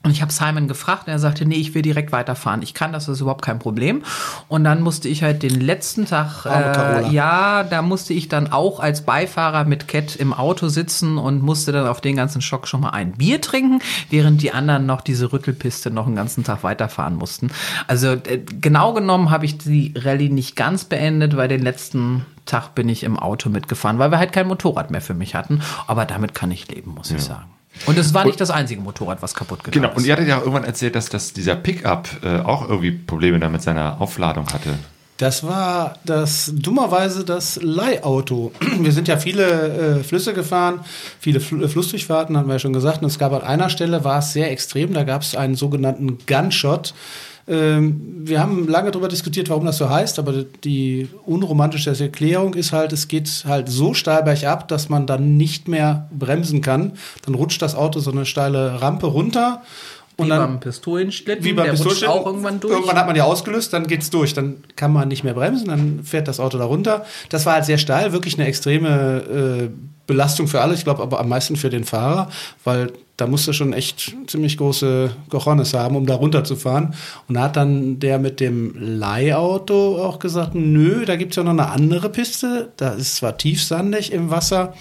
Und 0.06 0.12
ich 0.12 0.22
habe 0.22 0.32
Simon 0.32 0.68
gefragt 0.68 1.08
und 1.08 1.14
er 1.14 1.18
sagte, 1.18 1.48
nee, 1.48 1.56
ich 1.56 1.74
will 1.74 1.82
direkt 1.82 2.12
weiterfahren. 2.12 2.62
Ich 2.62 2.76
kann 2.76 2.94
das, 2.94 3.08
das 3.08 3.16
ist 3.16 3.22
überhaupt 3.22 3.44
kein 3.44 3.58
Problem. 3.58 4.04
Und 4.48 4.64
dann 4.64 4.84
musste 4.84 5.10
ich 5.10 5.24
halt 5.24 5.42
den 5.42 5.60
letzten 5.60 6.06
Tag, 6.06 6.46
äh, 6.46 7.10
ja, 7.12 7.64
da 7.64 7.82
musste 7.82 8.14
ich 8.14 8.30
dann 8.30 8.52
auch 8.52 8.80
als 8.80 9.02
Beifahrer 9.02 9.66
mit 9.66 9.88
Cat 9.88 10.16
im 10.16 10.32
Auto 10.32 10.68
sitzen 10.68 11.18
und 11.18 11.42
musste 11.42 11.72
dann 11.72 11.88
auf 11.88 12.02
den 12.02 12.16
ganzen 12.16 12.44
Schock 12.44 12.68
schon 12.68 12.82
mal 12.82 12.92
ein 12.92 13.14
Bier 13.14 13.42
trinken, 13.42 13.80
während 14.12 14.44
die 14.44 14.52
anderen 14.52 14.86
noch 14.86 15.02
diese 15.02 15.34
Rüttelpiste 15.34 15.90
noch 15.90 16.06
einen 16.06 16.16
ganzen 16.16 16.44
Tag 16.44 16.62
weiterfahren 16.62 17.16
mussten. 17.16 17.50
Also 17.88 18.10
äh, 18.10 18.44
genau 18.62 18.94
genommen 18.94 19.32
habe 19.32 19.46
ich 19.46 19.58
die 19.58 19.96
Rallye 19.98 20.30
nicht 20.30 20.56
ganz 20.56 20.86
beendet, 20.86 21.36
weil 21.36 21.48
den 21.48 21.64
letzten 21.64 22.28
Tag 22.46 22.76
bin 22.76 22.90
ich 22.90 23.02
im 23.02 23.18
Auto 23.18 23.50
mitgefahren, 23.50 23.98
weil 23.98 24.12
wir 24.12 24.20
halt 24.20 24.34
kein 24.34 24.48
Motorrad 24.48 24.92
mehr 24.92 25.02
für 25.02 25.16
mich 25.16 25.34
hatten. 25.34 25.64
Aber 25.88 26.06
damit 26.06 26.36
kann 26.36 26.52
ich 26.52 26.68
leben, 26.68 26.94
muss 26.94 27.10
ich 27.10 27.24
sagen. 27.24 27.56
Und 27.86 27.98
es 27.98 28.14
war 28.14 28.26
nicht 28.26 28.40
das 28.40 28.52
einzige 28.52 28.82
Motorrad, 28.82 29.22
was 29.22 29.34
kaputt 29.34 29.64
gegangen 29.64 29.82
Genau, 29.84 29.94
ist. 29.94 29.98
und 29.98 30.06
ihr 30.06 30.14
hattet 30.14 30.28
ja 30.28 30.38
auch 30.38 30.42
irgendwann 30.42 30.64
erzählt, 30.64 30.96
dass, 30.96 31.10
dass 31.10 31.34
dieser 31.34 31.56
Pickup 31.56 32.08
äh, 32.24 32.40
auch 32.40 32.68
irgendwie 32.70 32.92
Probleme 32.92 33.40
da 33.40 33.50
mit 33.50 33.62
seiner 33.62 34.00
Aufladung 34.02 34.48
hatte. 34.54 34.76
Das 35.18 35.44
war 35.44 35.96
das 36.04 36.52
dummerweise 36.54 37.24
das 37.24 37.60
Leihauto. 37.62 38.52
Wir 38.80 38.92
sind 38.92 39.08
ja 39.08 39.18
viele 39.18 40.00
äh, 40.00 40.04
Flüsse 40.04 40.34
gefahren, 40.34 40.82
viele 41.20 41.40
Fl 41.40 41.68
Flussdurchfahrten, 41.70 42.36
haben 42.38 42.48
wir 42.48 42.56
ja 42.56 42.60
schon 42.60 42.74
gesagt. 42.74 43.02
Und 43.02 43.08
es 43.08 43.18
gab 43.20 43.32
an 43.32 43.42
einer 43.42 43.70
Stelle, 43.70 44.04
war 44.04 44.20
es 44.20 44.34
sehr 44.34 44.52
extrem, 44.52 44.94
da 44.94 45.04
gab 45.04 45.22
es 45.22 45.36
einen 45.36 45.56
sogenannten 45.56 46.18
Gunshot. 46.28 46.94
Ähm, 47.48 48.24
wir 48.28 48.40
haben 48.40 48.68
lange 48.68 48.90
darüber 48.90 49.08
diskutiert, 49.08 49.50
warum 49.50 49.66
das 49.66 49.78
so 49.78 49.90
heißt, 49.90 50.18
aber 50.18 50.44
die 50.64 51.10
unromantische 51.26 51.92
Erklärung 51.92 52.56
ist 52.56 52.72
halt, 52.72 52.92
es 52.92 53.08
geht 53.08 53.46
halt 53.46 53.70
so 53.70 53.94
steil 53.94 54.24
bergab, 54.24 54.68
dass 54.68 54.90
man 54.90 55.06
dann 55.06 55.38
nicht 55.38 55.68
mehr 55.68 56.10
bremsen 56.12 56.62
kann. 56.62 56.94
Dann 57.24 57.36
rutscht 57.36 57.62
das 57.62 57.76
Auto 57.76 58.00
so 58.00 58.12
eine 58.12 58.26
steile 58.26 58.82
Rampe 58.82 59.06
runter 59.06 59.62
Und 60.18 60.28
Wie 60.28 60.30
dann 60.30 60.40
beim 60.40 60.60
Pistolenschlitten, 60.62 61.44
wie 61.44 61.54
beim 61.54 61.66
der 61.66 61.74
rutscht 61.74 61.84
Pistolschlitten. 61.84 62.22
auch 62.22 62.26
irgendwann 62.26 62.60
durch. 62.60 62.74
Irgendwann 62.74 62.98
hat 62.98 63.06
man 63.06 63.16
die 63.16 63.22
ausgelöst, 63.22 63.74
dann 63.74 63.86
geht's 63.86 64.10
durch. 64.10 64.34
Dann 64.34 64.64
kann 64.76 64.94
man 64.94 65.10
nicht 65.10 65.24
mehr 65.24 65.34
bremsen, 65.34 65.68
dann 65.68 66.04
fährt 66.04 66.28
das 66.28 66.40
Auto 66.40 66.58
da 66.58 66.66
runter. 66.66 67.06
Das 67.30 67.46
war 67.46 67.56
halt 67.56 67.66
sehr 67.66 67.78
steil, 67.78 68.14
wirklich 68.14 68.36
eine 68.40 68.48
extreme 68.48 69.68
äh, 69.68 69.70
Belastung 70.08 70.48
für 70.48 70.62
alle. 70.62 70.74
Ich 70.74 70.84
glaube 70.84 71.02
aber 71.02 71.20
am 71.20 71.28
meisten 71.28 71.56
für 71.56 71.70
den 71.70 71.84
Fahrer, 71.84 72.30
weil 72.64 72.94
da 73.18 73.28
musste 73.28 73.54
schon 73.54 73.74
echt 73.74 74.16
ziemlich 74.28 74.58
große 74.58 75.12
Cojones 75.30 75.74
haben, 75.74 75.96
um 75.96 76.06
da 76.06 76.16
runterzufahren. 76.16 76.94
Und 77.28 77.36
da 77.36 77.44
hat 77.44 77.56
dann 77.56 78.00
der 78.00 78.20
mit 78.20 78.40
dem 78.40 78.76
Leihauto 78.78 80.04
auch 80.04 80.20
gesagt, 80.20 80.54
nö, 80.54 81.06
da 81.06 81.16
gibt's 81.16 81.38
ja 81.38 81.44
noch 81.44 81.52
eine 81.52 81.70
andere 81.70 82.10
Piste. 82.10 82.72
Da 82.78 82.90
ist 82.90 83.16
zwar 83.16 83.38
tiefsandig 83.38 84.12
im 84.12 84.32
Wasser, 84.32 84.74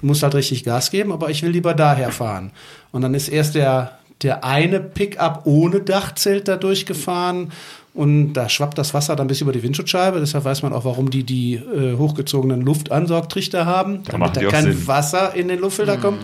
du 0.00 0.06
musst 0.06 0.22
halt 0.22 0.34
richtig 0.34 0.64
Gas 0.64 0.90
geben, 0.90 1.12
aber 1.12 1.30
ich 1.30 1.42
will 1.42 1.50
lieber 1.50 1.74
daher 1.74 2.12
fahren. 2.12 2.52
Und 2.92 3.02
dann 3.02 3.14
ist 3.14 3.28
erst 3.28 3.54
der, 3.54 3.97
der 4.22 4.44
eine 4.44 4.80
Pickup 4.80 5.42
ohne 5.44 5.80
Dachzelt 5.80 6.48
da 6.48 6.56
durchgefahren. 6.56 7.52
Und 7.94 8.34
da 8.34 8.48
schwappt 8.48 8.78
das 8.78 8.94
Wasser 8.94 9.16
dann 9.16 9.26
bis 9.26 9.40
über 9.40 9.50
die 9.50 9.62
Windschutzscheibe. 9.62 10.20
Deshalb 10.20 10.44
weiß 10.44 10.62
man 10.62 10.72
auch, 10.72 10.84
warum 10.84 11.10
die 11.10 11.24
die 11.24 11.54
äh, 11.54 11.96
hochgezogenen 11.96 12.60
Luftansaugtrichter 12.60 13.66
haben, 13.66 14.04
damit 14.04 14.36
da 14.36 14.40
die 14.40 14.46
auch 14.46 14.52
kein 14.52 14.64
Sinn. 14.64 14.86
Wasser 14.86 15.34
in 15.34 15.48
den 15.48 15.58
Luftfilter 15.58 15.96
kommt. 15.96 16.20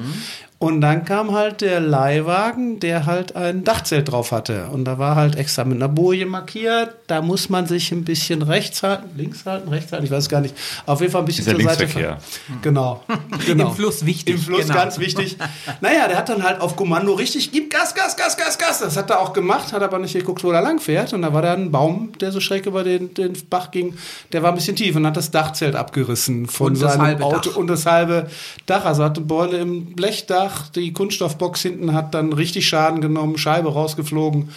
Und 0.64 0.80
dann 0.80 1.04
kam 1.04 1.32
halt 1.32 1.60
der 1.60 1.78
Leihwagen, 1.78 2.80
der 2.80 3.04
halt 3.04 3.36
ein 3.36 3.64
Dachzelt 3.64 4.10
drauf 4.10 4.32
hatte. 4.32 4.68
Und 4.72 4.86
da 4.86 4.98
war 4.98 5.14
halt 5.14 5.36
extra 5.36 5.62
mit 5.64 5.76
einer 5.76 5.90
Boje 5.90 6.24
markiert. 6.24 6.96
Da 7.06 7.20
muss 7.20 7.50
man 7.50 7.66
sich 7.66 7.92
ein 7.92 8.02
bisschen 8.02 8.40
rechts 8.40 8.82
halten, 8.82 9.10
links 9.14 9.44
halten, 9.44 9.68
rechts 9.68 9.92
halten, 9.92 10.06
ich 10.06 10.10
weiß 10.10 10.22
es 10.22 10.28
gar 10.30 10.40
nicht. 10.40 10.54
Auf 10.86 11.02
jeden 11.02 11.12
Fall 11.12 11.20
ein 11.20 11.26
bisschen 11.26 11.44
Ist 11.44 11.52
ja 11.52 11.58
zur 11.58 11.68
Seite. 11.68 11.80
Linksverkehr. 11.80 12.10
fahren. 12.12 12.60
Genau. 12.62 13.04
genau. 13.46 13.68
Im 13.68 13.74
Fluss 13.74 14.06
wichtig, 14.06 14.36
Im 14.36 14.40
Fluss 14.40 14.62
genau. 14.62 14.74
ganz 14.74 14.98
wichtig. 14.98 15.36
Naja, 15.80 16.08
der 16.08 16.16
hat 16.16 16.28
dann 16.28 16.42
halt 16.42 16.60
auf 16.60 16.76
Kommando 16.76 17.12
richtig, 17.12 17.52
gib 17.52 17.70
Gas, 17.70 17.94
Gas, 17.94 18.16
Gas, 18.16 18.36
Gas, 18.38 18.56
Gas. 18.56 18.78
Das 18.78 18.96
hat 18.96 19.10
er 19.10 19.20
auch 19.20 19.34
gemacht, 19.34 19.72
hat 19.72 19.82
aber 19.82 19.98
nicht 19.98 20.14
geguckt, 20.14 20.42
wo 20.44 20.50
er 20.50 20.62
lang 20.62 20.78
fährt. 20.78 21.12
Und 21.12 21.22
da 21.22 21.32
war 21.34 21.42
da 21.42 21.52
ein 21.52 21.70
Baum, 21.70 22.12
der 22.20 22.32
so 22.32 22.40
schräg 22.40 22.64
über 22.64 22.84
den, 22.84 23.12
den 23.12 23.34
Bach 23.50 23.70
ging. 23.70 23.94
Der 24.32 24.42
war 24.42 24.50
ein 24.50 24.54
bisschen 24.54 24.76
tief 24.76 24.96
und 24.96 25.06
hat 25.06 25.16
das 25.16 25.30
Dachzelt 25.30 25.76
abgerissen 25.76 26.46
von 26.46 26.74
seinem 26.74 27.22
Auto 27.22 27.50
Dach. 27.50 27.56
und 27.56 27.66
das 27.66 27.84
halbe 27.84 28.28
Dach. 28.66 28.84
Also 28.84 29.04
hatte 29.04 29.20
Beule 29.20 29.58
im 29.58 29.94
Blechdach, 29.94 30.53
die 30.74 30.92
Kunststoffbox 30.92 31.62
hinten 31.62 31.92
hat 31.92 32.14
dann 32.14 32.32
richtig 32.32 32.68
Schaden 32.68 33.00
genommen, 33.00 33.38
Scheibe 33.38 33.72
rausgeflogen. 33.72 34.50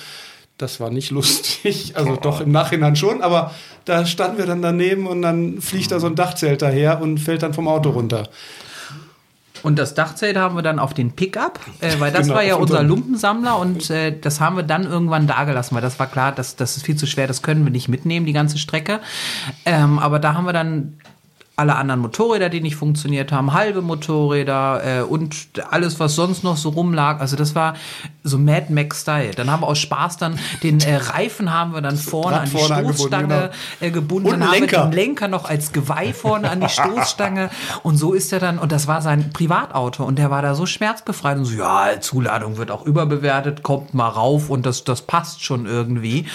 Das 0.57 0.79
war 0.79 0.89
nicht 0.89 1.11
lustig, 1.11 1.93
also 1.95 2.15
doch 2.15 2.41
im 2.41 2.51
Nachhinein 2.51 2.95
schon, 2.95 3.21
aber 3.21 3.53
da 3.85 4.05
standen 4.05 4.37
wir 4.37 4.45
dann 4.45 4.61
daneben 4.61 5.07
und 5.07 5.21
dann 5.21 5.61
fliegt 5.61 5.91
da 5.91 5.99
so 5.99 6.07
ein 6.07 6.15
Dachzelt 6.15 6.61
daher 6.61 7.01
und 7.01 7.19
fällt 7.19 7.43
dann 7.43 7.53
vom 7.53 7.67
Auto 7.67 7.91
runter. 7.91 8.27
Und 9.63 9.79
das 9.79 9.93
Dachzelt 9.95 10.37
haben 10.37 10.55
wir 10.55 10.61
dann 10.61 10.79
auf 10.79 10.93
den 10.93 11.11
Pickup, 11.11 11.59
äh, 11.81 11.99
weil 11.99 12.11
das 12.11 12.21
Genau, 12.23 12.35
war 12.35 12.43
ja 12.43 12.55
unser 12.55 12.83
Lumpensammler 12.83 13.57
und 13.57 13.89
äh, 13.89 14.17
das 14.17 14.39
haben 14.39 14.55
wir 14.55 14.63
dann 14.63 14.83
irgendwann 14.83 15.27
dagelassen, 15.27 15.75
weil 15.75 15.81
das 15.81 15.99
war 15.99 16.07
klar, 16.07 16.31
das, 16.31 16.55
das 16.55 16.77
ist 16.77 16.85
viel 16.85 16.95
zu 16.95 17.07
schwer, 17.07 17.27
das 17.27 17.41
können 17.41 17.63
wir 17.63 17.71
nicht 17.71 17.87
mitnehmen, 17.87 18.25
die 18.25 18.33
ganze 18.33 18.57
Strecke. 18.57 18.99
Ähm, 19.65 19.99
aber 19.99 20.19
da 20.19 20.33
haben 20.33 20.45
wir 20.45 20.53
dann 20.53 20.99
alle 21.57 21.75
anderen 21.75 22.01
Motorräder, 22.01 22.49
die 22.49 22.61
nicht 22.61 22.75
funktioniert 22.75 23.31
haben, 23.31 23.51
halbe 23.53 23.81
Motorräder 23.81 24.99
äh, 24.99 25.01
und 25.01 25.47
alles, 25.71 25.99
was 25.99 26.13
sonst 26.13 26.43
noch 26.43 26.55
so 26.55 26.69
rumlag. 26.69 27.19
Also 27.19 27.35
das 27.35 27.55
war 27.55 27.73
so 28.23 28.37
Mad 28.37 28.71
Max-Style. 28.71 29.31
Dann 29.31 29.49
haben 29.49 29.61
wir 29.61 29.67
aus 29.67 29.79
Spaß 29.79 30.17
dann 30.17 30.37
den 30.61 30.79
äh, 30.81 30.97
Reifen 30.97 31.51
haben 31.51 31.73
wir 31.73 31.81
dann 31.81 31.97
vorne 31.97 32.37
Rad 32.37 32.43
an 32.43 32.49
die 32.51 32.57
vorne 32.57 32.93
Stoßstange 32.93 33.49
äh, 33.79 33.89
gebunden. 33.89 34.27
Und 34.27 34.39
dann 34.39 34.43
einen 34.43 34.51
haben 34.51 34.59
Lenker. 34.59 34.77
wir 34.77 34.85
den 34.85 34.91
Lenker 34.93 35.27
noch 35.27 35.49
als 35.49 35.73
Geweih 35.73 36.13
vorne 36.13 36.49
an 36.51 36.61
die 36.61 36.69
Stoßstange. 36.69 37.49
Und 37.83 37.97
so 37.97 38.13
ist 38.13 38.31
er 38.33 38.39
dann, 38.39 38.59
und 38.59 38.71
das 38.71 38.87
war 38.87 39.01
sein 39.01 39.31
Privatauto. 39.31 40.03
Und 40.03 40.19
der 40.19 40.29
war 40.29 40.41
da 40.41 40.55
so 40.55 40.65
schmerzbefreit 40.65 41.37
und 41.37 41.45
so, 41.45 41.57
ja, 41.57 41.99
Zuladung 41.99 42.57
wird 42.57 42.71
auch 42.71 42.85
überbewertet, 42.85 43.63
kommt 43.63 43.93
mal 43.93 44.07
rauf 44.07 44.49
und 44.49 44.65
das, 44.65 44.83
das 44.83 45.01
passt 45.01 45.43
schon 45.43 45.65
irgendwie. 45.65 46.25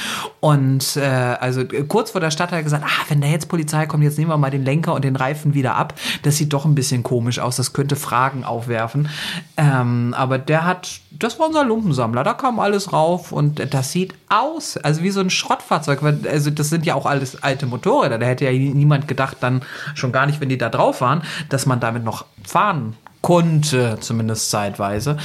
Und 0.41 0.97
äh, 0.97 1.03
also 1.03 1.63
kurz 1.89 2.11
vor 2.11 2.21
der 2.21 2.31
Stadt 2.31 2.51
hat 2.51 2.59
er 2.59 2.63
gesagt, 2.63 2.85
ah, 2.87 3.05
wenn 3.09 3.21
da 3.21 3.27
jetzt 3.27 3.49
Polizei 3.49 3.87
kommt, 3.87 4.03
jetzt 4.03 4.19
nehmen 4.19 4.31
wir 4.31 4.39
mal 4.39 4.51
den 4.51 4.65
Lenker 4.65 4.95
und 4.95 5.05
den 5.05 5.12
Reifen 5.17 5.55
wieder 5.55 5.77
ab. 5.77 5.95
Das 6.23 6.37
sieht 6.37 6.53
doch 6.53 6.65
ein 6.65 6.75
bisschen 6.75 7.03
komisch 7.03 7.39
aus, 7.39 7.57
das 7.57 7.73
könnte 7.73 7.97
Fragen 7.97 8.45
aufwerfen. 8.45 9.09
Ähm, 9.57 10.15
aber 10.17 10.39
der 10.39 10.65
hat, 10.65 11.01
das 11.11 11.39
war 11.39 11.49
unser 11.49 11.65
Lumpensammler, 11.65 12.25
da 12.25 12.35
kam 12.35 12.59
alles 12.61 12.93
rauf 12.93 13.33
und 13.33 13.75
das 13.75 13.93
sieht 13.93 14.15
aus, 14.29 14.77
also 14.77 15.03
wie 15.03 15.11
so 15.11 15.21
ein 15.21 15.31
Schrottfahrzeug. 15.31 16.03
Also 16.29 16.51
das 16.51 16.69
sind 16.69 16.87
ja 16.87 16.95
auch 16.95 17.07
alles 17.07 17.43
alte 17.43 17.67
Motorräder. 17.67 18.19
Da 18.19 18.27
hätte 18.27 18.45
ja 18.45 18.53
niemand 18.53 19.09
gedacht, 19.09 19.39
dann 19.41 19.63
schon 19.95 20.13
gar 20.13 20.27
nicht, 20.27 20.41
wenn 20.41 20.49
die 20.49 20.59
da 20.59 20.69
drauf 20.69 21.01
waren, 21.01 21.23
dass 21.49 21.67
man 21.67 21.81
damit 21.81 22.05
noch 22.05 22.25
fahren 22.45 22.97
konnte, 23.23 23.99
zumindest 24.01 24.51
zeitweise. 24.51 25.17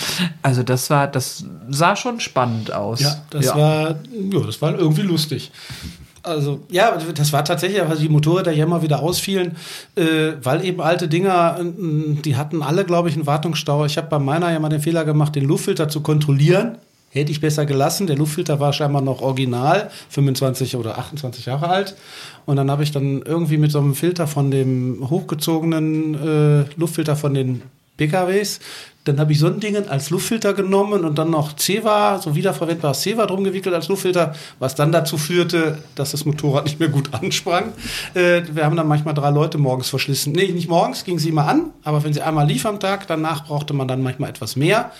Also 0.41 0.63
das 0.63 0.89
war, 0.89 1.07
das 1.07 1.45
sah 1.69 1.95
schon 1.95 2.19
spannend 2.19 2.71
aus. 2.71 3.01
Ja, 3.01 3.15
das 3.31 3.47
war, 3.55 3.89
ja, 3.89 4.39
das 4.45 4.61
war 4.61 4.77
irgendwie 4.77 5.01
lustig. 5.01 5.51
Also, 6.27 6.59
ja, 6.69 6.97
das 7.15 7.31
war 7.31 7.45
tatsächlich, 7.45 7.81
weil 7.87 7.97
die 7.97 8.09
Motorräder 8.09 8.51
ja 8.51 8.65
immer 8.65 8.81
wieder 8.81 9.01
ausfielen, 9.01 9.55
äh, 9.95 10.33
weil 10.43 10.65
eben 10.65 10.81
alte 10.81 11.07
Dinger, 11.07 11.57
äh, 11.59 12.21
die 12.21 12.35
hatten 12.35 12.61
alle, 12.61 12.83
glaube 12.83 13.09
ich, 13.09 13.15
einen 13.15 13.25
Wartungsstau. 13.25 13.85
Ich 13.85 13.97
habe 13.97 14.07
bei 14.07 14.19
meiner 14.19 14.51
ja 14.51 14.59
mal 14.59 14.69
den 14.69 14.81
Fehler 14.81 15.05
gemacht, 15.05 15.35
den 15.35 15.45
Luftfilter 15.45 15.87
zu 15.89 16.01
kontrollieren. 16.01 16.77
Hätte 17.09 17.31
ich 17.31 17.39
besser 17.39 17.65
gelassen. 17.65 18.05
Der 18.05 18.17
Luftfilter 18.17 18.59
war 18.59 18.73
scheinbar 18.73 19.01
noch 19.01 19.21
original, 19.21 19.89
25 20.09 20.75
oder 20.75 20.97
28 20.97 21.45
Jahre 21.45 21.69
alt. 21.69 21.95
Und 22.45 22.57
dann 22.57 22.69
habe 22.69 22.83
ich 22.83 22.91
dann 22.91 23.21
irgendwie 23.21 23.57
mit 23.57 23.71
so 23.71 23.79
einem 23.79 23.95
Filter 23.95 24.27
von 24.27 24.51
dem 24.51 25.09
hochgezogenen 25.09 26.15
äh, 26.15 26.65
Luftfilter 26.75 27.15
von 27.15 27.33
den 27.33 27.61
PKWs. 27.97 28.59
Dann 29.07 29.19
habe 29.21 29.31
ich 29.31 29.39
so 29.39 29.47
ein 29.47 29.61
Ding 29.61 29.75
als 29.87 30.09
Luftfilter 30.09 30.53
genommen 30.53 31.05
und 31.05 31.17
dann 31.17 31.29
noch 31.29 31.55
Ceva, 31.57 32.19
so 32.19 32.35
wiederverwendbares 32.35 33.01
Ceva 33.01 33.25
drum 33.25 33.43
gewickelt 33.43 33.73
als 33.73 33.87
Luftfilter, 33.87 34.35
was 34.59 34.75
dann 34.75 34.91
dazu 34.91 35.17
führte, 35.17 35.77
dass 35.95 36.11
das 36.11 36.25
Motorrad 36.25 36.65
nicht 36.65 36.79
mehr 36.79 36.89
gut 36.89 37.13
ansprang. 37.21 37.71
Äh, 38.13 38.41
wir 38.51 38.65
haben 38.65 38.75
dann 38.75 38.87
manchmal 38.87 39.13
drei 39.13 39.29
Leute 39.29 39.57
morgens 39.57 39.89
verschlissen. 39.89 40.33
Nee, 40.33 40.51
nicht 40.51 40.67
morgens, 40.67 41.05
ging 41.05 41.19
sie 41.19 41.29
immer 41.29 41.47
an, 41.47 41.71
aber 41.83 42.03
wenn 42.03 42.13
sie 42.13 42.21
einmal 42.21 42.47
lief 42.47 42.65
am 42.65 42.81
Tag, 42.81 43.07
danach 43.07 43.45
brauchte 43.45 43.73
man 43.73 43.87
dann 43.87 44.03
manchmal 44.03 44.29
etwas 44.29 44.57
mehr. 44.57 44.91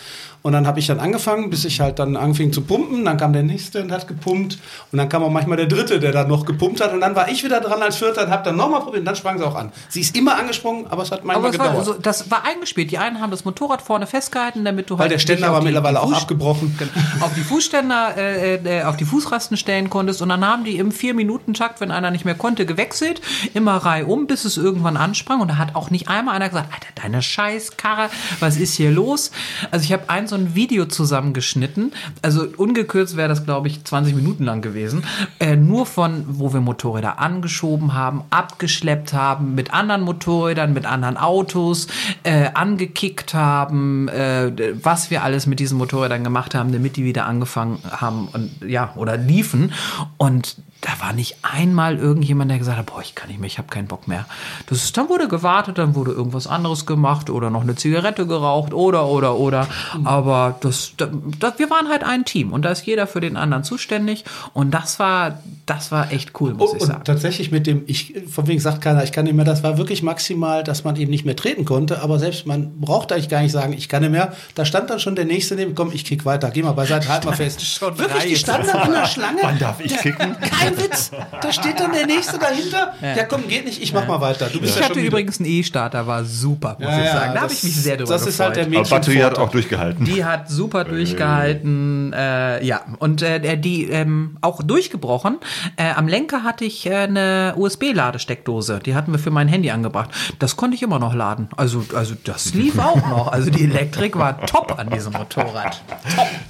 Und 0.44 0.54
dann 0.54 0.66
habe 0.68 0.80
ich 0.80 0.88
dann 0.88 1.00
angefangen, 1.00 1.50
bis 1.50 1.66
ich 1.66 1.80
halt 1.82 2.00
dann 2.00 2.16
anfing 2.16 2.54
zu 2.54 2.62
pumpen. 2.62 3.04
Dann 3.04 3.18
kam 3.18 3.34
der 3.34 3.44
nächste 3.44 3.82
und 3.82 3.92
hat 3.92 4.08
gepumpt. 4.08 4.58
Und 4.92 4.98
dann 4.98 5.10
kam 5.10 5.24
auch 5.24 5.30
manchmal 5.30 5.58
der 5.58 5.66
dritte, 5.66 6.00
der 6.00 6.12
dann 6.12 6.28
noch 6.30 6.46
gepumpt 6.46 6.80
hat. 6.80 6.94
Und 6.94 7.02
dann 7.02 7.16
war 7.16 7.28
ich 7.30 7.44
wieder 7.44 7.60
dran 7.60 7.82
als 7.82 7.98
Vierter 7.98 8.24
und 8.26 8.32
habe 8.32 8.44
dann 8.44 8.56
nochmal 8.56 8.80
probiert. 8.82 9.00
Und 9.00 9.06
dann 9.06 9.16
sprang 9.16 9.38
sie 9.38 9.44
auch 9.46 9.56
an. 9.56 9.72
Sie 9.90 10.00
ist 10.02 10.16
immer 10.16 10.38
angesprungen, 10.38 10.88
aber 10.88 11.04
es 11.04 11.12
hat 11.12 11.26
manchmal 11.26 11.46
Aber 11.48 11.54
es 11.54 11.60
war, 11.60 11.68
gedauert. 11.70 11.86
so, 11.86 11.94
das 11.96 12.32
war 12.32 12.46
eingespielt. 12.46 12.92
Die 12.92 12.98
einen 12.98 13.20
haben 13.20 13.32
das 13.32 13.44
Motorrad 13.46 13.82
vorne 13.82 14.08
festgehalten, 14.08 14.64
damit 14.64 14.90
du 14.90 14.94
Weil 14.96 15.02
halt 15.04 15.12
der 15.12 15.20
Ständer 15.20 15.52
war 15.52 15.60
die- 15.60 15.66
mittlerweile 15.66 15.98
die 16.00 16.04
auch 16.06 16.14
abgebrochen. 16.14 16.78
auf 17.20 17.34
die 17.34 17.42
Fußständer, 17.42 18.16
äh, 18.18 18.56
äh, 18.80 18.84
auf 18.84 18.96
die 18.96 19.06
Fußrasten 19.06 19.58
stellen 19.58 19.90
konntest. 19.90 20.22
Und 20.22 20.30
dann 20.30 20.46
haben 20.46 20.64
die 20.64 20.78
im 20.78 20.92
Vier-Minuten-Takt, 20.92 21.82
wenn 21.82 21.92
einer 21.92 22.12
nicht 22.12 22.26
mehr 22.26 22.36
konnte, 22.36 22.66
gewechselt, 22.66 23.22
immer 23.54 23.76
reihum, 23.78 24.28
bis 24.28 24.46
es 24.46 24.56
irgendwann 24.58 24.96
ansprang. 24.98 25.42
Und 25.42 25.50
da 25.50 25.58
hat 25.58 25.76
auch 25.76 25.90
nicht 25.90 26.08
einmal 26.08 26.36
einer 26.36 26.48
gesagt, 26.50 26.74
Alter, 26.74 26.88
deine 27.02 27.22
Scheißkarre, 27.22 28.10
was 28.40 28.58
ist 28.58 28.76
hier 28.76 28.92
los? 28.92 29.32
Also 29.72 29.84
ich 29.84 29.92
habe 29.94 30.10
ein 30.10 30.27
so 30.28 30.36
ein 30.36 30.56
Video 30.56 30.86
zusammengeschnitten. 30.86 31.94
Also 32.22 32.48
ungekürzt 32.58 33.18
wäre 33.18 33.30
das, 33.30 33.46
glaube 33.46 33.68
ich, 33.68 33.84
20 33.84 34.16
Minuten 34.16 34.44
lang 34.44 34.62
gewesen. 34.62 35.04
Äh, 35.40 35.56
nur 35.56 35.86
von, 35.86 36.26
wo 36.28 36.54
wir 36.54 36.62
Motorräder 36.62 37.20
angeschoben 37.20 37.94
haben, 37.94 38.24
abgeschleppt 38.30 39.14
haben, 39.14 39.56
mit 39.56 39.74
anderen 39.74 40.02
Motorrädern, 40.02 40.74
mit 40.74 40.86
anderen 40.86 41.18
Autos, 41.18 41.88
äh, 42.24 42.50
angekickt 42.54 43.34
haben, 43.34 44.08
äh, 44.10 44.52
was 44.82 45.12
wir 45.12 45.24
alles 45.24 45.48
mit 45.48 45.60
diesen 45.60 45.78
Motorrädern 45.78 46.24
gemacht 46.24 46.56
haben, 46.56 46.72
damit 46.72 46.98
die 46.98 47.04
wieder 47.04 47.26
angefangen 47.26 47.80
haben 47.90 48.28
und 48.34 48.52
ja, 48.68 48.94
oder 48.96 49.18
liefen. 49.18 49.74
Und 50.18 50.58
da 50.82 50.92
war 51.00 51.14
nicht 51.14 51.38
einmal 51.42 51.98
irgendjemand, 51.98 52.52
der 52.52 52.60
gesagt 52.60 52.78
hat, 52.78 52.86
boah, 52.86 53.02
ich 53.02 53.16
kann 53.16 53.30
nicht 53.30 53.40
mehr, 53.40 53.48
ich 53.48 53.58
habe 53.58 53.68
keinen 53.68 53.88
Bock 53.88 54.08
mehr. 54.08 54.26
Das 54.68 54.84
ist, 54.84 54.96
dann 54.96 55.10
wurde 55.10 55.28
gewartet, 55.28 55.78
dann 55.78 55.96
wurde 55.96 56.12
irgendwas 56.12 56.48
anderes 56.48 56.86
gemacht 56.86 57.30
oder 57.30 57.50
noch 57.50 57.62
eine 57.62 57.76
Zigarette 57.76 58.28
geraucht 58.28 58.74
oder, 58.74 59.08
oder, 59.08 59.38
oder. 59.38 59.68
Aber 60.04 60.56
das, 60.62 60.94
das, 60.98 61.10
wir 61.58 61.70
waren 61.70 61.90
halt 61.90 62.04
ein 62.04 62.26
Team 62.26 62.54
und 62.54 62.64
da 62.64 62.70
ist 62.70 62.86
jeder 62.86 63.08
für 63.08 63.22
den 63.22 63.38
anderen 63.38 63.64
zuständig 63.64 64.24
und 64.54 64.72
das 64.72 65.00
war, 65.00 65.40
das 65.68 65.92
war 65.92 66.12
echt 66.12 66.32
cool, 66.42 66.54
muss 66.56 66.72
Oh, 66.72 66.76
ich 66.78 66.82
und 66.82 66.88
sagen. 66.88 67.04
tatsächlich 67.04 67.52
mit 67.52 67.68
dem, 67.68 67.84
ich, 67.88 68.16
von 68.32 68.48
wegen 68.48 68.60
sagt 68.60 68.82
keiner, 68.82 69.04
ich 69.04 69.12
kann 69.12 69.26
nicht 69.26 69.36
mehr, 69.36 69.46
das 69.46 69.62
war 69.64 69.78
wirklich 69.78 70.02
maximal, 70.02 70.64
dass 70.64 70.84
man 70.86 70.96
eben 70.96 71.12
nicht 71.12 71.26
mehr 71.26 71.36
treten 71.36 71.66
konnte, 71.66 72.02
aber 72.02 72.18
selbst 72.20 72.48
man 72.48 72.80
brauchte 72.80 73.14
eigentlich 73.14 73.28
gar 73.30 73.42
nicht 73.42 73.52
sagen, 73.52 73.74
ich 73.74 73.90
kann 73.90 74.02
nicht 74.02 74.12
mehr. 74.12 74.34
Da 74.56 74.64
stand 74.66 74.90
dann 74.90 75.00
schon 75.00 75.16
der 75.16 75.26
Nächste 75.26 75.56
neben, 75.56 75.76
komm, 75.76 75.92
ich 75.94 76.06
kick 76.06 76.26
weiter, 76.26 76.50
geh 76.52 76.64
mal 76.64 76.72
beiseite, 76.72 77.10
halt 77.10 77.26
mal 77.26 77.34
fest. 77.36 77.62
schon 77.64 77.98
wirklich, 78.00 78.24
die 78.24 78.36
standen 78.38 78.68
dann 78.72 78.88
in 78.88 78.94
der 78.94 79.06
Schlange. 79.06 79.40
Wann 79.42 79.60
darf 79.60 79.80
ich 79.82 79.96
kicken? 79.98 80.36
Kein 80.40 80.78
Witz. 80.78 81.12
Da 81.42 81.52
steht 81.52 81.80
dann 81.80 81.92
der 81.92 82.08
Nächste 82.08 82.40
dahinter. 82.40 82.94
Ja, 83.02 83.24
komm, 83.26 83.48
geht 83.48 83.66
nicht, 83.66 83.82
ich 83.84 83.94
mach 83.94 84.08
mal 84.08 84.22
weiter. 84.22 84.48
Du 84.52 84.62
bist 84.62 84.76
Ich 84.76 84.80
ja 84.82 84.88
hatte 84.90 85.00
übrigens 85.02 85.40
einen 85.40 85.50
E-Starter, 85.50 86.08
war 86.08 86.24
super, 86.24 86.78
muss 86.80 86.90
Ja, 86.90 86.98
ich 87.00 87.06
ja, 87.06 87.14
sagen. 87.14 87.32
Da 87.36 87.42
habe 87.42 87.52
ich 87.54 87.64
mich 87.64 87.76
sehr 87.76 87.98
drüber 87.98 88.10
Das 88.14 88.26
ist 88.26 88.40
halt 88.40 88.56
der 88.56 88.66
gefreut. 88.68 88.86
Aber 88.88 88.90
Batterie 89.00 89.24
hat 89.24 89.38
auch 89.38 89.50
durchgehalten. 89.50 90.06
Die 90.06 90.24
hat 90.24 90.50
super 90.50 90.86
durchgehalten, 90.86 92.14
äh, 92.14 92.64
ja. 92.66 92.82
Und 93.00 93.22
äh, 93.22 93.40
der- 93.40 93.58
die 93.58 93.86
ähm, 93.90 94.38
auch 94.42 94.62
durchgebrochen. 94.64 95.38
Äh, 95.76 95.92
am 95.92 96.08
Lenker 96.08 96.44
hatte 96.44 96.66
ich 96.66 96.86
äh, 96.86 96.96
eine 96.96 97.54
USB-Ladesteckdose. 97.56 98.80
Die 98.80 98.96
hatten 98.96 99.12
wir 99.12 99.20
für 99.20 99.32
mein 99.32 99.48
Handy 99.48 99.72
angebracht. 99.72 100.10
Das 100.40 100.56
konnte 100.56 100.76
ich 100.76 100.84
immer 100.84 101.00
noch 101.00 101.14
laden. 101.14 101.50
Also, 101.58 101.86
also 101.94 102.16
das 102.24 102.54
lief 102.54 102.78
auch 102.80 103.08
noch. 103.08 103.32
Also 103.32 103.50
die 103.50 103.64
Elektrik 103.64 104.18
war 104.18 104.46
top 104.46 104.78
an 104.78 104.90
diesem 104.90 105.14
Motorrad. 105.14 105.82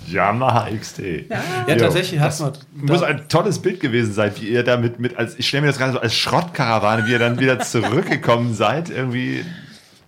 Yamaha 0.08 0.68
XT. 0.70 1.00
Ja, 1.30 1.44
Ja, 1.68 1.76
tatsächlich 1.76 2.20
hat 2.20 2.28
das 2.28 2.40
man. 2.40 2.54
Muss 2.74 3.04
ein 3.04 3.28
tolles 3.30 3.60
Bild 3.60 3.80
gewesen 3.80 4.14
sein, 4.14 4.32
wie 4.36 4.48
ihr 4.48 4.64
damit 4.64 5.00
mit, 5.00 5.18
als 5.18 5.38
ich 5.38 5.48
stelle 5.48 5.62
mir 5.62 5.68
das 5.68 5.78
gerade 5.78 5.94
so 5.94 6.00
als 6.00 6.16
Schrottkarawane, 6.16 7.06
wie 7.08 7.12
ihr 7.12 7.20
dann 7.20 7.40
wieder 7.40 7.60
zurückgekommen 7.60 8.54
seid, 8.54 8.90
irgendwie. 8.90 9.46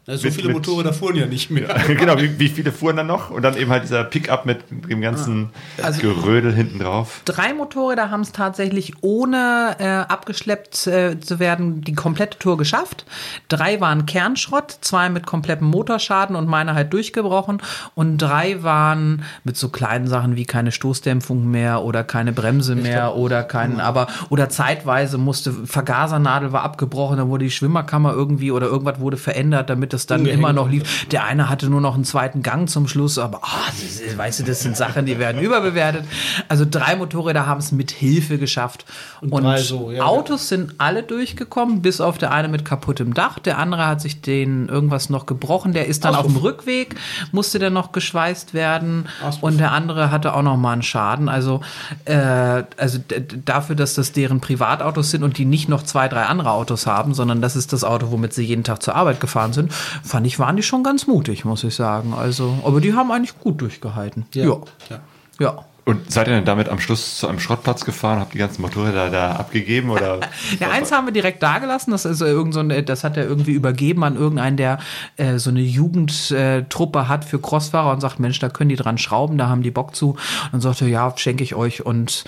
Ja, 0.09 0.17
so 0.17 0.25
mit- 0.25 0.33
viele 0.33 0.47
mit- 0.47 0.57
Motorräder 0.57 0.91
fuhren 0.93 1.15
ja 1.15 1.25
nicht 1.27 1.51
mehr. 1.51 1.67
genau, 1.87 2.17
wie, 2.17 2.39
wie 2.39 2.49
viele 2.49 2.71
fuhren 2.71 2.97
dann 2.97 3.05
noch? 3.07 3.29
Und 3.29 3.43
dann 3.43 3.55
eben 3.55 3.69
halt 3.69 3.83
dieser 3.83 4.03
Pickup 4.03 4.45
mit 4.45 4.59
dem 4.71 5.01
ganzen 5.01 5.49
Also- 5.83 6.01
Gerödel 6.01 6.51
hinten 6.53 6.79
drauf. 6.79 7.21
Drei 7.25 7.53
Motorräder 7.53 8.09
haben 8.09 8.21
es 8.21 8.31
tatsächlich 8.31 8.93
ohne 9.01 9.75
äh, 9.79 9.85
abgeschleppt 10.11 10.87
äh, 10.87 11.19
zu 11.19 11.39
werden 11.39 11.81
die 11.81 11.93
komplette 11.93 12.39
Tour 12.39 12.57
geschafft. 12.57 13.05
Drei 13.49 13.79
waren 13.81 14.05
Kernschrott, 14.07 14.77
zwei 14.81 15.09
mit 15.09 15.27
komplettem 15.27 15.67
Motorschaden 15.67 16.35
und 16.35 16.47
meine 16.47 16.73
halt 16.73 16.91
durchgebrochen. 16.91 17.61
Und 17.93 18.17
drei 18.17 18.63
waren 18.63 19.23
mit 19.43 19.57
so 19.57 19.69
kleinen 19.69 20.07
Sachen 20.07 20.35
wie 20.35 20.45
keine 20.45 20.71
Stoßdämpfung 20.71 21.49
mehr 21.51 21.83
oder 21.83 22.03
keine 22.03 22.33
Bremse 22.33 22.75
mehr 22.75 23.15
oder 23.15 23.43
kein, 23.43 23.79
aber 23.79 24.07
oder 24.29 24.49
zeitweise 24.49 25.17
musste 25.19 25.51
Vergasernadel 25.53 26.51
war 26.51 26.63
abgebrochen, 26.63 27.17
dann 27.17 27.29
wurde 27.29 27.45
die 27.45 27.51
Schwimmerkammer 27.51 28.13
irgendwie 28.13 28.51
oder 28.51 28.67
irgendwas 28.67 28.99
wurde 28.99 29.17
verändert, 29.17 29.69
damit 29.69 29.93
es 29.99 30.05
dann 30.07 30.21
Umgehängt 30.21 30.39
immer 30.39 30.53
noch 30.53 30.69
lief. 30.69 31.05
Der 31.09 31.23
eine 31.25 31.49
hatte 31.49 31.69
nur 31.69 31.81
noch 31.81 31.95
einen 31.95 32.03
zweiten 32.05 32.41
Gang 32.41 32.69
zum 32.69 32.87
Schluss, 32.87 33.17
aber 33.17 33.39
ah, 33.43 33.65
das 33.67 33.99
ist- 34.01 34.17
weißt 34.17 34.39
du, 34.39 34.43
das 34.43 34.61
sind 34.61 34.75
Sachen, 34.75 35.05
die 35.05 35.19
werden 35.19 35.41
überbewertet. 35.41 36.05
Also 36.47 36.65
drei 36.69 36.95
Motorräder 36.95 37.45
haben 37.45 37.59
es 37.59 37.71
mit 37.71 37.91
Hilfe 37.91 38.37
geschafft. 38.37 38.85
Und, 39.21 39.43
drei 39.43 39.57
so, 39.61 39.91
ja, 39.91 40.03
Autos 40.03 40.47
sind 40.49 40.75
alle 40.77 41.03
durchgekommen, 41.03 41.81
bis 41.81 42.01
auf 42.01 42.17
der 42.17 42.31
eine 42.31 42.47
mit 42.47 42.65
kaputtem 42.65 43.13
Dach. 43.13 43.39
Der 43.39 43.57
andere 43.59 43.85
hat 43.87 44.01
sich 44.01 44.21
den 44.21 44.67
irgendwas 44.69 45.09
noch 45.09 45.25
gebrochen. 45.25 45.73
Der 45.73 45.85
ist 45.87 46.05
dann 46.05 46.15
auf 46.15 46.25
dem 46.25 46.37
Rückweg, 46.37 46.95
musste 47.31 47.59
der 47.59 47.69
noch 47.69 47.91
geschweißt 47.91 48.53
werden. 48.53 49.07
Auspuff. 49.23 49.43
Und 49.43 49.57
der 49.59 49.71
andere 49.71 50.11
hatte 50.11 50.33
auch 50.33 50.41
noch 50.41 50.57
mal 50.57 50.73
einen 50.73 50.81
Schaden. 50.83 51.29
Also, 51.29 51.61
äh, 52.05 52.63
also 52.77 52.99
dafür, 53.45 53.75
dass 53.75 53.93
das 53.95 54.11
deren 54.11 54.39
Privatautos 54.39 55.11
sind 55.11 55.23
und 55.23 55.37
die 55.37 55.45
nicht 55.45 55.69
noch 55.69 55.83
zwei, 55.83 56.07
drei 56.07 56.23
andere 56.23 56.51
Autos 56.51 56.87
haben, 56.87 57.13
sondern 57.13 57.41
das 57.41 57.55
ist 57.55 57.73
das 57.73 57.83
Auto, 57.83 58.11
womit 58.11 58.33
sie 58.33 58.43
jeden 58.45 58.63
Tag 58.63 58.81
zur 58.81 58.95
Arbeit 58.95 59.19
gefahren 59.19 59.53
sind, 59.53 59.71
fand 60.03 60.27
ich, 60.27 60.39
waren 60.39 60.55
die 60.55 60.63
schon 60.63 60.83
ganz 60.83 61.07
mutig, 61.07 61.45
muss 61.45 61.63
ich 61.63 61.75
sagen. 61.75 62.13
Also, 62.13 62.59
aber 62.63 62.81
die 62.81 62.93
haben 62.93 63.11
eigentlich 63.11 63.37
gut 63.39 63.61
durchgehalten. 63.61 64.25
Ja. 64.33 64.45
Ja. 64.45 64.99
ja. 65.39 65.65
Und 65.89 66.11
seid 66.11 66.27
ihr 66.27 66.35
denn 66.35 66.45
damit 66.45 66.69
am 66.69 66.79
Schluss 66.79 67.17
zu 67.17 67.27
einem 67.27 67.39
Schrottplatz 67.39 67.83
gefahren, 67.83 68.19
habt 68.19 68.35
die 68.35 68.37
ganzen 68.37 68.61
Motorräder 68.61 69.09
da 69.09 69.31
abgegeben 69.31 69.89
oder? 69.89 70.19
Ja, 70.59 70.69
eins 70.69 70.91
haben 70.91 71.07
wir 71.07 71.11
direkt 71.11 71.41
da 71.41 71.57
gelassen. 71.57 71.89
Das 71.89 72.05
ist 72.05 72.21
äh, 72.21 72.27
irgend 72.27 72.53
so 72.53 72.59
ein, 72.59 72.85
das 72.85 73.03
hat 73.03 73.17
er 73.17 73.25
irgendwie 73.25 73.53
übergeben 73.53 74.03
an 74.03 74.15
irgendeinen, 74.15 74.55
der 74.55 74.77
äh, 75.17 75.39
so 75.39 75.49
eine 75.49 75.61
Jugendtruppe 75.61 77.07
hat 77.07 77.25
für 77.25 77.39
Crossfahrer 77.39 77.91
und 77.91 78.01
sagt, 78.01 78.19
Mensch, 78.19 78.37
da 78.37 78.49
können 78.49 78.69
die 78.69 78.75
dran 78.75 78.99
schrauben, 78.99 79.39
da 79.39 79.49
haben 79.49 79.63
die 79.63 79.71
Bock 79.71 79.95
zu. 79.95 80.11
Und 80.11 80.19
dann 80.51 80.61
sagte 80.61 80.85
er, 80.85 80.91
ja, 80.91 81.13
schenke 81.17 81.43
ich 81.43 81.55
euch. 81.55 81.83
Und 81.83 82.23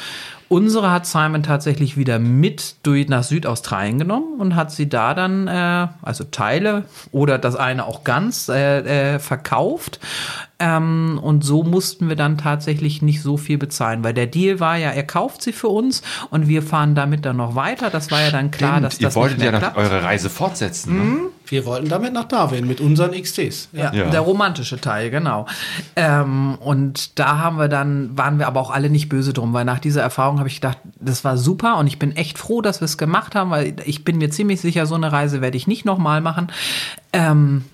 unsere 0.51 0.91
hat 0.91 1.05
Simon 1.05 1.43
tatsächlich 1.43 1.95
wieder 1.95 2.19
mit 2.19 2.75
durch 2.83 3.07
nach 3.07 3.23
Südaustralien 3.23 3.97
genommen 3.97 4.37
und 4.37 4.53
hat 4.57 4.69
sie 4.69 4.89
da 4.89 5.13
dann, 5.13 5.47
äh, 5.47 5.87
also 6.01 6.25
Teile 6.25 6.83
oder 7.13 7.37
das 7.37 7.55
eine 7.55 7.85
auch 7.85 8.03
ganz 8.03 8.49
äh, 8.49 9.13
äh, 9.15 9.19
verkauft. 9.19 10.01
Ähm, 10.59 11.21
und 11.23 11.45
so 11.45 11.63
mussten 11.63 12.09
wir 12.09 12.17
dann 12.17 12.37
tatsächlich 12.37 13.01
nicht 13.01 13.21
so 13.21 13.37
viel 13.37 13.57
bezahlen, 13.57 14.03
weil 14.03 14.13
der 14.13 14.27
Deal 14.27 14.59
war 14.59 14.75
ja, 14.75 14.89
er 14.89 15.03
kauft 15.03 15.41
sie 15.41 15.53
für 15.53 15.69
uns 15.69 16.01
und 16.31 16.49
wir 16.49 16.61
fahren 16.61 16.95
damit 16.95 17.25
dann 17.25 17.37
noch 17.37 17.55
weiter. 17.55 17.89
Das 17.89 18.11
war 18.11 18.19
ja 18.21 18.31
dann 18.31 18.51
klar, 18.51 18.71
Stimmt, 18.73 18.85
dass 18.85 18.99
ihr 18.99 19.07
das 19.07 19.15
wolltet 19.15 19.37
nicht 19.37 19.45
ja 19.45 19.51
noch 19.53 19.59
klappt. 19.59 19.77
eure 19.77 20.03
Reise 20.03 20.29
fortsetzen. 20.29 20.97
Ne? 20.97 21.30
Wir 21.51 21.65
wollten 21.65 21.89
damit 21.89 22.13
nach 22.13 22.23
Darwin 22.25 22.65
mit 22.65 22.79
unseren 22.81 23.11
XTs. 23.11 23.69
Ja, 23.73 23.93
Ja. 23.93 24.09
der 24.09 24.21
romantische 24.21 24.79
Teil, 24.79 25.09
genau. 25.11 25.45
Ähm, 25.95 26.55
und 26.59 27.19
da 27.19 27.37
haben 27.39 27.57
wir 27.57 27.67
dann, 27.67 28.17
waren 28.17 28.39
wir 28.39 28.47
aber 28.47 28.59
auch 28.61 28.71
alle 28.71 28.89
nicht 28.89 29.09
böse 29.09 29.33
drum, 29.33 29.53
weil 29.53 29.65
nach 29.65 29.79
dieser 29.79 30.01
Erfahrung 30.01 30.39
habe 30.39 30.47
ich 30.49 30.55
gedacht, 30.55 30.77
das 30.99 31.23
war 31.23 31.37
super 31.37 31.77
und 31.77 31.87
ich 31.87 31.99
bin 31.99 32.15
echt 32.15 32.37
froh, 32.37 32.61
dass 32.61 32.79
wir 32.81 32.85
es 32.85 32.97
gemacht 32.97 33.35
haben, 33.35 33.51
weil 33.51 33.75
ich 33.85 34.03
bin 34.05 34.17
mir 34.17 34.29
ziemlich 34.29 34.61
sicher, 34.61 34.85
so 34.85 34.95
eine 34.95 35.11
Reise 35.11 35.41
werde 35.41 35.57
ich 35.57 35.67
nicht 35.67 35.83
nochmal 35.85 36.21
machen. 36.21 36.47
Ähm, 37.13 37.65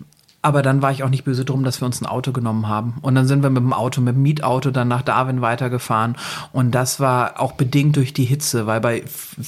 aber 0.44 0.62
dann 0.62 0.82
war 0.82 0.92
ich 0.92 1.04
auch 1.04 1.10
nicht 1.10 1.24
böse 1.24 1.44
drum, 1.44 1.64
dass 1.64 1.82
wir 1.82 1.86
uns 1.86 2.00
ein 2.00 2.06
Auto 2.06 2.32
genommen 2.32 2.68
haben. 2.68 2.96
Und 3.02 3.16
dann 3.16 3.28
sind 3.28 3.44
wir 3.44 3.50
mit 3.50 3.64
dem 3.64 3.74
Auto, 3.74 4.02
mit 4.02 4.16
dem 4.16 4.22
Mietauto 4.22 4.72
dann 4.72 4.88
nach 4.88 5.02
Darwin 5.02 5.42
weitergefahren. 5.42 6.16
Und 6.54 6.72
das 6.72 7.00
war 7.00 7.42
auch 7.42 7.54
bedingt 7.54 7.96
durch 7.96 8.14
die 8.14 8.24
Hitze, 8.24 8.68
weil 8.68 8.80
bei 8.80 9.04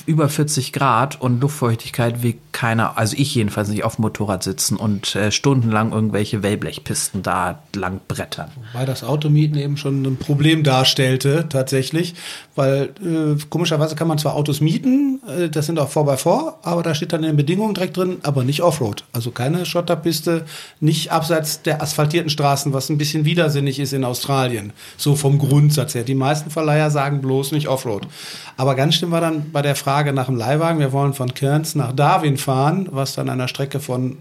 über 0.08 0.28
40 0.28 0.74
Grad 0.74 1.22
und 1.22 1.42
Luftfeuchtigkeit 1.42 2.24
will 2.24 2.36
keiner, 2.52 2.98
also 2.98 3.16
ich 3.18 3.34
jedenfalls 3.36 3.70
nicht 3.70 3.84
auf 3.84 3.96
dem 3.96 4.02
Motorrad 4.02 4.44
sitzen 4.44 4.76
und 4.76 5.16
äh, 5.16 5.32
stundenlang 5.32 5.94
irgendwelche 5.94 6.44
Wellblechpisten 6.44 7.22
da 7.24 7.60
lang 7.76 8.02
brettern. 8.08 8.50
Weil 8.74 8.86
das 8.86 9.04
Automieten 9.04 9.58
eben 9.58 9.78
schon 9.78 10.04
ein 10.04 10.18
Problem 10.18 10.64
darstellte, 10.64 11.48
tatsächlich. 11.48 12.16
Weil 12.56 12.90
äh, 13.02 13.40
komischerweise 13.50 13.96
kann 13.96 14.08
man 14.08 14.18
zwar 14.18 14.36
Autos 14.36 14.60
mieten, 14.60 15.22
äh, 15.28 15.50
das 15.50 15.68
sind 15.68 15.80
auch 15.80 15.90
4x4, 15.90 16.56
aber 16.64 16.84
da 16.84 16.96
steht 16.96 17.14
dann 17.14 17.24
in 17.24 17.30
den 17.30 17.38
Bedingungen 17.38 17.74
direkt 17.74 17.96
drin, 17.96 18.18
aber 18.24 18.44
nicht 18.44 18.64
Offroad. 18.64 19.06
Also 19.14 19.32
keine 19.32 19.66
Schotterpiste, 19.66 20.46
nicht 20.82 21.12
abseits 21.12 21.62
der 21.62 21.82
asphaltierten 21.82 22.30
Straßen, 22.30 22.74
was 22.74 22.90
ein 22.90 22.98
bisschen 22.98 23.26
widersinnig 23.26 23.80
ist 23.80 23.94
in 23.94 24.06
Australien. 24.06 24.72
So 24.98 25.16
vom 25.16 25.38
Grundsatz 25.38 25.96
her. 25.96 26.04
Die 26.04 26.16
meisten 26.16 26.50
Verleiher 26.50 26.90
sagen 26.90 27.22
bloß 27.22 27.52
nicht 27.52 27.68
Offroad. 27.68 28.08
Aber 28.56 28.76
ganz 28.76 28.96
schlimm 28.96 29.12
war 29.12 29.22
dann 29.22 29.52
bei 29.52 29.62
der 29.62 29.76
Frage 29.76 30.14
nach 30.14 30.28
dem 30.28 30.36
Leihwagen. 30.36 30.80
Wir 30.80 30.94
wollen 30.94 31.14
von 31.14 31.34
Cairns 31.34 31.76
nach 31.76 31.92
Darwin 31.92 32.38
fahren, 32.38 32.88
was 32.92 33.16
dann 33.16 33.30
einer 33.30 33.48
Strecke 33.48 33.80
von 33.80 34.18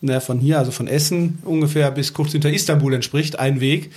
na, 0.00 0.20
von 0.20 0.38
hier, 0.38 0.58
also 0.58 0.70
von 0.70 0.86
Essen 0.86 1.38
ungefähr 1.44 1.90
bis 1.90 2.14
kurz 2.14 2.32
hinter 2.32 2.50
Istanbul 2.50 2.94
entspricht, 2.94 3.38
ein 3.38 3.60
Weg. 3.60 3.90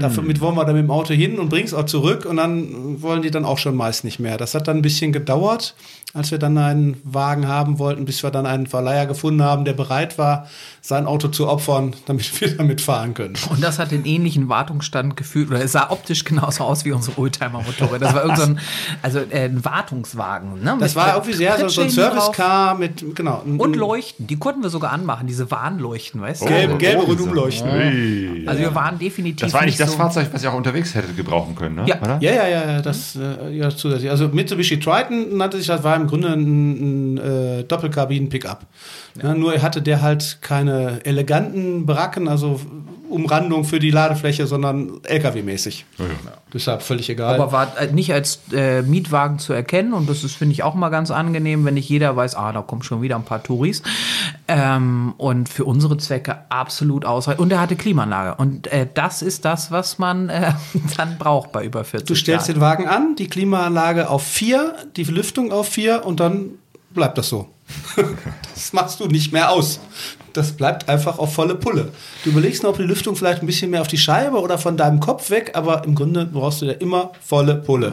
Damit 0.00 0.40
wollen 0.40 0.54
wir 0.54 0.64
dann 0.64 0.76
mit 0.76 0.84
dem 0.84 0.90
Auto 0.90 1.14
hin 1.14 1.38
und 1.38 1.48
bringen 1.48 1.66
es 1.66 1.74
auch 1.74 1.86
zurück 1.86 2.26
und 2.26 2.36
dann 2.36 3.02
wollen 3.02 3.22
die 3.22 3.30
dann 3.30 3.44
auch 3.44 3.58
schon 3.58 3.74
meist 3.74 4.04
nicht 4.04 4.20
mehr. 4.20 4.36
Das 4.36 4.54
hat 4.54 4.68
dann 4.68 4.76
ein 4.76 4.82
bisschen 4.82 5.12
gedauert, 5.12 5.74
als 6.14 6.30
wir 6.30 6.38
dann 6.38 6.56
einen 6.56 6.96
Wagen 7.04 7.48
haben 7.48 7.78
wollten, 7.78 8.04
bis 8.04 8.22
wir 8.22 8.30
dann 8.30 8.46
einen 8.46 8.66
Verleiher 8.66 9.06
gefunden 9.06 9.42
haben, 9.42 9.64
der 9.64 9.74
bereit 9.74 10.16
war, 10.16 10.48
sein 10.80 11.06
Auto 11.06 11.28
zu 11.28 11.48
opfern, 11.48 11.94
damit 12.06 12.40
wir 12.40 12.56
damit 12.56 12.80
fahren 12.80 13.14
können. 13.14 13.34
Und 13.50 13.62
das 13.62 13.78
hat 13.78 13.90
den 13.90 14.06
ähnlichen 14.06 14.48
Wartungsstand 14.48 15.16
gefühlt, 15.16 15.50
oder 15.50 15.62
es 15.62 15.72
sah 15.72 15.90
optisch 15.90 16.24
genauso 16.24 16.64
aus 16.64 16.84
wie 16.84 16.92
unsere 16.92 17.18
Oldtimer-Motorräder. 17.18 17.98
Das 17.98 18.14
war 18.14 18.22
irgend 18.22 18.38
so 18.38 18.44
ein, 18.44 18.60
also 19.02 19.18
äh, 19.18 19.44
ein 19.44 19.64
Wartungswagen. 19.64 20.62
Ne? 20.62 20.76
Das 20.80 20.94
Mit 20.94 20.96
war 20.96 21.14
irgendwie 21.14 21.34
sehr 21.34 21.58
so, 21.58 21.68
so 21.68 21.82
ein. 21.82 21.90
Service-Car 21.90 22.78
mit, 22.78 23.14
genau. 23.14 23.42
Und 23.44 23.76
Leuchten, 23.76 24.26
die 24.26 24.38
konnten 24.38 24.62
wir 24.62 24.70
sogar 24.70 24.92
anmachen, 24.92 25.26
diese 25.26 25.47
Warnleuchten, 25.50 26.20
weißt 26.20 26.42
du? 26.42 26.46
Gelb, 26.46 26.78
gelbe 26.78 27.02
Oh, 27.02 27.06
Rundumleuchten. 27.06 27.70
Ui. 27.70 28.44
Also 28.46 28.60
wir 28.60 28.74
waren 28.74 28.98
definitiv 28.98 29.46
Das 29.46 29.52
war 29.52 29.60
eigentlich 29.60 29.74
nicht 29.74 29.80
das 29.80 29.92
so 29.92 29.96
Fahrzeug, 29.98 30.28
was 30.32 30.42
ihr 30.42 30.52
auch 30.52 30.56
unterwegs 30.56 30.94
hättet 30.94 31.16
gebrauchen 31.16 31.54
können, 31.54 31.76
ne? 31.76 31.84
Ja. 31.86 32.00
oder? 32.00 32.18
Ja, 32.20 32.32
ja, 32.32 32.48
ja, 32.48 32.70
ja, 32.72 32.82
das 32.82 33.16
äh, 33.16 33.50
ja, 33.56 33.70
zusätzlich. 33.70 34.10
Also 34.10 34.28
Mitsubishi 34.28 34.80
Triton 34.80 35.36
nannte 35.36 35.58
sich 35.58 35.66
das, 35.66 35.82
war 35.84 35.96
im 35.96 36.06
Grunde 36.06 36.28
ein, 36.28 37.14
ein 37.14 37.18
äh, 37.18 37.64
Doppelkabinen-Pickup. 37.64 38.66
Ja, 39.22 39.34
nur 39.34 39.60
hatte 39.60 39.82
der 39.82 40.02
halt 40.02 40.38
keine 40.40 41.04
eleganten 41.04 41.86
Bracken, 41.86 42.28
also 42.28 42.60
Umrandung 43.08 43.64
für 43.64 43.78
die 43.78 43.90
Ladefläche, 43.90 44.46
sondern 44.46 45.00
LKW-mäßig. 45.02 45.84
Deshalb 46.52 46.82
völlig 46.82 47.10
egal. 47.10 47.34
aber 47.34 47.52
war 47.52 47.78
äh, 47.78 47.92
nicht 47.92 48.12
als 48.12 48.40
äh, 48.52 48.82
Mietwagen 48.82 49.38
zu 49.38 49.52
erkennen 49.52 49.92
und 49.92 50.08
das 50.08 50.24
ist, 50.24 50.34
finde 50.34 50.52
ich, 50.52 50.62
auch 50.62 50.74
mal 50.74 50.88
ganz 50.88 51.10
angenehm, 51.10 51.64
wenn 51.64 51.74
nicht 51.74 51.88
jeder 51.88 52.16
weiß, 52.16 52.34
ah, 52.34 52.52
da 52.52 52.62
kommen 52.62 52.82
schon 52.82 53.02
wieder 53.02 53.16
ein 53.16 53.24
paar 53.24 53.42
Touris. 53.42 53.82
Ähm, 54.46 55.14
und 55.18 55.48
für 55.48 55.64
unsere 55.64 55.98
Zwecke 55.98 56.38
absolut 56.48 57.04
ausreichend. 57.04 57.40
Und 57.40 57.52
er 57.52 57.60
hatte 57.60 57.76
Klimaanlage. 57.76 58.34
Und 58.36 58.66
äh, 58.68 58.86
das 58.92 59.22
ist 59.22 59.44
das, 59.44 59.70
was 59.70 59.98
man 59.98 60.28
äh, 60.28 60.52
dann 60.96 61.18
braucht 61.18 61.52
bei 61.52 61.64
über 61.64 61.84
40 61.84 62.06
du 62.06 62.14
stellst 62.14 62.46
Grad. 62.46 62.56
den 62.56 62.60
Wagen 62.60 62.88
an, 62.88 63.16
die 63.16 63.28
Klimaanlage 63.28 64.08
auf 64.08 64.22
vier, 64.22 64.74
die 64.96 65.04
Lüftung 65.04 65.52
auf 65.52 65.68
vier 65.68 66.04
und 66.06 66.20
dann 66.20 66.50
bleibt 66.90 67.18
das 67.18 67.28
so. 67.28 67.48
das 68.54 68.72
machst 68.72 69.00
du 69.00 69.06
nicht 69.06 69.32
mehr 69.32 69.50
aus. 69.50 69.80
Das 70.38 70.52
bleibt 70.52 70.88
einfach 70.88 71.18
auf 71.18 71.34
volle 71.34 71.56
Pulle. 71.56 71.88
Du 72.22 72.30
überlegst 72.30 72.62
noch, 72.62 72.70
ob 72.70 72.76
die 72.76 72.84
Lüftung 72.84 73.16
vielleicht 73.16 73.42
ein 73.42 73.46
bisschen 73.46 73.72
mehr 73.72 73.80
auf 73.80 73.88
die 73.88 73.98
Scheibe 73.98 74.38
oder 74.40 74.56
von 74.56 74.76
deinem 74.76 75.00
Kopf 75.00 75.30
weg, 75.30 75.50
aber 75.54 75.82
im 75.84 75.96
Grunde 75.96 76.26
brauchst 76.26 76.62
du 76.62 76.66
ja 76.66 76.74
immer 76.74 77.10
volle 77.20 77.56
Pulle. 77.56 77.90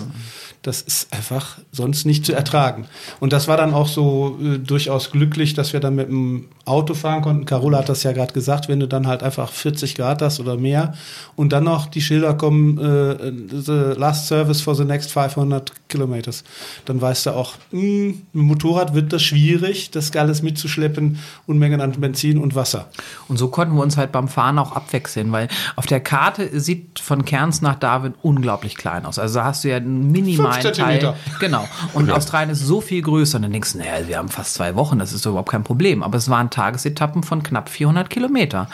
Das 0.61 0.83
ist 0.83 1.11
einfach 1.11 1.57
sonst 1.71 2.05
nicht 2.05 2.23
zu 2.23 2.33
ertragen. 2.33 2.85
Und 3.19 3.33
das 3.33 3.47
war 3.47 3.57
dann 3.57 3.73
auch 3.73 3.87
so 3.87 4.37
äh, 4.39 4.59
durchaus 4.59 5.09
glücklich, 5.09 5.55
dass 5.55 5.73
wir 5.73 5.79
dann 5.79 5.95
mit 5.95 6.07
dem 6.07 6.45
Auto 6.65 6.93
fahren 6.95 7.21
konnten. 7.21 7.45
Carola 7.45 7.79
hat 7.79 7.89
das 7.89 8.03
ja 8.03 8.11
gerade 8.11 8.33
gesagt, 8.33 8.67
wenn 8.67 8.79
du 8.79 8.87
dann 8.87 9.07
halt 9.07 9.23
einfach 9.23 9.51
40 9.51 9.95
Grad 9.95 10.21
hast 10.21 10.39
oder 10.39 10.57
mehr 10.57 10.95
und 11.35 11.53
dann 11.53 11.63
noch 11.63 11.85
die 11.85 12.01
Schilder 12.01 12.33
kommen, 12.33 12.77
äh, 12.77 13.31
the 13.51 13.97
last 13.99 14.27
service 14.27 14.61
for 14.61 14.75
the 14.75 14.83
next 14.83 15.11
500 15.11 15.71
kilometers, 15.89 16.43
dann 16.85 16.99
weißt 16.99 17.27
du 17.27 17.31
auch, 17.31 17.53
mh, 17.71 17.81
mit 17.81 18.15
dem 18.33 18.41
Motorrad 18.41 18.93
wird 18.95 19.13
das 19.13 19.23
schwierig, 19.23 19.91
das 19.91 20.15
alles 20.15 20.41
mitzuschleppen, 20.41 21.19
Unmengen 21.45 21.81
an 21.81 21.91
Benzin 21.91 22.37
und 22.37 22.55
Wasser. 22.55 22.87
Und 23.27 23.37
so 23.37 23.49
konnten 23.49 23.75
wir 23.75 23.83
uns 23.83 23.97
halt 23.97 24.11
beim 24.11 24.27
Fahren 24.27 24.57
auch 24.59 24.71
abwechseln, 24.71 25.31
weil 25.31 25.47
auf 25.75 25.85
der 25.85 25.99
Karte 25.99 26.59
sieht 26.59 26.99
von 26.99 27.25
Kerns 27.25 27.61
nach 27.61 27.75
Darwin 27.75 28.13
unglaublich 28.21 28.75
klein 28.75 29.05
aus. 29.05 29.19
Also 29.19 29.39
da 29.39 29.45
hast 29.45 29.63
du 29.63 29.69
ja 29.69 29.77
einen 29.77 30.11
minimalen 30.11 30.73
Teil. 30.73 31.13
Genau. 31.39 31.67
Und 31.93 32.09
Australien 32.11 32.49
ist 32.49 32.61
so 32.61 32.81
viel 32.81 33.01
größer. 33.01 33.37
Und 33.37 33.43
dann 33.43 33.51
denkst 33.51 33.73
du, 33.73 33.79
naja, 33.79 34.07
wir 34.07 34.17
haben 34.17 34.29
fast 34.29 34.55
zwei 34.55 34.75
Wochen, 34.75 34.99
das 34.99 35.13
ist 35.13 35.25
doch 35.25 35.31
überhaupt 35.31 35.49
kein 35.49 35.63
Problem. 35.63 36.03
Aber 36.03 36.17
es 36.17 36.29
waren 36.29 36.49
Tagesetappen 36.55 37.23
von 37.23 37.43
knapp 37.43 37.69
400 37.69 38.09
Kilometer 38.09 38.69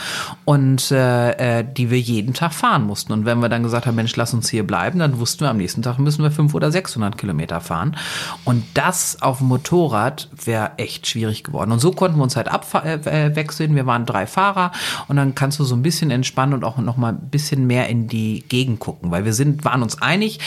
und 0.45 0.91
äh, 0.91 1.59
äh, 1.59 1.65
die 1.65 1.89
wir 1.89 1.99
jeden 1.99 2.33
Tag 2.33 2.53
fahren 2.53 2.83
mussten. 2.85 3.11
Und 3.11 3.25
wenn 3.25 3.39
wir 3.39 3.49
dann 3.49 3.63
gesagt 3.63 3.87
haben, 3.87 3.95
Mensch, 3.95 4.15
lass 4.15 4.33
uns 4.33 4.49
hier 4.49 4.65
bleiben, 4.65 4.99
dann 4.99 5.19
wussten 5.19 5.41
wir, 5.41 5.49
am 5.49 5.57
nächsten 5.57 5.81
Tag 5.81 5.97
müssen 5.97 6.23
wir 6.23 6.31
500 6.31 6.55
oder 6.55 6.71
600 6.71 7.17
Kilometer 7.17 7.59
fahren. 7.59 7.97
Und 8.45 8.63
das 8.75 9.21
auf 9.21 9.39
dem 9.39 9.47
Motorrad 9.47 10.29
wäre 10.45 10.73
echt 10.77 11.07
schwierig 11.07 11.43
geworden. 11.43 11.71
Und 11.71 11.79
so 11.79 11.91
konnten 11.91 12.17
wir 12.17 12.23
uns 12.23 12.35
halt 12.35 12.47
abwechseln. 12.47 13.75
Wir 13.75 13.85
waren 13.85 14.05
drei 14.05 14.27
Fahrer 14.27 14.71
und 15.07 15.15
dann 15.15 15.33
kannst 15.33 15.59
du 15.59 15.63
so 15.63 15.75
ein 15.75 15.81
bisschen 15.81 16.11
entspannen 16.11 16.53
und 16.53 16.63
auch 16.63 16.77
noch 16.77 16.97
mal 16.97 17.13
ein 17.13 17.29
bisschen 17.29 17.65
mehr 17.65 17.89
in 17.89 18.07
die 18.07 18.43
Gegend 18.47 18.79
gucken, 18.79 19.11
weil 19.11 19.25
wir 19.25 19.33
sind, 19.33 19.65
waren 19.65 19.81
uns 19.81 20.01
einig, 20.01 20.39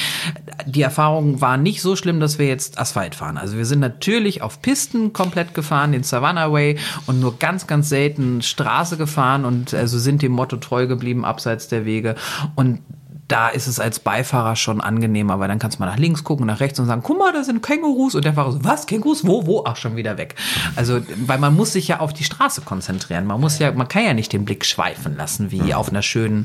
die 0.67 0.83
Erfahrung 0.83 1.41
war 1.41 1.57
nicht 1.57 1.83
so 1.83 1.97
schlimm, 1.97 2.21
dass 2.21 2.39
wir 2.39 2.47
jetzt 2.47 2.79
Asphalt 2.79 3.15
fahren. 3.15 3.39
Also 3.39 3.57
wir 3.57 3.67
sind 3.67 3.81
natürlich 3.81 4.43
auf 4.43 4.63
Pisten 4.63 5.13
komplett 5.13 5.55
gefahren, 5.55 5.93
den 5.93 6.05
Savannah 6.05 6.53
Way 6.53 6.79
und 7.07 7.21
nur 7.25 7.39
ganz, 7.39 7.67
ganz 7.67 7.89
selten 7.89 8.43
Straße 8.43 8.97
gefahren 8.97 9.45
und 9.45 9.75
also 9.75 9.99
sind 9.99 10.23
dem 10.23 10.33
Motto 10.33 10.57
treu 10.57 10.87
geblieben, 10.87 11.25
abseits 11.25 11.69
der 11.69 11.85
Wege. 11.85 12.15
Und 12.55 12.81
da 13.29 13.49
ist 13.49 13.67
es 13.67 13.81
als 13.81 14.01
Beifahrer 14.01 14.55
schon 14.55 14.81
angenehmer, 14.81 15.41
weil 15.41 15.49
dann 15.49 15.59
kannst 15.59 15.79
du 15.79 15.83
mal 15.83 15.89
nach 15.89 15.99
links 15.99 16.25
gucken, 16.25 16.47
nach 16.47 16.61
rechts 16.61 16.79
und 16.79 16.87
sagen, 16.87 17.03
guck 17.03 17.19
mal, 17.19 17.33
da 17.33 17.43
sind 17.43 17.63
Kängurus. 17.63 18.15
Und 18.15 18.25
der 18.25 18.35
Fahrer 18.35 18.53
so, 18.53 18.65
was, 18.65 18.87
Kängurus? 18.87 19.27
Wo, 19.27 19.47
wo? 19.47 19.65
Ach, 19.67 19.77
schon 19.77 19.97
wieder 19.97 20.19
weg. 20.19 20.35
Also, 20.77 21.01
weil 21.25 21.39
man 21.39 21.55
muss 21.55 21.73
sich 21.73 21.89
ja 21.89 22.01
auf 22.01 22.13
die 22.13 22.25
Straße 22.25 22.61
konzentrieren. 22.61 23.27
Man 23.27 23.41
muss 23.41 23.59
ja, 23.59 23.73
man 23.73 23.89
kann 23.89 24.05
ja 24.05 24.15
nicht 24.15 24.33
den 24.33 24.45
Blick 24.45 24.65
schweifen 24.67 25.17
lassen, 25.17 25.51
wie 25.51 25.75
auf 25.75 25.89
einer 25.89 26.03
schönen 26.03 26.45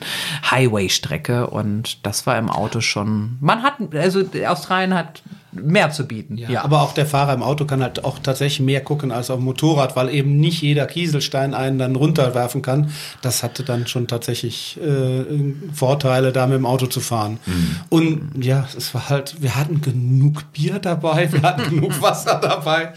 Highway-Strecke. 0.49 1.47
Und 1.47 2.05
das 2.05 2.25
war 2.25 2.37
im 2.37 2.49
Auto 2.49 2.79
schon, 2.79 3.37
man 3.41 3.61
hat, 3.61 3.93
also 3.93 4.23
Australien 4.47 4.93
hat 4.93 5.21
mehr 5.51 5.89
zu 5.91 6.05
bieten. 6.05 6.37
Ja, 6.37 6.49
ja, 6.49 6.63
Aber 6.63 6.81
auch 6.81 6.93
der 6.93 7.05
Fahrer 7.05 7.33
im 7.33 7.43
Auto 7.43 7.65
kann 7.65 7.81
halt 7.81 8.03
auch 8.03 8.19
tatsächlich 8.19 8.59
mehr 8.59 8.81
gucken 8.81 9.11
als 9.11 9.29
auf 9.29 9.37
dem 9.37 9.45
Motorrad, 9.45 9.95
weil 9.95 10.09
eben 10.09 10.39
nicht 10.39 10.61
jeder 10.61 10.85
Kieselstein 10.85 11.53
einen 11.53 11.79
dann 11.79 11.95
runterwerfen 11.95 12.61
kann. 12.61 12.91
Das 13.21 13.43
hatte 13.43 13.63
dann 13.63 13.87
schon 13.87 14.07
tatsächlich 14.07 14.79
äh, 14.81 15.25
Vorteile, 15.73 16.31
da 16.31 16.47
mit 16.47 16.57
dem 16.57 16.65
Auto 16.65 16.87
zu 16.87 16.99
fahren. 16.99 17.39
Mhm. 17.45 17.75
Und 17.89 18.43
ja, 18.43 18.67
es 18.77 18.93
war 18.93 19.09
halt, 19.09 19.41
wir 19.41 19.55
hatten 19.55 19.81
genug 19.81 20.51
Bier 20.53 20.79
dabei, 20.79 21.31
wir 21.31 21.41
hatten 21.41 21.69
genug 21.69 22.01
Wasser 22.01 22.39
dabei 22.41 22.93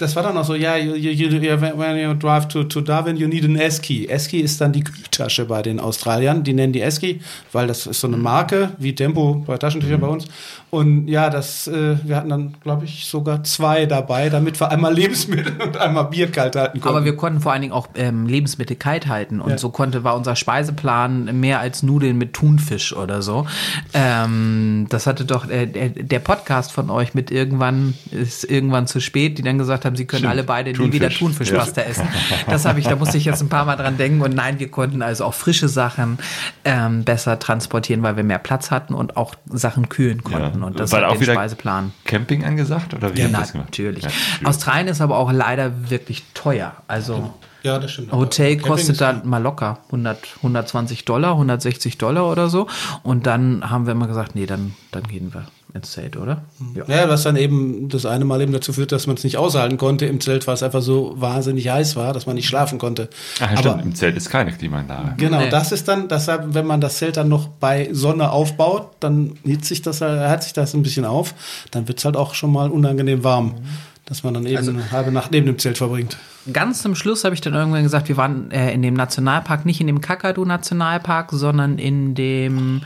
das 0.00 0.16
war 0.16 0.22
dann 0.22 0.36
auch 0.36 0.44
so, 0.44 0.54
ja, 0.54 0.76
you, 0.76 0.94
you, 0.94 1.10
you, 1.10 1.60
when 1.60 1.96
you 1.98 2.14
drive 2.14 2.48
to, 2.48 2.64
to 2.64 2.80
Darwin, 2.80 3.16
you 3.16 3.28
need 3.28 3.44
an 3.44 3.56
Esky. 3.56 4.08
Esky 4.08 4.40
ist 4.40 4.60
dann 4.60 4.72
die 4.72 4.82
Kühltasche 4.82 5.44
bei 5.44 5.60
den 5.60 5.78
Australiern. 5.78 6.42
Die 6.42 6.54
nennen 6.54 6.72
die 6.72 6.80
Esky, 6.80 7.20
weil 7.52 7.66
das 7.66 7.86
ist 7.86 8.00
so 8.00 8.06
eine 8.06 8.16
Marke, 8.16 8.70
wie 8.78 8.94
Tempo 8.94 9.44
bei 9.46 9.58
Taschentüchern 9.58 9.98
mhm. 9.98 10.00
bei 10.00 10.08
uns. 10.08 10.26
Und 10.70 11.08
ja, 11.08 11.30
das, 11.30 11.66
äh, 11.66 11.96
wir 12.04 12.16
hatten 12.16 12.28
dann, 12.28 12.54
glaube 12.62 12.84
ich, 12.84 13.06
sogar 13.06 13.42
zwei 13.42 13.86
dabei, 13.86 14.30
damit 14.30 14.58
wir 14.60 14.70
einmal 14.70 14.94
Lebensmittel 15.00 15.60
und 15.60 15.76
einmal 15.76 16.04
Bier 16.04 16.30
kalt 16.30 16.56
halten 16.56 16.80
konnten. 16.80 16.96
Aber 16.96 17.04
wir 17.04 17.16
konnten 17.16 17.40
vor 17.40 17.52
allen 17.52 17.62
Dingen 17.62 17.72
auch 17.72 17.88
ähm, 17.96 18.26
Lebensmittel 18.26 18.76
kalt 18.76 19.08
halten. 19.08 19.40
Und 19.40 19.50
ja. 19.50 19.58
so 19.58 19.70
konnte, 19.70 20.04
war 20.04 20.16
unser 20.16 20.36
Speiseplan 20.36 21.38
mehr 21.40 21.60
als 21.60 21.82
Nudeln 21.82 22.16
mit 22.16 22.34
Thunfisch 22.34 22.94
oder 22.94 23.20
so. 23.20 23.46
Ähm, 23.92 24.86
das 24.88 25.06
hatte 25.06 25.24
doch 25.24 25.48
äh, 25.48 25.66
der 25.66 26.20
Podcast 26.20 26.72
von 26.72 26.88
euch 26.88 27.14
mit 27.14 27.30
irgendwann, 27.30 27.94
ist 28.12 28.44
irgendwann 28.44 28.86
zu 28.86 29.00
spät, 29.00 29.38
die 29.38 29.42
dann 29.42 29.58
gesagt 29.58 29.84
haben, 29.84 29.89
haben, 29.90 29.96
sie 29.96 30.06
können 30.06 30.20
Stimmt. 30.20 30.32
alle 30.32 30.44
beide 30.44 30.72
Thunfisch. 30.72 30.86
nie 30.86 30.92
wieder 30.92 31.10
Thunfischpasta 31.10 31.82
ja. 31.82 31.88
essen. 31.88 32.08
Das 32.48 32.64
habe 32.64 32.80
ich, 32.80 32.86
da 32.86 32.96
musste 32.96 33.16
ich 33.16 33.24
jetzt 33.24 33.42
ein 33.42 33.48
paar 33.48 33.64
Mal 33.64 33.76
dran 33.76 33.96
denken. 33.96 34.20
Und 34.20 34.34
nein, 34.34 34.58
wir 34.58 34.70
konnten 34.70 35.02
also 35.02 35.24
auch 35.24 35.34
frische 35.34 35.68
Sachen 35.68 36.18
ähm, 36.64 37.04
besser 37.04 37.38
transportieren, 37.38 38.02
weil 38.02 38.16
wir 38.16 38.24
mehr 38.24 38.38
Platz 38.38 38.70
hatten 38.70 38.94
und 38.94 39.16
auch 39.16 39.34
Sachen 39.46 39.88
kühlen 39.88 40.24
konnten. 40.24 40.60
Ja. 40.60 40.66
Und 40.66 40.80
das 40.80 40.92
war 40.92 41.08
auch 41.08 41.12
den 41.12 41.20
wieder 41.20 41.34
Speiseplan. 41.34 41.92
Camping 42.04 42.44
angesagt 42.44 42.94
oder 42.94 43.14
wie? 43.14 43.20
Ja, 43.20 43.28
natürlich. 43.28 44.04
Ja, 44.04 44.10
Australien 44.44 44.88
ist 44.88 45.00
aber 45.00 45.18
auch 45.18 45.32
leider 45.32 45.90
wirklich 45.90 46.24
teuer. 46.34 46.72
Also 46.88 47.34
ja, 47.62 47.78
das 47.78 47.92
stimmt. 47.92 48.12
Hotel 48.12 48.56
kostet 48.56 49.00
dann 49.00 49.28
mal 49.28 49.42
locker 49.42 49.80
100, 49.86 50.18
120 50.38 51.04
Dollar, 51.04 51.32
160 51.32 51.98
Dollar 51.98 52.30
oder 52.30 52.48
so. 52.48 52.66
Und 53.02 53.26
dann 53.26 53.68
haben 53.70 53.86
wir 53.86 53.92
immer 53.92 54.06
gesagt, 54.06 54.34
nee, 54.34 54.46
dann, 54.46 54.74
dann 54.92 55.02
gehen 55.04 55.34
wir 55.34 55.44
ins 55.74 55.92
Zelt, 55.92 56.16
oder? 56.16 56.44
Ja. 56.74 56.84
ja, 56.86 57.08
was 57.08 57.22
dann 57.22 57.36
eben 57.36 57.88
das 57.88 58.06
eine 58.06 58.24
Mal 58.24 58.40
eben 58.40 58.52
dazu 58.52 58.72
führt, 58.72 58.92
dass 58.92 59.06
man 59.06 59.16
es 59.16 59.24
nicht 59.24 59.36
aushalten 59.36 59.76
konnte 59.76 60.06
im 60.06 60.20
Zelt, 60.20 60.46
weil 60.46 60.54
es 60.54 60.62
einfach 60.62 60.82
so 60.82 61.14
wahnsinnig 61.16 61.68
heiß 61.68 61.96
war, 61.96 62.12
dass 62.12 62.26
man 62.26 62.36
nicht 62.36 62.46
schlafen 62.46 62.78
konnte. 62.78 63.08
Ach, 63.36 63.40
ja, 63.40 63.58
Aber 63.58 63.70
stimmt, 63.70 63.84
im 63.84 63.94
Zelt 63.94 64.16
ist 64.16 64.30
keine 64.30 64.52
Klimaanlage. 64.52 65.14
Genau, 65.16 65.38
nee. 65.38 65.50
das 65.50 65.72
ist 65.72 65.88
dann, 65.88 66.08
deshalb, 66.08 66.54
wenn 66.54 66.66
man 66.66 66.80
das 66.80 66.98
Zelt 66.98 67.16
dann 67.16 67.28
noch 67.28 67.48
bei 67.48 67.88
Sonne 67.92 68.30
aufbaut, 68.30 68.90
dann 69.00 69.38
hitzt 69.44 69.66
sich 69.66 69.82
das, 69.82 70.00
hat 70.00 70.42
sich 70.42 70.52
das 70.52 70.74
ein 70.74 70.82
bisschen 70.82 71.04
auf, 71.04 71.34
dann 71.70 71.88
wird 71.88 71.98
es 71.98 72.04
halt 72.04 72.16
auch 72.16 72.34
schon 72.34 72.52
mal 72.52 72.70
unangenehm 72.70 73.24
warm. 73.24 73.46
Mhm 73.46 73.90
dass 74.10 74.24
man 74.24 74.34
dann 74.34 74.44
eben 74.44 74.56
also, 74.56 74.72
eine 74.72 74.90
halbe 74.90 75.12
Nacht 75.12 75.30
neben 75.30 75.46
dem 75.46 75.56
Zelt 75.60 75.78
verbringt. 75.78 76.16
Ganz 76.52 76.82
zum 76.82 76.96
Schluss 76.96 77.22
habe 77.22 77.32
ich 77.32 77.40
dann 77.40 77.54
irgendwann 77.54 77.84
gesagt, 77.84 78.08
wir 78.08 78.16
waren 78.16 78.50
äh, 78.50 78.72
in 78.72 78.82
dem 78.82 78.94
Nationalpark, 78.94 79.64
nicht 79.64 79.80
in 79.80 79.86
dem 79.86 80.00
Kakadu-Nationalpark, 80.00 81.30
sondern 81.30 81.78
in 81.78 82.16
dem 82.16 82.78
äh, 82.78 82.80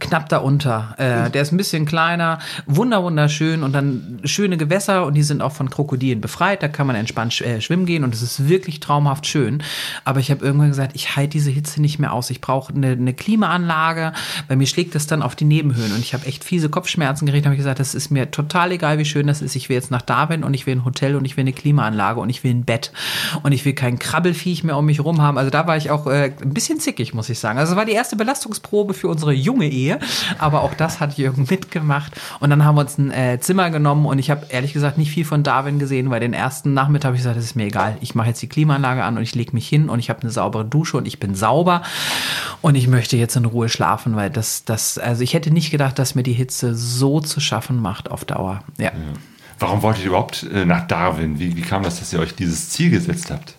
knapp 0.00 0.28
darunter. 0.30 0.94
Äh, 0.96 1.30
der 1.30 1.42
ist 1.42 1.52
ein 1.52 1.58
bisschen 1.58 1.84
kleiner, 1.84 2.38
wunder 2.66 3.02
wunderschön 3.02 3.62
und 3.62 3.74
dann 3.74 4.20
schöne 4.24 4.56
Gewässer 4.56 5.04
und 5.04 5.14
die 5.14 5.22
sind 5.22 5.42
auch 5.42 5.52
von 5.52 5.68
Krokodilen 5.68 6.22
befreit. 6.22 6.62
Da 6.62 6.68
kann 6.68 6.86
man 6.86 6.96
entspannt 6.96 7.34
sch 7.34 7.42
äh, 7.42 7.60
schwimmen 7.60 7.84
gehen 7.84 8.04
und 8.04 8.14
es 8.14 8.22
ist 8.22 8.48
wirklich 8.48 8.80
traumhaft 8.80 9.26
schön. 9.26 9.62
Aber 10.04 10.20
ich 10.20 10.30
habe 10.30 10.44
irgendwann 10.44 10.68
gesagt, 10.68 10.92
ich 10.94 11.14
halte 11.16 11.30
diese 11.30 11.50
Hitze 11.50 11.82
nicht 11.82 11.98
mehr 11.98 12.14
aus. 12.14 12.30
Ich 12.30 12.40
brauche 12.40 12.72
eine, 12.72 12.92
eine 12.92 13.12
Klimaanlage, 13.12 14.14
weil 14.46 14.56
mir 14.56 14.66
schlägt 14.66 14.94
das 14.94 15.06
dann 15.06 15.22
auf 15.22 15.36
die 15.36 15.44
Nebenhöhen 15.44 15.92
und 15.92 15.98
ich 15.98 16.14
habe 16.14 16.24
echt 16.24 16.42
fiese 16.42 16.70
Kopfschmerzen 16.70 17.26
gekriegt. 17.26 17.44
Habe 17.44 17.54
ich 17.54 17.60
gesagt, 17.60 17.80
das 17.80 17.94
ist 17.94 18.10
mir 18.10 18.30
total 18.30 18.72
egal, 18.72 18.96
wie 18.96 19.04
schön 19.04 19.26
das 19.26 19.42
ist. 19.42 19.56
Ich 19.56 19.68
will 19.68 19.76
jetzt 19.76 19.90
nach 19.90 20.02
Darwin 20.02 20.42
und 20.42 20.54
ich 20.54 20.66
will 20.66 20.76
ein 20.76 20.84
Hotel 20.86 21.16
und 21.16 21.26
ich 21.26 21.36
will 21.36 21.42
eine 21.42 21.52
Klimaanlage 21.52 22.18
und 22.20 22.30
ich 22.30 22.44
will 22.44 22.52
ein 22.52 22.64
Bett 22.64 22.92
und 23.42 23.52
ich 23.52 23.66
will 23.66 23.74
kein 23.74 23.98
Krabbelfiech 23.98 24.64
mehr 24.64 24.78
um 24.78 24.86
mich 24.86 25.00
rum 25.00 25.20
haben. 25.20 25.36
Also 25.36 25.50
da 25.50 25.66
war 25.66 25.76
ich 25.76 25.90
auch 25.90 26.06
äh, 26.06 26.32
ein 26.40 26.54
bisschen 26.54 26.80
zickig, 26.80 27.12
muss 27.12 27.28
ich 27.28 27.38
sagen. 27.38 27.58
Also 27.58 27.76
war 27.76 27.84
die 27.84 27.92
erste 27.92 28.16
Belastungsprobe 28.16 28.94
für 28.94 29.08
uns 29.08 29.17
unsere 29.18 29.32
junge 29.32 29.68
Ehe. 29.68 29.98
Aber 30.38 30.62
auch 30.62 30.74
das 30.74 31.00
hat 31.00 31.18
Jürgen 31.18 31.46
mitgemacht. 31.50 32.12
Und 32.38 32.50
dann 32.50 32.64
haben 32.64 32.76
wir 32.76 32.82
uns 32.82 32.98
ein 32.98 33.10
äh, 33.10 33.38
Zimmer 33.40 33.70
genommen 33.70 34.06
und 34.06 34.18
ich 34.18 34.30
habe 34.30 34.46
ehrlich 34.48 34.72
gesagt 34.72 34.96
nicht 34.96 35.10
viel 35.10 35.24
von 35.24 35.42
Darwin 35.42 35.78
gesehen, 35.78 36.10
weil 36.10 36.20
den 36.20 36.32
ersten 36.32 36.72
Nachmittag 36.72 37.08
habe 37.08 37.16
ich 37.16 37.22
gesagt, 37.22 37.36
das 37.36 37.44
ist 37.44 37.56
mir 37.56 37.66
egal. 37.66 37.96
Ich 38.00 38.14
mache 38.14 38.28
jetzt 38.28 38.40
die 38.40 38.48
Klimaanlage 38.48 39.02
an 39.02 39.16
und 39.16 39.22
ich 39.22 39.34
lege 39.34 39.52
mich 39.52 39.68
hin 39.68 39.88
und 39.88 39.98
ich 39.98 40.08
habe 40.08 40.22
eine 40.22 40.30
saubere 40.30 40.64
Dusche 40.64 40.96
und 40.96 41.06
ich 41.06 41.18
bin 41.18 41.34
sauber 41.34 41.82
und 42.62 42.76
ich 42.76 42.86
möchte 42.86 43.16
jetzt 43.16 43.34
in 43.36 43.44
Ruhe 43.44 43.68
schlafen, 43.68 44.14
weil 44.14 44.30
das, 44.30 44.64
das, 44.64 44.98
also 44.98 45.22
ich 45.22 45.34
hätte 45.34 45.50
nicht 45.50 45.70
gedacht, 45.70 45.98
dass 45.98 46.14
mir 46.14 46.22
die 46.22 46.32
Hitze 46.32 46.74
so 46.74 47.20
zu 47.20 47.40
schaffen 47.40 47.80
macht 47.80 48.10
auf 48.10 48.24
Dauer. 48.24 48.62
Ja. 48.78 48.86
ja. 48.86 48.92
Warum 49.58 49.82
wollt 49.82 49.98
ihr 49.98 50.06
überhaupt 50.06 50.44
äh, 50.44 50.64
nach 50.64 50.86
Darwin? 50.86 51.40
Wie, 51.40 51.56
wie 51.56 51.62
kam 51.62 51.82
das, 51.82 51.98
dass 51.98 52.12
ihr 52.12 52.20
euch 52.20 52.34
dieses 52.34 52.70
Ziel 52.70 52.90
gesetzt 52.90 53.30
habt? 53.32 53.57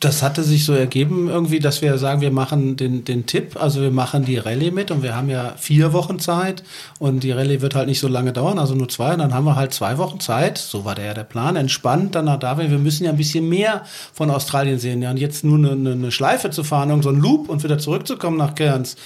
Das 0.00 0.22
hatte 0.22 0.42
sich 0.42 0.64
so 0.64 0.72
ergeben 0.72 1.28
irgendwie, 1.28 1.58
dass 1.58 1.82
wir 1.82 1.98
sagen, 1.98 2.22
wir 2.22 2.30
machen 2.30 2.76
den, 2.76 3.04
den 3.04 3.26
Tipp, 3.26 3.60
also 3.60 3.82
wir 3.82 3.90
machen 3.90 4.24
die 4.24 4.38
Rallye 4.38 4.70
mit 4.70 4.90
und 4.90 5.02
wir 5.02 5.14
haben 5.14 5.28
ja 5.28 5.54
vier 5.58 5.92
Wochen 5.92 6.18
Zeit 6.18 6.62
und 6.98 7.22
die 7.22 7.32
Rallye 7.32 7.60
wird 7.60 7.74
halt 7.74 7.86
nicht 7.86 8.00
so 8.00 8.08
lange 8.08 8.32
dauern, 8.32 8.58
also 8.58 8.74
nur 8.74 8.88
zwei 8.88 9.12
und 9.12 9.18
dann 9.18 9.34
haben 9.34 9.44
wir 9.44 9.56
halt 9.56 9.74
zwei 9.74 9.98
Wochen 9.98 10.18
Zeit, 10.18 10.56
so 10.56 10.86
war 10.86 10.94
der 10.94 11.04
ja 11.04 11.14
der 11.14 11.24
Plan, 11.24 11.54
entspannt 11.54 12.14
dann 12.14 12.24
nach 12.24 12.38
Darwin, 12.38 12.70
wir 12.70 12.78
müssen 12.78 13.04
ja 13.04 13.10
ein 13.10 13.18
bisschen 13.18 13.46
mehr 13.46 13.84
von 14.14 14.30
Australien 14.30 14.78
sehen, 14.78 15.02
ja 15.02 15.10
und 15.10 15.18
jetzt 15.18 15.44
nur 15.44 15.58
eine, 15.58 15.92
eine 15.92 16.10
Schleife 16.10 16.48
zu 16.48 16.64
fahren, 16.64 17.02
so 17.02 17.10
ein 17.10 17.20
Loop 17.20 17.50
und 17.50 17.62
wieder 17.62 17.78
zurückzukommen 17.78 18.38
nach 18.38 18.54
Cairns, 18.54 18.96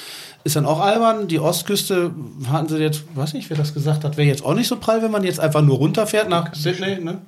ist 0.44 0.56
dann 0.56 0.66
auch 0.66 0.80
albern. 0.80 1.26
Die 1.26 1.40
Ostküste 1.40 2.10
hatten 2.50 2.68
sie 2.68 2.76
jetzt, 2.76 3.02
weiß 3.14 3.32
nicht, 3.32 3.48
wer 3.48 3.56
das 3.56 3.72
gesagt 3.72 4.04
hat, 4.04 4.18
wäre 4.18 4.28
jetzt 4.28 4.44
auch 4.44 4.54
nicht 4.54 4.68
so 4.68 4.76
prall, 4.76 5.02
wenn 5.02 5.10
man 5.10 5.24
jetzt 5.24 5.40
einfach 5.40 5.62
nur 5.62 5.78
runterfährt 5.78 6.28
nach 6.28 6.54
Sydney. 6.54 7.00
Ne? 7.00 7.18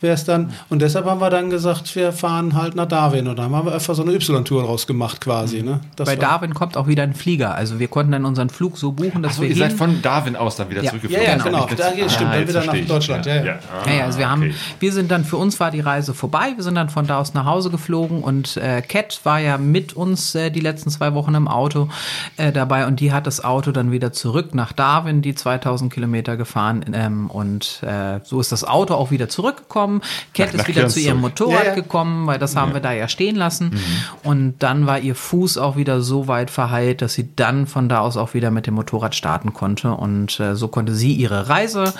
Wäre 0.00 0.14
es 0.14 0.24
dann. 0.24 0.52
Und 0.68 0.80
deshalb 0.82 1.04
haben 1.04 1.20
wir 1.20 1.30
dann 1.30 1.50
gesagt, 1.50 1.94
wir 1.94 2.12
fahren 2.12 2.54
halt 2.54 2.74
nach 2.74 2.86
Darwin. 2.86 3.28
Und 3.28 3.38
dann 3.38 3.54
haben 3.54 3.66
wir 3.66 3.74
einfach 3.74 3.94
so 3.94 4.02
eine 4.02 4.12
Y-Tour 4.12 4.64
rausgemacht 4.64 5.20
quasi. 5.20 5.62
Ne? 5.62 5.80
Das 5.96 6.06
Bei 6.06 6.16
Darwin 6.16 6.54
kommt 6.54 6.76
auch 6.76 6.86
wieder 6.86 7.02
ein 7.02 7.14
Flieger. 7.14 7.54
Also 7.54 7.78
wir 7.78 7.88
konnten 7.88 8.12
dann 8.12 8.24
unseren 8.24 8.48
Flug 8.48 8.78
so 8.78 8.92
buchen, 8.92 9.22
dass 9.22 9.32
Ach 9.32 9.36
so, 9.36 9.42
wir 9.42 9.50
ihr 9.50 9.56
seid 9.56 9.72
von 9.74 10.00
Darwin 10.00 10.36
aus 10.36 10.56
dann 10.56 10.70
wieder 10.70 10.82
ja. 10.82 10.90
zurückgeflogen. 10.90 11.26
Ja, 11.26 11.36
ja, 11.36 11.42
genau. 11.42 11.68
Da 11.76 11.90
geht, 11.92 12.10
stimmt, 12.10 12.30
ah, 12.30 12.36
dann 12.36 12.48
wieder 12.48 12.64
nach 12.64 12.86
Deutschland. 12.86 13.26
Ja, 13.26 13.36
ja. 13.36 13.44
ja. 13.44 13.58
Ah, 13.84 13.90
ja 13.90 14.04
also 14.06 14.18
wir 14.18 14.26
okay. 14.26 14.32
haben, 14.32 14.54
wir 14.80 14.92
sind 14.92 15.10
dann, 15.10 15.24
für 15.24 15.36
uns 15.36 15.60
war 15.60 15.70
die 15.70 15.80
Reise 15.80 16.14
vorbei. 16.14 16.52
Wir 16.56 16.64
sind 16.64 16.76
dann 16.76 16.88
von 16.88 17.06
da 17.06 17.18
aus 17.18 17.34
nach 17.34 17.44
Hause 17.44 17.70
geflogen 17.70 18.22
und 18.22 18.56
äh, 18.56 18.80
Cat 18.82 19.20
war 19.24 19.38
ja 19.38 19.58
mit 19.58 19.92
uns 19.92 20.34
äh, 20.34 20.50
die 20.50 20.60
letzten 20.60 20.90
zwei 20.90 21.14
Wochen 21.14 21.34
im 21.34 21.46
Auto 21.46 21.88
äh, 22.36 22.52
dabei 22.52 22.86
und 22.86 23.00
die 23.00 23.12
hat 23.12 23.26
das 23.26 23.44
Auto 23.44 23.70
dann 23.70 23.92
wieder 23.92 24.12
zurück 24.12 24.54
nach 24.54 24.72
Darwin, 24.72 25.20
die 25.20 25.34
2000 25.34 25.92
Kilometer 25.92 26.36
gefahren 26.36 26.84
ähm, 26.92 27.28
und 27.30 27.82
äh, 27.82 28.20
so 28.24 28.40
ist 28.40 28.50
das 28.52 28.64
Auto 28.64 28.94
auch 28.94 29.10
wieder 29.10 29.28
zurückgekommen. 29.28 29.89
Cat 30.34 30.54
ist 30.54 30.68
wieder 30.68 30.88
zu 30.88 31.00
ihrem 31.00 31.20
Motorrad 31.20 31.64
ja, 31.64 31.70
ja. 31.70 31.74
gekommen, 31.74 32.26
weil 32.26 32.38
das 32.38 32.56
haben 32.56 32.72
wir 32.72 32.80
da 32.80 32.92
ja 32.92 33.08
stehen 33.08 33.36
lassen. 33.36 33.70
Mhm. 33.70 34.28
Und 34.28 34.54
dann 34.60 34.86
war 34.86 34.98
ihr 34.98 35.14
Fuß 35.14 35.58
auch 35.58 35.76
wieder 35.76 36.00
so 36.00 36.28
weit 36.28 36.50
verheilt, 36.50 37.02
dass 37.02 37.14
sie 37.14 37.28
dann 37.34 37.66
von 37.66 37.88
da 37.88 38.00
aus 38.00 38.16
auch 38.16 38.34
wieder 38.34 38.50
mit 38.50 38.66
dem 38.66 38.74
Motorrad 38.74 39.14
starten 39.14 39.52
konnte. 39.52 39.92
Und 39.92 40.38
äh, 40.40 40.54
so 40.54 40.68
konnte 40.68 40.94
sie 40.94 41.12
ihre 41.12 41.48
Reise 41.48 41.92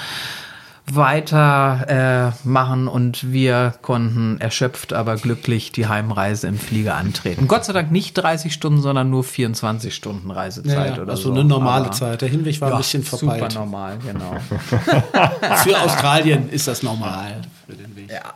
weiter 0.86 2.35
äh, 2.44 2.48
machen 2.48 2.89
und 2.89 3.32
wir 3.32 3.74
konnten 3.82 4.40
erschöpft, 4.40 4.93
aber 4.93 5.16
glücklich 5.16 5.73
die 5.73 5.86
Heimreise 5.86 6.48
im 6.48 6.59
Flieger 6.59 6.97
antreten. 6.97 7.48
Gott 7.48 7.65
sei 7.65 7.73
Dank 7.73 7.90
nicht 7.90 8.15
30 8.15 8.52
Stunden, 8.52 8.81
sondern 8.81 9.11
nur 9.11 9.24
24 9.24 9.94
Stunden 9.94 10.31
Reisezeit 10.31 10.97
ja, 10.97 11.02
oder 11.02 11.12
also 11.12 11.24
so. 11.24 11.32
eine 11.32 11.44
normale 11.44 11.86
aber 11.86 11.93
Zeit. 11.93 12.23
Der 12.23 12.28
Hinweg 12.28 12.61
war 12.61 12.70
ja, 12.70 12.74
ein 12.74 12.78
bisschen 12.78 13.02
verpeilt. 13.02 13.52
Super 13.52 13.65
normal, 13.65 13.98
genau. 14.05 14.36
für 15.62 15.81
Australien 15.81 16.48
ist 16.51 16.66
das 16.66 16.82
normal 16.82 17.43
für 17.66 17.77
den 17.77 17.94
Weg. 17.97 18.11
Ja. 18.11 18.35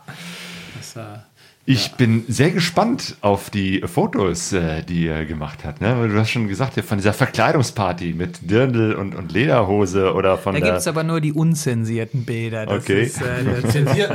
Das 0.77 0.95
war. 0.95 1.23
Ich 1.67 1.93
bin 1.93 2.25
sehr 2.27 2.51
gespannt 2.51 3.15
auf 3.21 3.49
die 3.49 3.81
Fotos, 3.87 4.53
äh, 4.53 4.83
die 4.83 5.07
er 5.07 5.25
gemacht 5.25 5.63
hat. 5.63 5.81
Ne? 5.81 5.95
Weil 5.99 6.09
Du 6.09 6.19
hast 6.19 6.29
schon 6.29 6.47
gesagt, 6.47 6.77
ja, 6.77 6.83
von 6.83 6.99
dieser 6.99 7.11
Verkleidungsparty 7.13 8.13
mit 8.13 8.51
Dirndl 8.51 8.93
und, 8.93 9.15
und 9.15 9.31
Lederhose 9.31 10.13
oder 10.13 10.37
von 10.37 10.53
Da 10.53 10.59
gibt 10.59 10.77
es 10.77 10.87
aber 10.87 11.03
nur 11.03 11.21
die 11.21 11.33
unzensierten 11.33 12.23
Bilder. 12.23 12.67
Das 12.67 12.83
Okay. 12.83 13.03
Ist, 13.05 13.19
äh, 13.19 13.61
das 13.63 13.71
zensiert, 13.71 14.11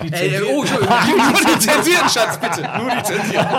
Die 0.00 0.12
Ey, 0.12 0.42
oh, 0.42 0.60
Entschuldigung. 0.60 0.96
Nur 1.16 1.54
die 1.54 1.58
zensierten, 1.58 2.08
Schatz, 2.14 2.38
bitte. 2.38 2.70
Nur 2.78 2.90
die 2.94 3.02
zensierten. 3.02 3.50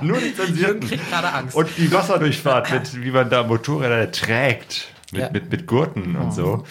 Nur 0.08 0.18
die 0.18 0.34
zensierten. 0.34 0.80
kriegt 0.88 1.10
gerade 1.10 1.32
Angst. 1.34 1.54
Und 1.56 1.68
die 1.76 1.92
Wasserdurchfahrt, 1.92 2.72
mit, 2.72 3.04
wie 3.04 3.10
man 3.10 3.28
da 3.28 3.42
Motorräder 3.42 4.10
trägt. 4.10 4.88
Mit, 5.12 5.20
Ja. 5.20 5.30
mit, 5.30 5.50
mit 5.50 5.66
Gurten 5.66 6.16
und 6.16 6.32
so. 6.32 6.64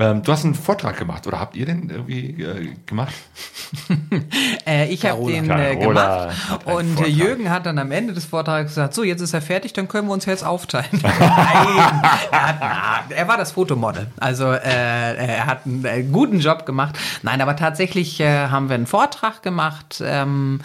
Ähm, 0.00 0.22
du 0.22 0.32
hast 0.32 0.44
einen 0.44 0.54
Vortrag 0.54 0.96
gemacht 0.98 1.26
oder 1.26 1.38
habt 1.38 1.56
ihr 1.56 1.66
den 1.66 1.90
irgendwie 1.90 2.42
äh, 2.42 2.74
gemacht? 2.86 3.14
Äh, 4.66 4.92
ich 4.92 5.06
habe 5.06 5.24
den 5.30 5.48
äh, 5.48 5.76
gemacht 5.76 6.36
und 6.64 6.94
Vortrag. 6.94 7.08
Jürgen 7.08 7.50
hat 7.50 7.66
dann 7.66 7.78
am 7.78 7.92
Ende 7.92 8.12
des 8.12 8.24
Vortrags 8.24 8.70
gesagt, 8.70 8.94
so 8.94 9.02
jetzt 9.02 9.20
ist 9.20 9.32
er 9.32 9.40
fertig, 9.40 9.72
dann 9.72 9.88
können 9.88 10.08
wir 10.08 10.12
uns 10.12 10.26
jetzt 10.26 10.44
aufteilen. 10.44 10.88
Nein, 11.02 11.12
er, 12.30 12.96
hat, 12.98 13.10
er 13.10 13.28
war 13.28 13.36
das 13.36 13.52
Fotomodel, 13.52 14.08
also 14.18 14.50
äh, 14.52 15.14
er 15.14 15.46
hat 15.46 15.66
einen 15.66 15.84
äh, 15.84 16.02
guten 16.02 16.40
Job 16.40 16.66
gemacht. 16.66 16.98
Nein, 17.22 17.40
aber 17.40 17.56
tatsächlich 17.56 18.20
äh, 18.20 18.48
haben 18.48 18.68
wir 18.68 18.74
einen 18.74 18.86
Vortrag 18.86 19.42
gemacht 19.42 20.02
ähm, 20.04 20.60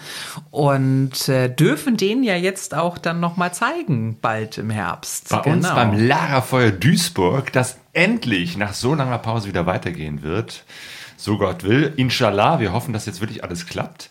und 0.50 1.28
äh, 1.28 1.48
dürfen 1.48 1.96
den 1.96 2.22
ja 2.22 2.36
jetzt 2.36 2.74
auch 2.74 2.98
dann 2.98 3.20
noch 3.20 3.36
mal 3.36 3.52
zeigen 3.52 4.18
bald 4.20 4.58
im 4.58 4.70
Herbst. 4.70 5.28
Bei 5.30 5.40
uns 5.40 5.68
beim 5.68 5.96
Lagerfeuer 5.96 6.70
Duisburg, 6.70 7.52
das 7.52 7.76
endlich 7.96 8.56
nach 8.56 8.74
so 8.74 8.94
langer 8.94 9.18
Pause 9.18 9.48
wieder 9.48 9.66
weitergehen 9.66 10.22
wird. 10.22 10.64
So 11.18 11.38
Gott 11.38 11.64
will. 11.64 11.94
Inshallah, 11.96 12.60
wir 12.60 12.74
hoffen, 12.74 12.92
dass 12.92 13.06
jetzt 13.06 13.22
wirklich 13.22 13.42
alles 13.42 13.64
klappt. 13.66 14.10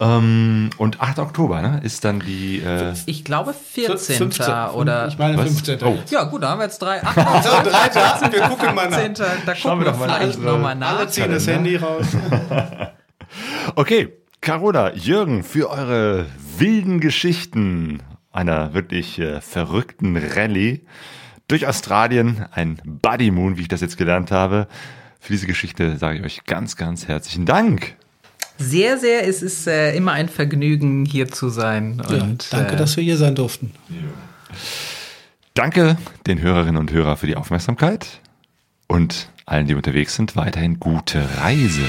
Ähm, 0.00 0.70
und 0.78 1.02
8. 1.02 1.18
Oktober 1.18 1.60
ne, 1.60 1.80
ist 1.84 2.04
dann 2.06 2.20
die. 2.20 2.60
Äh, 2.60 2.94
Ich 3.04 3.24
glaube 3.24 3.52
14. 3.52 4.16
15. 4.16 4.46
oder 4.72 5.06
Ich 5.08 5.18
meine 5.18 5.36
Was? 5.36 5.44
15. 5.48 5.82
Oh. 5.84 5.98
ja 6.08 6.24
gut, 6.24 6.42
da 6.42 6.48
haben 6.48 6.60
wir 6.60 6.64
jetzt 6.64 6.80
drei. 6.80 7.00
Ach, 7.04 7.42
So, 7.42 7.50
drei 7.70 7.88
Daten, 7.90 8.32
wir 8.32 8.40
gucken 8.48 8.74
mal 8.74 8.88
nach. 8.88 8.98
14. 8.98 9.26
Da 9.44 9.54
Schauen 9.54 9.78
gucken 9.80 9.80
wir 9.80 9.86
wir 9.86 9.92
doch 9.92 9.98
mal 9.98 10.18
vielleicht 10.18 10.40
nochmal 10.40 10.74
nach. 10.74 10.98
Alle 10.98 11.08
ziehen 11.08 11.30
das 11.30 11.46
Handy 11.46 11.76
raus. 11.76 12.06
Okay, 13.74 14.08
Carola, 14.40 14.94
Jürgen, 14.94 15.42
für 15.42 15.68
eure 15.68 16.26
wilden 16.56 17.00
Geschichten 17.00 18.02
einer 18.32 18.72
wirklich 18.72 19.18
äh, 19.18 19.40
verrückten 19.42 20.16
Rallye 20.16 20.86
durch 21.48 21.66
Australien, 21.66 22.46
ein 22.52 22.80
Buddy 22.84 23.30
Moon, 23.30 23.56
wie 23.56 23.62
ich 23.62 23.68
das 23.68 23.80
jetzt 23.80 23.96
gelernt 23.96 24.30
habe. 24.30 24.66
Für 25.20 25.32
diese 25.32 25.46
Geschichte 25.46 25.96
sage 25.98 26.18
ich 26.18 26.24
euch 26.24 26.44
ganz, 26.44 26.76
ganz 26.76 27.08
herzlichen 27.08 27.46
Dank. 27.46 27.94
Sehr, 28.58 28.98
sehr. 28.98 29.26
Es 29.26 29.42
ist 29.42 29.66
äh, 29.66 29.94
immer 29.94 30.12
ein 30.12 30.28
Vergnügen, 30.28 31.04
hier 31.04 31.28
zu 31.28 31.48
sein. 31.48 32.02
Ja, 32.10 32.22
Und, 32.22 32.52
danke, 32.52 32.74
äh, 32.74 32.76
dass 32.76 32.96
wir 32.96 33.04
hier 33.04 33.16
sein 33.16 33.34
durften. 33.34 33.72
Danke 35.54 35.96
den 36.26 36.40
Hörerinnen 36.40 36.76
und 36.76 36.92
Hörern 36.92 37.16
für 37.16 37.26
die 37.26 37.36
Aufmerksamkeit 37.36 38.20
und 38.88 39.28
allen, 39.46 39.66
die 39.66 39.74
unterwegs 39.74 40.14
sind, 40.14 40.36
weiterhin 40.36 40.80
gute 40.80 41.26
Reise. 41.38 41.84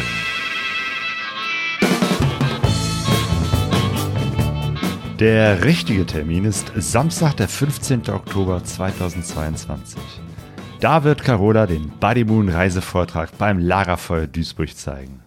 Der 5.19 5.63
richtige 5.63 6.05
Termin 6.05 6.45
ist 6.45 6.71
Samstag, 6.75 7.37
der 7.37 7.47
15. 7.47 8.07
Oktober 8.09 8.63
2022. 8.63 9.99
Da 10.79 11.03
wird 11.03 11.23
Carola 11.23 11.65
den 11.65 11.89
Buddy 11.89 12.23
Moon 12.23 12.49
Reisevortrag 12.49 13.35
beim 13.39 13.57
Lagerfeuer 13.57 14.27
Duisburg 14.27 14.77
zeigen. 14.77 15.21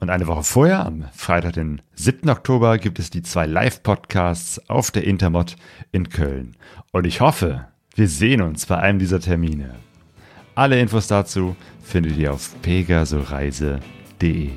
Und 0.00 0.10
eine 0.10 0.26
Woche 0.26 0.42
vorher, 0.42 0.84
am 0.84 1.04
Freitag, 1.14 1.52
den 1.52 1.82
7. 1.94 2.28
Oktober, 2.30 2.78
gibt 2.78 2.98
es 2.98 3.10
die 3.10 3.22
zwei 3.22 3.46
Live-Podcasts 3.46 4.68
auf 4.68 4.90
der 4.90 5.04
Intermod 5.04 5.54
in 5.92 6.08
Köln. 6.08 6.56
Und 6.90 7.06
ich 7.06 7.20
hoffe, 7.20 7.68
wir 7.94 8.08
sehen 8.08 8.42
uns 8.42 8.66
bei 8.66 8.78
einem 8.78 8.98
dieser 8.98 9.20
Termine. 9.20 9.76
Alle 10.56 10.80
Infos 10.80 11.06
dazu 11.06 11.54
findet 11.80 12.16
ihr 12.16 12.32
auf 12.32 12.60
pegasoreise.de. 12.60 14.50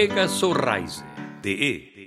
pegasoreise.de 0.00 1.99